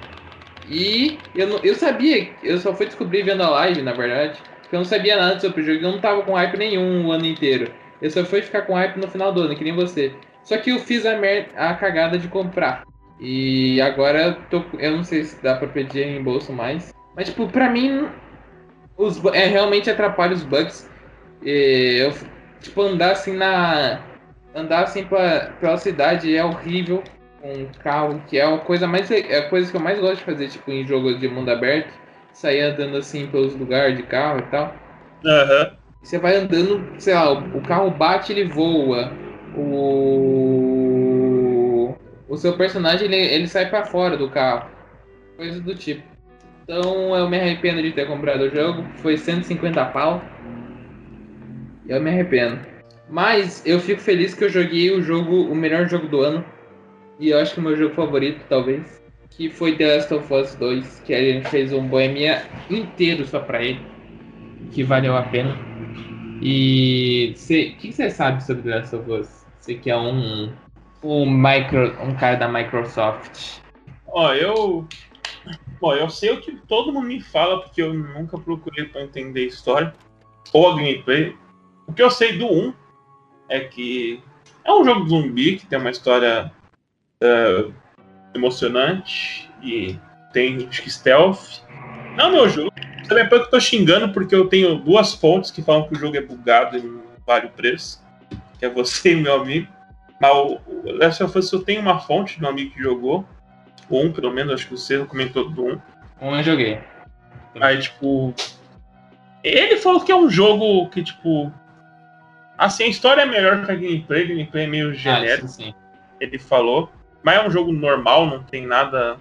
E 0.69 1.19
eu, 1.35 1.47
não, 1.47 1.59
eu 1.63 1.75
sabia, 1.75 2.29
eu 2.43 2.59
só 2.59 2.75
fui 2.75 2.87
descobrir 2.87 3.23
vendo 3.23 3.43
a 3.43 3.51
live, 3.51 3.83
na 3.83 3.93
verdade. 3.93 4.39
Porque 4.61 4.77
eu 4.77 4.81
não 4.81 4.85
sabia 4.85 5.17
nada 5.17 5.41
sobre 5.41 5.63
o 5.63 5.65
jogo, 5.65 5.79
eu 5.79 5.93
não 5.93 6.01
tava 6.01 6.23
com 6.23 6.35
hype 6.35 6.59
nenhum 6.59 7.07
o 7.07 7.13
ano 7.13 7.25
inteiro. 7.25 7.73
Eu 8.03 8.11
só 8.11 8.25
fui 8.25 8.43
ficar 8.43 8.63
com 8.63 8.75
hype 8.75 8.97
no 8.97 9.09
final 9.09 9.33
do 9.33 9.43
ano, 9.43 9.57
que 9.57 9.65
nem 9.65 9.75
você. 9.75 10.13
Só 10.45 10.57
que 10.59 10.71
eu 10.71 10.79
fiz 10.79 11.07
a, 11.07 11.17
mer 11.17 11.49
a 11.57 11.75
cagada 11.75 12.19
de 12.19 12.29
comprar. 12.29 12.85
E 13.21 13.81
agora 13.81 14.23
eu 14.23 14.35
tô. 14.51 14.63
Eu 14.79 14.97
não 14.97 15.05
sei 15.05 15.25
se 15.25 15.43
dá 15.43 15.57
pra 15.57 15.69
pedir 15.69 16.05
reembolso 16.05 16.53
mais. 16.53 16.95
Mas 17.17 17.29
tipo, 17.29 17.49
pra 17.49 17.69
mim. 17.69 18.09
Os, 18.97 19.25
é, 19.27 19.47
realmente 19.47 19.91
atrapalha 19.91 20.35
os 20.35 20.43
bugs. 20.43 20.89
E 21.43 21.99
eu, 22.01 22.13
tipo, 22.61 22.81
andar 22.83 23.13
assim 23.13 23.35
na. 23.35 24.01
Andar 24.55 24.85
assim 24.85 25.05
pra, 25.05 25.53
pela 25.61 25.77
cidade 25.77 26.35
é 26.35 26.45
horrível 26.45 27.03
com 27.41 27.53
um 27.53 27.67
carro, 27.83 28.23
que 28.27 28.39
é 28.39 28.45
a 28.45 28.59
coisa 28.59 28.87
mais 28.87 29.11
é 29.11 29.39
a 29.39 29.49
coisa 29.49 29.71
que 29.71 29.77
eu 29.77 29.81
mais 29.81 30.01
gosto 30.01 30.19
de 30.19 30.25
fazer, 30.25 30.49
tipo, 30.49 30.71
em 30.71 30.87
jogos 30.87 31.21
de 31.21 31.29
mundo 31.29 31.51
aberto, 31.51 31.93
sair 32.33 32.63
andando 32.63 32.97
assim 32.97 33.27
pelos 33.27 33.55
lugares 33.55 33.97
de 33.97 34.03
carro 34.05 34.41
e 34.41 34.51
tal. 34.51 34.75
Aham. 35.25 35.71
Você 36.03 36.19
vai 36.19 36.37
andando, 36.37 36.87
sei 36.99 37.15
lá, 37.15 37.33
o 37.33 37.61
carro 37.63 37.91
bate, 37.91 38.33
ele 38.33 38.45
voa. 38.45 39.13
O 39.55 40.68
o 42.29 42.37
seu 42.37 42.57
personagem 42.57 43.07
ele, 43.07 43.17
ele 43.17 43.49
sai 43.49 43.69
pra 43.69 43.85
fora 43.85 44.17
do 44.17 44.29
carro. 44.29 44.71
Coisa 45.37 45.61
do 45.61 45.75
tipo. 45.75 46.03
Então 46.63 47.17
eu 47.17 47.29
me 47.29 47.39
arrependo 47.39 47.83
de 47.83 47.93
ter 47.93 48.07
comprado 48.07 48.43
o 48.43 48.51
jogo, 48.51 48.85
foi 48.97 49.17
150 49.17 49.85
pau. 49.87 50.23
Eu 51.89 52.01
me 52.01 52.11
arrependo. 52.11 52.59
Mas 53.09 53.65
eu 53.65 53.81
fico 53.81 54.01
feliz 54.01 54.35
que 54.35 54.45
eu 54.45 54.51
joguei 54.51 54.91
o 54.91 55.01
jogo, 55.01 55.51
o 55.51 55.55
melhor 55.55 55.89
jogo 55.89 56.07
do 56.09 56.21
ano. 56.21 56.45
E 57.19 57.31
eu 57.31 57.39
acho 57.39 57.55
que 57.55 57.61
o 57.61 57.63
meu 57.63 57.75
jogo 57.75 57.95
favorito, 57.95 58.45
talvez. 58.49 59.03
Que 59.31 59.49
foi 59.49 59.77
The 59.77 59.97
Last 59.97 60.15
of 60.15 60.35
Us 60.35 60.55
2. 60.57 61.01
Que 61.07 61.15
a 61.15 61.21
gente 61.21 61.49
fez 61.49 61.73
um 61.73 61.87
Bohemia 61.87 62.43
inteiro 62.69 63.25
só 63.25 63.41
pra 63.41 63.63
ele. 63.63 63.81
Que 64.73 64.83
valeu 64.83 65.17
a 65.17 65.23
pena. 65.23 65.57
E 66.43 67.35
o 67.35 67.81
que 67.81 67.93
você 67.93 68.11
sabe 68.11 68.45
sobre 68.45 68.63
The 68.63 68.77
Last 68.77 68.97
of 68.97 69.11
Us? 69.11 69.47
Você 69.59 69.75
que 69.75 69.91
é 69.91 69.97
um, 69.97 70.53
um, 71.03 71.31
micro, 71.31 71.97
um 72.03 72.15
cara 72.15 72.37
da 72.37 72.49
Microsoft. 72.49 73.61
Ó, 74.07 74.33
eu. 74.35 74.87
Bom, 75.81 75.95
eu 75.95 76.11
sei 76.11 76.31
o 76.31 76.41
que 76.41 76.57
todo 76.67 76.93
mundo 76.93 77.07
me 77.07 77.21
fala, 77.21 77.63
porque 77.63 77.81
eu 77.81 77.95
nunca 77.95 78.39
procurei 78.39 78.85
pra 78.85 79.03
entender 79.03 79.43
a 79.43 79.47
história. 79.47 79.95
Ou 80.53 80.73
a 80.73 80.77
gameplay. 80.77 81.37
O 81.87 81.93
que 81.93 82.03
eu 82.03 82.11
sei 82.11 82.37
do 82.37 82.47
1 82.47 82.75
é 83.49 83.61
que 83.61 84.23
é 84.65 84.73
um 84.73 84.85
jogo 84.85 85.09
zumbi 85.09 85.57
que 85.57 85.67
tem 85.67 85.79
uma 85.79 85.91
história 85.91 86.53
é, 87.21 87.67
emocionante 88.35 89.49
e 89.63 89.99
tem 90.33 90.67
que 90.67 90.91
stealth. 90.91 91.63
Não 92.17 92.27
é 92.27 92.29
o 92.29 92.33
meu 92.33 92.49
jogo. 92.49 92.73
Sabe 93.07 93.27
que 93.27 93.35
eu 93.35 93.47
tô 93.49 93.61
xingando 93.61 94.13
porque 94.13 94.35
eu 94.35 94.49
tenho 94.49 94.77
duas 94.77 95.15
fontes 95.15 95.51
que 95.51 95.63
falam 95.63 95.89
que 95.89 95.95
o 95.95 95.99
jogo 95.99 96.17
é 96.17 96.21
bugado 96.21 96.77
e 96.77 96.83
não 96.83 97.03
vale 97.27 97.47
o 97.47 97.51
preço. 97.51 98.05
Que 98.59 98.67
é 98.67 98.69
você 98.69 99.13
e 99.13 99.17
meu 99.17 99.41
amigo. 99.41 99.78
Mas 100.21 100.33
o 100.35 100.61
o 100.85 100.93
Last 100.93 101.23
of 101.23 101.39
Us 101.39 101.53
eu 101.53 101.63
tenho 101.63 101.81
uma 101.81 101.99
fonte 101.99 102.39
de 102.39 102.45
um 102.45 102.49
amigo 102.49 102.73
que 102.73 102.83
jogou. 102.83 103.25
O 103.89 104.01
1, 104.01 104.13
pelo 104.13 104.31
menos, 104.31 104.53
acho 104.55 104.67
que 104.69 104.77
você 104.77 105.05
comentou 105.05 105.49
do 105.49 105.65
1. 105.67 105.81
Um 106.21 106.37
eu 106.37 106.43
joguei. 106.43 106.81
Aí, 107.61 107.79
tipo. 107.79 108.35
Ele 109.43 109.77
falou 109.77 110.01
que 110.01 110.13
é 110.13 110.17
um 110.17 110.29
jogo 110.29 110.89
que, 110.91 111.03
tipo. 111.03 111.53
Assim, 112.57 112.85
a 112.85 112.89
história 112.89 113.23
é 113.23 113.27
melhor 113.27 113.65
que 113.65 113.71
a 113.71 113.75
gameplay, 113.75 114.25
a 114.25 114.27
gameplay 114.27 114.65
é 114.65 114.67
meio 114.67 114.93
genérico, 114.93 115.45
Ah, 115.47 115.49
sim, 115.49 115.65
sim. 115.67 115.75
ele 116.21 116.39
falou. 116.39 116.91
Mas 117.23 117.37
é 117.37 117.47
um 117.47 117.51
jogo 117.51 117.73
normal, 117.73 118.27
não 118.27 118.43
tem 118.43 118.67
nada 118.67 119.17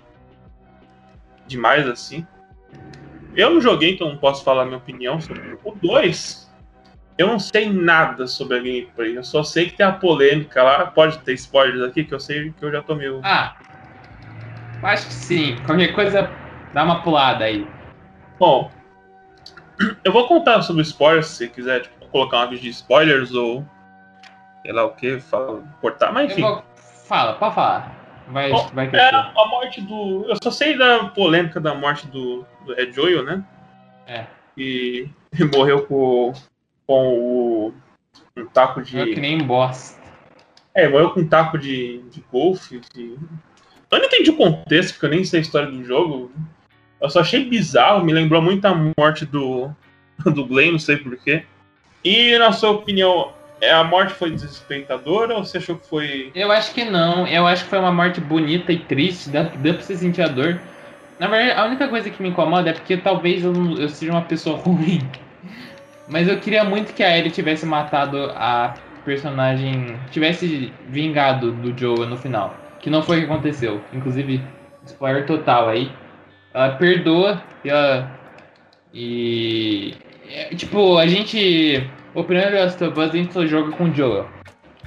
demais 1.46 1.88
assim. 1.88 2.26
Eu 3.36 3.52
não 3.52 3.62
joguei, 3.62 3.94
então 3.94 4.10
não 4.10 4.18
posso 4.18 4.44
falar 4.44 4.64
a 4.64 4.66
minha 4.66 4.78
opinião 4.78 5.22
sobre 5.22 5.58
o 5.64 5.72
2. 5.76 6.47
Eu 7.18 7.28
não 7.28 7.40
sei 7.40 7.72
nada 7.72 8.28
sobre 8.28 8.58
a 8.58 8.60
gameplay. 8.60 9.18
Eu 9.18 9.24
só 9.24 9.44
sei 9.44 9.70
que 9.70 9.78
tem 9.78 9.86
a 9.86 9.92
polêmica 9.92 10.62
lá. 10.62 10.86
Pode 10.86 11.18
ter 11.20 11.34
spoilers 11.34 11.82
aqui, 11.82 12.04
que 12.04 12.14
eu 12.14 12.20
sei 12.20 12.52
que 12.52 12.64
eu 12.64 12.72
já 12.72 12.82
tô 12.84 12.94
meio. 12.94 13.22
Ah, 13.24 13.56
acho 14.84 15.08
que 15.08 15.14
sim. 15.14 15.56
Qualquer 15.66 15.94
coisa, 15.94 16.30
dá 16.74 16.84
uma 16.84 17.02
pulada 17.02 17.46
aí. 17.46 17.68
Bom, 18.40 18.72
eu 20.04 20.12
vou 20.12 20.28
contar 20.28 20.62
sobre 20.62 20.84
spoilers, 20.84 21.28
se 21.28 21.38
você 21.38 21.48
quiser 21.48 21.82
tipo, 21.82 22.08
colocar 22.08 22.38
uma 22.38 22.48
vídeo 22.48 22.64
de 22.64 22.70
spoilers 22.70 23.34
ou 23.34 23.66
sei 24.62 24.72
lá 24.72 24.86
o 24.86 24.92
que, 24.92 25.20
cortar, 25.82 26.12
mas 26.12 26.32
enfim. 26.32 26.42
vou... 26.42 26.64
Fala, 27.08 27.34
pode 27.36 27.56
falar. 27.56 27.96
Vai, 28.28 28.52
Bom, 28.52 28.70
vai 28.74 28.90
É 28.94 29.16
a 29.16 29.48
morte 29.48 29.80
do. 29.80 30.26
Eu 30.28 30.38
só 30.44 30.52
sei 30.52 30.78
da 30.78 31.06
polêmica 31.06 31.62
da 31.62 31.74
morte 31.74 32.06
do, 32.08 32.46
do 32.66 32.74
Red 32.74 32.92
Joel, 32.92 33.24
né? 33.24 33.44
É. 34.06 34.26
E, 34.58 35.08
e 35.40 35.46
morreu 35.46 35.86
com, 35.86 36.34
com 36.88 37.14
o, 37.20 37.74
um 38.38 38.46
taco 38.48 38.82
de. 38.82 38.98
Eu 38.98 39.06
que 39.14 39.20
nem 39.22 39.38
bosta. 39.40 39.98
É, 40.74 40.88
morreu 40.88 41.12
com 41.12 41.20
um 41.20 41.28
taco 41.28 41.58
de, 41.58 42.00
de 42.12 42.24
golfe. 42.32 42.82
de- 42.94 43.18
Eu 43.92 44.00
não 44.00 44.06
entendi 44.06 44.30
o 44.30 44.38
contexto, 44.38 44.94
porque 44.94 45.06
eu 45.06 45.10
nem 45.10 45.24
sei 45.24 45.40
a 45.40 45.42
história 45.42 45.70
do 45.70 45.84
jogo. 45.84 46.32
Eu 47.02 47.10
só 47.10 47.20
achei 47.20 47.46
bizarro, 47.46 48.04
me 48.04 48.14
lembrou 48.14 48.42
muito 48.42 48.66
a 48.66 48.74
morte 48.98 49.26
do, 49.26 49.70
do 50.26 50.46
Glenn, 50.46 50.72
não 50.74 50.80
sei 50.80 50.98
porquê. 50.98 51.44
E 52.04 52.38
na 52.38 52.52
sua 52.52 52.72
opinião, 52.72 53.34
é, 53.60 53.72
a 53.74 53.84
morte 53.84 54.14
foi 54.14 54.32
desrespeitadora 54.32 55.36
ou 55.36 55.44
você 55.44 55.58
achou 55.58 55.78
que 55.78 55.88
foi. 55.88 56.32
Eu 56.36 56.52
acho 56.52 56.74
que 56.74 56.86
não. 56.86 57.28
Eu 57.28 57.46
acho 57.48 57.64
que 57.64 57.70
foi 57.70 57.80
uma 57.80 57.92
morte 57.92 58.22
bonita 58.22 58.72
e 58.72 58.80
triste. 58.80 59.30
Dá, 59.30 59.44
dá 59.44 59.74
pra 59.74 59.82
você 59.82 59.96
sentir 59.98 60.22
a 60.22 60.28
dor. 60.28 60.60
Na 61.20 61.28
verdade, 61.28 61.60
a 61.60 61.66
única 61.66 61.88
coisa 61.88 62.10
que 62.12 62.22
me 62.22 62.30
incomoda 62.30 62.70
é 62.70 62.74
porque 62.74 62.96
talvez 62.98 63.44
eu, 63.44 63.52
eu 63.80 63.90
seja 63.90 64.12
uma 64.12 64.22
pessoa 64.22 64.58
ruim. 64.62 65.02
Mas 66.10 66.28
eu 66.28 66.40
queria 66.40 66.64
muito 66.64 66.94
que 66.94 67.04
a 67.04 67.18
Ellie 67.18 67.32
tivesse 67.32 67.66
matado 67.66 68.32
a 68.36 68.74
personagem. 69.04 69.98
Tivesse 70.12 70.72
vingado 70.88 71.52
do 71.52 71.78
Joe 71.78 72.06
no 72.06 72.18
final. 72.18 72.56
Que 72.80 72.90
não 72.90 73.02
foi 73.02 73.18
o 73.18 73.20
que 73.22 73.32
aconteceu. 73.32 73.82
Inclusive, 73.94 74.42
spoiler 74.86 75.26
total 75.26 75.70
aí. 75.70 75.92
Ela 76.54 76.72
perdoa 76.76 77.42
e 77.64 77.70
ela. 77.70 78.12
E. 78.94 79.96
é, 80.30 80.56
tipo, 80.56 80.98
a 80.98 81.06
gente. 81.08 81.90
O 82.14 82.24
primeiro 82.24 82.56
Last 82.56 82.84
of 82.84 83.00
Us 83.00 83.10
a 83.12 83.18
gente 83.18 83.34
só 83.34 83.46
joga 83.46 83.72
com 83.72 83.86
o 83.86 83.94
Joel. 83.94 84.28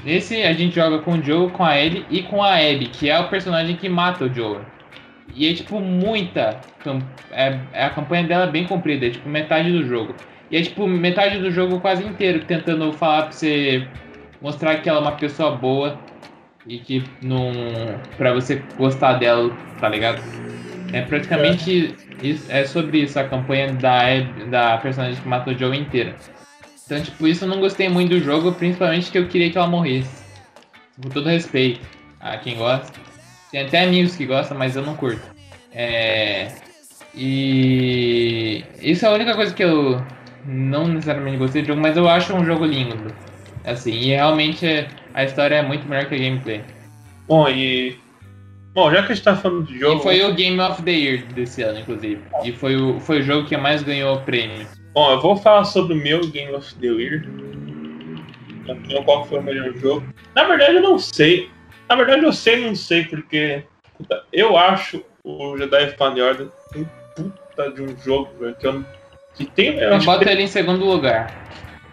Nesse 0.03 0.43
a 0.43 0.53
gente 0.53 0.75
joga 0.75 0.99
com 1.01 1.13
o 1.13 1.23
Joel, 1.23 1.51
com 1.51 1.63
a 1.63 1.79
Ellie 1.79 2.07
e 2.11 2.23
com 2.23 2.43
a 2.43 2.55
Abby, 2.55 2.87
que 2.87 3.11
é 3.11 3.19
o 3.19 3.29
personagem 3.29 3.77
que 3.77 3.89
mata 3.89 4.25
o 4.25 4.35
Joel. 4.35 4.63
E 5.35 5.49
é 5.49 5.55
tipo 5.55 5.79
muita. 5.79 6.61
É, 7.31 7.59
é 7.73 7.85
a 7.85 7.91
campanha 7.91 8.25
dela 8.25 8.45
é 8.45 8.51
bem 8.51 8.67
comprida, 8.67 9.07
é 9.07 9.11
tipo 9.11 9.29
metade 9.29 9.71
do 9.71 9.87
jogo. 9.87 10.15
E 10.51 10.57
é 10.57 10.63
tipo 10.63 10.87
metade 10.87 11.39
do 11.39 11.51
jogo 11.51 11.81
quase 11.81 12.05
inteiro 12.05 12.45
tentando 12.45 12.93
falar 12.93 13.23
pra 13.23 13.33
você 13.33 13.87
mostrar 14.41 14.77
que 14.77 14.89
ela 14.89 14.99
é 14.99 15.03
uma 15.03 15.13
pessoa 15.13 15.53
boa 15.53 15.99
e 16.67 16.79
que 16.79 17.05
não. 17.23 17.53
pra 18.17 18.33
você 18.33 18.63
gostar 18.77 19.15
dela, 19.15 19.55
tá 19.79 19.89
ligado? 19.89 20.23
É 20.93 21.03
praticamente 21.03 21.95
isso, 22.23 22.51
é 22.51 22.65
sobre 22.65 22.99
isso, 22.99 23.19
a 23.19 23.25
campanha 23.25 23.73
da, 23.73 24.21
da 24.51 24.79
personagem 24.79 25.21
que 25.21 25.29
matou 25.29 25.55
o 25.55 25.59
Joe 25.59 25.77
inteira. 25.79 26.17
Então, 26.85 27.01
tipo, 27.01 27.29
isso 27.29 27.45
eu 27.45 27.49
não 27.49 27.61
gostei 27.61 27.89
muito 27.89 28.11
do 28.11 28.21
jogo, 28.21 28.53
principalmente 28.53 29.11
que 29.13 29.19
eu 29.19 29.29
queria 29.29 29.51
que 29.51 29.57
ela 29.57 29.69
morresse. 29.69 30.11
Com 31.01 31.09
todo 31.09 31.29
respeito 31.29 31.81
a 32.19 32.37
quem 32.37 32.57
gosta. 32.57 32.93
Tem 33.53 33.63
até 33.63 33.85
amigos 33.85 34.17
que 34.17 34.27
gostam, 34.27 34.59
mas 34.59 34.75
eu 34.75 34.83
não 34.83 34.97
curto. 34.97 35.23
É... 35.73 36.49
E 37.15 38.65
isso 38.81 39.07
é 39.07 39.09
a 39.09 39.13
única 39.13 39.35
coisa 39.35 39.55
que 39.55 39.63
eu 39.63 40.05
não 40.45 40.89
necessariamente 40.89 41.37
gostei 41.37 41.63
do 41.63 41.69
jogo, 41.69 41.81
mas 41.81 41.97
eu 41.97 42.09
acho 42.09 42.35
um 42.35 42.45
jogo 42.45 42.65
lindo. 42.65 43.15
Assim, 43.65 43.93
e 43.93 44.07
realmente 44.09 44.87
a 45.15 45.25
história 45.25 45.57
é 45.57 45.63
muito 45.63 45.87
melhor 45.87 46.07
que 46.07 46.15
a 46.15 46.19
gameplay. 46.19 46.63
Bom, 47.29 47.49
e. 47.49 47.99
Bom, 48.73 48.91
já 48.91 49.03
que 49.03 49.13
a 49.13 49.15
gente 49.15 49.25
tá 49.25 49.37
falando 49.37 49.67
de 49.67 49.79
jogo. 49.79 50.01
E 50.01 50.03
foi 50.03 50.23
o 50.23 50.35
Game 50.35 50.61
of 50.61 50.83
the 50.83 50.93
Year 50.93 51.27
desse 51.35 51.63
ano, 51.63 51.81
inclusive. 51.81 52.23
E 52.45 52.53
foi 52.53 52.77
o, 52.77 53.01
foi 53.01 53.21
o 53.21 53.23
jogo 53.23 53.49
que 53.49 53.57
mais 53.57 53.83
ganhou 53.83 54.21
prêmio. 54.21 54.67
Bom, 54.95 55.11
eu 55.11 55.21
vou 55.21 55.37
falar 55.37 55.65
sobre 55.65 55.95
o 55.95 55.97
meu 55.97 56.21
Game 56.29 56.53
of 56.53 56.75
the 56.77 56.87
Year. 56.87 57.25
Qual 59.05 59.25
foi 59.27 59.41
o 59.41 59.43
melhor 59.43 59.73
jogo? 59.75 60.07
Na 60.35 60.45
verdade, 60.45 60.77
eu 60.77 60.83
não 60.83 60.99
sei. 60.99 61.51
Na 61.89 61.97
verdade, 61.97 62.25
eu 62.25 62.33
sei 62.33 62.65
não 62.65 62.75
sei, 62.75 63.05
porque 63.05 63.65
eu 64.33 64.57
acho 64.57 65.05
o 65.25 65.57
Jedi 65.59 65.91
Fallen 65.97 66.23
Order 66.23 66.49
um 66.77 66.85
puta 67.15 67.71
de 67.73 67.83
um 67.83 67.97
jogo, 67.99 68.31
velho, 68.39 68.55
que 68.55 68.67
eu 68.67 68.85
que 69.47 69.51
tem. 69.51 69.79
Eu, 69.79 69.91
eu 69.91 69.99
boto 70.01 70.29
ele 70.29 70.43
em 70.43 70.47
segundo 70.47 70.85
lugar. 70.85 71.35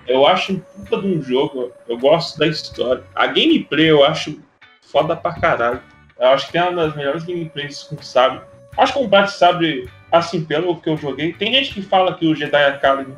Eu 0.08 0.26
acho 0.26 0.54
um 0.54 0.60
puta 0.60 1.02
de 1.02 1.08
um 1.08 1.22
jogo. 1.22 1.72
Eu 1.88 1.98
gosto 1.98 2.38
da 2.38 2.48
história. 2.48 3.04
A 3.16 3.28
gameplay 3.28 3.90
eu 3.90 4.04
acho 4.04 4.40
foda 4.82 5.16
pra 5.16 5.34
caralho. 5.34 5.82
Eu 6.20 6.30
acho 6.30 6.50
que 6.52 6.58
é 6.58 6.64
uma 6.64 6.86
das 6.86 6.96
melhores 6.96 7.24
gameplays 7.24 7.84
com 7.84 8.02
sabre. 8.02 8.42
Acho 8.78 8.94
que 8.94 9.00
o 9.00 9.04
combate 9.04 9.32
sabre, 9.32 9.90
assim, 10.12 10.44
pelo 10.44 10.80
que 10.80 10.90
eu 10.90 10.98
joguei. 10.98 11.34
Tem 11.34 11.54
gente 11.54 11.74
que 11.74 11.82
fala 11.82 12.16
que 12.16 12.26
o 12.26 12.36
Jedi 12.36 12.64
Academy, 12.64 13.14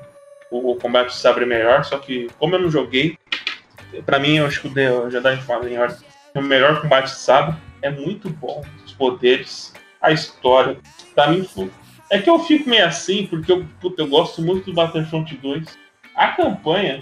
o 0.51 0.75
combate 0.75 1.15
sabre 1.15 1.43
é 1.43 1.47
melhor, 1.47 1.83
só 1.85 1.97
que 1.97 2.27
como 2.39 2.55
eu 2.55 2.61
não 2.61 2.71
joguei, 2.71 3.17
pra 4.05 4.19
mim 4.19 4.37
eu 4.37 4.45
acho 4.45 4.61
que 4.61 4.67
o 4.67 5.09
Jedi 5.09 5.37
Fallen 5.37 5.77
Order 5.77 5.97
é 6.33 6.39
o 6.39 6.43
melhor 6.43 6.81
combate 6.81 7.11
sabre. 7.11 7.55
É 7.81 7.89
muito 7.89 8.29
bom. 8.29 8.63
Os 8.85 8.93
poderes, 8.93 9.73
a 10.01 10.11
história. 10.11 10.77
Pra 11.15 11.27
mim, 11.27 11.47
é 12.09 12.19
que 12.19 12.29
eu 12.29 12.39
fico 12.39 12.69
meio 12.69 12.85
assim, 12.85 13.27
porque 13.27 13.51
eu, 13.51 13.65
puta, 13.79 14.01
eu 14.01 14.07
gosto 14.07 14.41
muito 14.41 14.65
do 14.65 14.73
Battlefront 14.73 15.35
2. 15.37 15.77
A 16.15 16.29
campanha, 16.29 16.99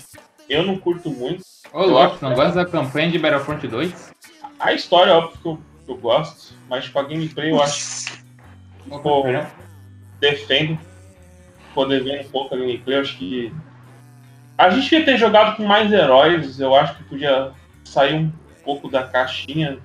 eu 0.49 0.64
não 0.64 0.78
curto 0.78 1.10
muito. 1.10 1.41
Ô, 1.74 1.86
louco, 1.86 2.18
não 2.22 2.36
gosta 2.36 2.64
da 2.64 2.66
campanha 2.66 3.10
de 3.10 3.18
Battlefront 3.18 3.66
2? 3.66 4.14
A 4.60 4.74
história, 4.74 5.14
óbvio 5.14 5.39
que 5.41 5.47
eu, 5.47 5.60
eu 5.88 5.97
gosto, 5.97 6.53
mas 6.70 6.89
com 6.89 6.99
a 6.99 7.03
gameplay 7.03 7.51
eu 7.51 7.62
acho. 7.62 8.22
Pô, 9.01 9.24
defendo. 10.20 10.78
Poder 11.74 12.03
ver 12.03 12.26
um 12.26 12.30
pouco 12.30 12.55
a 12.55 12.58
gameplay, 12.58 12.97
eu 12.97 13.01
acho 13.01 13.18
que. 13.18 13.53
A 14.58 14.70
gente 14.72 14.93
ia 14.93 15.05
ter 15.05 15.18
jogado 15.18 15.55
com 15.55 15.64
mais 15.64 15.91
heróis, 15.91 16.60
eu 16.60 16.76
acho 16.76 16.95
que 16.95 17.03
podia 17.03 17.51
sair 17.86 18.16
um 18.16 18.32
pouco 18.66 18.89
da 18.89 19.03
caixinha. 19.03 19.78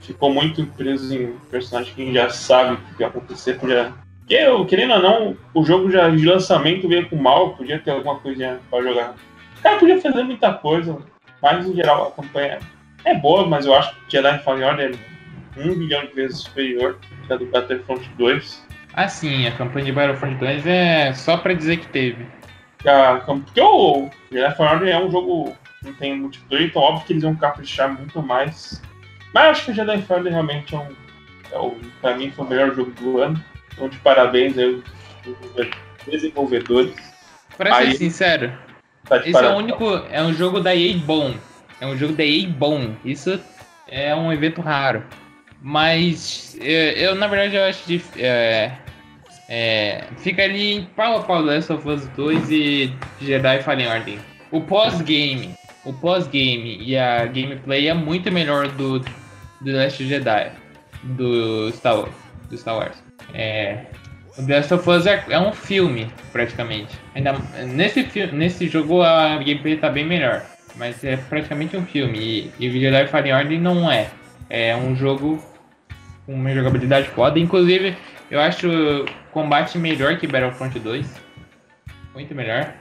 Ficou 0.00 0.32
muito 0.32 0.64
preso 0.66 1.14
em 1.14 1.36
personagem 1.50 1.92
que 1.92 2.02
a 2.02 2.04
gente 2.04 2.14
já 2.14 2.30
sabe 2.30 2.74
o 2.74 2.76
que 2.78 2.98
vai 2.98 3.08
acontecer, 3.08 3.58
podia 3.58 3.92
porque, 4.26 4.34
eu, 4.34 4.66
querendo 4.66 4.94
ou 4.94 5.00
não, 5.00 5.36
o 5.54 5.64
jogo 5.64 5.88
já 5.88 6.08
de 6.08 6.26
lançamento 6.26 6.88
veio 6.88 7.08
com 7.08 7.14
mal, 7.14 7.50
podia 7.50 7.78
ter 7.78 7.92
alguma 7.92 8.18
coisinha 8.18 8.58
pra 8.68 8.82
jogar. 8.82 9.14
O 9.56 9.62
cara 9.62 9.78
podia 9.78 10.00
fazer 10.00 10.24
muita 10.24 10.52
coisa, 10.52 10.98
mas 11.40 11.64
em 11.64 11.76
geral 11.76 12.08
a 12.08 12.10
campanha 12.10 12.58
é 13.04 13.14
boa, 13.14 13.46
mas 13.46 13.66
eu 13.66 13.74
acho 13.74 13.94
que 13.94 14.00
Jedi 14.16 14.42
Fallen 14.42 14.64
Order 14.64 14.96
é 15.56 15.60
um 15.60 15.78
bilhão 15.78 16.04
de 16.06 16.12
vezes 16.12 16.38
superior 16.38 16.98
que 17.24 17.32
a 17.32 17.36
do 17.36 17.46
Battlefront 17.46 18.04
2. 18.18 18.66
Ah, 18.94 19.06
sim, 19.06 19.46
a 19.46 19.52
campanha 19.52 19.84
de 19.84 19.92
Battlefront 19.92 20.34
2 20.38 20.66
é 20.66 21.12
só 21.12 21.36
pra 21.36 21.54
dizer 21.54 21.76
que 21.76 21.86
teve. 21.86 22.26
A, 22.84 23.20
porque 23.24 23.60
o 23.60 24.10
Jedi 24.32 24.56
Fallen 24.56 24.72
Order 24.72 24.88
é 24.88 25.04
um 25.04 25.10
jogo 25.10 25.56
que 25.78 25.86
não 25.86 25.94
tem 25.94 26.18
multiplayer, 26.18 26.66
então 26.66 26.82
óbvio 26.82 27.06
que 27.06 27.12
eles 27.12 27.22
vão 27.22 27.36
caprichar 27.36 27.96
muito 27.96 28.20
mais. 28.20 28.82
Mas 29.32 29.44
eu 29.44 29.50
acho 29.52 29.64
que 29.66 29.70
o 29.70 29.74
Jedi 29.74 30.02
Fallen 30.02 30.32
realmente 30.32 30.74
é 30.74 30.78
um. 30.78 30.88
É 31.52 31.58
o, 31.58 31.76
pra 32.00 32.16
mim 32.16 32.32
foi 32.32 32.44
o 32.44 32.48
melhor 32.48 32.74
jogo 32.74 32.90
do 32.90 33.20
ano. 33.20 33.40
Então, 33.76 33.88
de 33.90 33.98
parabéns 33.98 34.56
aí, 34.56 34.82
desenvolvedores. 36.10 36.94
Pra 37.56 37.74
ser 37.74 37.82
aí, 37.82 37.96
sincero, 37.96 38.52
tá 39.04 39.18
esse 39.18 39.32
parabéns. 39.32 39.52
é 39.52 39.54
o 39.54 39.58
único. 39.58 40.06
É 40.10 40.22
um 40.22 40.32
jogo 40.32 40.60
da 40.60 40.74
EA 40.74 40.96
bom. 40.96 41.34
É 41.80 41.86
um 41.86 41.96
jogo 41.96 42.14
da 42.14 42.24
EA 42.24 42.48
bom. 42.48 42.94
Isso 43.04 43.38
é 43.86 44.14
um 44.14 44.32
evento 44.32 44.62
raro. 44.62 45.04
Mas 45.60 46.56
eu, 46.60 46.92
eu 46.92 47.14
na 47.14 47.26
verdade, 47.26 47.56
eu 47.56 47.64
acho 47.64 47.84
que 47.84 48.02
é, 48.18 48.72
é, 49.48 50.04
fica 50.18 50.42
ali 50.42 50.74
em 50.74 50.84
pau 50.84 51.18
a 51.18 51.22
pau 51.22 51.40
Last 51.40 51.72
of 51.72 51.88
Us 51.88 52.06
2 52.16 52.50
e 52.50 52.94
Jedi 53.20 53.62
Fallen 53.62 53.88
Order. 53.88 54.18
O 54.50 54.60
pós-game, 54.60 55.54
o 55.84 55.92
pós-game 55.92 56.78
e 56.80 56.96
a 56.96 57.26
gameplay 57.26 57.88
é 57.88 57.94
muito 57.94 58.30
melhor 58.30 58.68
do, 58.68 59.00
do 59.00 59.72
Last 59.72 60.04
Jedi, 60.04 60.50
do 61.02 61.70
Star 61.72 61.98
Wars. 62.00 62.25
Do 62.48 62.56
Star 62.56 62.76
Wars. 62.76 63.02
É, 63.34 63.86
o 64.38 64.42
The 64.44 64.56
Last 64.56 64.74
of 64.74 64.90
Us 64.90 65.06
é, 65.06 65.24
é, 65.28 65.38
um 65.38 65.52
filme, 65.52 66.08
praticamente. 66.32 66.98
Ainda, 67.14 67.34
nesse, 67.74 68.26
nesse 68.32 68.68
jogo 68.68 69.02
a 69.02 69.36
gameplay 69.38 69.76
tá 69.76 69.88
bem 69.88 70.06
melhor. 70.06 70.42
Mas 70.76 71.02
é 71.02 71.16
praticamente 71.16 71.76
um 71.76 71.84
filme. 71.86 72.18
E, 72.18 72.52
e 72.58 72.68
o 72.68 72.72
Jedi 72.72 73.06
Fallen 73.06 73.32
Order 73.32 73.60
não 73.60 73.90
é. 73.90 74.08
É 74.50 74.76
um 74.76 74.94
jogo 74.94 75.42
com 76.26 76.34
uma 76.34 76.52
jogabilidade 76.52 77.08
foda. 77.08 77.38
Inclusive, 77.38 77.96
eu 78.30 78.40
acho 78.40 78.68
o 78.68 79.06
combate 79.32 79.78
melhor 79.78 80.18
que 80.18 80.26
Battlefront 80.26 80.78
2. 80.78 81.22
Muito 82.14 82.34
melhor. 82.34 82.74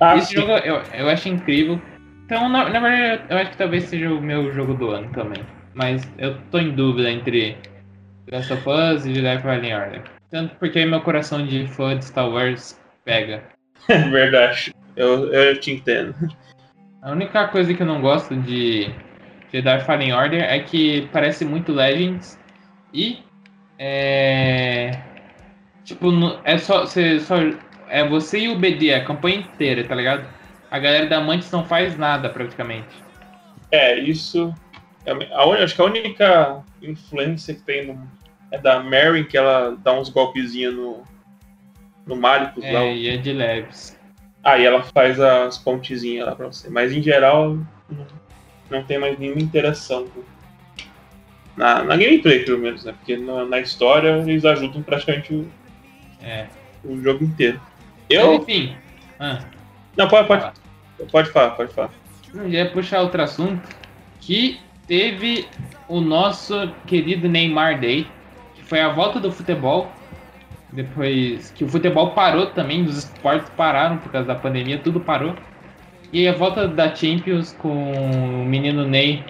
Ah, 0.00 0.16
Esse 0.16 0.28
sim. 0.28 0.34
jogo 0.34 0.52
eu, 0.52 0.82
eu 0.92 1.08
acho 1.08 1.28
incrível. 1.28 1.80
Então, 2.26 2.48
na, 2.48 2.68
na 2.68 2.80
verdade, 2.80 3.22
eu 3.30 3.38
acho 3.38 3.50
que 3.52 3.56
talvez 3.56 3.84
seja 3.84 4.10
o 4.10 4.20
meu 4.20 4.52
jogo 4.52 4.74
do 4.74 4.90
ano 4.90 5.08
também. 5.12 5.42
Mas 5.74 6.06
eu 6.18 6.36
tô 6.50 6.58
em 6.58 6.72
dúvida 6.72 7.10
entre 7.10 7.56
Last 8.30 8.52
of 8.52 8.68
Us 8.68 9.06
e 9.06 9.14
Jedi 9.14 9.40
Fallen 9.40 9.74
Order. 9.74 10.02
Tanto 10.30 10.54
porque 10.56 10.84
meu 10.84 11.00
coração 11.00 11.46
de 11.46 11.66
fã 11.68 11.96
de 11.98 12.04
Star 12.04 12.28
Wars 12.28 12.78
pega. 13.04 13.42
Verdade. 13.88 14.74
Eu, 14.96 15.32
eu 15.32 15.58
te 15.58 15.72
entendo. 15.72 16.14
A 17.02 17.12
única 17.12 17.48
coisa 17.48 17.72
que 17.72 17.82
eu 17.82 17.86
não 17.86 18.00
gosto 18.00 18.36
de 18.36 18.90
Jedi 19.52 19.80
Fallen 19.80 20.12
Order 20.12 20.42
é 20.42 20.60
que 20.60 21.08
parece 21.12 21.44
muito 21.44 21.72
Legends 21.72 22.38
e 22.92 23.18
é 23.78 25.00
tipo 25.84 26.10
é 26.44 26.58
só 26.58 26.80
você 26.80 27.20
só 27.20 27.36
é 27.88 28.06
você 28.06 28.40
e 28.40 28.48
o 28.48 28.58
BD 28.58 28.92
a 28.92 29.04
campanha 29.04 29.38
inteira, 29.38 29.84
tá 29.84 29.94
ligado? 29.94 30.26
A 30.70 30.78
galera 30.78 31.06
da 31.06 31.20
Mantis 31.20 31.50
não 31.50 31.64
faz 31.64 31.96
nada 31.96 32.28
praticamente. 32.28 32.88
É, 33.70 33.98
isso 33.98 34.52
é 35.06 35.12
a, 35.12 35.64
acho 35.64 35.74
que 35.74 35.80
a 35.80 35.84
única 35.84 36.62
influência 36.82 37.54
que 37.54 37.62
tem 37.62 37.86
no, 37.86 38.10
é 38.50 38.58
da 38.58 38.82
Mary, 38.82 39.24
que 39.24 39.36
ela 39.36 39.76
dá 39.82 39.92
uns 39.92 40.08
golpezinhos 40.08 40.74
no, 40.74 41.02
no 42.06 42.16
Malicus 42.16 42.64
é, 42.64 42.72
lá. 42.72 42.84
E 42.84 43.08
é 43.08 43.16
de 43.16 43.32
leves. 43.32 43.98
Aí 44.42 44.66
ah, 44.66 44.68
ela 44.68 44.82
faz 44.82 45.20
as 45.20 45.58
pontezinhas 45.58 46.26
lá 46.26 46.34
pra 46.34 46.46
você. 46.46 46.70
Mas 46.70 46.92
em 46.92 47.02
geral, 47.02 47.58
não, 48.70 48.82
tem 48.84 48.98
mais 48.98 49.18
nenhuma 49.18 49.40
interação. 49.40 50.06
Na, 51.56 51.82
na 51.82 51.96
gameplay, 51.96 52.44
pelo 52.44 52.58
menos, 52.58 52.84
né? 52.84 52.92
Porque 52.92 53.16
na, 53.16 53.44
na 53.44 53.60
história 53.60 54.18
eles 54.18 54.44
ajudam 54.44 54.82
praticamente 54.82 55.34
o, 55.34 55.50
é. 56.22 56.46
o 56.84 56.96
jogo 57.02 57.24
inteiro. 57.24 57.60
Eu. 58.08 58.32
Mas, 58.32 58.42
enfim. 58.42 58.76
Ah. 59.18 59.40
Não, 59.96 60.08
pode, 60.08 60.28
pode, 60.28 60.52
pode 61.10 61.30
falar, 61.30 61.50
pode 61.50 61.74
falar. 61.74 61.90
Eu 62.32 62.48
ia 62.48 62.70
puxar 62.70 63.00
outro 63.00 63.20
assunto. 63.20 63.76
Que 64.20 64.60
teve 64.86 65.48
o 65.88 66.00
nosso 66.00 66.72
querido 66.86 67.28
Neymar 67.28 67.80
Day 67.80 68.06
foi 68.68 68.80
a 68.80 68.90
volta 68.90 69.18
do 69.18 69.32
futebol. 69.32 69.90
Depois 70.70 71.50
que 71.52 71.64
o 71.64 71.68
futebol 71.68 72.10
parou 72.10 72.46
também, 72.46 72.84
os 72.84 72.98
esportes 72.98 73.48
pararam 73.56 73.96
por 73.96 74.12
causa 74.12 74.28
da 74.28 74.34
pandemia, 74.34 74.78
tudo 74.78 75.00
parou. 75.00 75.34
E 76.12 76.28
a 76.28 76.32
volta 76.32 76.68
da 76.68 76.94
Champions 76.94 77.56
com 77.58 77.92
o 77.92 78.44
menino 78.44 78.86
Ney 78.86 79.24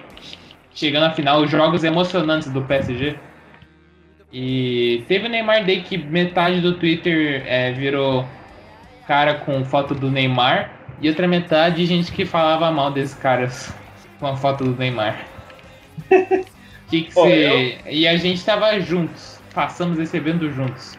chegando 0.75 1.05
à 1.07 1.11
final, 1.11 1.41
os 1.41 1.51
jogos 1.51 1.83
emocionantes 1.83 2.51
do 2.51 2.63
PSG. 2.63 3.17
E 4.33 5.05
teve 5.09 5.27
o 5.27 5.31
Neymar 5.31 5.65
Day 5.65 5.83
que 5.83 5.97
metade 5.97 6.61
do 6.61 6.75
Twitter 6.75 7.43
é, 7.47 7.73
virou 7.73 8.25
cara 9.07 9.35
com 9.35 9.65
foto 9.65 9.95
do 9.95 10.11
Neymar 10.11 10.71
e 11.01 11.09
outra 11.09 11.27
metade 11.27 11.87
gente 11.87 12.13
que 12.13 12.27
falava 12.27 12.71
mal 12.71 12.93
desses 12.93 13.15
caras 13.15 13.75
com 14.21 14.27
a 14.27 14.37
foto 14.37 14.65
do 14.65 14.77
Neymar. 14.77 15.25
Que 16.89 17.03
que 17.03 17.19
eu... 17.19 17.93
E 17.93 18.09
a 18.09 18.17
gente 18.17 18.45
tava 18.45 18.79
juntos, 18.81 19.39
passamos 19.55 19.99
esse 19.99 20.17
evento 20.17 20.51
juntos, 20.51 20.97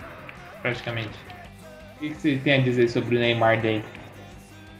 praticamente. 0.61 1.17
O 1.95 1.99
que, 1.99 2.09
que 2.09 2.15
você 2.15 2.35
tem 2.37 2.53
a 2.53 2.61
dizer 2.61 2.89
sobre 2.89 3.15
o 3.15 3.19
Neymar 3.19 3.59
Day? 3.61 3.83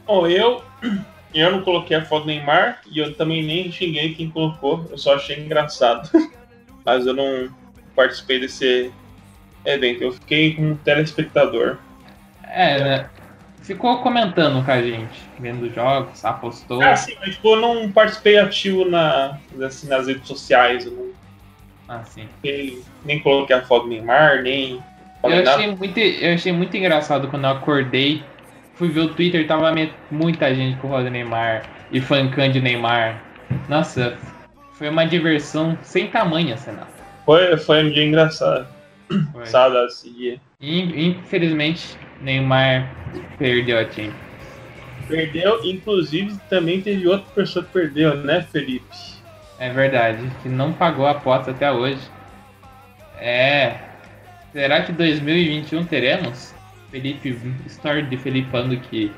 Bom, 0.06 0.26
eu, 0.26 0.62
eu 1.34 1.50
não 1.50 1.62
coloquei 1.62 1.96
a 1.96 2.04
foto 2.04 2.22
do 2.22 2.28
Neymar 2.28 2.80
e 2.90 2.98
eu 2.98 3.14
também 3.14 3.42
nem 3.42 3.70
xinguei 3.70 4.14
quem 4.14 4.30
colocou, 4.30 4.86
eu 4.90 4.98
só 4.98 5.16
achei 5.16 5.38
engraçado. 5.38 6.08
Mas 6.84 7.06
eu 7.06 7.14
não 7.14 7.48
participei 7.94 8.40
desse, 8.40 8.90
É, 9.64 9.76
bem, 9.76 9.96
eu 10.00 10.12
fiquei 10.12 10.54
como 10.54 10.76
telespectador. 10.76 11.78
É, 12.44 12.82
né? 12.82 13.10
Ficou 13.70 13.98
comentando 13.98 14.64
com 14.64 14.70
a 14.72 14.82
gente, 14.82 15.22
vendo 15.38 15.72
jogos, 15.72 16.24
apostou. 16.24 16.82
Ah, 16.82 16.96
sim, 16.96 17.14
mas 17.20 17.36
tipo, 17.36 17.54
eu 17.54 17.60
não 17.60 17.92
participei 17.92 18.36
ativo 18.36 18.84
na, 18.84 19.38
assim, 19.64 19.86
nas 19.88 20.08
redes 20.08 20.26
sociais. 20.26 20.86
Eu 20.86 20.90
não 20.92 21.06
Ah, 21.88 22.02
sim. 22.02 22.26
fiquei- 22.42 22.82
nem 23.04 23.20
coloquei 23.20 23.54
a 23.54 23.62
foto 23.62 23.84
do 23.84 23.90
Neymar, 23.90 24.42
nem. 24.42 24.82
Eu 25.22 25.30
nada. 25.30 25.54
achei, 25.54 25.68
muito, 25.72 25.98
eu 25.98 26.34
achei 26.34 26.50
muito 26.50 26.76
engraçado 26.76 27.28
quando 27.28 27.44
eu 27.44 27.50
acordei. 27.50 28.24
Fui 28.74 28.88
ver 28.88 29.02
o 29.02 29.14
Twitter, 29.14 29.46
tava 29.46 29.72
muita 30.10 30.52
gente 30.52 30.76
com 30.78 30.88
o 30.88 30.90
Roda 30.90 31.08
Neymar 31.08 31.62
e 31.92 32.00
fancando 32.00 32.54
de 32.54 32.60
Neymar. 32.60 33.22
Nossa, 33.68 34.18
foi 34.72 34.88
uma 34.88 35.04
diversão 35.06 35.78
sem 35.84 36.08
tamanho, 36.08 36.58
Senado. 36.58 36.88
Foi, 37.24 37.56
foi 37.56 37.84
um 37.84 37.90
dia 37.90 38.04
engraçado. 38.04 38.66
Foi. 39.32 39.46
Sabe, 39.46 39.76
esse 39.86 40.10
dia. 40.10 40.40
Infelizmente, 40.60 41.96
Neymar 42.20 42.94
perdeu 43.38 43.78
a 43.78 43.84
Champions. 43.84 44.14
Perdeu, 45.08 45.64
inclusive 45.64 46.38
também 46.48 46.80
teve 46.80 47.08
outra 47.08 47.28
pessoa 47.34 47.64
que 47.64 47.72
perdeu, 47.72 48.16
né, 48.16 48.42
Felipe? 48.42 48.84
É 49.58 49.70
verdade, 49.70 50.30
que 50.42 50.48
não 50.48 50.72
pagou 50.72 51.06
a 51.06 51.10
aposta 51.10 51.50
até 51.50 51.70
hoje. 51.70 52.00
É. 53.18 53.76
Será 54.52 54.82
que 54.82 54.92
2021 54.92 55.84
teremos? 55.84 56.54
Felipe, 56.90 57.36
story 57.66 58.02
de 58.02 58.16
Felipando 58.16 58.76
que 58.76 59.12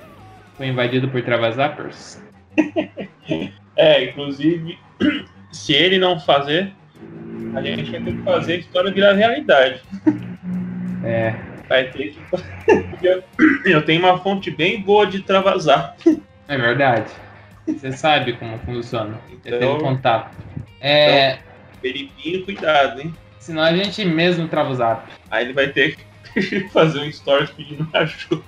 foi 0.56 0.66
invadido 0.68 1.08
por 1.08 1.22
Travazappers? 1.22 2.22
É, 3.74 4.04
inclusive, 4.04 4.78
se 5.50 5.72
ele 5.72 5.98
não 5.98 6.20
fazer, 6.20 6.72
a 7.54 7.62
gente 7.62 7.90
vai 7.90 8.00
ter 8.02 8.12
que 8.12 8.22
fazer 8.22 8.52
a 8.52 8.56
história 8.56 8.92
virar 8.92 9.14
realidade. 9.14 9.80
É. 11.02 11.34
Que. 11.92 12.16
eu, 13.02 13.22
eu 13.64 13.82
tenho 13.84 14.00
uma 14.00 14.18
fonte 14.18 14.50
bem 14.50 14.80
boa 14.80 15.06
de 15.06 15.20
travasar. 15.22 15.96
É 16.48 16.56
verdade. 16.56 17.10
Você 17.66 17.92
sabe 17.92 18.34
como 18.34 18.58
funciona. 18.58 19.18
Então- 19.44 19.78
contato. 19.78 20.36
É. 20.80 21.38
Felipinho, 21.80 22.44
cuidado, 22.44 23.00
hein? 23.00 23.14
Senão 23.38 23.62
a 23.62 23.72
gente 23.74 24.04
mesmo 24.04 24.46
trava 24.48 24.70
o 24.70 24.74
zap. 24.74 25.08
Aí 25.30 25.44
ele 25.44 25.52
vai 25.52 25.68
ter 25.68 25.96
que 26.34 26.60
fazer 26.70 27.00
um 27.00 27.10
stories 27.10 27.50
pedindo 27.50 27.88
ajuda. 27.94 28.42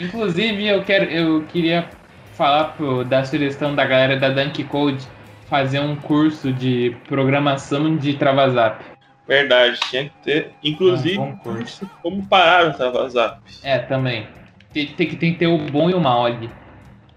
Inclusive, 0.00 0.66
eu 0.66 0.82
quero, 0.84 1.04
eu 1.06 1.42
queria 1.44 1.88
falar 2.34 2.64
pro, 2.76 3.04
da 3.04 3.24
sugestão 3.24 3.74
da 3.74 3.84
galera 3.84 4.16
da 4.16 4.30
Dunk 4.30 4.62
Code 4.64 5.06
fazer 5.48 5.80
um 5.80 5.94
curso 5.96 6.52
de 6.52 6.96
programação 7.08 7.96
de 7.96 8.14
travazap. 8.14 8.82
Verdade, 9.26 9.78
tinha 9.88 10.04
que 10.04 10.14
ter. 10.22 10.50
Inclusive, 10.62 11.18
Ah, 11.20 11.36
curso. 11.42 11.88
como 12.02 12.26
parar 12.26 12.66
o 12.68 12.72
travasar. 12.74 13.40
É, 13.62 13.78
também. 13.78 14.26
Tem, 14.72 14.86
tem 14.86 15.06
que, 15.08 15.16
tem 15.16 15.32
que 15.32 15.38
ter 15.38 15.46
o 15.46 15.58
bom 15.58 15.88
e 15.90 15.94
o 15.94 16.00
mal 16.00 16.26
ali. 16.26 16.50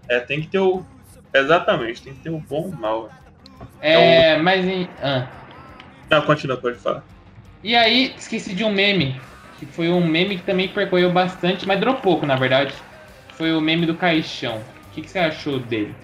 É, 0.08 0.20
tem 0.20 0.42
que 0.42 0.48
ter 0.48 0.60
o. 0.60 0.86
Exatamente, 1.34 2.02
tem 2.02 2.14
que 2.14 2.20
ter 2.20 2.30
o 2.30 2.38
bom 2.38 2.70
e 2.72 2.76
o 2.76 2.80
mal. 2.80 3.10
É, 3.82 4.38
mas 4.38 4.66
em. 4.66 4.88
ah. 5.02 5.28
Não, 6.10 6.22
continua, 6.22 6.58
pode 6.58 6.78
falar. 6.78 7.04
E 7.64 7.76
aí, 7.76 8.14
esqueci 8.18 8.54
de 8.54 8.64
um 8.64 8.72
meme. 8.72 9.20
Que 9.58 9.66
foi 9.66 9.90
um 9.90 10.06
meme 10.06 10.38
que 10.38 10.44
também 10.44 10.68
percorreu 10.68 11.12
bastante, 11.12 11.66
mas 11.66 11.80
durou 11.80 11.96
pouco, 11.96 12.26
na 12.26 12.36
verdade. 12.36 12.74
Foi 13.30 13.52
o 13.54 13.60
meme 13.62 13.86
do 13.86 13.96
caixão. 13.96 14.58
O 14.58 14.94
que, 14.94 15.02
que 15.02 15.10
você 15.10 15.20
achou 15.20 15.60
dele? 15.60 15.96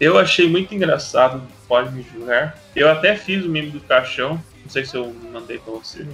Eu 0.00 0.18
achei 0.18 0.48
muito 0.48 0.74
engraçado, 0.74 1.42
pode 1.68 1.92
me 1.92 2.02
julgar. 2.02 2.56
Eu 2.74 2.90
até 2.90 3.14
fiz 3.14 3.44
o 3.44 3.48
meme 3.48 3.70
do 3.70 3.80
caixão. 3.80 4.42
Não 4.74 4.82
sei 4.82 4.86
se 4.86 4.96
eu 4.96 5.14
mandei 5.32 5.58
pra 5.58 5.72
você. 5.74 6.04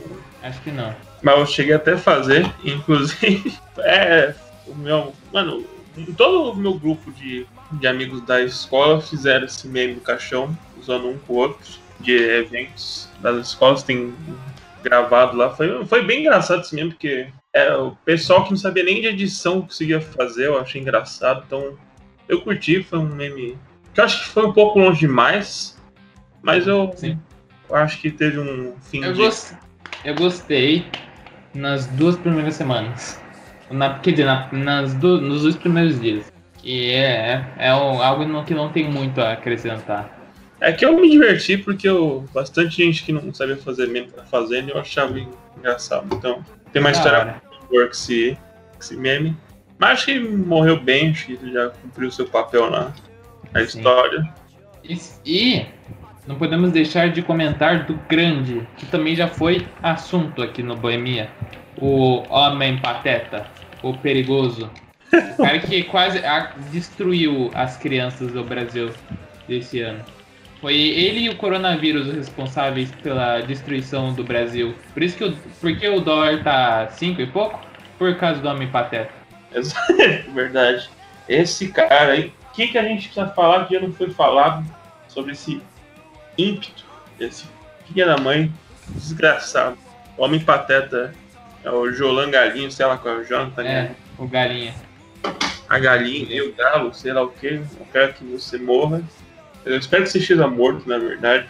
Acho 0.42 0.60
que 0.60 0.70
não. 0.70 0.94
Mas 1.22 1.38
eu 1.38 1.46
cheguei 1.46 1.72
até 1.72 1.92
a 1.92 1.98
fazer, 1.98 2.44
inclusive. 2.62 3.58
É. 3.78 4.34
O 4.66 4.74
meu. 4.74 5.14
Mano, 5.32 5.64
todo 6.14 6.52
o 6.52 6.54
meu 6.54 6.74
grupo 6.74 7.10
de, 7.12 7.46
de 7.72 7.86
amigos 7.86 8.20
da 8.26 8.42
escola 8.42 9.00
fizeram 9.00 9.46
esse 9.46 9.66
meme 9.66 9.94
do 9.94 10.02
caixão, 10.02 10.54
usando 10.78 11.08
um 11.08 11.16
com 11.20 11.32
o 11.32 11.36
outro, 11.36 11.78
de 11.98 12.12
eventos 12.12 13.08
das 13.20 13.46
escolas, 13.46 13.82
tem 13.82 14.12
gravado 14.82 15.38
lá. 15.38 15.48
Foi, 15.48 15.86
foi 15.86 16.04
bem 16.04 16.20
engraçado 16.20 16.60
esse 16.60 16.74
meme, 16.74 16.90
porque 16.90 17.28
é, 17.54 17.74
o 17.74 17.92
pessoal 18.04 18.44
que 18.44 18.50
não 18.50 18.58
sabia 18.58 18.84
nem 18.84 19.00
de 19.00 19.06
edição 19.06 19.62
conseguia 19.62 20.02
fazer, 20.02 20.48
eu 20.48 20.58
achei 20.58 20.82
engraçado. 20.82 21.44
Então, 21.46 21.78
eu 22.28 22.42
curti, 22.42 22.82
foi 22.82 22.98
um 22.98 23.06
meme. 23.06 23.56
Que 23.94 24.00
eu 24.00 24.04
acho 24.04 24.24
que 24.24 24.28
foi 24.28 24.44
um 24.44 24.52
pouco 24.52 24.78
longe 24.78 25.00
demais, 25.00 25.80
mas 26.42 26.66
eu, 26.66 26.92
Sim. 26.94 27.18
Eu 27.70 27.76
acho 27.76 27.98
que 28.00 28.10
teve 28.10 28.38
um 28.38 28.74
fim 28.82 29.02
Eu, 29.04 29.12
de. 29.12 29.22
gos- 29.22 29.54
eu 30.04 30.14
gostei 30.14 30.84
nas 31.54 31.86
duas 31.86 32.16
primeiras 32.16 32.54
semanas. 32.54 33.20
Na, 33.70 33.98
quer 34.00 34.10
dizer, 34.12 34.24
na- 34.24 34.48
nas 34.52 34.94
do- 34.94 35.20
nos 35.20 35.42
dois 35.42 35.56
primeiros 35.56 36.00
dias. 36.00 36.30
Que 36.58 36.92
é, 36.92 37.44
é 37.56 37.74
um- 37.74 38.02
algo 38.02 38.44
que 38.44 38.54
não 38.54 38.70
tem 38.70 38.90
muito 38.90 39.20
a 39.20 39.32
acrescentar. 39.32 40.18
É 40.60 40.72
que 40.72 40.84
eu 40.84 40.94
me 41.00 41.08
diverti 41.10 41.56
porque 41.56 41.88
eu, 41.88 42.26
bastante 42.34 42.76
gente 42.84 43.02
que 43.02 43.12
não 43.12 43.32
sabia 43.32 43.56
fazer 43.56 43.86
meme 43.88 44.08
tá 44.08 44.24
fazendo 44.24 44.68
e 44.68 44.72
eu 44.72 44.78
achava 44.78 45.18
engraçado. 45.56 46.06
Então, 46.14 46.44
tem 46.70 46.80
uma 46.80 46.90
história 46.90 47.40
boa 47.70 47.84
esse, 47.86 48.36
com 48.74 48.78
esse 48.80 48.96
meme. 48.96 49.34
Mas 49.78 49.90
acho 49.92 50.06
que 50.06 50.20
morreu 50.20 50.78
bem, 50.78 51.10
acho 51.10 51.24
que 51.26 51.32
ele 51.32 51.52
já 51.52 51.70
cumpriu 51.70 52.10
seu 52.10 52.26
papel 52.26 52.70
na, 52.70 52.92
na 53.54 53.60
Sim. 53.60 53.78
história. 53.78 54.34
E, 54.84 55.00
e 55.24 55.66
não 56.26 56.36
podemos 56.36 56.70
deixar 56.70 57.10
de 57.10 57.22
comentar 57.22 57.84
do 57.86 57.94
grande, 58.08 58.66
que 58.76 58.86
também 58.86 59.14
já 59.14 59.28
foi 59.28 59.66
assunto 59.82 60.42
aqui 60.42 60.62
no 60.62 60.76
Boemia. 60.76 61.30
O 61.76 62.22
Homem 62.28 62.78
Pateta, 62.78 63.46
o 63.82 63.94
perigoso. 63.94 64.70
O 65.12 65.42
cara 65.42 65.58
que 65.58 65.82
quase 65.84 66.20
destruiu 66.70 67.50
as 67.54 67.76
crianças 67.76 68.32
do 68.32 68.44
Brasil 68.44 68.90
desse 69.48 69.80
ano. 69.80 70.04
Foi 70.60 70.74
ele 70.74 71.20
e 71.20 71.28
o 71.30 71.36
coronavírus 71.36 72.08
os 72.08 72.14
responsáveis 72.14 72.90
pela 73.02 73.40
destruição 73.40 74.12
do 74.12 74.22
Brasil. 74.22 74.74
Por 74.92 75.02
isso 75.02 75.16
que 75.16 75.24
o, 75.24 75.34
porque 75.60 75.88
o 75.88 76.00
dólar 76.00 76.44
tá 76.44 76.88
5 76.90 77.22
e 77.22 77.26
pouco? 77.26 77.58
Por 77.98 78.14
causa 78.16 78.40
do 78.40 78.48
Homem 78.48 78.68
Pateta. 78.68 79.10
Verdade. 80.34 80.88
Esse 81.26 81.68
cara 81.68 82.12
aí, 82.12 82.32
o 82.50 82.52
que, 82.52 82.68
que 82.68 82.78
a 82.78 82.82
gente 82.82 83.08
precisa 83.08 83.28
falar 83.28 83.66
que 83.66 83.74
já 83.74 83.80
não 83.80 83.92
foi 83.92 84.10
falado 84.10 84.64
sobre 85.08 85.32
esse 85.32 85.62
ímpeto, 86.48 86.84
esse 87.18 87.44
filho 87.86 88.06
da 88.06 88.16
mãe 88.18 88.52
desgraçado. 88.88 89.76
O 90.16 90.24
homem 90.24 90.40
pateta 90.40 91.12
é 91.64 91.70
o 91.70 91.90
Jolan 91.92 92.30
Galinho, 92.30 92.70
sei 92.70 92.86
lá 92.86 92.96
qual 92.98 93.14
é 93.16 93.18
o 93.18 93.24
Jonathan, 93.24 93.62
né? 93.62 93.94
É, 94.18 94.22
o 94.22 94.26
galinha. 94.26 94.74
a 95.68 95.78
galinha 95.78 96.26
e 96.30 96.42
o 96.42 96.54
galo, 96.54 96.92
sei 96.94 97.12
lá 97.12 97.22
o 97.22 97.28
que. 97.28 97.46
Eu 97.78 97.86
quero 97.92 98.12
que 98.14 98.24
você 98.24 98.58
morra. 98.58 99.02
Eu 99.64 99.76
espero 99.78 100.02
que 100.04 100.10
você 100.10 100.18
esteja 100.18 100.46
morto, 100.48 100.88
na 100.88 100.98
verdade. 100.98 101.46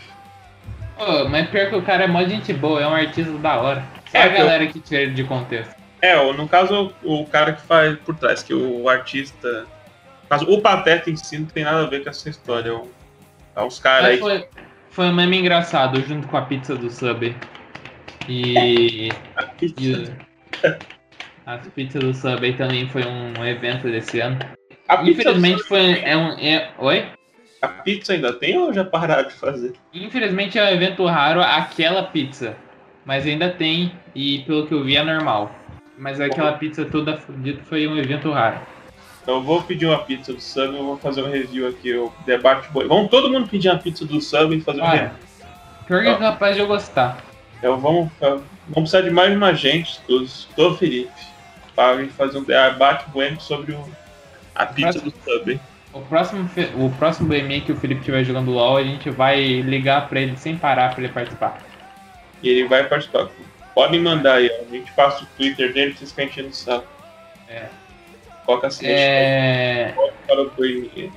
Mas 1.30 1.48
pior 1.48 1.70
que 1.70 1.76
o 1.76 1.82
cara 1.82 2.04
é 2.04 2.06
mó 2.06 2.22
gente 2.24 2.52
boa, 2.52 2.80
é 2.82 2.86
um 2.86 2.94
artista 2.94 3.32
da 3.38 3.56
hora. 3.56 3.82
Só 4.10 4.18
a 4.18 4.20
É, 4.22 4.28
que 4.28 4.34
eu- 4.34 4.38
galera 4.38 4.66
que 4.66 4.80
tira 4.80 5.00
ele 5.02 5.14
de 5.14 5.24
contexto. 5.24 5.74
É, 6.02 6.32
no 6.32 6.48
caso, 6.48 6.92
o, 7.02 7.24
cara 7.26 7.52
que 7.52 7.62
faz 7.62 7.98
por 8.00 8.14
trás, 8.16 8.42
que 8.42 8.52
o 8.54 8.88
artista. 8.88 9.66
Caso, 10.28 10.44
o 10.50 10.60
Pateta 10.60 11.10
em 11.10 11.16
si 11.16 11.38
não 11.38 11.46
tem 11.46 11.64
nada 11.64 11.82
a 11.82 11.86
ver 11.86 12.02
com 12.02 12.10
essa 12.10 12.28
história. 12.28 12.70
É 12.70 12.72
um- 12.72 12.88
É 13.56 13.62
uns 13.62 13.78
caras 13.78 14.06
aí. 14.10 14.18
foi, 14.18 14.46
foi 14.90 15.06
um 15.06 15.14
meme 15.14 15.38
engraçado, 15.38 16.00
junto 16.02 16.26
com 16.28 16.36
a 16.36 16.42
pizza 16.42 16.76
do 16.76 16.90
Subway. 16.90 17.34
E, 18.28 19.10
e 19.78 19.92
o- 19.94 20.30
as 21.46 21.66
pizzas 21.68 22.02
do 22.02 22.14
Subway 22.14 22.52
também 22.56 22.88
foi 22.88 23.04
um 23.04 23.44
evento 23.44 23.84
desse 23.84 24.20
ano. 24.20 24.38
A 24.88 24.98
pizza, 24.98 25.30
Infelizmente 25.30 25.62
foi 25.64 26.00
é 26.00 26.16
um 26.16 26.32
é, 26.38 26.70
oi? 26.78 27.08
a 27.62 27.68
pizza 27.68 28.12
ainda 28.12 28.32
tem 28.32 28.58
ou 28.58 28.72
já 28.72 28.84
pararam 28.84 29.28
de 29.28 29.34
fazer? 29.34 29.72
Infelizmente 29.92 30.58
é 30.58 30.64
um 30.64 30.68
evento 30.68 31.04
raro 31.06 31.40
aquela 31.40 32.04
pizza, 32.04 32.56
mas 33.04 33.26
ainda 33.26 33.50
tem 33.50 33.92
e 34.14 34.40
pelo 34.40 34.66
que 34.66 34.74
eu 34.74 34.84
vi 34.84 34.96
é 34.96 35.02
normal. 35.02 35.50
Mas 35.98 36.20
aquela 36.20 36.52
pizza 36.52 36.84
toda 36.84 37.16
fodida 37.16 37.62
foi 37.64 37.86
um 37.86 37.96
evento 37.96 38.30
raro. 38.30 38.60
Então 39.30 39.38
eu 39.38 39.44
vou 39.44 39.62
pedir 39.62 39.86
uma 39.86 39.98
pizza 39.98 40.32
do 40.32 40.40
Sub 40.40 40.74
e 40.74 40.76
eu 40.76 40.84
vou 40.84 40.96
fazer 40.96 41.22
um 41.22 41.30
review 41.30 41.68
aqui, 41.68 41.94
o 41.94 42.12
debate 42.26 42.68
boi. 42.72 42.88
Vamos 42.88 43.08
todo 43.08 43.30
mundo 43.30 43.46
pedir 43.46 43.68
uma 43.68 43.78
pizza 43.78 44.04
do 44.04 44.20
Sub 44.20 44.52
e 44.56 44.60
fazer 44.60 44.80
um 44.80 44.84
Olha, 44.84 44.92
review. 44.92 45.16
pior 45.86 46.02
que 46.02 46.08
é 46.08 46.16
capaz 46.16 46.56
de 46.56 46.62
eu 46.62 46.66
gostar. 46.66 47.24
Então 47.56 47.78
vamos, 47.78 48.10
vamos 48.20 48.90
precisar 48.90 49.02
de 49.02 49.10
mais 49.12 49.32
uma 49.32 49.54
gente, 49.54 50.00
dos, 50.08 50.48
do 50.56 50.76
Felipe, 50.76 51.12
para 51.76 51.90
a 51.94 52.00
gente 52.00 52.12
fazer 52.12 52.38
um 52.38 52.42
debate 52.42 53.08
bueno 53.10 53.40
sobre 53.40 53.70
o, 53.70 53.88
a 54.52 54.66
pizza 54.66 54.98
Próximo. 54.98 55.12
do 55.12 55.38
Sub. 55.38 55.52
hein? 55.52 55.60
O 55.92 56.00
próximo, 56.00 56.50
o 56.74 56.90
próximo 56.98 57.28
BME 57.28 57.60
que 57.60 57.70
o 57.70 57.76
Felipe 57.76 58.00
estiver 58.00 58.24
jogando 58.24 58.50
LOL, 58.50 58.78
a 58.78 58.82
gente 58.82 59.10
vai 59.10 59.40
ligar 59.60 60.08
pra 60.08 60.20
ele 60.20 60.36
sem 60.36 60.56
parar 60.56 60.92
pra 60.92 61.04
ele 61.04 61.12
participar. 61.12 61.56
E 62.42 62.48
ele 62.48 62.66
vai 62.66 62.82
participar. 62.82 63.28
Podem 63.76 64.00
mandar 64.00 64.38
aí, 64.38 64.50
a 64.50 64.64
gente 64.74 64.90
passa 64.90 65.22
o 65.22 65.26
Twitter 65.36 65.72
dele, 65.72 65.92
vocês 65.92 66.10
ficam 66.10 66.24
enchendo 66.24 66.48
o 66.48 66.52
saco. 66.52 66.86
É. 67.48 67.66
Coloca 68.44 68.66
assim, 68.66 68.86
É... 68.86 69.94
para 70.26 70.42
o 70.42 70.50
Twitter. 70.50 71.10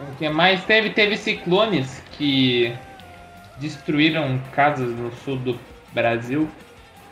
O 0.00 0.16
que 0.16 0.28
mais 0.28 0.64
teve? 0.64 0.90
Teve 0.90 1.16
ciclones 1.16 2.02
que 2.12 2.72
destruíram 3.58 4.40
casas 4.52 4.90
no 4.90 5.12
sul 5.24 5.36
do 5.36 5.58
Brasil. 5.92 6.48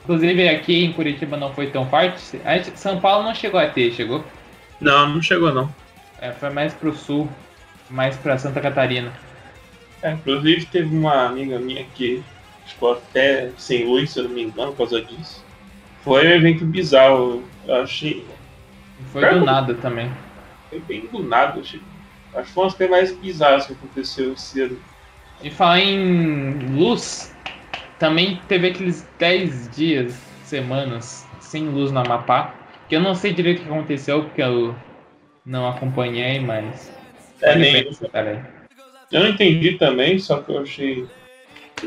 Inclusive 0.04 0.48
aqui 0.48 0.84
em 0.84 0.92
Curitiba 0.92 1.36
não 1.36 1.52
foi 1.52 1.66
tão 1.68 1.84
forte. 1.86 2.20
São 2.76 3.00
Paulo 3.00 3.24
não 3.24 3.34
chegou 3.34 3.58
a 3.58 3.66
ter, 3.66 3.92
chegou? 3.92 4.24
Não, 4.80 5.08
não 5.08 5.22
chegou 5.22 5.52
não. 5.52 5.72
É, 6.20 6.30
foi 6.32 6.50
mais 6.50 6.72
pro 6.72 6.94
sul, 6.94 7.28
mais 7.90 8.16
pra 8.16 8.38
Santa 8.38 8.60
Catarina. 8.60 9.12
É, 10.02 10.12
inclusive 10.12 10.66
teve 10.66 10.94
uma 10.96 11.26
amiga 11.26 11.58
minha 11.58 11.84
que 11.94 12.22
ficou 12.66 12.92
até 12.92 13.50
sem 13.56 13.84
luz, 13.84 14.10
se 14.12 14.20
eu 14.20 14.24
não 14.24 14.30
me 14.30 14.42
engano, 14.44 14.72
por 14.72 14.88
causa 14.88 15.02
disso. 15.02 15.44
Foi 16.02 16.26
um 16.26 16.30
evento 16.30 16.64
bizarro. 16.64 17.42
Eu 17.66 17.82
achei. 17.82 18.24
Foi 19.12 19.28
do 19.34 19.44
nada 19.44 19.74
também. 19.74 20.10
Foi 20.70 20.80
bem 20.80 21.06
do 21.06 21.22
nada. 21.22 21.60
Achei, 21.60 21.80
acho 22.34 22.48
que 22.48 22.54
foi 22.54 22.64
uma 22.64 22.70
das 22.70 22.88
mais 22.90 23.12
bizarras 23.12 23.66
que 23.66 23.72
aconteceu 23.72 24.32
esse 24.32 24.62
ano. 24.62 24.78
E 25.42 25.50
falar 25.50 25.80
em 25.80 26.58
luz, 26.76 27.34
também 27.98 28.40
teve 28.48 28.68
aqueles 28.68 29.06
10 29.18 29.70
dias, 29.76 30.14
semanas, 30.44 31.26
sem 31.40 31.68
luz 31.68 31.92
no 31.92 32.00
Amapá. 32.00 32.54
Que 32.88 32.96
eu 32.96 33.00
não 33.00 33.14
sei 33.14 33.32
direito 33.32 33.60
o 33.60 33.64
que 33.64 33.70
aconteceu, 33.70 34.24
porque 34.24 34.42
eu 34.42 34.74
não 35.44 35.68
acompanhei, 35.68 36.40
mas. 36.40 36.92
É, 37.42 37.56
nem 37.56 37.92
pena 38.12 38.44
eu. 39.10 39.20
não 39.20 39.28
entendi 39.28 39.72
também, 39.72 40.18
só 40.18 40.40
que 40.40 40.50
eu 40.52 40.60
achei. 40.60 41.06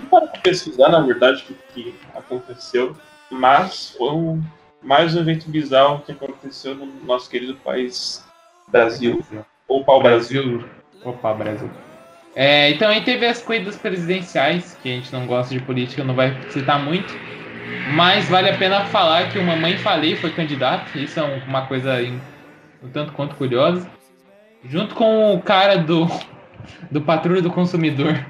Para 0.10 0.27
pesquisar, 0.27 0.90
na 0.90 1.02
verdade, 1.02 1.44
o 1.49 1.73
que 1.73 1.95
aconteceu. 2.14 2.95
Mas 3.31 3.91
foi 3.98 4.10
um, 4.10 4.44
mais 4.81 5.15
um 5.15 5.19
evento 5.19 5.49
bizarro 5.49 5.99
que 6.06 6.11
aconteceu 6.11 6.76
no 6.76 6.85
nosso 7.06 7.30
querido 7.30 7.56
país 7.56 8.26
Brasil. 8.68 9.23
Ou 9.68 9.84
pau 9.84 10.01
Brasil. 10.01 10.65
Opa, 11.03 11.34
Brasil. 11.34 11.69
É, 12.35 12.72
e 12.72 12.77
também 12.77 13.03
teve 13.03 13.26
as 13.26 13.41
corridas 13.41 13.76
presidenciais, 13.76 14.77
que 14.81 14.89
a 14.89 14.95
gente 14.95 15.11
não 15.11 15.26
gosta 15.26 15.53
de 15.53 15.61
política, 15.61 16.03
não 16.03 16.14
vai 16.15 16.38
citar 16.49 16.80
muito. 16.80 17.14
Mas 17.93 18.30
vale 18.30 18.49
a 18.49 18.57
pena 18.57 18.85
falar 18.85 19.31
que 19.31 19.39
o 19.39 19.43
Mamãe 19.43 19.77
Falei 19.77 20.15
foi 20.15 20.31
candidato, 20.31 20.97
isso 20.97 21.19
é 21.19 21.23
um- 21.23 21.43
uma 21.47 21.65
coisa 21.65 21.95
um 22.84 22.89
tanto 22.89 23.14
quanto 23.14 23.35
curiosa. 23.35 23.89
Junto 24.64 24.93
com 24.95 25.34
o 25.34 25.41
cara 25.41 25.77
do, 25.77 26.07
do 26.91 27.01
Patrulha 27.01 27.41
do 27.41 27.51
Consumidor. 27.51 28.26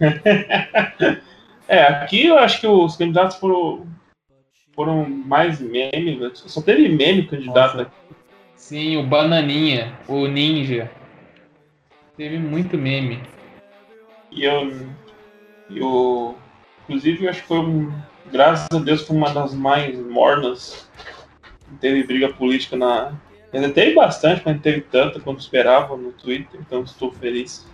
É, 1.66 1.82
aqui 1.82 2.26
eu 2.26 2.38
acho 2.38 2.60
que 2.60 2.66
os 2.66 2.94
candidatos 2.94 3.38
foram, 3.38 3.86
foram 4.74 5.08
mais 5.08 5.60
memes. 5.60 6.18
né? 6.20 6.30
Só 6.34 6.60
teve 6.60 6.88
meme 6.88 7.26
candidato 7.26 7.76
Nossa. 7.76 7.82
aqui. 7.82 8.16
Sim, 8.56 8.96
o 8.96 9.06
Bananinha, 9.06 9.92
o 10.08 10.26
Ninja. 10.26 10.90
Teve 12.16 12.38
muito 12.38 12.78
meme. 12.78 13.20
E 14.30 14.44
eu. 14.44 14.88
E 15.70 15.82
o, 15.82 16.34
inclusive, 16.84 17.24
eu 17.24 17.30
acho 17.30 17.42
que 17.42 17.48
foi 17.48 17.58
um. 17.58 17.92
Graças 18.32 18.68
a 18.72 18.78
Deus 18.78 19.06
foi 19.06 19.16
uma 19.16 19.32
das 19.32 19.54
mais 19.54 19.98
mornas. 19.98 20.88
Não 21.70 21.78
teve 21.78 22.04
briga 22.04 22.32
política 22.32 22.76
na. 22.76 23.12
Ainda 23.52 23.70
teve 23.70 23.94
bastante, 23.94 24.42
mas 24.44 24.54
não 24.54 24.62
teve 24.62 24.80
tanta 24.80 25.20
quanto 25.20 25.40
esperava 25.40 25.96
no 25.96 26.10
Twitter, 26.12 26.60
então 26.60 26.82
estou 26.82 27.12
feliz. 27.12 27.66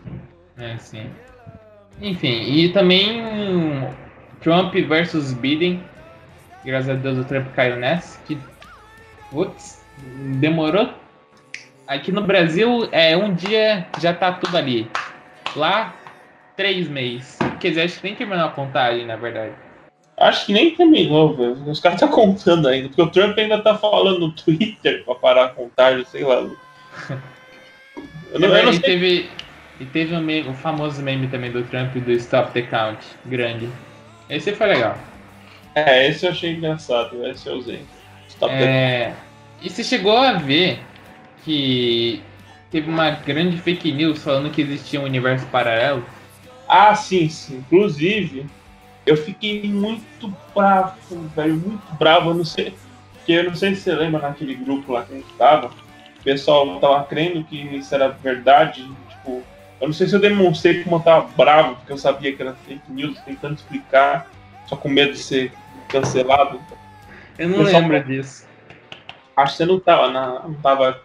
É, 0.58 0.76
sim. 0.76 1.06
Enfim, 2.02 2.42
e 2.42 2.68
também 2.72 3.22
um 3.24 3.90
Trump 4.40 4.74
versus 4.74 5.32
Biden. 5.32 5.82
Graças 6.64 6.90
a 6.90 6.94
Deus 6.94 7.18
o 7.18 7.24
Trump 7.24 7.48
caiu 7.54 7.76
nessa. 7.76 8.20
Que, 8.24 8.38
putz, 9.30 9.84
demorou. 10.38 10.90
Aqui 11.86 12.12
no 12.12 12.22
Brasil, 12.22 12.88
é 12.92 13.16
um 13.16 13.34
dia 13.34 13.86
já 14.00 14.14
tá 14.14 14.32
tudo 14.32 14.56
ali. 14.56 14.90
Lá, 15.56 15.94
três 16.56 16.88
meses. 16.88 17.38
Quer 17.58 17.70
dizer, 17.70 17.82
acho 17.82 18.00
que 18.00 18.06
nem 18.06 18.14
terminou 18.14 18.46
a 18.46 18.50
contagem, 18.50 19.04
na 19.06 19.16
verdade. 19.16 19.52
Acho 20.16 20.46
que 20.46 20.52
nem 20.52 20.74
terminou, 20.74 21.34
velho. 21.34 21.70
Os 21.70 21.80
caras 21.80 22.00
estão 22.00 22.14
contando 22.14 22.68
ainda, 22.68 22.88
porque 22.88 23.02
o 23.02 23.10
Trump 23.10 23.36
ainda 23.38 23.58
tá 23.62 23.74
falando 23.76 24.20
no 24.20 24.32
Twitter 24.32 25.02
pra 25.04 25.14
parar 25.14 25.44
a 25.46 25.48
contagem, 25.48 26.04
sei 26.04 26.22
lá. 26.22 26.46
Eu 28.32 28.38
não, 28.38 28.48
eu 28.54 28.64
não 28.64 28.70
e, 28.70 28.74
sei. 28.74 28.82
teve, 28.82 29.30
e 29.80 29.84
teve 29.86 30.14
o, 30.14 30.20
meme- 30.20 30.48
o 30.48 30.52
famoso 30.52 31.02
meme 31.02 31.26
também 31.26 31.50
do 31.50 31.64
Trump 31.64 31.94
do 31.94 32.12
Stop 32.12 32.52
the 32.52 32.62
Count, 32.62 32.98
grande. 33.24 33.68
Esse 34.28 34.54
foi 34.54 34.68
legal. 34.68 34.96
É, 35.74 36.08
esse 36.08 36.26
eu 36.26 36.30
achei 36.30 36.56
engraçado, 36.56 37.24
esse 37.26 37.48
eu 37.48 37.54
usei. 37.56 37.86
The- 38.40 38.48
É, 38.48 39.14
e 39.60 39.70
você 39.70 39.84
chegou 39.84 40.16
a 40.16 40.32
ver 40.34 40.80
que 41.44 42.22
teve 42.70 42.88
uma 42.90 43.10
grande 43.10 43.58
fake 43.60 43.92
news 43.92 44.22
falando 44.22 44.50
que 44.50 44.60
existia 44.62 45.00
um 45.00 45.04
universo 45.04 45.46
paralelo? 45.48 46.04
Ah, 46.66 46.94
sim, 46.94 47.28
sim. 47.28 47.58
Inclusive, 47.58 48.46
eu 49.06 49.16
fiquei 49.16 49.68
muito 49.72 50.38
bravo, 50.54 51.28
velho, 51.34 51.56
muito 51.56 51.92
bravo. 51.94 52.30
Eu 52.30 52.34
não 52.34 52.44
sei, 52.44 52.78
porque 53.12 53.32
eu 53.32 53.44
não 53.44 53.54
sei 53.54 53.74
se 53.74 53.82
você 53.82 53.94
lembra 53.94 54.20
naquele 54.22 54.54
grupo 54.54 54.92
lá 54.92 55.04
que 55.04 55.12
a 55.12 55.16
gente 55.16 55.34
tava. 55.36 55.68
O 55.68 56.22
pessoal 56.22 56.78
tava 56.80 57.04
crendo 57.04 57.44
que 57.44 57.56
isso 57.56 57.94
era 57.94 58.08
verdade. 58.08 58.96
Tipo, 59.08 59.48
eu 59.80 59.88
não 59.88 59.94
sei 59.94 60.06
se 60.06 60.14
eu 60.14 60.20
demonstrei 60.20 60.84
como 60.84 60.96
eu 60.96 61.00
tava 61.00 61.28
bravo, 61.28 61.76
porque 61.76 61.92
eu 61.92 61.98
sabia 61.98 62.34
que 62.34 62.42
era 62.42 62.54
fake 62.54 62.90
news, 62.92 63.20
tentando 63.22 63.54
explicar, 63.54 64.30
só 64.66 64.76
com 64.76 64.88
medo 64.88 65.12
de 65.12 65.18
ser 65.18 65.59
cancelado. 65.90 66.60
Eu 67.38 67.48
não 67.48 67.58
Eu 67.58 67.66
só- 67.66 67.78
lembro 67.78 68.04
disso. 68.04 68.46
Acho 69.36 69.52
que 69.52 69.56
você 69.58 69.66
não 69.66 69.80
tava, 69.80 70.10
na, 70.10 70.40
não 70.40 70.54
tava 70.54 71.00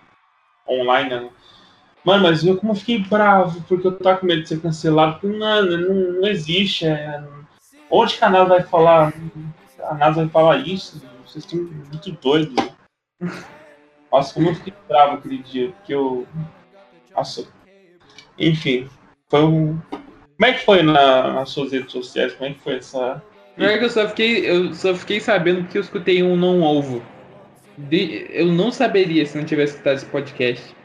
online, 0.68 1.10
né? 1.10 1.30
Mano, 2.04 2.24
mas 2.24 2.46
eu 2.46 2.58
como 2.58 2.72
eu 2.74 2.76
fiquei 2.76 3.00
bravo, 3.00 3.62
porque 3.68 3.88
eu 3.88 3.98
tava 3.98 4.20
com 4.20 4.26
medo 4.28 4.44
de 4.44 4.50
ser 4.50 4.62
cancelado. 4.62 5.20
Porque, 5.20 5.36
mano, 5.38 5.78
não, 5.78 6.22
não 6.22 6.28
existe. 6.28 6.86
É... 6.86 7.24
Onde 7.90 8.18
que 8.18 8.24
a 8.24 8.30
NASA 8.30 8.50
vai 8.50 8.64
falar? 8.64 9.14
A 9.84 9.94
NASA 9.96 10.22
vai 10.22 10.30
falar 10.30 10.58
isso? 10.58 11.02
Vocês 11.26 11.44
estão 11.46 11.60
muito 11.60 12.12
doidos. 12.12 12.56
Nossa, 14.12 14.34
como 14.34 14.50
eu 14.50 14.56
fiquei 14.56 14.74
bravo 14.88 15.16
aquele 15.16 15.40
dia, 15.40 15.72
porque 15.72 15.94
eu. 15.94 16.28
Nossa. 17.16 17.48
Enfim, 18.38 18.88
foi 19.30 19.44
um. 19.44 19.80
Como 19.90 20.46
é 20.46 20.54
que 20.54 20.66
foi 20.66 20.84
na, 20.84 21.32
nas 21.34 21.50
suas 21.50 21.72
redes 21.72 21.92
sociais? 21.92 22.34
Como 22.34 22.50
é 22.50 22.54
que 22.54 22.60
foi 22.60 22.76
essa. 22.78 23.22
Pior 23.56 23.78
que 23.80 23.86
eu 23.86 23.90
só 23.90 24.08
fiquei, 24.10 24.50
eu 24.50 24.74
só 24.74 24.94
fiquei 24.94 25.20
sabendo 25.20 25.64
porque 25.64 25.78
eu 25.78 25.82
escutei 25.82 26.22
um 26.22 26.36
não 26.36 26.62
ovo. 26.62 27.02
De- 27.78 28.28
eu 28.30 28.48
não 28.48 28.72
saberia 28.72 29.26
se 29.26 29.38
não 29.38 29.46
tivesse 29.46 29.74
escutado 29.74 29.96
esse 29.96 30.06
podcast. 30.06 30.76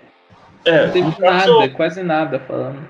É, 0.65 0.87
Não 0.87 0.93
teve 0.93 1.21
nada, 1.21 1.51
eu- 1.51 1.73
quase 1.73 2.03
nada 2.03 2.39
falando. 2.41 2.87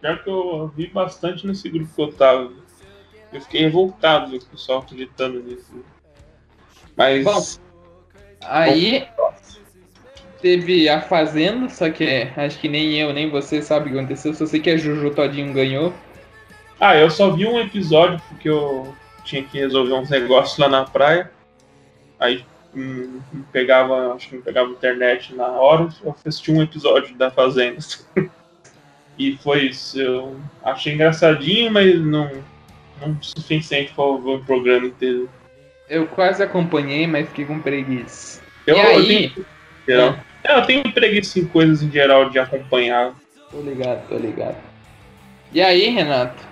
Pior 0.00 0.22
que 0.22 0.30
eu 0.30 0.72
vi 0.76 0.86
bastante 0.88 1.46
nesse 1.46 1.68
grupo 1.68 1.90
que 1.94 2.02
eu 2.02 2.12
tava. 2.12 2.52
Eu 3.32 3.40
fiquei 3.40 3.62
revoltado 3.62 4.30
ver 4.30 4.38
o 4.38 4.44
pessoal 4.46 4.78
acreditando 4.80 5.42
nisso. 5.42 5.84
Mas. 6.96 7.24
Bom. 7.24 7.42
Aí 8.44 9.06
teve 10.40 10.88
a 10.88 11.00
Fazenda, 11.00 11.68
só 11.68 11.90
que 11.90 12.04
é, 12.04 12.32
acho 12.36 12.58
que 12.60 12.68
nem 12.68 12.94
eu, 12.98 13.12
nem 13.12 13.28
você 13.28 13.60
sabe 13.60 13.88
o 13.88 13.92
que 13.92 13.98
aconteceu. 13.98 14.32
Só 14.34 14.46
sei 14.46 14.60
que 14.60 14.70
a 14.70 14.76
Juju 14.76 15.10
Todinho 15.10 15.52
ganhou. 15.52 15.92
Ah, 16.80 16.96
eu 16.96 17.10
só 17.10 17.30
vi 17.30 17.44
um 17.46 17.58
episódio 17.58 18.20
porque 18.28 18.48
eu 18.48 18.94
tinha 19.28 19.44
que 19.44 19.58
resolver 19.58 19.92
uns 19.92 20.08
negócios 20.08 20.58
lá 20.58 20.68
na 20.68 20.84
praia. 20.84 21.30
Aí 22.18 22.44
hum, 22.74 23.20
pegava, 23.52 24.14
acho 24.14 24.28
que 24.28 24.36
não 24.36 24.42
pegava 24.42 24.70
internet 24.70 25.34
na 25.34 25.46
hora, 25.46 25.88
eu 26.02 26.14
assisti 26.26 26.50
um 26.50 26.62
episódio 26.62 27.14
da 27.16 27.30
Fazenda. 27.30 27.78
e 29.18 29.36
foi 29.36 29.66
isso. 29.66 30.00
Eu 30.00 30.40
achei 30.64 30.94
engraçadinho, 30.94 31.70
mas 31.70 32.00
não, 32.00 32.30
não 33.00 33.22
suficiente 33.22 33.92
para 33.94 34.04
ver 34.16 34.30
o 34.30 34.44
programa 34.44 34.86
inteiro. 34.86 35.28
Eu 35.88 36.06
quase 36.06 36.42
acompanhei, 36.42 37.06
mas 37.06 37.28
fiquei 37.28 37.44
com 37.44 37.60
preguiça. 37.60 38.42
Eu, 38.66 38.76
e 38.76 38.80
eu 38.80 38.86
aí? 38.86 39.06
tenho, 39.06 39.46
geral, 39.86 40.18
é, 40.44 40.58
eu 40.58 40.66
tenho 40.66 40.92
preguiça 40.92 41.38
em 41.38 41.46
coisas 41.46 41.82
em 41.82 41.90
geral 41.90 42.30
de 42.30 42.38
acompanhar. 42.38 43.14
Tô 43.50 43.60
ligado, 43.60 44.06
tô 44.08 44.16
ligado. 44.16 44.56
E 45.52 45.62
aí, 45.62 45.88
Renato? 45.88 46.46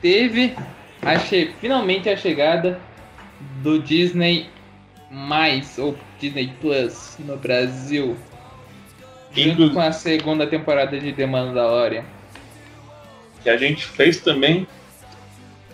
Teve 0.00 0.56
a 1.06 1.18
che- 1.18 1.52
finalmente 1.60 2.08
a 2.08 2.16
chegada 2.16 2.80
do 3.62 3.78
Disney 3.78 4.48
mais 5.10 5.78
ou 5.78 5.96
Disney 6.18 6.52
Plus 6.60 7.16
no 7.20 7.36
Brasil. 7.36 8.16
Junto 9.32 9.48
Inclu- 9.62 9.72
com 9.74 9.80
a 9.80 9.92
segunda 9.92 10.46
temporada 10.46 10.98
de 10.98 11.12
The 11.12 11.26
Mandalorian. 11.26 12.04
que 13.42 13.50
a 13.50 13.56
gente 13.56 13.84
fez 13.86 14.20
também. 14.20 14.66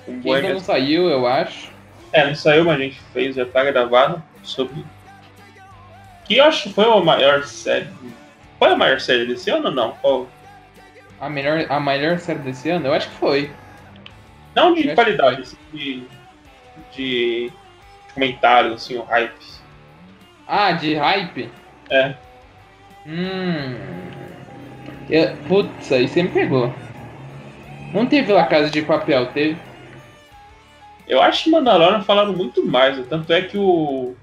Um 0.06 0.20
Que 0.20 0.30
ainda 0.34 0.52
não 0.54 0.60
saiu, 0.60 1.08
eu 1.08 1.26
acho. 1.26 1.70
É, 2.12 2.26
não 2.26 2.34
saiu, 2.34 2.64
mas 2.64 2.78
a 2.78 2.82
gente 2.82 3.00
fez, 3.14 3.34
já 3.36 3.46
tá 3.46 3.64
gravado. 3.64 4.22
Sobre. 4.42 4.84
Que 6.26 6.36
eu 6.36 6.44
acho 6.44 6.64
que 6.64 6.74
foi 6.74 6.84
a 6.84 7.00
maior 7.00 7.44
série. 7.44 7.86
Foi 8.58 8.68
a 8.72 8.76
maior 8.76 9.00
série 9.00 9.24
desse 9.26 9.48
ano 9.50 9.68
ou 9.68 9.72
não? 9.74 9.92
Qual- 10.02 10.28
A 11.20 11.30
melhor, 11.30 11.64
a 11.68 11.80
melhor 11.80 12.18
série 12.18 12.40
desse 12.40 12.68
ano? 12.68 12.88
Eu 12.88 12.92
acho 12.92 13.08
que 13.08 13.14
foi. 13.16 13.50
Não 14.54 14.74
de 14.74 14.94
qualidade, 14.94 15.42
assim, 15.42 15.56
de, 15.72 16.02
de 16.94 17.52
comentários, 18.14 18.74
assim, 18.74 18.96
o 18.96 19.02
hype. 19.02 19.32
Ah, 20.46 20.72
de 20.72 20.94
hype? 20.94 21.50
É. 21.90 22.14
Hum. 23.06 23.74
Eu, 25.08 25.36
putz, 25.48 25.92
aí 25.92 26.06
você 26.06 26.22
me 26.22 26.28
pegou. 26.28 26.72
Não 27.92 28.06
teve 28.06 28.32
La 28.32 28.46
Casa 28.46 28.70
de 28.70 28.82
Papel, 28.82 29.26
teve? 29.26 29.56
Eu 31.06 31.20
acho 31.20 31.44
que 31.44 31.50
Mandalorian 31.50 32.02
falaram 32.02 32.32
muito 32.32 32.64
mais, 32.64 32.96
né? 32.96 33.04
tanto 33.08 33.32
é 33.32 33.42
que 33.42 33.58
o. 33.58 34.14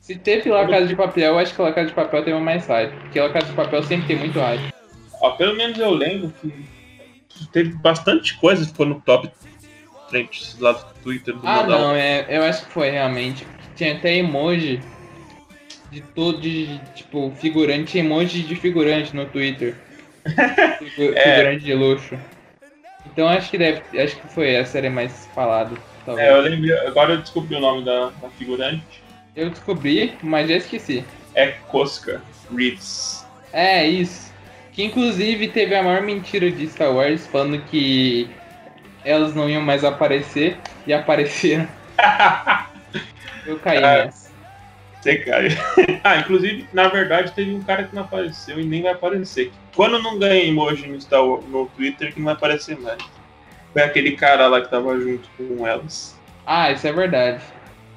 Se 0.00 0.14
teve 0.14 0.50
La 0.50 0.66
Casa 0.66 0.86
de 0.86 0.94
Papel, 0.94 1.32
eu 1.32 1.38
acho 1.38 1.54
que 1.54 1.62
La 1.62 1.72
Casa 1.72 1.88
de 1.88 1.94
Papel 1.94 2.24
teve 2.24 2.38
mais 2.38 2.66
hype. 2.66 2.92
Porque 2.92 3.20
La 3.20 3.30
Casa 3.30 3.46
de 3.46 3.52
Papel 3.54 3.82
sempre 3.82 4.06
tem 4.06 4.16
muito 4.16 4.38
hype. 4.38 4.72
Ó, 5.20 5.30
pelo 5.32 5.56
menos 5.56 5.78
eu 5.78 5.90
lembro 5.90 6.32
que 7.28 7.48
teve 7.48 7.70
bastante 7.70 8.36
coisa 8.38 8.64
que 8.64 8.70
ficou 8.70 8.86
no 8.86 9.00
top 9.00 9.30
trends 10.08 10.56
lá 10.60 10.72
do 10.72 10.84
Twitter 11.02 11.34
do 11.34 11.40
Ah, 11.46 11.56
Mandalorian. 11.62 11.78
não, 11.88 11.94
é, 11.94 12.26
eu 12.28 12.42
acho 12.44 12.64
que 12.66 12.72
foi 12.72 12.90
realmente. 12.90 13.46
Tinha 13.74 13.94
até 13.94 14.14
emoji 14.16 14.80
de 15.90 16.00
todo, 16.00 16.40
de, 16.40 16.78
tipo, 16.94 17.32
figurante, 17.38 17.92
tinha 17.92 18.04
emoji 18.04 18.42
de 18.42 18.56
figurante 18.56 19.14
no 19.14 19.26
Twitter. 19.26 19.74
Figu- 20.78 21.12
É. 21.16 21.36
Figurante 21.36 21.64
de 21.64 21.74
luxo. 21.74 22.18
Então 23.06 23.28
acho 23.28 23.50
que 23.50 23.58
deve. 23.58 23.82
Acho 24.00 24.16
que 24.16 24.28
foi 24.28 24.56
a 24.56 24.64
série 24.64 24.88
mais 24.90 25.26
falada. 25.34 25.76
Talvez. 26.04 26.26
É, 26.28 26.32
eu 26.32 26.40
lembrei, 26.40 26.76
agora 26.86 27.14
eu 27.14 27.18
descobri 27.18 27.56
o 27.56 27.60
nome 27.60 27.84
da, 27.84 28.10
da 28.20 28.28
figurante. 28.30 29.02
Eu 29.34 29.50
descobri, 29.50 30.14
mas 30.22 30.48
já 30.48 30.56
esqueci. 30.56 31.04
É 31.34 31.48
Koska 31.68 32.20
Reeves. 32.54 33.24
É, 33.52 33.86
isso. 33.86 34.32
Que 34.72 34.82
inclusive 34.84 35.48
teve 35.48 35.74
a 35.74 35.82
maior 35.82 36.02
mentira 36.02 36.50
de 36.50 36.66
Star 36.68 36.92
Wars, 36.92 37.26
falando 37.26 37.58
que 37.70 38.28
elas 39.06 39.34
não 39.34 39.48
iam 39.48 39.62
mais 39.62 39.84
aparecer 39.84 40.58
e 40.86 40.92
apareceram. 40.92 41.66
Eu 43.46 43.58
caí 43.60 43.78
É. 43.78 44.04
nessa. 44.04 44.26
Você 45.00 45.16
cai. 45.18 45.48
ah, 46.02 46.16
inclusive, 46.16 46.68
na 46.72 46.88
verdade, 46.88 47.30
teve 47.30 47.54
um 47.54 47.62
cara 47.62 47.84
que 47.84 47.94
não 47.94 48.02
apareceu 48.02 48.58
e 48.58 48.64
nem 48.64 48.82
vai 48.82 48.92
aparecer. 48.92 49.52
Quando 49.76 50.02
não 50.02 50.18
ganha 50.18 50.42
emoji 50.44 50.88
no, 50.88 51.00
Star 51.00 51.24
Wars- 51.24 51.44
no 51.46 51.66
Twitter, 51.66 52.12
que 52.12 52.18
não 52.18 52.24
vai 52.26 52.34
aparecer 52.34 52.76
mais. 52.80 52.98
Foi 53.72 53.82
aquele 53.82 54.12
cara 54.12 54.48
lá 54.48 54.60
que 54.60 54.68
tava 54.68 54.98
junto 54.98 55.28
com 55.36 55.64
elas. 55.66 56.18
Ah, 56.44 56.72
isso 56.72 56.86
é 56.88 56.92
verdade. 56.92 57.40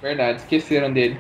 Verdade, 0.02 0.40
esqueceram 0.40 0.94
dele. 0.94 1.18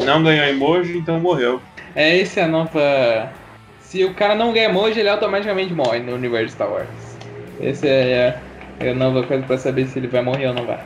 Não 0.00 0.22
ganhou 0.22 0.44
emoji, 0.46 0.98
então 0.98 1.18
morreu. 1.18 1.62
É, 1.94 2.20
essa 2.20 2.40
é 2.40 2.42
a 2.44 2.48
nova. 2.48 3.32
Se 3.80 4.04
o 4.04 4.12
cara 4.12 4.34
não 4.34 4.52
ganha 4.52 4.66
emoji, 4.66 5.00
ele 5.00 5.08
automaticamente 5.08 5.72
morre 5.72 6.00
no 6.00 6.14
universo 6.14 6.54
Star 6.54 6.70
Wars. 6.70 6.88
Essa 7.60 7.86
é 7.86 8.38
é 8.86 8.90
a 8.90 8.94
nova 8.94 9.22
coisa 9.22 9.44
pra 9.44 9.58
saber 9.58 9.86
se 9.86 9.98
ele 9.98 10.08
vai 10.08 10.22
morrer 10.22 10.48
ou 10.48 10.54
não 10.54 10.66
vai. 10.66 10.80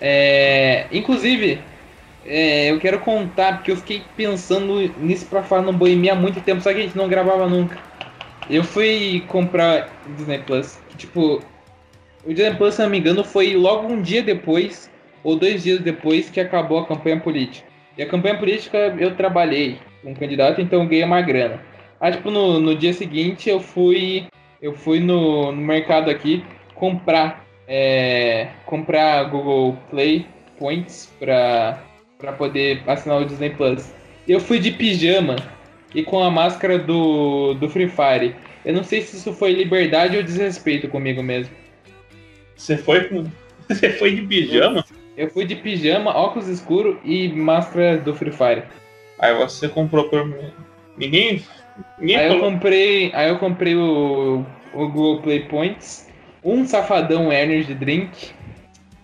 É, 0.00 0.86
inclusive, 0.92 1.58
é, 2.24 2.70
eu 2.70 2.78
quero 2.78 2.98
contar, 3.00 3.56
porque 3.56 3.70
eu 3.70 3.76
fiquei 3.76 4.02
pensando 4.16 4.92
nisso 4.98 5.26
pra 5.26 5.42
falar 5.42 5.62
no 5.62 5.72
Boemia 5.72 6.12
há 6.12 6.16
muito 6.16 6.40
tempo, 6.40 6.60
só 6.60 6.72
que 6.72 6.80
a 6.80 6.82
gente 6.82 6.96
não 6.96 7.08
gravava 7.08 7.48
nunca. 7.48 7.78
Eu 8.48 8.62
fui 8.62 9.24
comprar 9.28 9.88
Disney 10.16 10.38
Plus, 10.40 10.78
que, 10.88 10.96
tipo, 10.96 11.42
o 12.24 12.34
Disney 12.34 12.54
Plus, 12.54 12.74
se 12.74 12.82
não 12.82 12.90
me 12.90 12.98
engano, 12.98 13.24
foi 13.24 13.54
logo 13.54 13.88
um 13.88 14.00
dia 14.00 14.22
depois, 14.22 14.90
ou 15.22 15.36
dois 15.36 15.62
dias 15.62 15.80
depois, 15.80 16.28
que 16.28 16.40
acabou 16.40 16.80
a 16.80 16.86
campanha 16.86 17.18
política. 17.18 17.66
E 17.96 18.02
a 18.02 18.06
campanha 18.06 18.36
política 18.38 18.94
eu 18.98 19.14
trabalhei 19.14 19.78
um 20.04 20.14
candidato, 20.14 20.60
então 20.60 20.82
eu 20.82 20.88
ganhei 20.88 21.04
uma 21.04 21.22
grana. 21.22 21.60
Aí, 22.00 22.12
tipo, 22.12 22.30
no, 22.30 22.60
no 22.60 22.74
dia 22.74 22.92
seguinte 22.92 23.48
eu 23.48 23.58
fui. 23.58 24.26
Eu 24.60 24.74
fui 24.74 25.00
no, 25.00 25.52
no 25.52 25.60
mercado 25.60 26.10
aqui 26.10 26.42
comprar. 26.76 27.44
é, 27.68 28.48
comprar 28.64 29.24
Google 29.24 29.76
Play 29.90 30.24
Points 30.58 31.12
pra, 31.18 31.82
pra 32.18 32.32
poder 32.32 32.82
assinar 32.86 33.20
o 33.20 33.24
Disney 33.24 33.50
Plus. 33.50 33.92
Eu 34.28 34.38
fui 34.40 34.58
de 34.58 34.70
pijama 34.70 35.36
e 35.94 36.02
com 36.02 36.22
a 36.22 36.30
máscara 36.30 36.78
do, 36.78 37.54
do 37.54 37.68
Free 37.68 37.88
Fire. 37.88 38.34
Eu 38.64 38.74
não 38.74 38.84
sei 38.84 39.02
se 39.02 39.16
isso 39.16 39.32
foi 39.32 39.52
liberdade 39.52 40.16
ou 40.16 40.22
desrespeito 40.22 40.88
comigo 40.88 41.22
mesmo. 41.22 41.54
Você 42.56 42.76
foi. 42.76 43.10
Você 43.68 43.90
foi 43.90 44.14
de 44.14 44.22
pijama? 44.22 44.84
Eu 45.16 45.28
fui 45.30 45.44
de 45.44 45.56
pijama, 45.56 46.14
óculos 46.16 46.46
escuros 46.48 46.96
e 47.04 47.28
máscara 47.28 47.96
do 47.98 48.14
Free 48.14 48.30
Fire. 48.30 48.62
Aí 49.18 49.34
você 49.34 49.68
comprou 49.68 50.08
por. 50.08 50.32
Ninguém. 50.96 51.42
Ninguém 51.98 52.16
Aí 52.16 52.26
eu 52.28 52.38
falou. 52.38 52.52
comprei, 52.52 53.10
aí 53.12 53.28
eu 53.28 53.38
comprei 53.38 53.74
o, 53.74 54.44
o 54.72 54.88
Google 54.88 55.20
Play 55.22 55.40
Points, 55.40 56.05
um 56.46 56.64
safadão 56.66 57.32
Energy 57.32 57.74
Drink 57.74 58.30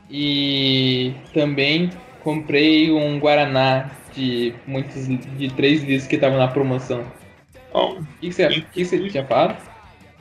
e 0.09 1.13
também 1.35 1.91
comprei 2.23 2.93
um 2.93 3.19
Guaraná 3.19 3.91
de 4.15 4.55
muitos 4.67 5.07
de 5.09 5.49
3 5.51 5.83
litros 5.83 6.07
que 6.07 6.19
tava 6.19 6.37
na 6.39 6.49
promoção. 6.49 7.05
Ó, 7.73 7.95
O 7.95 8.05
que, 8.21 8.29
que 8.29 8.33
você, 8.33 8.47
o 8.47 8.63
que 8.67 8.85
você 8.85 9.09
tinha 9.09 9.25
falado? 9.25 9.57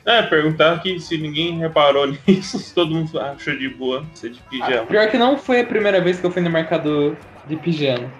É, 0.04 0.20
perguntar 0.22 0.82
que 0.82 0.98
se 0.98 1.16
ninguém 1.16 1.58
reparou 1.58 2.06
nisso, 2.26 2.58
se 2.58 2.74
todo 2.74 2.92
mundo 2.94 3.20
achou 3.20 3.56
de 3.56 3.68
boa 3.68 4.04
ser 4.14 4.30
de 4.30 4.40
Ah, 4.40 4.48
pijama. 4.66 4.86
pior 4.86 5.08
que 5.10 5.18
não 5.18 5.36
foi 5.38 5.60
a 5.60 5.64
primeira 5.66 6.00
vez 6.00 6.18
que 6.18 6.26
eu 6.26 6.30
fui 6.30 6.42
no 6.42 6.50
mercado 6.50 7.16
de 7.46 7.56
pijama. 7.56 8.10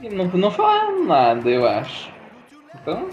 E 0.00 0.08
não, 0.08 0.24
não 0.26 0.50
falaram 0.50 1.04
nada, 1.06 1.48
eu 1.48 1.64
acho. 1.68 2.10
Então. 2.74 3.10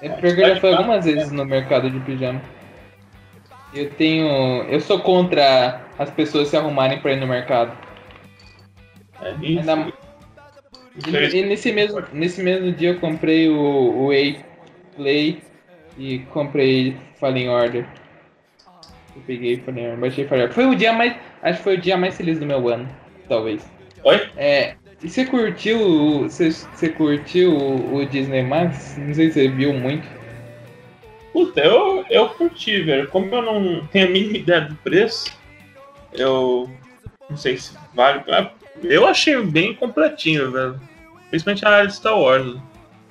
É 0.00 0.08
pior 0.08 0.34
que 0.34 0.40
eu 0.40 0.48
já 0.54 0.56
fui 0.60 0.72
algumas 0.72 1.04
vezes 1.04 1.30
no 1.32 1.44
mercado 1.44 1.90
de 1.90 1.98
pijama. 2.00 2.40
Eu 3.76 3.90
tenho. 3.90 4.26
Eu 4.68 4.80
sou 4.80 5.00
contra 5.00 5.80
as 5.98 6.10
pessoas 6.10 6.48
se 6.48 6.56
arrumarem 6.56 7.00
pra 7.00 7.12
ir 7.12 7.20
no 7.20 7.26
mercado. 7.26 7.76
É, 9.20 9.34
e- 9.40 9.58
Ainda- 9.58 9.92
E, 11.06 11.36
e 11.36 11.42
nesse, 11.44 11.72
mesmo, 11.72 12.02
nesse 12.12 12.42
mesmo 12.42 12.72
dia 12.72 12.90
eu 12.90 13.00
comprei 13.00 13.48
o, 13.50 13.58
o 13.58 14.06
Way 14.08 14.40
Play 14.96 15.42
e 15.98 16.20
comprei 16.30 16.96
Fallen 17.20 17.50
Order. 17.50 17.86
Eu 19.14 19.22
peguei 19.26 19.58
Fallen 19.58 19.84
Order, 19.84 20.00
baixei 20.00 20.24
Fallen 20.26 20.44
Order. 20.44 20.54
Foi 20.54 20.66
o 20.66 20.74
dia 20.74 20.92
mais. 20.92 21.14
Acho 21.42 21.58
que 21.58 21.64
foi 21.64 21.74
o 21.76 21.80
dia 21.80 21.96
mais 21.98 22.16
feliz 22.16 22.38
do 22.38 22.46
meu 22.46 22.66
ano, 22.68 22.88
talvez. 23.28 23.62
Oi? 24.04 24.26
É. 24.36 24.74
E 25.02 25.08
você 25.10 25.26
curtiu. 25.26 25.78
o- 25.80 26.22
Você, 26.22 26.50
você 26.50 26.88
curtiu 26.88 27.52
o, 27.54 27.96
o 27.96 28.06
Disney 28.06 28.42
Max? 28.42 28.96
Não 28.96 29.12
sei 29.12 29.28
se 29.28 29.34
você 29.34 29.48
viu 29.48 29.74
muito. 29.74 30.06
Puta, 31.36 31.60
eu, 31.60 32.02
eu 32.08 32.30
curti, 32.30 32.80
velho. 32.80 33.08
Como 33.08 33.34
eu 33.34 33.42
não 33.42 33.86
tenho 33.88 34.06
a 34.06 34.10
mínima 34.10 34.38
ideia 34.38 34.62
do 34.62 34.74
preço, 34.76 35.30
eu 36.14 36.70
não 37.28 37.36
sei 37.36 37.58
se 37.58 37.76
vale. 37.92 38.24
Eu 38.82 39.06
achei 39.06 39.38
bem 39.42 39.74
completinho, 39.74 40.50
velho. 40.50 40.80
Principalmente 41.28 41.62
na 41.62 41.70
área 41.70 41.88
de 41.88 41.94
Star 41.94 42.18
Wars. 42.18 42.56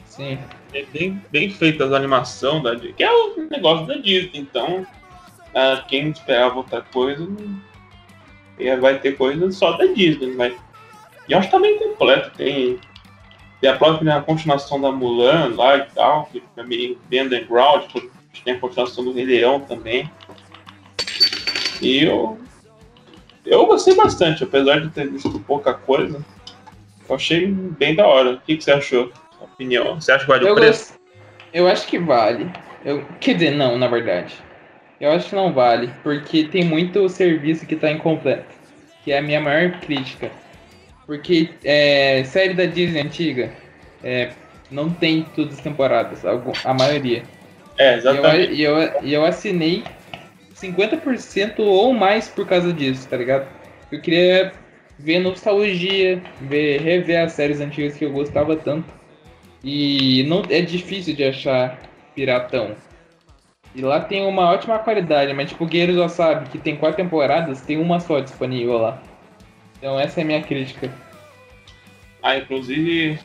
Sim. 0.08 0.40
É 0.74 0.84
bem, 0.86 1.22
bem 1.30 1.52
feita 1.52 1.86
as 1.86 1.92
animações 1.92 2.64
da 2.64 2.74
Disney. 2.74 2.94
Que 2.94 3.04
é 3.04 3.12
o 3.12 3.48
negócio 3.48 3.86
da 3.86 3.94
Disney. 3.94 4.40
Então, 4.40 4.88
ah, 5.54 5.86
quem 5.88 6.10
esperava 6.10 6.56
outra 6.56 6.82
coisa, 6.82 7.28
vai 8.82 8.98
ter 8.98 9.18
coisa 9.18 9.52
só 9.52 9.74
da 9.74 9.86
Disney. 9.86 10.34
Mas... 10.36 10.52
E 11.30 11.34
eu 11.34 11.38
acho 11.38 11.48
que 11.48 11.56
tá 11.56 11.62
bem 11.62 11.78
completo. 11.78 12.32
Tem, 12.36 12.80
tem 13.62 13.70
a 13.70 13.78
própria 13.78 14.20
continuação 14.24 14.82
da 14.82 14.92
Mulan 14.92 15.54
lá 15.56 15.78
e 15.78 15.84
tal, 15.94 16.26
que 16.32 16.42
é 16.58 16.64
meio 16.64 16.98
underground. 17.12 17.84
Tem 18.44 18.56
a 18.56 18.60
continuação 18.60 19.04
do 19.04 19.14
Rei 19.14 19.26
Leão 19.26 19.60
também. 19.60 20.10
E 21.82 22.04
eu, 22.04 22.38
eu 23.46 23.66
gostei 23.66 23.96
bastante, 23.96 24.44
apesar 24.44 24.80
de 24.80 24.90
ter 24.90 25.10
visto 25.10 25.40
pouca 25.42 25.74
coisa. 25.74 26.24
Eu 27.08 27.16
achei 27.16 27.48
bem 27.48 27.96
da 27.96 28.08
hora. 28.08 28.34
O 28.34 28.42
que, 28.42 28.58
que 28.58 28.64
você 28.64 28.72
achou? 28.72 29.12
Opinião? 29.40 30.00
Você 30.00 30.12
acha 30.12 30.26
que 30.26 30.32
vale 30.32 30.48
Eu, 30.48 30.54
o 30.54 30.56
preço? 30.56 30.94
gost... 30.94 31.02
eu 31.54 31.68
acho 31.68 31.88
que 31.88 32.00
vale. 32.00 32.52
Eu... 32.84 33.06
Quer 33.20 33.34
dizer, 33.36 33.52
não, 33.52 33.78
na 33.78 33.88
verdade. 33.88 34.34
Eu 35.00 35.12
acho 35.12 35.30
que 35.30 35.36
não 35.36 35.52
vale, 35.54 35.92
porque 36.02 36.46
tem 36.46 36.64
muito 36.64 37.08
serviço 37.10 37.66
que 37.66 37.76
tá 37.76 37.92
incompleto. 37.92 38.56
Que 39.04 39.12
é 39.12 39.20
a 39.20 39.22
minha 39.22 39.42
maior 39.42 39.80
crítica. 39.82 40.32
Porque 41.06 41.50
é, 41.64 42.24
série 42.24 42.54
da 42.54 42.66
Disney 42.66 43.02
antiga 43.02 43.54
é, 44.04 44.32
não 44.72 44.90
tem 44.90 45.24
todas 45.36 45.56
as 45.56 45.62
temporadas, 45.62 46.24
a 46.26 46.74
maioria. 46.74 47.24
É, 47.78 47.90
E 47.90 47.94
eu, 47.94 47.98
exatamente. 47.98 48.54
e 48.54 48.64
eu, 48.64 49.04
e 49.04 49.14
eu 49.14 49.26
assinei 49.26 49.84
50% 50.54 51.60
ou 51.60 51.94
mais 51.94 52.30
por 52.30 52.48
causa 52.48 52.72
disso, 52.72 53.08
tá 53.10 53.18
ligado? 53.18 53.48
Eu 53.92 54.02
queria 54.02 54.54
ver 54.98 55.20
nostalgia, 55.20 56.22
ver, 56.42 56.82
rever 56.82 57.22
as 57.24 57.34
séries 57.34 57.60
antigas 57.60 57.96
que 57.98 58.06
eu 58.06 58.12
gostava 58.12 58.56
tanto. 58.56 58.94
E 59.64 60.24
não 60.28 60.44
é 60.50 60.62
difícil 60.62 61.16
de 61.16 61.24
achar 61.24 61.80
piratão. 62.14 62.76
E 63.74 63.82
lá 63.82 64.00
tem 64.00 64.26
uma 64.26 64.50
ótima 64.52 64.80
qualidade, 64.80 65.34
mas 65.34 65.50
tipo, 65.50 65.66
Guerreiros 65.66 65.98
já 65.98 66.08
sabe 66.08 66.50
que 66.50 66.58
tem 66.58 66.78
quatro 66.78 66.98
temporadas, 66.98 67.62
tem 67.62 67.78
uma 67.78 68.00
só 68.00 68.20
disponível 68.22 68.78
lá. 68.78 69.02
Então 69.78 70.00
essa 70.00 70.22
é 70.22 70.24
a 70.24 70.26
minha 70.26 70.42
crítica. 70.42 70.90
Ah, 72.24 72.38
inclusive, 72.38 73.20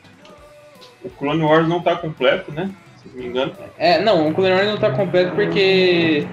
o 1.03 1.09
Clone 1.09 1.41
Wars 1.41 1.67
não 1.67 1.81
tá 1.81 1.95
completo, 1.95 2.51
né? 2.51 2.69
Se 3.01 3.09
não 3.09 3.15
me 3.15 3.25
engano. 3.29 3.53
É, 3.77 3.99
não, 3.99 4.29
o 4.29 4.33
Clone 4.33 4.51
Wars 4.53 4.67
não 4.67 4.77
tá 4.77 4.91
completo 4.91 5.33
porque, 5.35 6.27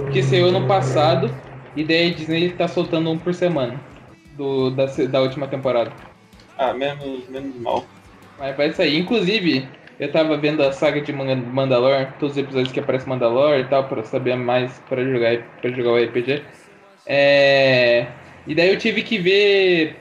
porque 0.00 0.22
saiu 0.22 0.46
ano 0.48 0.66
passado 0.66 1.30
e 1.76 1.84
daí 1.84 2.10
a 2.10 2.14
Disney 2.14 2.50
tá 2.50 2.66
soltando 2.66 3.10
um 3.10 3.18
por 3.18 3.34
semana 3.34 3.78
do, 4.36 4.70
da, 4.70 4.86
da 4.86 5.20
última 5.20 5.46
temporada. 5.46 5.92
Ah, 6.56 6.72
menos, 6.72 7.28
menos 7.28 7.54
mal. 7.56 7.84
Mas 8.38 8.56
vai 8.56 8.72
sair. 8.72 8.98
Inclusive, 8.98 9.68
eu 10.00 10.10
tava 10.10 10.36
vendo 10.36 10.62
a 10.62 10.72
saga 10.72 11.00
de 11.00 11.12
Man- 11.12 11.36
Mandalor, 11.36 12.08
todos 12.18 12.36
os 12.36 12.42
episódios 12.42 12.72
que 12.72 12.80
aparece 12.80 13.08
Mandalor 13.08 13.58
e 13.58 13.64
tal, 13.64 13.84
pra 13.84 14.02
saber 14.04 14.34
mais 14.36 14.72
pra 14.88 15.04
jogar, 15.04 15.38
pra 15.60 15.70
jogar 15.70 15.92
o 15.92 15.98
RPG. 15.98 16.42
É, 17.06 18.06
E 18.46 18.54
daí 18.54 18.70
eu 18.70 18.78
tive 18.78 19.02
que 19.02 19.18
ver 19.18 19.96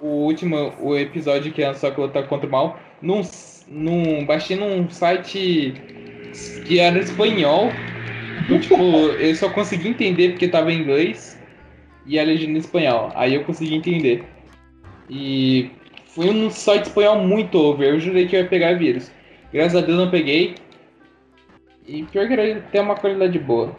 o 0.00 0.06
último 0.26 0.72
o 0.80 0.96
episódio 0.96 1.52
que 1.52 1.62
é 1.62 1.72
só 1.74 1.90
que 1.90 2.00
lutar 2.00 2.26
contra 2.26 2.46
o 2.48 2.50
mal 2.52 2.78
num, 3.02 3.22
num 3.70 4.24
baixei 4.24 4.56
num 4.56 4.88
site 4.90 5.74
que 6.64 6.78
era 6.78 6.98
espanhol. 6.98 7.72
Então, 8.44 8.58
tipo, 8.60 9.08
eu 9.18 9.34
só 9.34 9.50
consegui 9.50 9.88
entender 9.88 10.30
porque 10.30 10.48
tava 10.48 10.72
em 10.72 10.80
inglês 10.80 11.38
e 12.06 12.18
a 12.18 12.24
legenda 12.24 12.52
em 12.52 12.60
espanhol. 12.60 13.12
Aí 13.14 13.34
eu 13.34 13.44
consegui 13.44 13.74
entender. 13.74 14.24
E 15.10 15.70
foi 16.06 16.30
um 16.30 16.50
site 16.50 16.86
espanhol 16.86 17.18
muito 17.18 17.58
over. 17.58 17.88
Eu 17.88 18.00
jurei 18.00 18.26
que 18.26 18.36
eu 18.36 18.40
ia 18.40 18.48
pegar 18.48 18.78
vírus. 18.78 19.10
Graças 19.52 19.76
a 19.76 19.84
Deus 19.84 19.98
não 19.98 20.10
peguei. 20.10 20.56
E 21.86 22.02
pior 22.04 22.26
que 22.26 22.34
era 22.34 22.58
até 22.58 22.80
uma 22.80 22.94
qualidade 22.96 23.38
boa. 23.38 23.74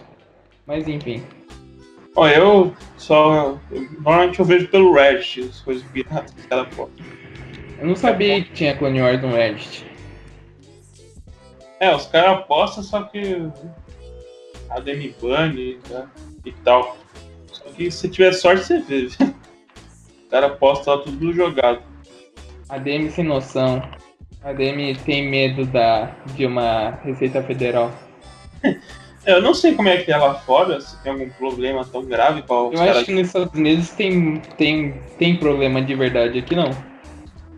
Mas 0.66 0.88
enfim. 0.88 1.24
Ó, 2.16 2.28
eu 2.28 2.74
só. 2.98 3.60
eu- 3.72 3.88
normalmente 4.02 4.40
eu 4.40 4.46
vejo 4.46 4.68
pelo 4.68 4.94
Reddit 4.94 5.42
as 5.42 5.62
coisas 5.62 5.84
piratas 5.84 6.34
que 6.34 6.48
ela 6.50 6.66
pode. 6.66 6.92
Eu 7.80 7.88
não 7.88 7.96
sabia 7.96 8.44
que 8.44 8.52
tinha 8.52 8.76
Clone 8.76 9.02
Wars 9.02 9.22
no 9.22 9.30
Reddit. 9.30 9.86
É, 11.80 11.96
os 11.96 12.06
caras 12.08 12.40
apostam, 12.40 12.84
só 12.84 13.04
que. 13.04 13.50
A 14.70 14.80
Demi 14.80 15.16
Bunny 15.20 15.80
né, 15.90 16.08
e 16.46 16.52
tal. 16.52 16.98
Só 17.52 17.64
que 17.76 17.90
se 17.90 18.10
tiver 18.10 18.34
sorte, 18.34 18.64
você 18.64 18.80
vê. 18.80 19.08
viu? 19.08 19.36
O 20.26 20.30
cara 20.30 20.48
aposta 20.48 20.94
lá 20.94 21.02
tudo 21.02 21.34
jogado. 21.34 21.82
A 22.68 22.78
DM 22.78 23.10
sem 23.10 23.24
noção. 23.24 23.82
A 24.44 24.54
DM 24.54 24.96
tem 24.98 25.28
medo 25.28 25.66
da, 25.66 26.16
de 26.36 26.46
uma 26.46 26.92
Receita 27.04 27.42
Federal. 27.42 27.92
É, 29.26 29.34
Eu 29.34 29.42
não 29.42 29.54
sei 29.54 29.74
como 29.74 29.90
é 29.90 29.98
que 29.98 30.12
é 30.12 30.18
lá 30.18 30.36
fora, 30.36 30.80
se 30.80 31.02
tem 31.04 31.12
algum 31.12 31.30
problema 31.30 31.84
tão 31.84 32.06
grave 32.06 32.42
para 32.44 32.64
os 32.64 32.80
Eu 32.80 32.82
acho 32.82 33.06
que 33.06 33.12
nos 33.12 33.28
Estados 33.28 33.54
Unidos 33.54 33.90
tem, 33.90 34.40
tem, 34.58 34.94
tem 35.18 35.36
problema 35.36 35.82
de 35.82 35.96
verdade. 35.96 36.40
Aqui 36.40 36.56
não. 36.56 36.70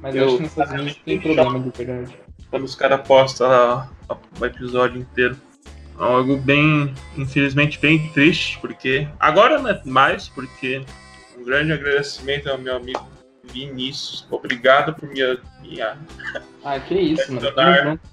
Mas 0.01 0.15
eu, 0.15 0.25
acho 0.25 0.35
que 0.37 0.41
nos 0.43 0.51
Estados 0.51 0.73
Unidos 0.73 0.99
tem 1.05 1.19
problema 1.19 1.59
de 1.59 1.69
verdade. 1.85 2.17
Quando 2.49 2.63
os 2.63 2.75
caras 2.75 2.99
apostam 2.99 3.47
lá 3.47 3.89
o 4.39 4.45
episódio 4.45 4.99
inteiro. 4.99 5.37
Algo 5.97 6.37
bem, 6.37 6.93
infelizmente, 7.15 7.77
bem 7.79 8.09
triste, 8.09 8.57
porque. 8.59 9.07
Agora 9.19 9.59
não 9.59 9.69
é 9.69 9.79
mais, 9.85 10.27
porque 10.29 10.81
um 11.37 11.43
grande 11.43 11.73
agradecimento 11.73 12.49
ao 12.49 12.57
meu 12.57 12.75
amigo 12.75 13.05
Vinícius. 13.43 14.25
Obrigado 14.31 14.93
por 14.95 15.07
me. 15.09 15.21
me 15.61 15.81
Ah, 16.63 16.79
que 16.79 16.95
isso, 16.95 17.31
mano. 17.33 17.47
Junto. 17.83 18.11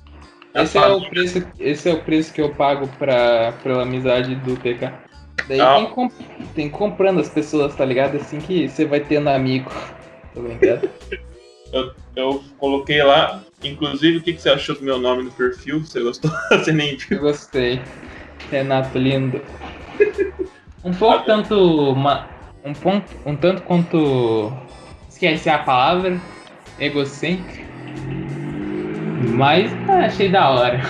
Esse 0.54 0.76
é, 0.78 0.86
o 0.86 1.08
preço, 1.08 1.46
esse 1.58 1.88
é 1.88 1.92
o 1.94 2.02
preço 2.02 2.32
que 2.32 2.40
eu 2.40 2.50
pago 2.54 2.88
pra, 2.98 3.52
pela 3.62 3.82
amizade 3.82 4.34
do 4.36 4.56
PK. 4.56 4.92
Daí 5.46 5.60
Ah. 5.60 5.76
tem, 5.76 5.86
com- 5.90 6.10
tem 6.54 6.68
comprando 6.68 7.20
as 7.20 7.28
pessoas, 7.28 7.74
tá 7.74 7.84
ligado? 7.84 8.16
Assim 8.16 8.38
que 8.38 8.68
você 8.68 8.84
vai 8.84 9.00
tendo 9.00 9.28
amigo. 9.28 9.70
Tá 10.34 10.40
ligado? 10.40 10.90
eu, 11.72 11.92
eu 12.16 12.44
coloquei 12.58 13.02
lá. 13.02 13.42
Inclusive, 13.62 14.18
o 14.18 14.22
que, 14.22 14.32
que 14.34 14.40
você 14.40 14.50
achou 14.50 14.74
do 14.76 14.82
meu 14.84 14.98
nome 14.98 15.24
no 15.24 15.30
perfil? 15.32 15.80
Você 15.80 16.00
gostou? 16.00 16.30
você 16.50 16.72
nem 16.72 16.96
viu. 16.96 17.18
Eu 17.18 17.20
gostei. 17.22 17.80
Renato 18.50 18.96
lindo. 18.98 19.42
Um 20.84 20.92
pouco 20.92 21.24
tanto. 21.24 21.94
ma- 21.96 22.28
um, 22.64 22.72
ponto, 22.72 23.06
um 23.26 23.36
tanto 23.36 23.62
quanto. 23.62 24.52
Esqueci 25.08 25.48
a 25.48 25.58
palavra. 25.58 26.20
Egocêntrico. 26.78 27.66
Mas 29.34 29.72
ah, 29.88 30.06
achei 30.06 30.28
da 30.28 30.48
hora. 30.50 30.80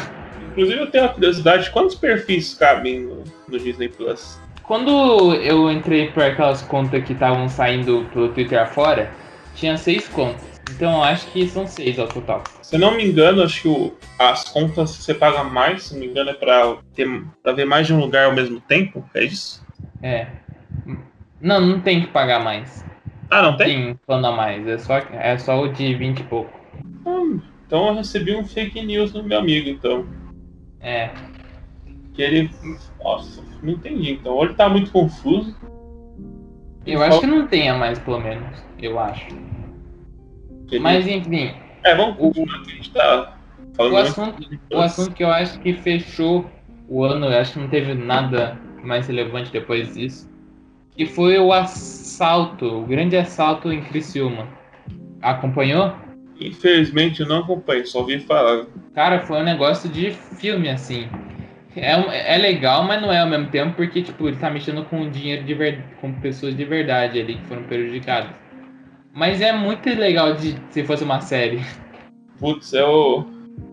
Inclusive, 0.50 0.80
eu 0.80 0.90
tenho 0.90 1.04
uma 1.04 1.12
curiosidade: 1.12 1.70
quantos 1.70 1.94
perfis 1.94 2.54
cabem 2.54 3.00
no, 3.00 3.24
no 3.48 3.58
Disney 3.58 3.88
Plus? 3.88 4.38
Quando 4.62 5.34
eu 5.36 5.70
entrei 5.72 6.08
por 6.08 6.22
aquelas 6.22 6.60
contas 6.60 7.02
que 7.04 7.14
estavam 7.14 7.48
saindo 7.48 8.06
pelo 8.12 8.28
Twitter 8.28 8.60
afora, 8.60 9.10
tinha 9.54 9.78
seis 9.78 10.06
contas. 10.08 10.47
Então 10.74 11.02
acho 11.02 11.30
que 11.32 11.46
são 11.48 11.66
seis 11.66 11.98
ao 11.98 12.08
total. 12.08 12.44
Se 12.62 12.76
eu 12.76 12.80
não 12.80 12.96
me 12.96 13.04
engano, 13.04 13.42
acho 13.42 13.62
que 13.62 13.68
o- 13.68 13.96
as 14.18 14.44
contas 14.50 14.90
você 14.90 15.14
paga 15.14 15.44
mais, 15.44 15.84
se 15.84 15.94
não 15.94 16.00
me 16.00 16.06
engano, 16.06 16.30
é 16.30 16.34
pra, 16.34 16.76
ter, 16.94 17.08
pra 17.42 17.52
ver 17.52 17.64
mais 17.64 17.86
de 17.86 17.94
um 17.94 18.00
lugar 18.00 18.26
ao 18.26 18.34
mesmo 18.34 18.60
tempo. 18.60 19.08
É 19.14 19.24
isso? 19.24 19.64
É. 20.02 20.28
Não, 21.40 21.60
não 21.60 21.80
tem 21.80 22.00
que 22.00 22.08
pagar 22.08 22.40
mais. 22.40 22.84
Ah, 23.30 23.42
não 23.42 23.56
tem? 23.56 23.68
Tem 23.86 24.00
plano 24.06 24.26
a 24.28 24.32
mais. 24.32 24.66
É 24.66 24.78
só, 24.78 24.96
é 24.98 25.38
só 25.38 25.60
o 25.60 25.68
de 25.72 25.94
20 25.94 26.20
e 26.20 26.24
pouco. 26.24 26.58
Hum, 27.06 27.40
então 27.66 27.88
eu 27.88 27.94
recebi 27.94 28.34
um 28.34 28.44
fake 28.44 28.82
news 28.84 29.12
do 29.12 29.22
meu 29.22 29.38
amigo, 29.38 29.68
então. 29.68 30.06
É. 30.80 31.10
Que 32.14 32.22
ele. 32.22 32.50
Nossa, 33.02 33.42
não 33.62 33.72
entendi. 33.74 34.12
Então, 34.12 34.32
ou 34.34 34.44
ele 34.44 34.54
tá 34.54 34.68
muito 34.68 34.90
confuso. 34.90 35.56
Eu 36.84 37.02
acho 37.02 37.20
que 37.20 37.26
não 37.26 37.46
tem 37.46 37.68
a 37.68 37.74
mais, 37.74 37.98
pelo 37.98 38.18
menos. 38.18 38.58
Eu 38.78 38.98
acho. 38.98 39.26
Ele- 40.76 40.82
Mas 40.82 41.06
enfim, 41.06 41.52
É, 41.84 41.94
vamos 41.94 42.16
continuar 42.16 42.62
que 42.62 42.70
a 42.72 42.74
gente 42.74 42.90
tá 42.92 43.38
falando. 43.74 43.92
o 43.92 43.96
assunto, 43.96 44.48
o 44.72 44.78
assunto 44.80 45.14
que 45.14 45.24
eu 45.24 45.30
acho 45.30 45.58
que 45.60 45.74
fechou 45.74 46.50
o 46.88 47.04
ano, 47.04 47.28
acho 47.28 47.52
que 47.54 47.58
não 47.60 47.68
teve 47.68 47.94
nada 47.94 48.58
mais 48.82 49.06
relevante 49.06 49.52
depois 49.52 49.94
disso. 49.94 50.28
Que 50.96 51.06
foi 51.06 51.38
o 51.38 51.52
assalto, 51.52 52.66
o 52.66 52.86
grande 52.86 53.16
assalto 53.16 53.72
em 53.72 53.80
Criciúma. 53.82 54.48
Acompanhou? 55.22 55.92
Infelizmente 56.40 57.20
eu 57.20 57.28
não 57.28 57.38
acompanho, 57.40 57.86
só 57.86 58.00
ouvi 58.00 58.18
falar. 58.20 58.66
Cara, 58.94 59.20
foi 59.20 59.40
um 59.40 59.44
negócio 59.44 59.88
de 59.88 60.10
filme, 60.10 60.68
assim. 60.68 61.08
É, 61.76 61.96
um- 61.96 62.10
é 62.10 62.36
legal, 62.38 62.82
mas 62.82 63.00
não 63.00 63.12
é 63.12 63.20
ao 63.20 63.28
mesmo 63.28 63.46
tempo, 63.48 63.74
porque, 63.76 64.02
tipo, 64.02 64.26
ele 64.26 64.36
tá 64.36 64.50
mexendo 64.50 64.84
com 64.84 65.08
dinheiro 65.10 65.44
de 65.44 65.54
ver... 65.54 65.84
com 66.00 66.12
pessoas 66.14 66.56
de 66.56 66.64
verdade 66.64 67.20
ali 67.20 67.34
que 67.36 67.44
foram 67.44 67.62
prejudicadas. 67.64 68.30
Mas 69.14 69.40
é 69.40 69.52
muito 69.52 69.88
legal 69.88 70.34
de 70.34 70.56
se 70.70 70.84
fosse 70.84 71.02
uma 71.04 71.20
série. 71.20 71.60
Putz, 72.38 72.72
eu, 72.72 73.26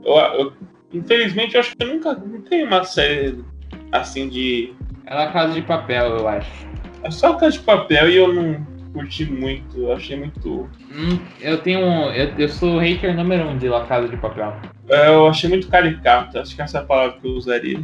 eu, 0.03 0.13
eu- 0.15 0.53
Infelizmente 0.93 1.55
eu 1.55 1.59
acho 1.59 1.75
que 1.75 1.83
eu 1.83 1.87
nunca. 1.93 2.13
Não 2.13 2.41
tem 2.41 2.63
uma 2.63 2.83
série 2.85 3.43
assim 3.91 4.29
de. 4.29 4.73
Ela 5.05 5.23
é 5.23 5.31
Casa 5.31 5.53
de 5.53 5.61
Papel, 5.61 6.05
eu 6.05 6.27
acho. 6.27 6.65
É 7.03 7.11
só 7.11 7.33
Casa 7.33 7.57
de 7.57 7.63
Papel 7.63 8.09
e 8.09 8.15
eu 8.15 8.33
não 8.33 8.65
curti 8.93 9.25
muito. 9.25 9.77
Eu 9.77 9.91
achei 9.93 10.15
muito. 10.17 10.69
Hum, 10.89 11.19
eu 11.41 11.57
tenho. 11.57 11.79
um- 11.85 12.09
Eu, 12.11 12.29
eu 12.37 12.47
sou 12.49 12.79
hater 12.79 13.13
número 13.15 13.45
um 13.49 13.57
de 13.57 13.67
La 13.67 13.85
Casa 13.85 14.07
de 14.07 14.15
Papel. 14.15 14.53
é, 14.87 15.09
Eu 15.09 15.27
achei 15.27 15.49
muito 15.49 15.67
caricato, 15.67 16.39
acho 16.39 16.55
que 16.55 16.61
essa 16.61 16.77
é 16.77 16.81
a 16.81 16.85
palavra 16.85 17.19
que 17.19 17.27
eu 17.27 17.31
usaria. 17.33 17.79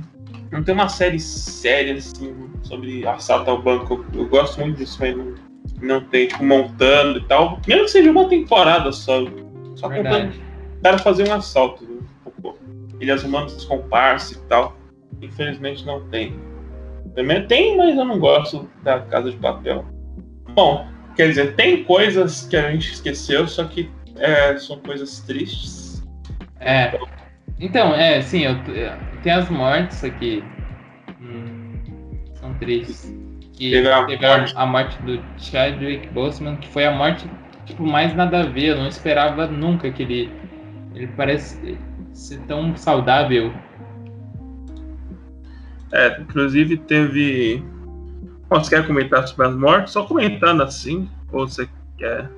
Não 0.52 0.64
tem 0.64 0.74
uma 0.74 0.88
série 0.88 1.20
séria 1.20 1.96
assim 1.96 2.34
sobre 2.64 3.06
assalto 3.06 3.50
ao 3.52 3.62
banco. 3.62 4.06
Eu, 4.14 4.22
eu 4.22 4.30
gosto 4.30 4.60
muito 4.62 4.78
disso, 4.78 4.98
mas 5.02 5.18
não, 5.18 5.34
não 5.82 6.02
tem, 6.02 6.28
tipo, 6.28 6.44
montando 6.44 7.20
e 7.20 7.24
tal. 7.24 7.60
Mesmo 7.68 7.86
que 7.86 7.92
seja 7.92 8.12
uma 8.12 8.28
temporada 8.30 8.92
só. 8.92 9.26
Só 9.76 9.90
contando 9.90 10.04
Verdade. 10.04 10.42
o 10.78 10.82
cara 10.82 10.98
fazer 11.00 11.28
um 11.28 11.34
assalto. 11.34 11.86
viu? 11.86 12.04
Tipo, 12.26 12.58
Ele 13.00 13.12
arrumando 13.12 13.48
os 13.48 13.66
comparsas 13.66 14.38
e 14.38 14.42
tal. 14.48 14.78
Infelizmente 15.22 15.86
não 15.86 16.08
tem. 16.10 16.40
Também 17.16 17.46
tem, 17.48 17.78
mas 17.78 17.98
eu 17.98 18.06
não 18.06 18.20
gosto 18.20 18.70
da 18.84 19.00
Casa 19.02 19.32
de 19.32 19.38
Papel. 19.38 19.86
Bom, 20.54 20.88
quer 21.16 21.28
dizer, 21.28 21.56
tem 21.56 21.84
coisas 21.84 22.48
que 22.48 22.56
a 22.56 22.72
gente 22.72 22.94
esqueceu, 22.94 23.48
só 23.48 23.66
que 23.66 23.90
é, 24.18 24.58
são 24.58 24.80
coisas 24.80 25.20
tristes. 25.22 26.04
É. 26.60 26.98
Então, 27.60 27.94
é, 27.94 28.22
sim, 28.22 28.44
eu, 28.44 28.56
tem 29.22 29.32
as 29.32 29.50
mortes 29.50 30.04
aqui. 30.04 30.44
Hum, 31.22 31.74
são 32.36 32.54
tristes. 32.56 33.14
Que 33.62 33.70
Teve 33.70 33.92
a 33.92 34.06
teve 34.08 34.26
a, 34.26 34.38
morte. 34.40 34.54
a 34.58 34.66
morte 34.66 35.02
do 35.04 35.24
Chadwick 35.38 36.08
Boseman, 36.08 36.56
que 36.56 36.68
foi 36.68 36.84
a 36.84 36.92
morte, 36.92 37.30
tipo, 37.64 37.86
mais 37.86 38.16
nada 38.16 38.40
a 38.40 38.44
ver. 38.44 38.70
Eu 38.70 38.78
não 38.78 38.88
esperava 38.88 39.46
nunca 39.46 39.92
que 39.92 40.02
ele. 40.02 40.32
Ele 40.96 41.06
parece 41.16 41.78
ser 42.12 42.40
tão 42.48 42.76
saudável. 42.76 43.54
É, 45.94 46.20
inclusive 46.20 46.76
teve. 46.76 47.64
Bom, 48.50 48.64
você 48.64 48.78
quer 48.78 48.88
comentar 48.88 49.28
sobre 49.28 49.46
as 49.46 49.56
mortes? 49.56 49.94
Só 49.94 50.06
comentando 50.08 50.64
assim, 50.64 51.08
ou 51.32 51.48
você 51.48 51.70
quer. 52.00 52.32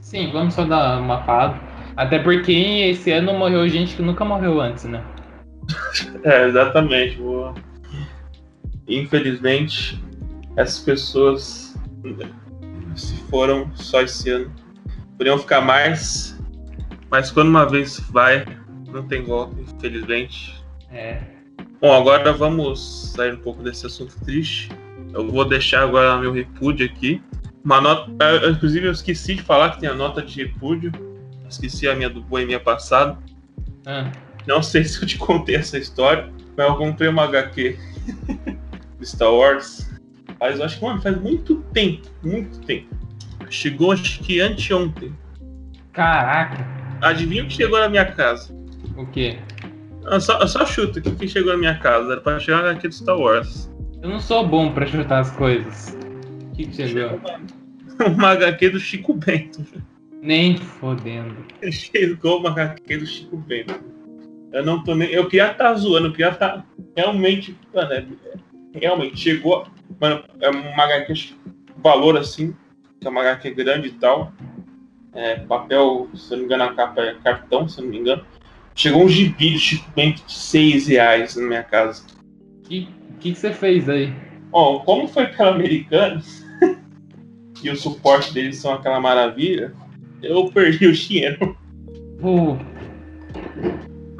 Sim, 0.00 0.30
vamos 0.32 0.54
só 0.54 0.64
dar 0.64 0.98
uma 0.98 1.18
parada. 1.24 1.60
Até 1.94 2.20
porque 2.20 2.52
esse 2.52 3.12
ano 3.12 3.34
morreu 3.34 3.68
gente 3.68 3.94
que 3.94 4.00
nunca 4.00 4.24
morreu 4.24 4.62
antes, 4.62 4.84
né? 4.84 5.04
É, 6.24 6.46
exatamente. 6.46 7.18
Vou... 7.18 7.54
Infelizmente, 8.88 10.02
essas 10.58 10.80
pessoas 10.80 11.74
se 12.96 13.14
foram 13.30 13.70
só 13.76 14.02
esse 14.02 14.28
ano. 14.28 14.52
Poderiam 15.12 15.38
ficar 15.38 15.60
mais, 15.60 16.36
mas 17.08 17.30
quando 17.30 17.48
uma 17.48 17.64
vez 17.64 18.00
vai, 18.10 18.44
não 18.92 19.06
tem 19.06 19.22
volta, 19.22 19.54
infelizmente. 19.60 20.60
É. 20.90 21.20
Bom, 21.80 21.92
agora 21.92 22.32
vamos 22.32 23.12
sair 23.14 23.34
um 23.34 23.38
pouco 23.38 23.62
desse 23.62 23.86
assunto 23.86 24.18
triste. 24.24 24.68
Eu 25.12 25.28
vou 25.28 25.44
deixar 25.44 25.82
agora 25.84 26.18
meu 26.18 26.32
repúdio 26.32 26.86
aqui. 26.86 27.22
Uma 27.64 27.80
nota. 27.80 28.10
Inclusive, 28.50 28.88
eu 28.88 28.92
esqueci 28.92 29.36
de 29.36 29.42
falar 29.42 29.70
que 29.70 29.80
tem 29.80 29.88
a 29.88 29.94
nota 29.94 30.20
de 30.20 30.42
repúdio. 30.42 30.90
Esqueci 31.48 31.88
a 31.88 31.94
minha 31.94 32.10
do 32.10 32.20
Boemia 32.20 32.58
passado. 32.58 33.16
Ah, 33.86 34.10
Não 34.46 34.60
sei 34.60 34.82
se 34.84 35.00
eu 35.00 35.06
te 35.06 35.18
contei 35.18 35.54
essa 35.54 35.78
história, 35.78 36.32
mas 36.56 36.66
eu 36.66 36.74
comprei 36.74 37.08
uma 37.08 37.24
HQ 37.24 37.78
do 38.98 39.06
Star 39.06 39.32
Wars. 39.32 39.87
Rapaz, 40.40 40.60
eu 40.60 40.64
acho 40.64 40.78
que 40.78 40.84
mano, 40.84 41.02
faz 41.02 41.20
muito 41.20 41.56
tempo, 41.72 42.08
muito 42.22 42.60
tempo. 42.60 42.94
Chegou 43.50 43.90
acho 43.90 44.20
que 44.20 44.40
anteontem. 44.40 45.12
Caraca. 45.92 46.64
Adivinha 47.00 47.42
o 47.42 47.48
que 47.48 47.54
chegou 47.54 47.80
na 47.80 47.88
minha 47.88 48.04
casa? 48.04 48.54
O 48.96 49.04
quê? 49.06 49.38
Eu 50.04 50.20
só, 50.20 50.38
eu 50.40 50.46
só 50.46 50.64
chuto 50.64 51.00
o 51.00 51.16
que, 51.16 51.26
chegou 51.26 51.52
na 51.52 51.58
minha 51.58 51.76
casa. 51.78 52.12
Era 52.12 52.20
pra 52.20 52.38
chegar 52.38 52.64
aqui 52.66 52.86
do 52.86 52.94
Star 52.94 53.18
Wars. 53.18 53.68
Eu 54.00 54.10
não 54.10 54.20
sou 54.20 54.46
bom 54.46 54.72
pra 54.72 54.86
chutar 54.86 55.20
as 55.20 55.30
coisas. 55.32 55.96
O 56.52 56.54
que, 56.54 56.66
que 56.66 56.76
chegou? 56.76 57.20
Uma 58.14 58.30
HQ 58.38 58.70
do 58.70 58.78
Chico 58.78 59.14
Bento. 59.14 59.64
Nem 60.22 60.56
fodendo. 60.56 61.34
Chegou 61.72 62.38
uma 62.38 62.50
HQ 62.50 62.96
do 62.96 63.06
Chico 63.06 63.36
Bento. 63.38 63.74
Eu 64.52 64.64
não 64.64 64.84
tô 64.84 64.94
nem. 64.94 65.10
Eu 65.10 65.28
queria 65.28 65.50
estar 65.50 65.64
tá 65.64 65.74
zoando, 65.74 66.12
queria 66.12 66.30
estar. 66.30 66.58
Tá... 66.58 66.64
Realmente, 66.96 67.56
mano, 67.74 67.92
é... 67.92 68.06
realmente, 68.74 69.18
chegou. 69.18 69.66
Mano, 70.00 70.24
é 70.40 70.50
uma 70.50 70.84
HQ 70.84 71.34
valor 71.78 72.16
assim, 72.16 72.54
que 73.00 73.06
é 73.06 73.10
uma 73.10 73.20
HQ 73.22 73.50
grande 73.52 73.88
e 73.88 73.92
tal. 73.92 74.32
É, 75.12 75.36
papel, 75.36 76.08
se 76.14 76.30
não 76.30 76.38
me 76.38 76.44
engano, 76.44 76.64
a 76.64 76.74
capa 76.74 77.00
é 77.00 77.14
cartão, 77.14 77.68
se 77.68 77.80
não 77.80 77.88
me 77.88 77.98
engano. 77.98 78.24
Chegou 78.74 79.04
um 79.04 79.08
gibi 79.08 79.52
do 79.52 79.58
Chico 79.58 79.90
Bento 79.96 80.22
de 80.24 80.32
6 80.32 80.86
reais 80.88 81.36
na 81.36 81.42
minha 81.42 81.62
casa. 81.62 82.04
O 82.58 82.68
que, 82.68 82.88
que, 83.18 83.34
você 83.34 83.52
fez 83.52 83.88
aí? 83.88 84.12
Ó, 84.52 84.80
como 84.80 85.08
foi 85.08 85.26
pelo 85.26 85.48
Americanos, 85.48 86.44
e 87.62 87.70
o 87.70 87.76
suporte 87.76 88.32
deles 88.32 88.58
são 88.58 88.74
aquela 88.74 89.00
maravilha, 89.00 89.74
eu 90.22 90.50
perdi 90.52 90.86
o 90.86 90.92
dinheiro. 90.92 91.56
Uh. 92.22 92.56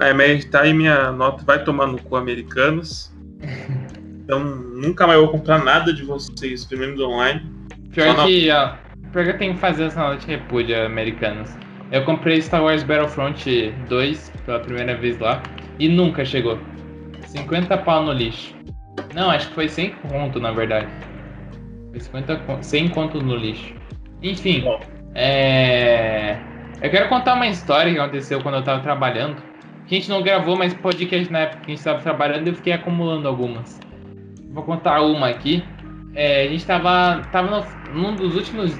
É, 0.00 0.12
mas 0.12 0.44
tá 0.46 0.62
aí 0.62 0.72
minha 0.72 1.12
nota, 1.12 1.44
vai 1.44 1.62
tomar 1.62 1.86
no 1.86 2.02
cu 2.02 2.16
Americanos. 2.16 3.12
Então 4.28 4.40
nunca 4.44 5.06
mais 5.06 5.18
vou 5.18 5.30
comprar 5.30 5.64
nada 5.64 5.90
de 5.90 6.04
vocês, 6.04 6.62
primeiro 6.66 7.02
online. 7.08 7.40
Pior 7.94 8.26
que, 8.26 8.50
ó, 8.50 8.74
pior 9.10 9.24
que 9.24 9.30
eu 9.30 9.38
tenho 9.38 9.54
que 9.54 9.58
fazer 9.58 9.84
essa 9.84 9.98
nota 9.98 10.18
de 10.18 10.26
repúdio 10.26 10.84
Americanos. 10.84 11.50
Eu 11.90 12.04
comprei 12.04 12.42
Star 12.42 12.62
Wars 12.62 12.82
Battlefront 12.82 13.72
2 13.88 14.32
pela 14.44 14.60
primeira 14.60 14.94
vez 14.94 15.18
lá 15.18 15.42
e 15.78 15.88
nunca 15.88 16.26
chegou. 16.26 16.58
50 17.26 17.78
pau 17.78 18.04
no 18.04 18.12
lixo. 18.12 18.54
Não, 19.14 19.30
acho 19.30 19.48
que 19.48 19.54
foi 19.54 19.66
100 19.66 19.92
conto 19.92 20.38
na 20.38 20.52
verdade. 20.52 20.88
Foi 21.90 22.00
50, 22.00 22.62
100 22.62 22.88
conto 22.90 23.22
no 23.22 23.34
lixo. 23.34 23.72
Enfim, 24.22 24.62
é... 25.14 26.36
eu 26.82 26.90
quero 26.90 27.08
contar 27.08 27.32
uma 27.32 27.46
história 27.46 27.90
que 27.90 27.98
aconteceu 27.98 28.42
quando 28.42 28.56
eu 28.56 28.62
tava 28.62 28.82
trabalhando. 28.82 29.42
A 29.86 29.88
gente 29.88 30.10
não 30.10 30.22
gravou, 30.22 30.54
mas 30.54 30.74
podcast 30.74 31.32
na 31.32 31.38
época 31.38 31.62
que 31.62 31.72
a 31.72 31.74
gente 31.74 31.82
tava 31.82 32.02
trabalhando 32.02 32.48
eu 32.48 32.54
fiquei 32.54 32.74
acumulando 32.74 33.26
algumas. 33.26 33.87
Vou 34.48 34.62
contar 34.62 35.02
uma 35.02 35.28
aqui. 35.28 35.62
É, 36.14 36.44
a 36.44 36.48
gente 36.48 36.66
tava, 36.66 37.22
tava 37.30 37.64
no, 37.92 38.02
num 38.02 38.16
dos 38.16 38.34
últimos 38.34 38.78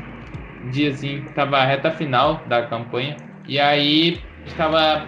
dia 0.70 0.90
assim, 0.90 1.22
tava 1.34 1.58
a 1.58 1.64
reta 1.64 1.90
final 1.90 2.42
da 2.48 2.66
campanha. 2.66 3.16
E 3.46 3.58
aí 3.58 4.18
estava, 4.44 5.06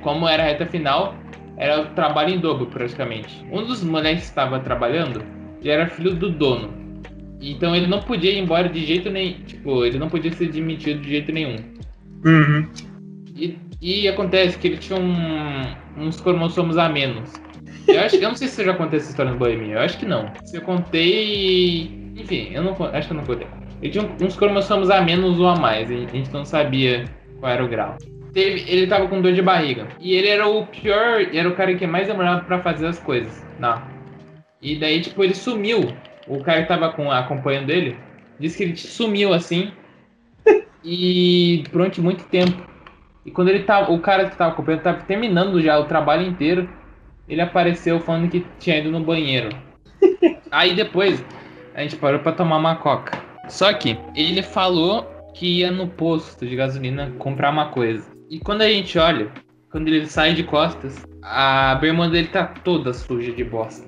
como 0.00 0.28
era 0.28 0.42
a 0.42 0.46
reta 0.46 0.66
final, 0.66 1.14
era 1.56 1.82
o 1.82 1.86
trabalho 1.94 2.34
em 2.34 2.38
dobro 2.38 2.66
praticamente. 2.66 3.44
Um 3.50 3.64
dos 3.64 3.82
moleques 3.82 4.24
que 4.24 4.28
estava 4.30 4.60
trabalhando, 4.60 5.22
ele 5.60 5.70
era 5.70 5.88
filho 5.88 6.14
do 6.14 6.30
dono. 6.30 6.70
Então 7.40 7.74
ele 7.74 7.86
não 7.86 8.00
podia 8.00 8.30
ir 8.30 8.38
embora 8.38 8.68
de 8.68 8.84
jeito 8.84 9.10
nenhum. 9.10 9.40
Tipo, 9.44 9.84
ele 9.84 9.98
não 9.98 10.08
podia 10.08 10.32
ser 10.32 10.50
demitido 10.50 11.00
de 11.00 11.10
jeito 11.10 11.32
nenhum. 11.32 11.56
Uhum. 12.24 12.68
E, 13.36 13.58
e 13.80 14.08
acontece 14.08 14.56
que 14.58 14.68
ele 14.68 14.76
tinha 14.78 14.98
um, 14.98 15.62
uns 15.96 16.20
cromossomos 16.20 16.78
a 16.78 16.88
menos. 16.88 17.32
Eu, 17.86 18.00
acho, 18.00 18.16
eu 18.16 18.28
não 18.28 18.36
sei 18.36 18.48
se 18.48 18.64
já 18.64 18.74
contei 18.74 18.98
essa 18.98 19.10
história 19.10 19.32
no 19.32 19.38
Bohemia. 19.38 19.74
Eu 19.74 19.80
acho 19.80 19.98
que 19.98 20.06
não. 20.06 20.32
Se 20.44 20.56
eu 20.56 20.62
contei. 20.62 22.12
Enfim, 22.16 22.50
eu 22.52 22.62
não 22.62 22.72
acho 22.72 23.08
que 23.08 23.12
eu 23.12 23.16
não 23.16 23.24
contei. 23.24 23.46
Ele 23.82 23.90
tinha 23.92 24.08
uns 24.20 24.36
cromossomos 24.36 24.90
a 24.90 25.00
menos 25.00 25.40
ou 25.40 25.48
a 25.48 25.56
mais. 25.56 25.90
A 25.90 25.94
gente 25.94 26.32
não 26.32 26.44
sabia 26.44 27.04
qual 27.40 27.52
era 27.52 27.64
o 27.64 27.68
grau. 27.68 27.96
Teve, 28.32 28.64
ele 28.70 28.86
tava 28.86 29.08
com 29.08 29.20
dor 29.20 29.32
de 29.32 29.42
barriga. 29.42 29.88
E 30.00 30.14
ele 30.14 30.28
era 30.28 30.46
o 30.46 30.66
pior, 30.66 31.20
era 31.32 31.48
o 31.48 31.54
cara 31.54 31.74
que 31.74 31.86
mais 31.86 32.06
demorava 32.06 32.42
para 32.42 32.60
fazer 32.60 32.86
as 32.86 32.98
coisas. 32.98 33.44
Não. 33.58 33.82
E 34.60 34.78
daí, 34.78 35.00
tipo, 35.00 35.22
ele 35.24 35.34
sumiu. 35.34 35.92
O 36.28 36.42
cara 36.42 36.62
que 36.62 36.68
tava 36.68 36.92
com, 36.92 37.10
acompanhando 37.10 37.70
ele 37.70 37.96
disse 38.38 38.56
que 38.56 38.62
ele 38.62 38.76
sumiu 38.76 39.34
assim. 39.34 39.72
e 40.84 41.64
durante 41.72 42.00
muito 42.00 42.24
tempo. 42.24 42.62
E 43.26 43.30
quando 43.30 43.48
ele 43.48 43.64
tava. 43.64 43.92
O 43.92 43.98
cara 44.00 44.30
que 44.30 44.36
tava 44.36 44.52
acompanhando 44.52 44.82
tava 44.82 45.02
terminando 45.02 45.60
já 45.60 45.78
o 45.78 45.84
trabalho 45.84 46.26
inteiro. 46.26 46.68
Ele 47.28 47.40
apareceu 47.40 48.00
falando 48.00 48.30
que 48.30 48.44
tinha 48.58 48.78
ido 48.78 48.90
no 48.90 49.00
banheiro. 49.00 49.50
Aí 50.50 50.74
depois 50.74 51.24
a 51.74 51.82
gente 51.82 51.96
parou 51.96 52.20
para 52.20 52.32
tomar 52.32 52.56
uma 52.56 52.76
coca. 52.76 53.18
Só 53.48 53.72
que 53.72 53.98
ele 54.14 54.42
falou 54.42 55.04
que 55.34 55.60
ia 55.60 55.70
no 55.70 55.86
posto 55.88 56.46
de 56.46 56.54
gasolina 56.56 57.12
comprar 57.18 57.50
uma 57.50 57.68
coisa. 57.68 58.10
E 58.28 58.38
quando 58.38 58.62
a 58.62 58.68
gente 58.68 58.98
olha, 58.98 59.30
quando 59.70 59.88
ele 59.88 60.06
sai 60.06 60.34
de 60.34 60.42
costas, 60.42 61.06
a 61.22 61.74
bermuda 61.76 62.10
dele 62.10 62.28
tá 62.28 62.46
toda 62.46 62.92
suja 62.92 63.32
de 63.32 63.44
bosta. 63.44 63.86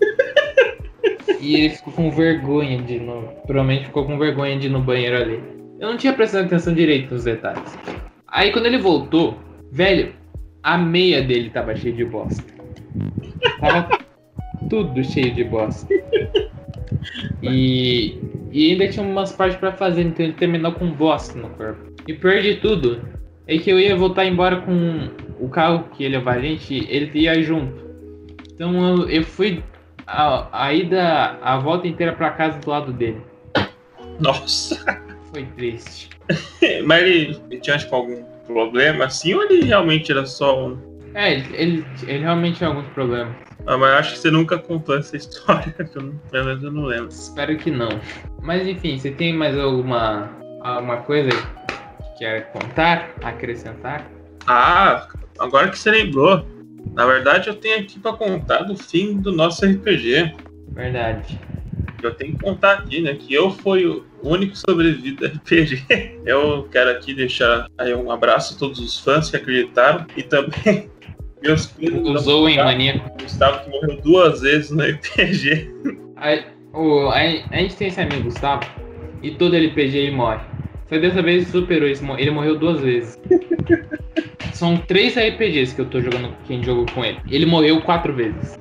e 1.40 1.54
ele 1.54 1.70
ficou 1.70 1.92
com 1.92 2.10
vergonha 2.10 2.82
de 2.82 2.94
ir 2.94 3.00
no. 3.00 3.22
Provavelmente 3.46 3.86
ficou 3.86 4.04
com 4.04 4.18
vergonha 4.18 4.58
de 4.58 4.66
ir 4.66 4.70
no 4.70 4.80
banheiro 4.80 5.16
ali. 5.16 5.42
Eu 5.78 5.90
não 5.90 5.96
tinha 5.96 6.12
prestado 6.12 6.46
atenção 6.46 6.74
direito 6.74 7.14
nos 7.14 7.24
detalhes. 7.24 7.78
Aí 8.28 8.52
quando 8.52 8.66
ele 8.66 8.78
voltou, 8.78 9.38
velho, 9.70 10.12
a 10.62 10.78
meia 10.78 11.22
dele 11.22 11.50
tava 11.50 11.76
cheia 11.76 11.94
de 11.94 12.04
bosta. 12.04 12.53
Tava 13.60 13.98
tudo 14.68 15.02
cheio 15.04 15.34
de 15.34 15.44
bosta. 15.44 15.86
E, 17.42 18.18
e 18.50 18.72
ainda 18.72 18.88
tinha 18.88 19.04
umas 19.04 19.32
partes 19.32 19.58
para 19.58 19.72
fazer, 19.72 20.02
então 20.02 20.24
ele 20.24 20.34
terminou 20.34 20.72
com 20.72 20.90
bosta 20.90 21.38
no 21.38 21.50
corpo. 21.50 21.92
E 22.06 22.14
pior 22.14 22.40
de 22.40 22.56
tudo 22.56 23.00
é 23.46 23.58
que 23.58 23.70
eu 23.70 23.78
ia 23.78 23.94
voltar 23.96 24.24
embora 24.24 24.60
com 24.62 25.08
o 25.38 25.48
carro 25.48 25.84
que 25.92 26.04
ia 26.04 26.08
levar 26.08 26.38
a 26.38 26.40
gente, 26.40 26.86
ele 26.88 27.10
ia 27.18 27.42
junto. 27.42 27.84
Então 28.52 28.98
eu, 28.98 29.10
eu 29.10 29.22
fui 29.24 29.62
a, 30.06 30.66
a 30.66 30.72
ida, 30.72 31.38
a 31.42 31.58
volta 31.58 31.88
inteira 31.88 32.12
para 32.12 32.30
casa 32.30 32.58
do 32.58 32.70
lado 32.70 32.92
dele. 32.92 33.20
Nossa! 34.20 35.02
Foi 35.32 35.44
triste. 35.56 36.10
Mas 36.86 37.02
ele, 37.02 37.40
ele 37.50 37.60
tinha 37.60 37.76
tipo, 37.76 37.94
algum 37.94 38.22
problema 38.46 39.06
assim 39.06 39.34
ou 39.34 39.42
ele 39.42 39.64
realmente 39.64 40.12
era 40.12 40.24
só 40.26 40.68
um. 40.68 40.93
É, 41.14 41.32
ele, 41.32 41.46
ele, 41.52 41.86
ele 42.06 42.18
realmente 42.18 42.58
tinha 42.58 42.68
alguns 42.68 42.86
problemas. 42.88 43.34
Ah, 43.66 43.78
mas 43.78 43.90
acho 43.92 44.12
que 44.14 44.18
você 44.18 44.30
nunca 44.30 44.58
contou 44.58 44.96
essa 44.96 45.16
história, 45.16 45.72
que 45.72 45.96
eu, 45.96 46.14
pelo 46.30 46.44
menos 46.44 46.62
eu 46.62 46.72
não 46.72 46.84
lembro. 46.84 47.08
Espero 47.08 47.56
que 47.56 47.70
não. 47.70 47.88
Mas 48.42 48.66
enfim, 48.66 48.98
você 48.98 49.10
tem 49.10 49.32
mais 49.32 49.56
alguma, 49.58 50.30
alguma 50.60 50.98
coisa 50.98 51.30
que 51.30 52.18
quer 52.18 52.52
contar, 52.52 53.10
acrescentar? 53.22 54.10
Ah, 54.46 55.08
agora 55.38 55.70
que 55.70 55.78
você 55.78 55.90
lembrou. 55.90 56.46
Na 56.92 57.06
verdade, 57.06 57.48
eu 57.48 57.54
tenho 57.54 57.80
aqui 57.80 57.98
para 57.98 58.12
contar 58.12 58.64
do 58.64 58.76
fim 58.76 59.16
do 59.16 59.32
nosso 59.32 59.64
RPG. 59.64 60.34
Verdade. 60.68 61.38
Eu 62.02 62.14
tenho 62.14 62.32
que 62.32 62.38
contar 62.42 62.74
aqui, 62.74 63.00
né? 63.00 63.14
Que 63.14 63.32
eu 63.32 63.50
fui 63.50 63.86
o 63.86 64.04
único 64.22 64.54
sobrevivido 64.56 65.26
do 65.26 65.34
RPG. 65.34 65.84
Eu 66.26 66.68
quero 66.70 66.90
aqui 66.90 67.14
deixar 67.14 67.66
aí 67.78 67.94
um 67.94 68.10
abraço 68.10 68.54
a 68.54 68.58
todos 68.58 68.78
os 68.78 68.98
fãs 68.98 69.30
que 69.30 69.36
acreditaram 69.36 70.06
e 70.14 70.22
também 70.22 70.90
meus 71.44 71.66
primos. 71.66 72.22
Usou 72.22 72.48
em 72.48 72.56
maníaco. 72.56 73.10
Gustavo 73.22 73.64
que 73.64 73.70
morreu 73.70 74.00
duas 74.00 74.40
vezes 74.40 74.70
no 74.70 74.82
RPG. 74.84 75.70
A, 76.16 76.78
o, 76.78 77.08
a, 77.10 77.18
a 77.18 77.56
gente 77.58 77.76
tem 77.76 77.88
esse 77.88 78.00
amigo, 78.00 78.24
Gustavo, 78.24 78.64
e 79.22 79.30
todo 79.32 79.54
LPG 79.54 79.98
ele 79.98 80.10
morre. 80.10 80.40
Só 80.88 80.98
dessa 80.98 81.22
vez 81.22 81.42
ele 81.42 81.50
superou 81.50 81.88
isso, 81.88 82.04
ele 82.18 82.30
morreu 82.30 82.58
duas 82.58 82.80
vezes. 82.80 83.18
São 84.52 84.76
três 84.76 85.16
RPGs 85.16 85.74
que 85.74 85.80
eu 85.80 85.86
tô 85.86 86.00
jogando, 86.00 86.32
quem 86.46 86.62
jogou 86.62 86.86
com 86.94 87.04
ele. 87.04 87.18
Ele 87.28 87.44
morreu 87.44 87.80
quatro 87.80 88.14
vezes. 88.14 88.58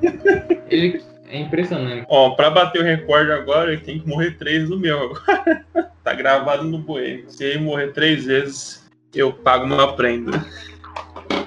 Ele 0.68 1.00
é 1.28 1.40
impressionante. 1.40 2.06
Ó, 2.10 2.32
pra 2.32 2.50
bater 2.50 2.82
o 2.82 2.84
recorde 2.84 3.32
agora, 3.32 3.72
ele 3.72 3.82
tem 3.82 4.00
que 4.00 4.08
morrer 4.08 4.32
três 4.38 4.70
no 4.70 4.80
meu. 4.80 5.14
tá 6.04 6.14
gravado 6.14 6.64
no 6.64 6.80
Boêmio. 6.80 7.26
Se 7.28 7.44
ele 7.44 7.60
morrer 7.60 7.92
três 7.92 8.26
vezes, 8.26 8.90
eu 9.14 9.32
pago 9.32 9.66
uma 9.66 9.94
prenda. 9.94 10.44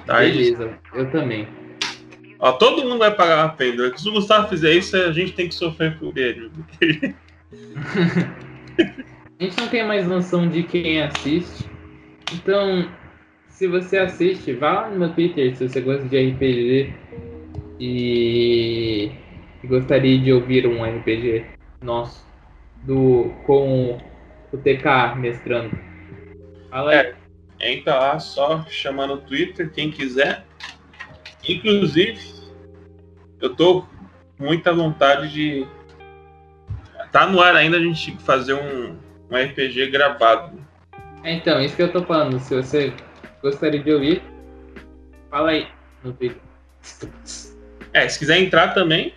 Tá, 0.05 0.19
Beleza, 0.19 0.77
eu 0.93 1.09
também. 1.11 1.47
Ó, 2.39 2.51
todo 2.53 2.83
mundo 2.83 2.99
vai 2.99 3.13
pagar 3.13 3.45
uma 3.45 3.53
prenda. 3.53 3.95
Se 3.97 4.07
o 4.07 4.13
Gustavo 4.13 4.47
fizer 4.47 4.73
isso, 4.73 4.95
a 4.95 5.11
gente 5.11 5.33
tem 5.33 5.47
que 5.47 5.55
sofrer 5.55 5.97
por 5.97 6.17
ele. 6.17 6.51
a 9.39 9.43
gente 9.43 9.57
não 9.57 9.67
tem 9.67 9.85
mais 9.85 10.07
noção 10.07 10.47
de 10.47 10.63
quem 10.63 11.01
assiste. 11.01 11.65
Então, 12.33 12.89
se 13.47 13.67
você 13.67 13.97
assiste, 13.97 14.53
vá 14.53 14.81
lá 14.81 14.89
no 14.89 14.99
meu 14.99 15.09
Twitter 15.13 15.55
se 15.55 15.67
você 15.67 15.81
gosta 15.81 16.05
de 16.05 16.29
RPG 16.29 16.93
e 17.79 19.11
gostaria 19.63 20.19
de 20.19 20.31
ouvir 20.31 20.67
um 20.67 20.83
RPG 20.83 21.45
nosso 21.81 22.25
do 22.83 23.31
com 23.45 23.97
o 24.51 24.57
TK 24.57 25.17
mestrando. 25.17 25.77
Fala 26.69 26.91
aí. 26.91 26.97
É, 26.97 27.15
entra 27.59 27.95
lá 27.95 28.19
só 28.19 28.65
chamando 28.69 29.15
no 29.15 29.21
Twitter, 29.21 29.71
quem 29.71 29.91
quiser. 29.91 30.45
Inclusive, 31.47 32.19
eu 33.41 33.55
tô 33.55 33.81
com 34.37 34.43
muita 34.45 34.73
vontade 34.73 35.29
de 35.31 35.67
tá 37.11 37.25
no 37.25 37.41
ar 37.41 37.55
ainda 37.55 37.77
a 37.77 37.79
gente 37.79 38.17
fazer 38.19 38.53
um, 38.53 38.97
um 39.29 39.35
RPG 39.37 39.87
gravado. 39.91 40.59
É, 41.23 41.33
então, 41.33 41.61
isso 41.61 41.75
que 41.75 41.81
eu 41.81 41.91
tô 41.91 42.03
falando. 42.03 42.39
Se 42.39 42.55
você 42.55 42.93
gostaria 43.41 43.81
de 43.81 43.91
ouvir, 43.91 44.21
fala 45.29 45.51
aí 45.51 45.67
no 46.03 46.13
vídeo. 46.13 46.41
É, 47.93 48.07
se 48.07 48.19
quiser 48.19 48.39
entrar 48.39 48.73
também, 48.73 49.13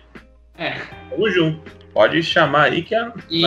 É. 0.57 0.79
tamo 1.09 1.29
junto. 1.29 1.71
Pode 1.93 2.23
chamar 2.23 2.71
aí 2.71 2.83
que 2.83 2.95
é. 2.95 3.11
E 3.29 3.41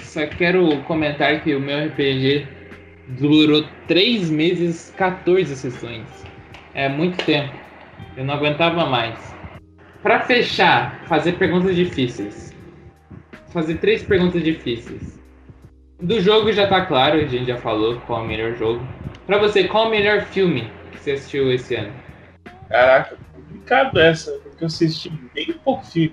só 0.00 0.26
quero 0.26 0.80
comentar 0.84 1.42
que 1.42 1.54
o 1.54 1.60
meu 1.60 1.86
RPG 1.88 2.46
durou 3.08 3.64
3 3.86 4.30
meses, 4.30 4.92
14 4.96 5.54
sessões. 5.56 6.06
É 6.74 6.88
muito 6.88 7.24
tempo. 7.24 7.54
Eu 8.16 8.24
não 8.24 8.34
aguentava 8.34 8.86
mais. 8.86 9.34
Pra 10.02 10.20
fechar, 10.20 11.04
fazer 11.06 11.32
perguntas 11.32 11.74
difíceis. 11.74 12.54
Fazer 13.48 13.76
três 13.76 14.02
perguntas 14.02 14.42
difíceis. 14.42 15.18
Do 16.00 16.20
jogo 16.20 16.52
já 16.52 16.66
tá 16.66 16.84
claro, 16.84 17.18
a 17.18 17.24
gente 17.24 17.46
já 17.46 17.56
falou 17.56 17.98
qual 18.06 18.20
é 18.20 18.24
o 18.24 18.28
melhor 18.28 18.54
jogo. 18.56 18.86
Pra 19.26 19.38
você, 19.38 19.64
qual 19.64 19.84
é 19.84 19.88
o 19.88 19.90
melhor 19.90 20.22
filme 20.22 20.70
que 20.92 20.98
você 20.98 21.12
assistiu 21.12 21.50
esse 21.50 21.74
ano? 21.74 21.92
Caraca, 22.68 23.16
complicado 23.34 23.98
essa, 23.98 24.32
porque 24.40 24.64
eu 24.64 24.66
assisti 24.66 25.10
bem 25.34 25.52
pouco 25.64 25.84
filme, 25.86 26.12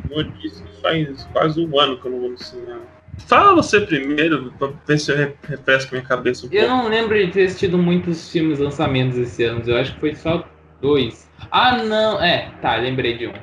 faz 0.82 1.24
quase 1.34 1.66
um 1.66 1.80
ano 1.80 1.98
que 2.00 2.08
eu 2.08 2.12
não 2.12 2.20
vou 2.22 2.30
no 2.30 2.38
cinema. 2.38 2.93
Fala 3.18 3.56
você 3.56 3.82
primeiro, 3.82 4.52
pra 4.58 4.70
ver 4.88 4.98
se 5.00 5.12
eu 5.12 5.18
re- 5.18 5.34
refresco 5.48 5.94
minha 5.96 6.06
cabeça 6.06 6.46
um 6.46 6.50
Eu 6.52 6.68
pouco. 6.68 6.76
não 6.84 6.90
lembro 6.90 7.18
de 7.18 7.32
ter 7.32 7.46
assistido 7.46 7.78
muitos 7.78 8.32
filmes 8.32 8.60
lançamentos 8.60 9.18
esse 9.18 9.44
ano. 9.44 9.62
Eu 9.66 9.78
acho 9.78 9.94
que 9.94 10.00
foi 10.00 10.16
só 10.16 10.48
dois. 10.82 11.30
Ah, 11.52 11.84
não. 11.84 12.22
É, 12.22 12.52
tá, 12.62 12.76
lembrei 12.76 13.18
de 13.18 13.28
um. 13.28 13.34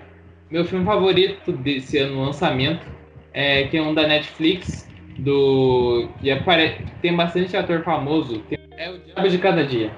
Meu 0.50 0.64
filme 0.64 0.84
favorito 0.84 1.52
desse 1.52 1.98
ano 1.98 2.20
lançamento 2.24 2.84
é 3.32 3.64
que 3.68 3.76
é 3.76 3.82
um 3.82 3.94
da 3.94 4.06
Netflix. 4.06 4.88
Do. 5.18 6.08
que 6.20 6.30
apare... 6.30 6.86
tem 7.02 7.14
bastante 7.14 7.56
ator 7.56 7.82
famoso. 7.82 8.38
Tem- 8.48 8.58
É 8.76 8.90
o 8.90 8.98
Diabo 8.98 9.28
de 9.28 9.38
Cada 9.38 9.64
Dia. 9.66 9.92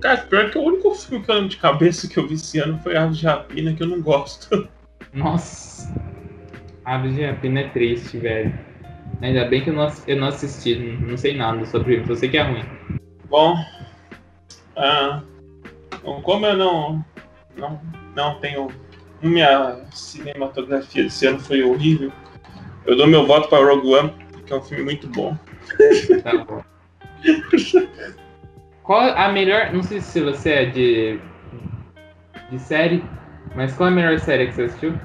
Cara, 0.00 0.16
pior 0.18 0.50
que 0.50 0.56
o 0.58 0.62
único 0.62 0.94
filme 0.94 1.24
que 1.24 1.30
eu 1.30 1.34
lembro 1.34 1.50
de 1.50 1.56
cabeça 1.56 2.08
que 2.08 2.16
eu 2.16 2.26
vi 2.26 2.34
esse 2.34 2.58
ano 2.58 2.78
foi 2.82 2.96
Aves 2.96 3.18
de 3.18 3.26
Rapina, 3.26 3.74
que 3.74 3.82
eu 3.82 3.86
não 3.88 4.00
gosto. 4.00 4.68
Nossa. 5.12 5.92
Aves 6.90 7.14
de 7.14 7.24
Rapina 7.24 7.60
é 7.60 7.68
triste, 7.68 8.18
velho. 8.18 8.52
Ainda 9.22 9.44
bem 9.44 9.62
que 9.62 9.70
eu 9.70 9.74
não, 9.74 9.88
eu 10.08 10.16
não 10.16 10.26
assisti. 10.26 10.74
Não 10.74 11.16
sei 11.16 11.36
nada 11.36 11.64
sobre 11.66 11.94
ele. 11.94 12.06
Só 12.06 12.16
sei 12.16 12.28
que 12.28 12.36
é 12.36 12.42
ruim. 12.42 12.64
Bom, 13.28 13.56
ah, 14.76 15.22
bom, 16.02 16.20
como 16.20 16.46
eu 16.46 16.56
não, 16.56 17.04
não, 17.56 17.80
não 18.16 18.40
tenho. 18.40 18.66
Minha 19.22 19.82
cinematografia 19.92 21.04
desse 21.04 21.26
ano 21.26 21.38
foi 21.38 21.62
horrível. 21.62 22.10
Eu 22.84 22.96
dou 22.96 23.06
meu 23.06 23.24
voto 23.24 23.48
para 23.48 23.64
Rogue 23.64 23.94
One, 23.94 24.12
porque 24.32 24.52
é 24.52 24.56
um 24.56 24.62
filme 24.62 24.82
muito 24.82 25.06
bom. 25.06 25.38
Tá 26.24 26.44
bom. 26.44 26.64
Qual 28.82 29.00
a 29.00 29.30
melhor. 29.30 29.72
Não 29.72 29.84
sei 29.84 30.00
se 30.00 30.20
você 30.20 30.50
é 30.50 30.64
de. 30.64 31.20
de 32.50 32.58
série, 32.58 33.04
mas 33.54 33.76
qual 33.76 33.90
é 33.90 33.92
a 33.92 33.94
melhor 33.94 34.18
série 34.18 34.48
que 34.48 34.54
você 34.54 34.62
assistiu? 34.62 34.98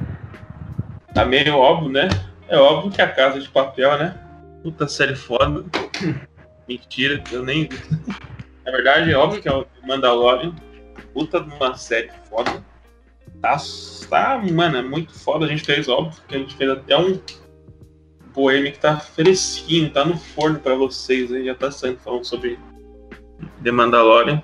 Tá 1.15 1.23
meio 1.23 1.55
óbvio, 1.55 1.89
né? 1.89 2.09
É 2.49 2.57
óbvio 2.57 2.91
que 2.91 3.01
a 3.01 3.09
Casa 3.09 3.39
de 3.39 3.47
Papel, 3.47 3.97
né? 3.97 4.19
Puta 4.61 4.85
série 4.85 5.15
foda. 5.15 5.63
Mentira, 6.67 7.23
eu 7.31 7.41
nem 7.41 7.69
vi. 7.69 7.79
Na 8.65 8.71
verdade, 8.73 9.13
é 9.13 9.17
óbvio 9.17 9.41
que 9.41 9.47
é 9.47 9.53
o 9.53 9.65
Mandalorian. 9.87 10.53
Puta 11.13 11.39
de 11.39 11.55
uma 11.55 11.73
série 11.77 12.11
foda. 12.29 12.61
Tá, 13.41 13.55
tá, 14.09 14.43
mano, 14.51 14.75
é 14.75 14.81
muito 14.81 15.17
foda. 15.17 15.45
A 15.45 15.47
gente 15.47 15.63
fez, 15.63 15.87
óbvio, 15.87 16.21
que 16.27 16.35
a 16.35 16.39
gente 16.39 16.53
fez 16.53 16.69
até 16.69 16.97
um 16.97 17.17
poema 18.33 18.69
que 18.69 18.79
tá 18.79 18.99
fresquinho, 18.99 19.89
tá 19.89 20.03
no 20.03 20.17
forno 20.17 20.59
pra 20.59 20.75
vocês 20.75 21.31
aí. 21.31 21.45
Já 21.45 21.55
tá 21.55 21.71
saindo 21.71 21.99
falando 21.99 22.25
sobre 22.25 22.59
The 23.63 23.71
Mandalorian. 23.71 24.43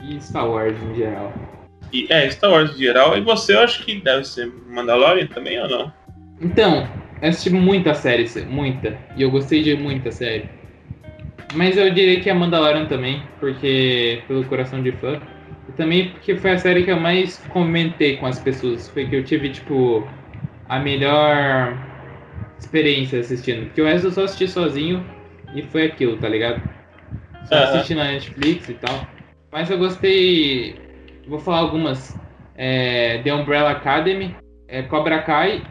E 0.00 0.20
Star 0.20 0.48
Wars 0.48 0.80
em 0.80 0.94
geral. 0.94 1.32
E 1.94 2.08
é, 2.10 2.28
Star 2.28 2.50
Wars 2.50 2.74
em 2.74 2.78
geral. 2.78 3.16
E 3.16 3.20
você, 3.20 3.54
eu 3.54 3.60
acho 3.60 3.84
que 3.84 3.94
deve 4.00 4.24
ser 4.24 4.52
Mandalorian 4.68 5.28
também 5.28 5.60
ou 5.60 5.68
não? 5.68 5.92
Então, 6.40 6.88
eu 7.22 7.28
assisti 7.28 7.50
muita 7.50 7.94
série, 7.94 8.26
muita. 8.46 8.98
E 9.16 9.22
eu 9.22 9.30
gostei 9.30 9.62
de 9.62 9.76
muita 9.76 10.10
série. 10.10 10.46
Mas 11.54 11.76
eu 11.76 11.88
diria 11.90 12.20
que 12.20 12.28
é 12.28 12.34
Mandalorian 12.34 12.86
também, 12.86 13.22
porque. 13.38 14.20
pelo 14.26 14.44
coração 14.44 14.82
de 14.82 14.90
fã. 14.90 15.20
E 15.68 15.72
também 15.72 16.08
porque 16.08 16.36
foi 16.36 16.50
a 16.50 16.58
série 16.58 16.82
que 16.82 16.90
eu 16.90 16.98
mais 16.98 17.38
comentei 17.48 18.16
com 18.16 18.26
as 18.26 18.40
pessoas. 18.40 18.88
Foi 18.88 19.06
que 19.06 19.14
eu 19.14 19.24
tive, 19.24 19.50
tipo, 19.50 20.06
a 20.68 20.80
melhor 20.80 21.78
experiência 22.58 23.20
assistindo. 23.20 23.66
Porque 23.66 23.80
o 23.80 23.86
resto 23.86 24.08
eu 24.08 24.12
só 24.12 24.24
assisti 24.24 24.48
sozinho 24.48 25.06
e 25.54 25.62
foi 25.62 25.84
aquilo, 25.84 26.16
tá 26.16 26.28
ligado? 26.28 26.60
Só 27.46 27.54
Aham. 27.54 27.62
assisti 27.64 27.94
na 27.94 28.04
Netflix 28.04 28.68
e 28.68 28.74
tal. 28.74 29.08
Mas 29.52 29.70
eu 29.70 29.78
gostei. 29.78 30.83
Vou 31.26 31.38
falar 31.38 31.58
algumas. 31.58 32.16
É, 32.56 33.18
The 33.22 33.34
Umbrella 33.34 33.70
Academy, 33.70 34.36
é, 34.68 34.82
Cobra 34.82 35.22
Kai 35.22 35.62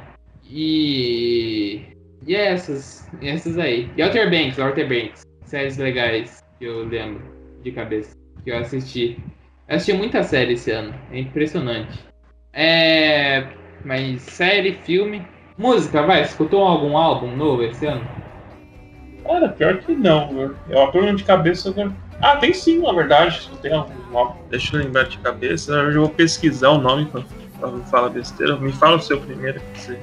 e. 0.44 1.82
E 2.26 2.36
é 2.36 2.48
essas. 2.48 3.10
essas 3.22 3.58
aí. 3.58 3.90
E 3.96 4.04
Outer 4.04 4.30
Banks, 4.30 4.60
Outer 4.60 4.88
Banks. 4.88 5.24
Séries 5.46 5.78
legais 5.78 6.44
que 6.58 6.66
eu 6.66 6.86
lembro 6.86 7.24
de 7.62 7.72
cabeça. 7.72 8.16
Que 8.44 8.52
eu 8.52 8.58
assisti. 8.58 9.18
Eu 9.68 9.76
assisti 9.76 9.94
muita 9.94 10.24
série 10.24 10.54
esse 10.54 10.72
ano. 10.72 10.94
É 11.12 11.20
impressionante. 11.20 12.00
É. 12.54 13.48
Mas 13.84 14.22
série, 14.22 14.74
filme. 14.74 15.26
Música, 15.58 16.02
vai, 16.02 16.24
escutou 16.24 16.64
algum 16.64 16.98
álbum 16.98 17.36
novo 17.36 17.64
esse 17.64 17.86
ano? 17.86 18.08
Cara, 19.24 19.50
pior 19.50 19.78
que 19.78 19.94
não? 19.94 20.56
Eu 20.70 20.82
apenas 20.82 21.18
de 21.18 21.24
cabeça. 21.24 21.74
Ah, 22.24 22.38
tem 22.38 22.54
sim, 22.54 22.80
na 22.82 22.94
verdade. 22.94 23.50
Tem 23.62 23.72
nome. 24.12 24.32
Deixa 24.50 24.78
eu 24.78 24.82
lembrar 24.82 25.04
de 25.04 25.18
cabeça. 25.18 25.74
Eu 25.74 26.02
vou 26.02 26.10
pesquisar 26.10 26.70
o 26.70 26.78
nome 26.78 27.06
pra, 27.06 27.22
pra 27.60 27.70
não 27.70 27.84
falar 27.84 28.10
besteira. 28.10 28.56
Me 28.58 28.72
fala 28.72 28.96
o 28.96 29.02
seu 29.02 29.20
primeiro. 29.20 29.60
que 29.74 29.80
você- 29.82 30.00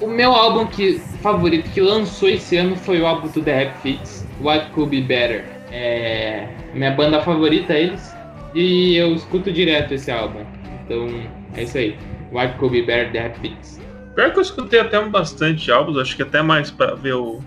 O 0.00 0.08
meu 0.08 0.32
álbum 0.32 0.66
que, 0.66 0.98
favorito 1.22 1.70
que 1.70 1.80
lançou 1.80 2.28
esse 2.28 2.56
ano 2.56 2.74
foi 2.76 3.00
o 3.00 3.06
álbum 3.06 3.28
do 3.28 3.42
The 3.42 3.54
Rap 3.64 3.76
Fits, 3.82 4.26
What 4.40 4.70
Could 4.70 4.90
Be 4.90 5.02
Better. 5.02 5.44
É 5.70 6.48
minha 6.72 6.90
banda 6.92 7.20
favorita, 7.22 7.74
eles. 7.74 8.14
E 8.54 8.96
eu 8.96 9.12
escuto 9.14 9.52
direto 9.52 9.92
esse 9.94 10.10
álbum. 10.10 10.44
Então, 10.84 11.06
é 11.54 11.64
isso 11.64 11.76
aí. 11.78 11.96
What 12.32 12.56
Could 12.58 12.78
Be 12.80 12.86
Better, 12.86 13.12
The 13.12 13.20
Rap 13.20 13.38
Fits. 13.40 13.80
Pior 14.14 14.30
que 14.32 14.38
eu 14.38 14.42
escutei 14.42 14.80
até 14.80 15.00
bastante 15.02 15.70
álbuns, 15.72 15.98
acho 15.98 16.16
que 16.16 16.22
até 16.22 16.40
mais 16.40 16.70
pra 16.70 16.94
ver 16.94 17.14
o. 17.14 17.40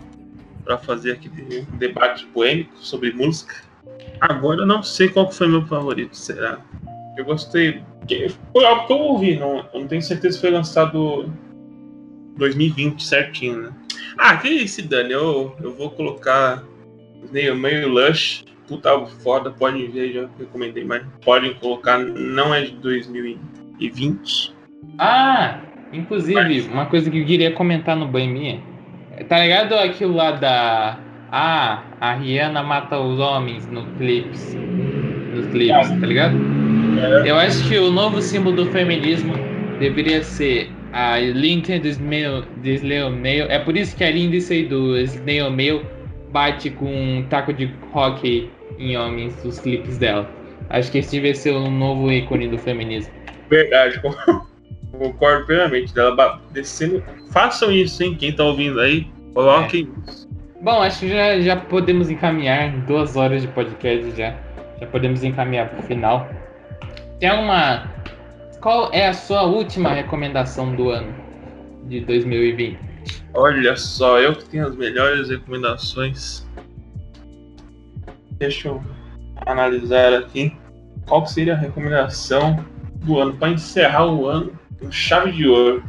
pra 0.67 0.77
fazer 0.77 1.13
aquele 1.13 1.61
debate 1.79 2.25
poêmico 2.27 2.75
sobre 2.77 3.13
música. 3.13 3.55
Agora 4.19 4.61
eu 4.61 4.65
não 4.67 4.83
sei 4.83 5.07
qual 5.07 5.29
que 5.29 5.35
foi 5.35 5.47
meu 5.47 5.65
favorito, 5.65 6.15
será? 6.15 6.59
Eu 7.17 7.23
gostei. 7.23 7.81
que- 8.07 8.29
Foi 8.53 8.65
algo 8.65 8.85
que 8.87 8.93
eu 8.93 8.97
ouvi, 8.97 9.35
não, 9.37 9.65
eu 9.73 9.79
não 9.81 9.87
tenho 9.87 10.01
certeza 10.01 10.35
se 10.35 10.41
foi 10.41 10.49
lançado 10.51 11.29
2020 12.37 13.03
certinho, 13.03 13.61
né? 13.63 13.69
Ah, 14.17 14.37
que 14.37 14.47
esse 14.47 14.81
Dani, 14.81 15.11
eu, 15.13 15.55
eu 15.61 15.73
vou 15.73 15.89
colocar 15.91 16.63
meio, 17.31 17.55
meio 17.55 17.87
Lush, 17.89 18.43
puta 18.67 19.05
foda, 19.23 19.51
podem 19.51 19.89
ver, 19.89 20.13
já 20.13 20.29
recomendei, 20.37 20.83
mas 20.85 21.03
podem 21.23 21.53
colocar, 21.55 21.97
não 21.97 22.53
é 22.53 22.61
de 22.65 22.71
2020. 22.77 24.53
Ah, 24.97 25.59
inclusive, 25.91 26.61
uma 26.71 26.85
coisa 26.85 27.09
que 27.11 27.19
eu 27.19 27.25
queria 27.25 27.51
comentar 27.51 27.95
no 27.95 28.07
Banho 28.07 28.31
Minha. 28.31 28.61
Tá 29.25 29.39
ligado 29.39 29.73
aquilo 29.73 30.15
lá 30.15 30.31
da. 30.31 30.99
Ah, 31.31 31.83
a 31.99 32.13
Rihanna 32.13 32.63
mata 32.63 32.99
os 32.99 33.19
homens 33.19 33.67
no 33.67 33.85
clipes. 33.97 34.55
Nos 35.33 35.47
clipes, 35.47 35.89
tá 35.89 36.07
ligado? 36.07 36.37
Eu 37.25 37.37
acho 37.37 37.67
que 37.67 37.77
o 37.77 37.91
novo 37.91 38.21
símbolo 38.21 38.55
do 38.55 38.71
feminismo 38.71 39.33
deveria 39.79 40.23
ser 40.23 40.71
a 40.93 41.19
Lincoln 41.19 41.79
do 41.79 41.87
Snail, 41.87 43.09
Mail. 43.11 43.45
É 43.49 43.59
por 43.59 43.75
isso 43.75 43.95
que 43.95 44.03
a 44.03 44.09
Lindsay 44.09 44.65
do 44.65 44.97
Snail 44.97 45.51
Mail 45.51 45.85
bate 46.31 46.69
com 46.69 46.85
um 46.85 47.23
taco 47.29 47.53
de 47.53 47.71
hockey 47.93 48.49
em 48.79 48.97
homens 48.97 49.43
nos 49.43 49.59
clipes 49.59 49.97
dela. 49.97 50.29
Acho 50.69 50.91
que 50.91 50.99
esse 50.99 51.11
devia 51.11 51.35
ser 51.35 51.51
o 51.51 51.69
novo 51.69 52.11
ícone 52.11 52.47
do 52.47 52.57
feminismo. 52.57 53.13
Verdade, 53.49 54.01
concordo 54.97 55.45
plenamente. 55.45 55.93
Dela 55.93 56.41
descendo. 56.51 57.03
Façam 57.31 57.71
isso, 57.71 58.03
hein? 58.03 58.15
Quem 58.15 58.35
tá 58.35 58.43
ouvindo 58.43 58.79
aí, 58.79 59.07
coloquem 59.33 59.89
isso. 60.07 60.27
Bom, 60.61 60.81
acho 60.81 61.01
que 61.01 61.09
já, 61.09 61.39
já 61.39 61.55
podemos 61.55 62.09
encaminhar 62.09 62.71
duas 62.85 63.15
horas 63.15 63.41
de 63.41 63.47
podcast 63.49 64.11
já. 64.17 64.35
Já 64.79 64.87
podemos 64.87 65.23
encaminhar 65.23 65.69
pro 65.69 65.83
final. 65.83 66.27
Tem 67.19 67.31
uma. 67.31 67.91
Qual 68.61 68.91
é 68.91 69.07
a 69.07 69.13
sua 69.13 69.43
última 69.43 69.93
recomendação 69.93 70.75
do 70.75 70.89
ano 70.89 71.13
de 71.85 72.01
2020? 72.01 72.77
Olha 73.33 73.75
só, 73.75 74.19
eu 74.19 74.35
que 74.35 74.45
tenho 74.45 74.67
as 74.67 74.75
melhores 74.75 75.29
recomendações. 75.29 76.47
Deixa 78.31 78.69
eu 78.69 78.81
analisar 79.45 80.13
aqui. 80.13 80.55
Qual 81.07 81.25
seria 81.25 81.53
a 81.53 81.57
recomendação 81.57 82.65
do 82.95 83.19
ano? 83.19 83.33
Para 83.37 83.49
encerrar 83.49 84.07
o 84.07 84.27
ano 84.27 84.57
com 84.79 84.91
chave 84.91 85.31
de 85.31 85.47
ouro. 85.47 85.83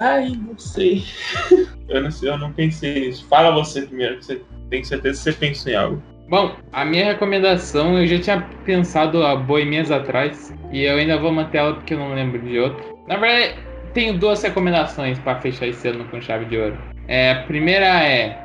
Ai, 0.00 0.30
não 0.30 0.58
sei. 0.58 1.04
eu, 1.88 2.02
não 2.02 2.10
sei. 2.10 2.30
eu 2.30 2.38
não 2.38 2.52
pensei 2.52 3.06
nisso. 3.06 3.26
Fala 3.26 3.50
você 3.52 3.82
primeiro, 3.82 4.18
que 4.18 4.24
você 4.24 4.42
tem 4.70 4.82
certeza 4.82 5.18
que 5.18 5.24
você 5.24 5.32
pensou 5.32 5.72
em 5.72 5.76
algo. 5.76 6.02
Bom, 6.28 6.56
a 6.72 6.84
minha 6.84 7.04
recomendação 7.04 7.98
eu 7.98 8.06
já 8.06 8.18
tinha 8.18 8.40
pensado 8.64 9.24
há 9.24 9.36
boi 9.36 9.64
meses 9.64 9.92
atrás 9.92 10.54
e 10.72 10.82
eu 10.82 10.96
ainda 10.96 11.18
vou 11.18 11.30
manter 11.30 11.58
ela 11.58 11.74
porque 11.74 11.94
eu 11.94 11.98
não 11.98 12.14
lembro 12.14 12.40
de 12.40 12.58
outro. 12.58 12.98
Na 13.06 13.18
verdade, 13.18 13.60
tenho 13.92 14.18
duas 14.18 14.42
recomendações 14.42 15.18
para 15.18 15.40
fechar 15.40 15.68
esse 15.68 15.86
ano 15.86 16.04
com 16.06 16.20
chave 16.20 16.46
de 16.46 16.56
ouro. 16.56 16.78
É, 17.06 17.32
a 17.32 17.42
primeira 17.42 17.86
é 18.02 18.38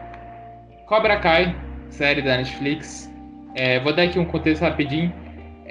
Cobra 0.87 1.17
Kai, 1.17 1.55
série 1.89 2.21
da 2.21 2.37
Netflix. 2.37 3.09
É, 3.55 3.79
vou 3.79 3.93
dar 3.93 4.03
aqui 4.03 4.19
um 4.19 4.25
contexto 4.25 4.61
rapidinho. 4.61 5.13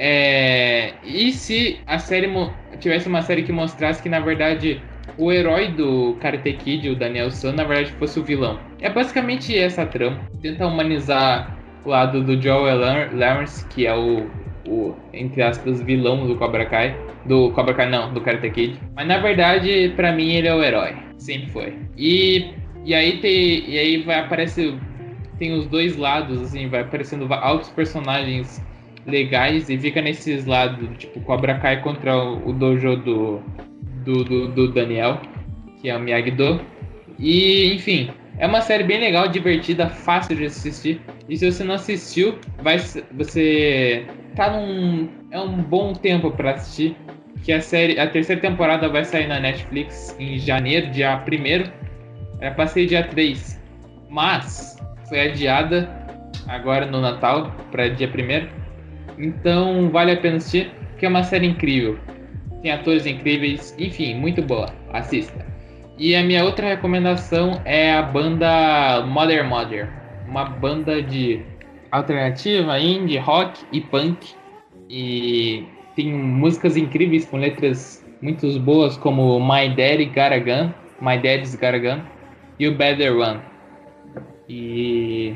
É, 0.00 0.94
e 1.02 1.32
se 1.32 1.80
a 1.84 1.98
série 1.98 2.30
tivesse 2.78 3.08
uma 3.08 3.20
série 3.20 3.42
que 3.42 3.50
mostrasse 3.50 4.00
que 4.00 4.08
na 4.08 4.20
verdade 4.20 4.80
o 5.18 5.32
herói 5.32 5.72
do 5.72 6.16
Karate 6.20 6.52
Kid, 6.52 6.88
o 6.90 6.94
Daniel 6.94 7.32
San, 7.32 7.52
na 7.52 7.64
verdade 7.64 7.90
fosse 7.92 8.20
o 8.20 8.22
vilão? 8.22 8.60
É 8.80 8.88
basicamente 8.88 9.58
essa 9.58 9.84
trama. 9.84 10.20
Tenta 10.40 10.64
humanizar 10.64 11.58
o 11.84 11.88
lado 11.88 12.22
do 12.22 12.40
Joel 12.40 12.78
Lawrence, 13.12 13.66
que 13.66 13.86
é 13.86 13.94
o, 13.94 14.30
o, 14.68 14.94
entre 15.12 15.42
aspas, 15.42 15.82
vilão 15.82 16.28
do 16.28 16.36
Cobra 16.36 16.64
Kai. 16.66 16.96
Do 17.26 17.50
Cobra 17.50 17.74
Kai, 17.74 17.90
não, 17.90 18.14
do 18.14 18.20
Karate 18.20 18.50
Kid. 18.50 18.80
Mas 18.94 19.08
na 19.08 19.18
verdade, 19.18 19.92
para 19.96 20.12
mim, 20.12 20.30
ele 20.34 20.46
é 20.46 20.54
o 20.54 20.62
herói. 20.62 20.94
Sempre 21.16 21.50
foi. 21.50 21.74
E, 21.96 22.52
e 22.84 22.94
aí 22.94 23.18
tem, 23.18 23.68
e 23.68 23.76
aí 23.76 24.02
vai 24.02 24.20
aparecer. 24.20 24.74
Tem 25.38 25.52
os 25.52 25.66
dois 25.66 25.96
lados, 25.96 26.40
assim, 26.40 26.68
vai 26.68 26.82
aparecendo 26.82 27.32
altos 27.32 27.68
personagens 27.70 28.62
legais 29.08 29.68
e 29.68 29.78
fica 29.78 30.00
nesses 30.00 30.44
lados, 30.44 30.88
tipo, 30.98 31.20
Cobra 31.20 31.58
Kai 31.58 31.80
contra 31.80 32.16
o, 32.16 32.52
dojo 32.52 32.96
do, 32.96 33.40
do, 34.04 34.24
do, 34.24 34.48
do 34.48 34.72
Daniel, 34.72 35.20
que 35.80 35.88
é 35.88 35.96
o 35.96 36.00
Miyagi-Do. 36.00 36.60
E, 37.18 37.74
enfim, 37.74 38.10
é 38.38 38.46
uma 38.46 38.60
série 38.60 38.84
bem 38.84 39.00
legal, 39.00 39.26
divertida, 39.26 39.88
fácil 39.88 40.36
de 40.36 40.44
assistir. 40.44 41.00
E 41.28 41.36
se 41.36 41.50
você 41.50 41.64
não 41.64 41.74
assistiu, 41.74 42.38
vai 42.62 42.78
você 43.12 44.06
tá 44.36 44.50
num 44.50 45.08
é 45.30 45.40
um 45.40 45.60
bom 45.62 45.92
tempo 45.92 46.30
para 46.30 46.52
assistir, 46.52 46.96
que 47.42 47.52
a 47.52 47.60
série, 47.60 47.98
a 47.98 48.08
terceira 48.08 48.40
temporada 48.40 48.88
vai 48.88 49.04
sair 49.04 49.26
na 49.26 49.40
Netflix 49.40 50.16
em 50.18 50.38
janeiro, 50.38 50.90
dia 50.90 51.16
1 51.16 52.40
Era 52.40 52.54
pra 52.54 52.66
ser 52.66 52.86
dia 52.86 53.02
3, 53.02 53.60
mas 54.08 54.78
foi 55.08 55.20
adiada 55.20 55.88
agora 56.46 56.86
no 56.86 57.00
Natal 57.00 57.54
para 57.70 57.88
dia 57.88 58.08
1 58.08 58.67
Então 59.16 59.90
vale 59.90 60.12
a 60.12 60.16
pena 60.16 60.36
assistir, 60.36 60.70
porque 60.90 61.06
é 61.06 61.08
uma 61.08 61.22
série 61.22 61.46
incrível. 61.46 61.98
Tem 62.62 62.72
atores 62.72 63.06
incríveis, 63.06 63.74
enfim, 63.78 64.14
muito 64.14 64.42
boa. 64.42 64.68
Assista. 64.92 65.46
E 65.96 66.14
a 66.14 66.22
minha 66.22 66.44
outra 66.44 66.68
recomendação 66.68 67.60
é 67.64 67.92
a 67.92 68.02
banda 68.02 69.04
Mother 69.06 69.44
Mother, 69.44 69.88
uma 70.28 70.44
banda 70.44 71.02
de 71.02 71.42
alternativa, 71.90 72.78
indie, 72.78 73.18
rock 73.18 73.64
e 73.72 73.80
punk. 73.80 74.34
E 74.88 75.64
tem 75.96 76.12
músicas 76.12 76.76
incríveis 76.76 77.26
com 77.26 77.36
letras 77.36 78.04
muito 78.20 78.46
boas 78.60 78.96
como 78.96 79.38
My 79.40 79.68
Daddy 79.68 80.06
Garagan, 80.06 80.72
My 81.00 81.16
Daddy's 81.16 81.54
Garagan 81.54 82.04
e 82.58 82.68
o 82.68 82.76
Better 82.76 83.16
One. 83.16 83.40
E 84.48 85.34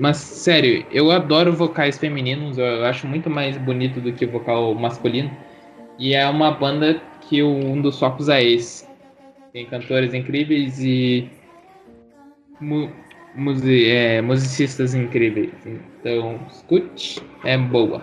mas 0.00 0.16
sério, 0.16 0.84
eu 0.90 1.10
adoro 1.10 1.52
vocais 1.52 1.98
femininos, 1.98 2.56
eu 2.56 2.84
acho 2.86 3.06
muito 3.06 3.28
mais 3.28 3.56
bonito 3.58 4.00
do 4.00 4.12
que 4.12 4.24
vocal 4.24 4.74
masculino. 4.74 5.30
E 5.98 6.14
é 6.14 6.26
uma 6.26 6.50
banda 6.50 7.00
que 7.28 7.42
um 7.42 7.80
dos 7.80 7.98
focos 7.98 8.30
é 8.30 8.42
esse 8.42 8.88
tem 9.52 9.66
cantores 9.66 10.14
incríveis 10.14 10.80
e 10.80 11.28
mu 12.60 12.90
é, 13.66 14.20
musicistas 14.20 14.94
incríveis. 14.94 15.52
Então, 15.66 16.40
escute, 16.50 17.22
é 17.44 17.56
boa. 17.56 18.02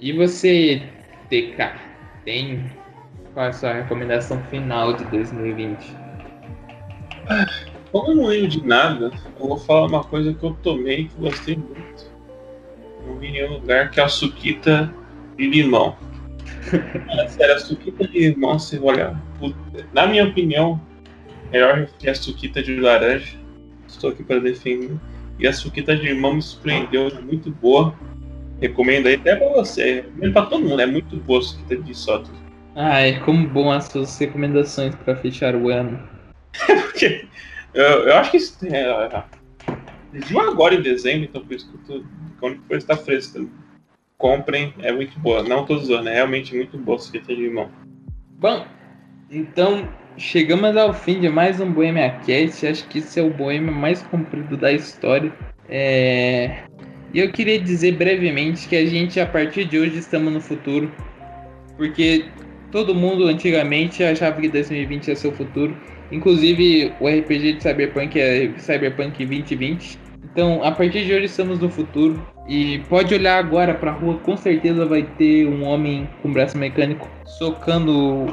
E 0.00 0.12
você, 0.12 0.82
TK, 1.28 1.72
tem 2.24 2.64
qual 3.34 3.46
é 3.46 3.48
a 3.50 3.52
sua 3.52 3.72
recomendação 3.72 4.42
final 4.44 4.92
de 4.92 5.04
2020? 5.06 5.96
Como 7.92 8.10
eu 8.10 8.16
não 8.16 8.26
lembro 8.26 8.48
de 8.48 8.66
nada, 8.66 9.10
eu 9.38 9.48
vou 9.48 9.58
falar 9.58 9.86
uma 9.86 10.04
coisa 10.04 10.34
que 10.34 10.44
eu 10.44 10.56
tomei 10.62 11.04
que 11.04 11.16
gostei 11.18 11.56
muito. 11.56 12.10
Não 13.06 13.16
vi 13.18 13.28
em 13.28 13.32
nenhum 13.32 13.54
lugar, 13.54 13.90
que 13.90 14.00
é 14.00 14.02
a 14.02 14.08
suquita 14.08 14.92
de 15.36 15.48
limão. 15.48 15.96
Sério, 17.28 17.54
a 17.54 17.60
suquita 17.60 18.06
de 18.08 18.30
limão, 18.30 18.58
você 18.58 18.78
olha. 18.78 19.16
Na 19.92 20.06
minha 20.06 20.24
opinião, 20.24 20.80
melhor 21.52 21.86
que 21.98 22.08
a 22.08 22.14
suquita 22.14 22.62
de 22.62 22.76
laranja. 22.80 23.36
Estou 23.86 24.10
aqui 24.10 24.24
para 24.24 24.40
defender. 24.40 24.96
E 25.38 25.46
a 25.46 25.52
suquita 25.52 25.94
de 25.94 26.02
limão 26.02 26.34
me 26.34 26.42
surpreendeu, 26.42 27.08
é 27.08 27.20
muito 27.20 27.50
boa. 27.50 27.94
Recomendo 28.60 29.06
aí 29.06 29.14
até 29.14 29.36
para 29.36 29.48
você, 29.52 29.96
recomendo 29.96 30.32
para 30.32 30.46
todo 30.46 30.64
mundo, 30.64 30.80
é 30.80 30.86
muito 30.86 31.16
boa 31.16 31.40
a 31.40 31.42
suquita 31.42 31.76
de 31.76 31.94
soto. 31.94 32.30
Ai, 32.74 33.20
como 33.20 33.46
bom 33.46 33.70
as 33.70 33.84
suas 33.84 34.18
recomendações 34.18 34.94
para 34.94 35.14
fechar 35.16 35.54
o 35.54 35.68
ano. 35.68 35.98
Porque 36.66 37.26
eu, 37.76 38.08
eu 38.08 38.16
acho 38.16 38.30
que 38.30 38.36
isso 38.38 38.58
é, 38.66 39.24
viu 40.12 40.40
agora 40.40 40.74
em 40.74 40.82
dezembro, 40.82 41.24
então 41.24 41.44
por 41.44 41.54
isso 41.54 41.70
que 41.70 41.92
eu 41.92 42.00
tô, 42.00 42.06
quando 42.40 42.58
coisa 42.66 42.84
está 42.84 42.96
fresca 42.96 43.44
comprem, 44.18 44.72
é 44.80 44.92
muito 44.92 45.18
boa. 45.20 45.42
Não 45.42 45.64
tô 45.64 45.76
zoando, 45.78 46.08
é 46.08 46.14
realmente 46.14 46.54
muito 46.54 46.78
boa 46.78 46.96
a 46.96 47.00
suquita 47.00 47.34
de 47.34 47.42
limão. 47.42 47.70
Bom, 48.38 48.66
então 49.30 49.88
chegamos 50.16 50.76
ao 50.76 50.92
fim 50.94 51.20
de 51.20 51.28
mais 51.28 51.60
um 51.60 51.70
Bohemia 51.70 52.10
Cast. 52.24 52.66
Acho 52.66 52.88
que 52.88 52.98
esse 52.98 53.20
é 53.20 53.22
o 53.22 53.30
Bohemia 53.30 53.72
mais 53.72 54.02
comprido 54.04 54.56
da 54.56 54.72
história. 54.72 55.32
É... 55.68 56.64
E 57.12 57.20
eu 57.20 57.30
queria 57.30 57.60
dizer 57.60 57.92
brevemente 57.92 58.68
que 58.68 58.76
a 58.76 58.86
gente, 58.86 59.20
a 59.20 59.26
partir 59.26 59.64
de 59.66 59.78
hoje, 59.78 59.98
estamos 59.98 60.32
no 60.32 60.40
futuro. 60.40 60.90
Porque 61.76 62.26
todo 62.70 62.94
mundo 62.94 63.26
antigamente 63.26 64.02
achava 64.02 64.40
que 64.40 64.48
2020 64.48 65.08
ia 65.08 65.16
ser 65.16 65.28
o 65.28 65.32
futuro. 65.32 65.76
Inclusive 66.10 66.92
o 67.00 67.08
RPG 67.08 67.54
de 67.54 67.62
Cyberpunk 67.62 68.18
é 68.20 68.52
Cyberpunk 68.58 69.24
2020. 69.24 69.98
Então, 70.24 70.62
a 70.62 70.70
partir 70.70 71.04
de 71.04 71.12
hoje 71.12 71.26
estamos 71.26 71.58
no 71.58 71.70
futuro. 71.70 72.24
E 72.48 72.78
pode 72.88 73.12
olhar 73.14 73.38
agora 73.38 73.74
pra 73.74 73.90
rua, 73.90 74.18
com 74.18 74.36
certeza 74.36 74.86
vai 74.86 75.02
ter 75.02 75.46
um 75.48 75.64
homem 75.64 76.08
com 76.22 76.32
braço 76.32 76.56
mecânico 76.56 77.08
socando 77.24 78.26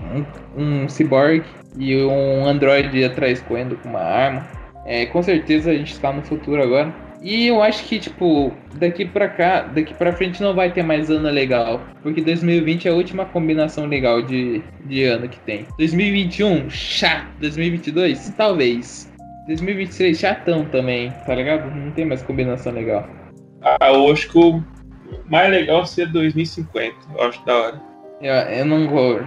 um, 0.00 0.24
um 0.56 0.88
cyborg 0.88 1.44
e 1.78 1.94
um 1.96 2.46
android 2.46 3.04
atrás 3.04 3.40
correndo 3.42 3.76
com 3.76 3.90
uma 3.90 4.00
arma. 4.00 4.46
É, 4.86 5.04
com 5.06 5.22
certeza 5.22 5.70
a 5.70 5.74
gente 5.74 5.92
está 5.92 6.10
no 6.12 6.22
futuro 6.22 6.62
agora. 6.62 6.94
E 7.20 7.46
eu 7.48 7.62
acho 7.62 7.84
que, 7.84 7.98
tipo, 7.98 8.52
daqui 8.74 9.04
pra 9.04 9.28
cá, 9.28 9.62
daqui 9.62 9.92
pra 9.94 10.12
frente 10.12 10.42
não 10.42 10.54
vai 10.54 10.72
ter 10.72 10.82
mais 10.82 11.10
ano 11.10 11.28
legal. 11.28 11.80
Porque 12.02 12.20
2020 12.20 12.86
é 12.86 12.90
a 12.90 12.94
última 12.94 13.24
combinação 13.24 13.86
legal 13.86 14.22
de, 14.22 14.62
de 14.84 15.04
ano 15.04 15.28
que 15.28 15.38
tem. 15.40 15.66
2021, 15.78 16.70
chato. 16.70 17.26
2022, 17.40 18.32
talvez. 18.36 19.12
2023, 19.46 20.18
chatão 20.18 20.64
também, 20.66 21.10
tá 21.26 21.34
ligado? 21.34 21.74
Não 21.74 21.90
tem 21.92 22.04
mais 22.04 22.22
combinação 22.22 22.72
legal. 22.72 23.08
Ah, 23.62 23.88
eu 23.88 24.12
acho 24.12 24.30
que 24.30 24.38
o 24.38 24.62
mais 25.26 25.50
legal 25.50 25.86
seria 25.86 26.12
2050. 26.12 26.94
Eu 27.14 27.22
acho 27.24 27.44
da 27.44 27.56
hora. 27.56 27.82
Eu, 28.20 28.34
eu 28.34 28.64
não, 28.64 28.78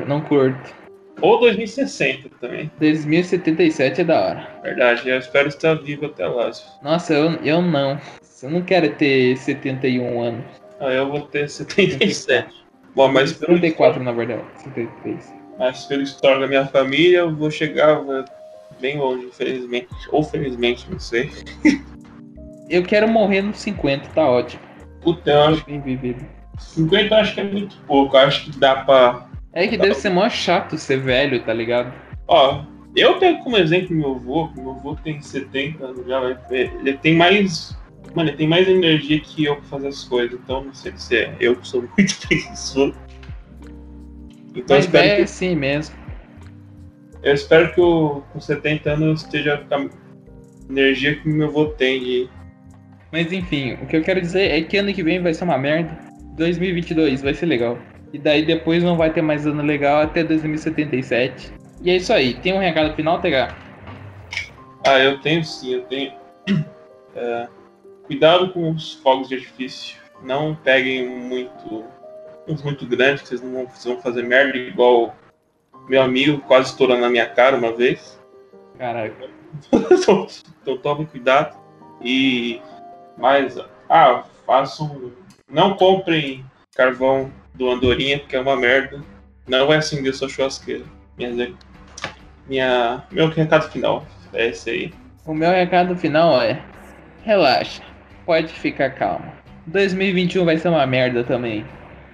não 0.06 0.22
curto. 0.22 0.81
Ou 1.22 1.40
2060 1.40 2.30
também. 2.40 2.72
2077 2.80 4.02
é 4.02 4.04
da 4.04 4.20
hora. 4.20 4.48
Verdade, 4.64 5.08
eu 5.08 5.18
espero 5.18 5.48
estar 5.48 5.76
vivo 5.76 6.08
até 6.08 6.28
lá. 6.28 6.52
Nossa, 6.82 7.14
eu, 7.14 7.32
eu 7.44 7.62
não. 7.62 8.00
Eu 8.42 8.50
não 8.50 8.62
quero 8.64 8.94
ter 8.96 9.38
71 9.38 10.22
anos. 10.22 10.46
Ah, 10.80 10.92
eu 10.92 11.10
vou 11.10 11.22
ter 11.22 11.48
77. 11.48 12.50
Bom, 12.96 13.08
mas 13.08 13.32
74 13.32 14.04
na 14.04 14.12
verdade. 14.12 14.44
73. 14.64 15.34
Mas 15.60 15.86
pelo 15.86 16.02
histórico 16.02 16.42
da 16.42 16.48
minha 16.48 16.66
família, 16.66 17.20
eu 17.20 17.36
vou 17.36 17.52
chegar 17.52 18.02
bem 18.80 18.98
longe, 18.98 19.28
infelizmente. 19.28 19.88
Ou 20.12 20.24
felizmente, 20.24 20.88
não 20.90 21.00
sei. 21.00 21.30
eu 22.68 22.84
quero 22.84 23.08
morrer 23.08 23.44
nos 23.44 23.60
50, 23.60 24.10
tá 24.10 24.28
ótimo. 24.28 24.62
Puta, 25.02 25.30
eu 25.30 25.42
acho. 25.44 25.66
Bem 25.66 25.80
vivido. 25.80 26.26
50 26.58 27.14
eu 27.14 27.20
acho 27.20 27.34
que 27.34 27.42
é 27.42 27.44
muito 27.44 27.76
pouco, 27.88 28.16
eu 28.16 28.22
acho 28.22 28.46
que 28.46 28.60
dá 28.60 28.78
pra. 28.78 29.28
É 29.54 29.68
que 29.68 29.78
deve 29.78 29.96
ser 29.96 30.10
mó 30.10 30.30
chato 30.30 30.78
ser 30.78 31.00
velho, 31.00 31.44
tá 31.44 31.54
ligado? 31.54 31.94
Ó, 32.28 32.64
eu 32.96 33.20
pego 33.20 33.44
como 33.44 33.58
exemplo 33.58 33.96
meu 33.96 34.16
avô, 34.16 34.50
meu 34.56 34.72
avô 34.72 34.96
tem 34.96 35.22
70 35.22 35.86
anos 35.86 36.08
já, 36.08 36.38
ele 36.50 36.98
tem 36.98 37.16
mais. 37.16 37.78
Mano, 38.16 38.30
ele 38.30 38.38
tem 38.38 38.48
mais 38.48 38.68
energia 38.68 39.20
que 39.20 39.46
eu 39.46 39.56
pra 39.58 39.66
fazer 39.66 39.88
as 39.88 40.04
coisas, 40.04 40.40
então 40.40 40.64
não 40.66 40.74
sei 40.74 40.94
se 40.96 41.18
é 41.18 41.36
eu 41.40 41.56
que 41.56 41.68
sou 41.68 41.82
muito 41.98 42.18
preguiçoso. 42.28 42.96
Então 44.56 44.78
Mas 44.78 44.94
é 44.94 45.16
que... 45.18 45.22
assim 45.22 45.56
mesmo. 45.56 45.96
Eu 47.24 47.34
espero 47.34 47.74
que 47.74 47.80
eu, 47.80 48.24
com 48.34 48.40
70 48.40 48.90
anos, 48.90 49.22
esteja 49.22 49.58
com 49.58 49.76
a 49.76 49.90
energia 50.70 51.16
que 51.16 51.28
meu 51.28 51.48
avô 51.48 51.68
tem 51.68 52.00
de. 52.00 52.30
Mas 53.12 53.32
enfim, 53.32 53.74
o 53.74 53.86
que 53.86 53.98
eu 53.98 54.02
quero 54.02 54.22
dizer 54.22 54.52
é 54.52 54.62
que 54.62 54.78
ano 54.78 54.94
que 54.94 55.04
vem 55.04 55.22
vai 55.22 55.34
ser 55.34 55.44
uma 55.44 55.58
merda. 55.58 55.98
2022 56.36 57.22
vai 57.22 57.34
ser 57.34 57.46
legal. 57.46 57.78
E 58.14 58.20
daí 58.20 58.46
depois 58.46 58.84
não 58.84 58.98
vai 58.98 59.12
ter 59.12 59.22
mais 59.22 59.48
ano 59.48 59.64
legal 59.64 60.02
até 60.02 60.24
2077. 60.24 61.54
E 61.82 61.90
é 61.90 61.96
isso 61.96 62.12
aí. 62.12 62.34
Tem 62.36 62.54
um 62.54 62.60
recado 62.60 62.94
final, 62.96 63.20
TH? 63.20 63.56
Ah, 64.86 65.00
eu 65.00 65.20
tenho 65.22 65.44
sim, 65.44 65.74
eu 65.74 65.82
tenho. 65.84 66.14
É, 67.14 67.50
cuidado 68.04 68.54
com 68.54 68.72
os 68.72 68.94
fogos 68.94 69.28
de 69.28 69.36
artifício. 69.36 69.98
Não 70.24 70.56
peguem 70.56 71.10
muito. 71.10 71.84
uns 72.48 72.64
muito 72.64 72.88
grandes, 72.88 73.24
que 73.24 73.28
vocês 73.28 73.42
não 73.42 73.52
vão, 73.52 73.68
vocês 73.68 73.84
vão 73.84 74.02
fazer 74.02 74.24
merda 74.24 74.58
igual 74.58 75.14
meu 75.90 76.02
amigo 76.02 76.40
quase 76.48 76.70
estourando 76.70 77.02
na 77.02 77.10
minha 77.10 77.28
cara 77.28 77.58
uma 77.58 77.74
vez. 77.74 78.18
Caraca. 78.78 79.30
então, 79.92 80.28
então 80.62 80.78
tomem 80.78 81.06
cuidado. 81.06 81.58
E 82.02 82.62
mais. 83.18 83.58
Ah, 83.90 84.24
façam. 84.46 85.12
Não 85.50 85.76
comprem 85.76 86.46
carvão 86.74 87.30
do 87.62 87.70
Andorinha, 87.70 88.18
porque 88.18 88.36
é 88.36 88.40
uma 88.40 88.56
merda. 88.56 89.00
Não 89.48 89.68
vai 89.68 89.78
acender 89.78 90.16
sua 90.16 90.28
churrasqueira. 90.28 90.84
Minha, 91.16 91.54
minha, 92.48 93.04
meu 93.12 93.30
recado 93.30 93.70
final 93.70 94.04
é 94.34 94.48
esse 94.48 94.70
aí. 94.72 94.94
O 95.28 95.34
meu 95.36 95.52
recado 95.52 95.96
final 95.96 96.42
é: 96.42 96.60
relaxa, 97.24 97.84
pode 98.26 98.52
ficar 98.52 98.90
calmo. 98.92 99.32
2021 99.68 100.44
vai 100.44 100.58
ser 100.58 100.70
uma 100.70 100.88
merda 100.88 101.24
também. 101.24 101.64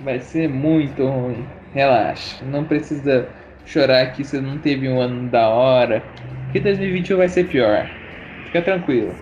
Vai 0.02 0.20
ser 0.20 0.50
muito 0.50 1.08
ruim. 1.08 1.48
Relaxa, 1.74 2.44
não 2.44 2.66
precisa 2.66 3.30
chorar 3.66 4.08
que 4.08 4.26
você 4.26 4.42
não 4.42 4.58
teve 4.58 4.90
um 4.90 5.00
ano 5.00 5.30
da 5.30 5.48
hora. 5.48 6.04
Que 6.52 6.60
2021 6.60 7.18
vai 7.18 7.30
ser 7.30 7.48
pior. 7.48 7.90
Fica 8.46 8.62
tranquilo. 8.62 9.16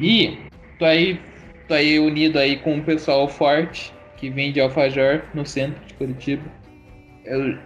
E 0.00 0.36
tô 0.80 0.84
aí, 0.84 1.20
tô 1.68 1.74
aí 1.74 2.00
unido 2.00 2.40
aí 2.40 2.56
com 2.56 2.78
o 2.78 2.82
pessoal 2.82 3.28
forte 3.28 3.93
que 4.24 4.30
vende 4.30 4.58
alfajor 4.58 5.20
no 5.34 5.44
centro 5.44 5.84
de 5.86 5.92
Curitiba. 5.92 6.42
Eu, 7.26 7.58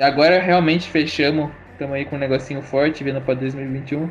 agora 0.00 0.40
realmente 0.40 0.90
fechamos, 0.90 1.50
estamos 1.72 1.94
aí 1.94 2.04
com 2.04 2.16
um 2.16 2.18
negocinho 2.18 2.60
forte 2.62 3.04
vindo 3.04 3.20
para 3.20 3.34
2021 3.34 4.10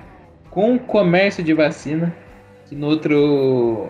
com 0.49 0.75
o 0.75 0.79
comércio 0.79 1.43
de 1.43 1.53
vacina. 1.53 2.15
Que 2.65 2.75
no 2.75 2.87
outro 2.87 3.89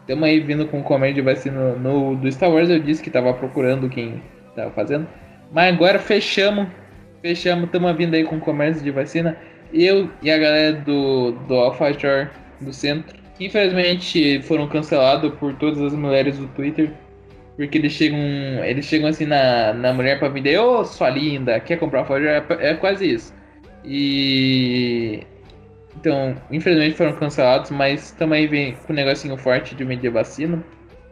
estamos 0.00 0.24
aí 0.24 0.40
vindo 0.40 0.66
com 0.66 0.80
o 0.80 0.82
comércio 0.82 1.16
de 1.16 1.20
vacina 1.20 1.74
no 1.74 2.16
do 2.16 2.30
Star 2.32 2.50
Wars 2.50 2.70
eu 2.70 2.78
disse 2.78 3.02
que 3.02 3.10
tava 3.10 3.34
procurando 3.34 3.86
quem 3.90 4.22
tava 4.56 4.70
fazendo. 4.70 5.06
Mas 5.52 5.74
agora 5.74 5.98
fechamos. 5.98 6.68
Fechamos, 7.20 7.66
estamos 7.66 7.94
vindo 7.96 8.14
aí 8.14 8.24
com 8.24 8.36
o 8.36 8.40
comércio 8.40 8.82
de 8.82 8.90
vacina. 8.90 9.36
Eu 9.74 10.10
e 10.22 10.30
a 10.30 10.38
galera 10.38 10.72
do, 10.72 11.32
do 11.32 11.54
Alfajor 11.56 12.30
do 12.60 12.72
centro. 12.72 13.14
Infelizmente 13.38 14.40
foram 14.42 14.66
cancelados 14.68 15.34
por 15.34 15.54
todas 15.54 15.80
as 15.82 15.92
mulheres 15.92 16.38
do 16.38 16.46
Twitter. 16.48 16.92
Porque 17.56 17.78
eles 17.78 17.92
chegam. 17.92 18.18
Eles 18.64 18.86
chegam 18.86 19.08
assim 19.08 19.26
na, 19.26 19.72
na 19.72 19.92
mulher 19.92 20.18
pra 20.18 20.28
vender, 20.28 20.58
ô 20.58 20.80
oh, 20.80 20.84
sua 20.84 21.10
linda, 21.10 21.60
quer 21.60 21.78
comprar 21.78 22.00
alfajor? 22.00 22.28
É, 22.28 22.70
é 22.70 22.74
quase 22.74 23.10
isso. 23.10 23.34
E. 23.84 25.22
Então, 25.96 26.34
infelizmente 26.50 26.96
foram 26.96 27.12
cancelados, 27.14 27.70
mas 27.70 28.12
também 28.12 28.46
vem 28.46 28.74
com 28.74 28.92
um 28.92 28.96
negocinho 28.96 29.36
forte 29.36 29.74
de 29.74 29.84
vender 29.84 30.10
vacina. 30.10 30.64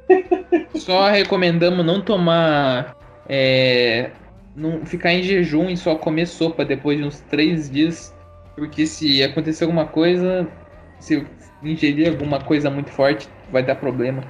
Só 0.74 1.08
recomendamos 1.10 1.84
não 1.84 2.00
tomar 2.00 2.96
é, 3.28 4.10
não 4.56 4.84
ficar 4.84 5.12
em 5.12 5.22
jejum 5.22 5.70
e 5.70 5.76
só 5.76 5.94
comer 5.94 6.26
sopa 6.26 6.64
depois 6.64 6.98
de 6.98 7.04
uns 7.04 7.20
três 7.20 7.70
dias, 7.70 8.14
porque 8.56 8.86
se 8.86 9.22
acontecer 9.22 9.64
alguma 9.64 9.86
coisa, 9.86 10.48
se 10.98 11.24
ingerir 11.62 12.08
alguma 12.08 12.40
coisa 12.40 12.68
muito 12.70 12.90
forte, 12.90 13.28
vai 13.52 13.62
dar 13.62 13.76
problema. 13.76 14.24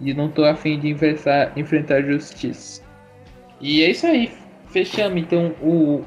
E 0.00 0.12
não 0.12 0.28
tô 0.28 0.44
afim 0.44 0.78
de 0.78 0.88
enfrentar, 0.88 1.52
enfrentar 1.56 2.02
justiça. 2.02 2.82
E 3.60 3.82
é 3.82 3.90
isso 3.90 4.06
aí. 4.06 4.30
Fechamos 4.68 5.22
então 5.22 5.54
o 5.62 6.04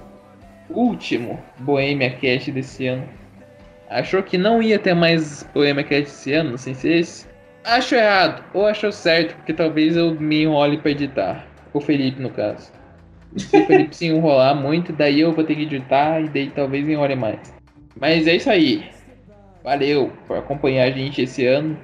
último 0.70 1.40
Bohemia 1.60 2.12
Cast 2.12 2.52
desse 2.52 2.88
ano. 2.88 3.08
Achou 3.90 4.22
que 4.22 4.38
não 4.38 4.62
ia 4.62 4.78
ter 4.78 4.94
mais 4.94 5.44
Bohemia 5.54 5.84
Cast 5.84 6.10
esse 6.10 6.34
ano, 6.34 6.58
sem 6.58 6.74
ser 6.74 7.00
esse? 7.00 7.28
Acho 7.64 7.96
errado, 7.96 8.44
ou 8.54 8.66
achou 8.66 8.92
certo, 8.92 9.36
porque 9.36 9.54
talvez 9.54 9.98
eu 9.98 10.14
me 10.16 10.44
enrole 10.44 10.78
pra 10.78 10.92
editar. 10.92 11.46
O 11.74 11.82
Felipe, 11.82 12.22
no 12.22 12.30
caso. 12.30 12.72
Se 13.36 13.58
o 13.58 13.66
Felipe 13.66 13.96
se 13.96 14.08
enrolar 14.08 14.56
muito, 14.56 14.94
daí 14.94 15.20
eu 15.20 15.34
vou 15.34 15.44
ter 15.44 15.56
que 15.56 15.64
editar 15.64 16.22
e 16.22 16.30
daí 16.30 16.50
talvez 16.50 16.88
enrole 16.88 17.16
mais. 17.16 17.54
Mas 18.00 18.28
é 18.28 18.36
isso 18.36 18.50
aí. 18.50 18.86
Valeu 19.64 20.12
por 20.26 20.38
acompanhar 20.38 20.88
a 20.88 20.92
gente 20.92 21.22
esse 21.22 21.46
ano. 21.46 21.78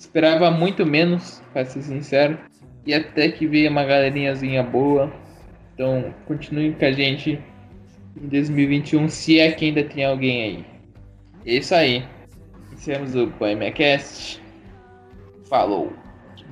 Esperava 0.00 0.50
muito 0.50 0.86
menos, 0.86 1.42
pra 1.52 1.62
ser 1.62 1.82
sincero. 1.82 2.38
E 2.86 2.94
até 2.94 3.30
que 3.30 3.46
veio 3.46 3.70
uma 3.70 3.84
galerinhazinha 3.84 4.62
boa. 4.62 5.12
Então 5.74 6.14
continue 6.26 6.72
com 6.72 6.86
a 6.86 6.90
gente 6.90 7.38
em 8.16 8.28
2021, 8.28 9.10
se 9.10 9.38
é 9.38 9.52
que 9.52 9.66
ainda 9.66 9.84
tem 9.84 10.06
alguém 10.06 10.42
aí. 10.42 10.66
É 11.44 11.54
isso 11.56 11.74
aí. 11.74 12.02
Iniciamos 12.68 13.14
o 13.14 13.26
Poema 13.32 13.70
Cast. 13.72 14.42
Falou. 15.50 15.92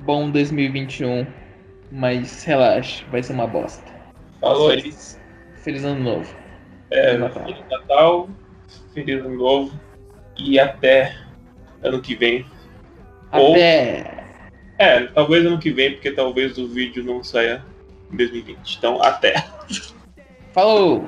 Bom 0.05 0.29
2021. 0.29 1.25
Mas 1.91 2.43
relaxa, 2.43 3.03
vai 3.09 3.23
ser 3.23 3.33
uma 3.33 3.47
bosta. 3.47 3.91
Falou. 4.39 4.69
Feliz, 4.69 5.19
feliz 5.63 5.83
ano 5.83 6.03
novo. 6.03 6.35
É, 6.91 7.17
Feliz 7.17 7.63
Natal, 7.67 8.29
Feliz 8.93 9.25
Ano 9.25 9.37
Novo 9.37 9.79
e 10.37 10.59
até 10.59 11.15
ano 11.81 11.99
que 11.99 12.15
vem. 12.15 12.45
Até. 13.31 13.43
Ou, 13.43 13.55
é, 14.77 15.07
talvez 15.07 15.45
ano 15.45 15.59
que 15.59 15.71
vem, 15.71 15.91
porque 15.91 16.11
talvez 16.11 16.57
o 16.57 16.67
vídeo 16.67 17.03
não 17.03 17.23
saia 17.23 17.63
em 18.11 18.17
2020. 18.17 18.75
Então, 18.77 19.01
até. 19.03 19.45
Falou! 20.53 21.07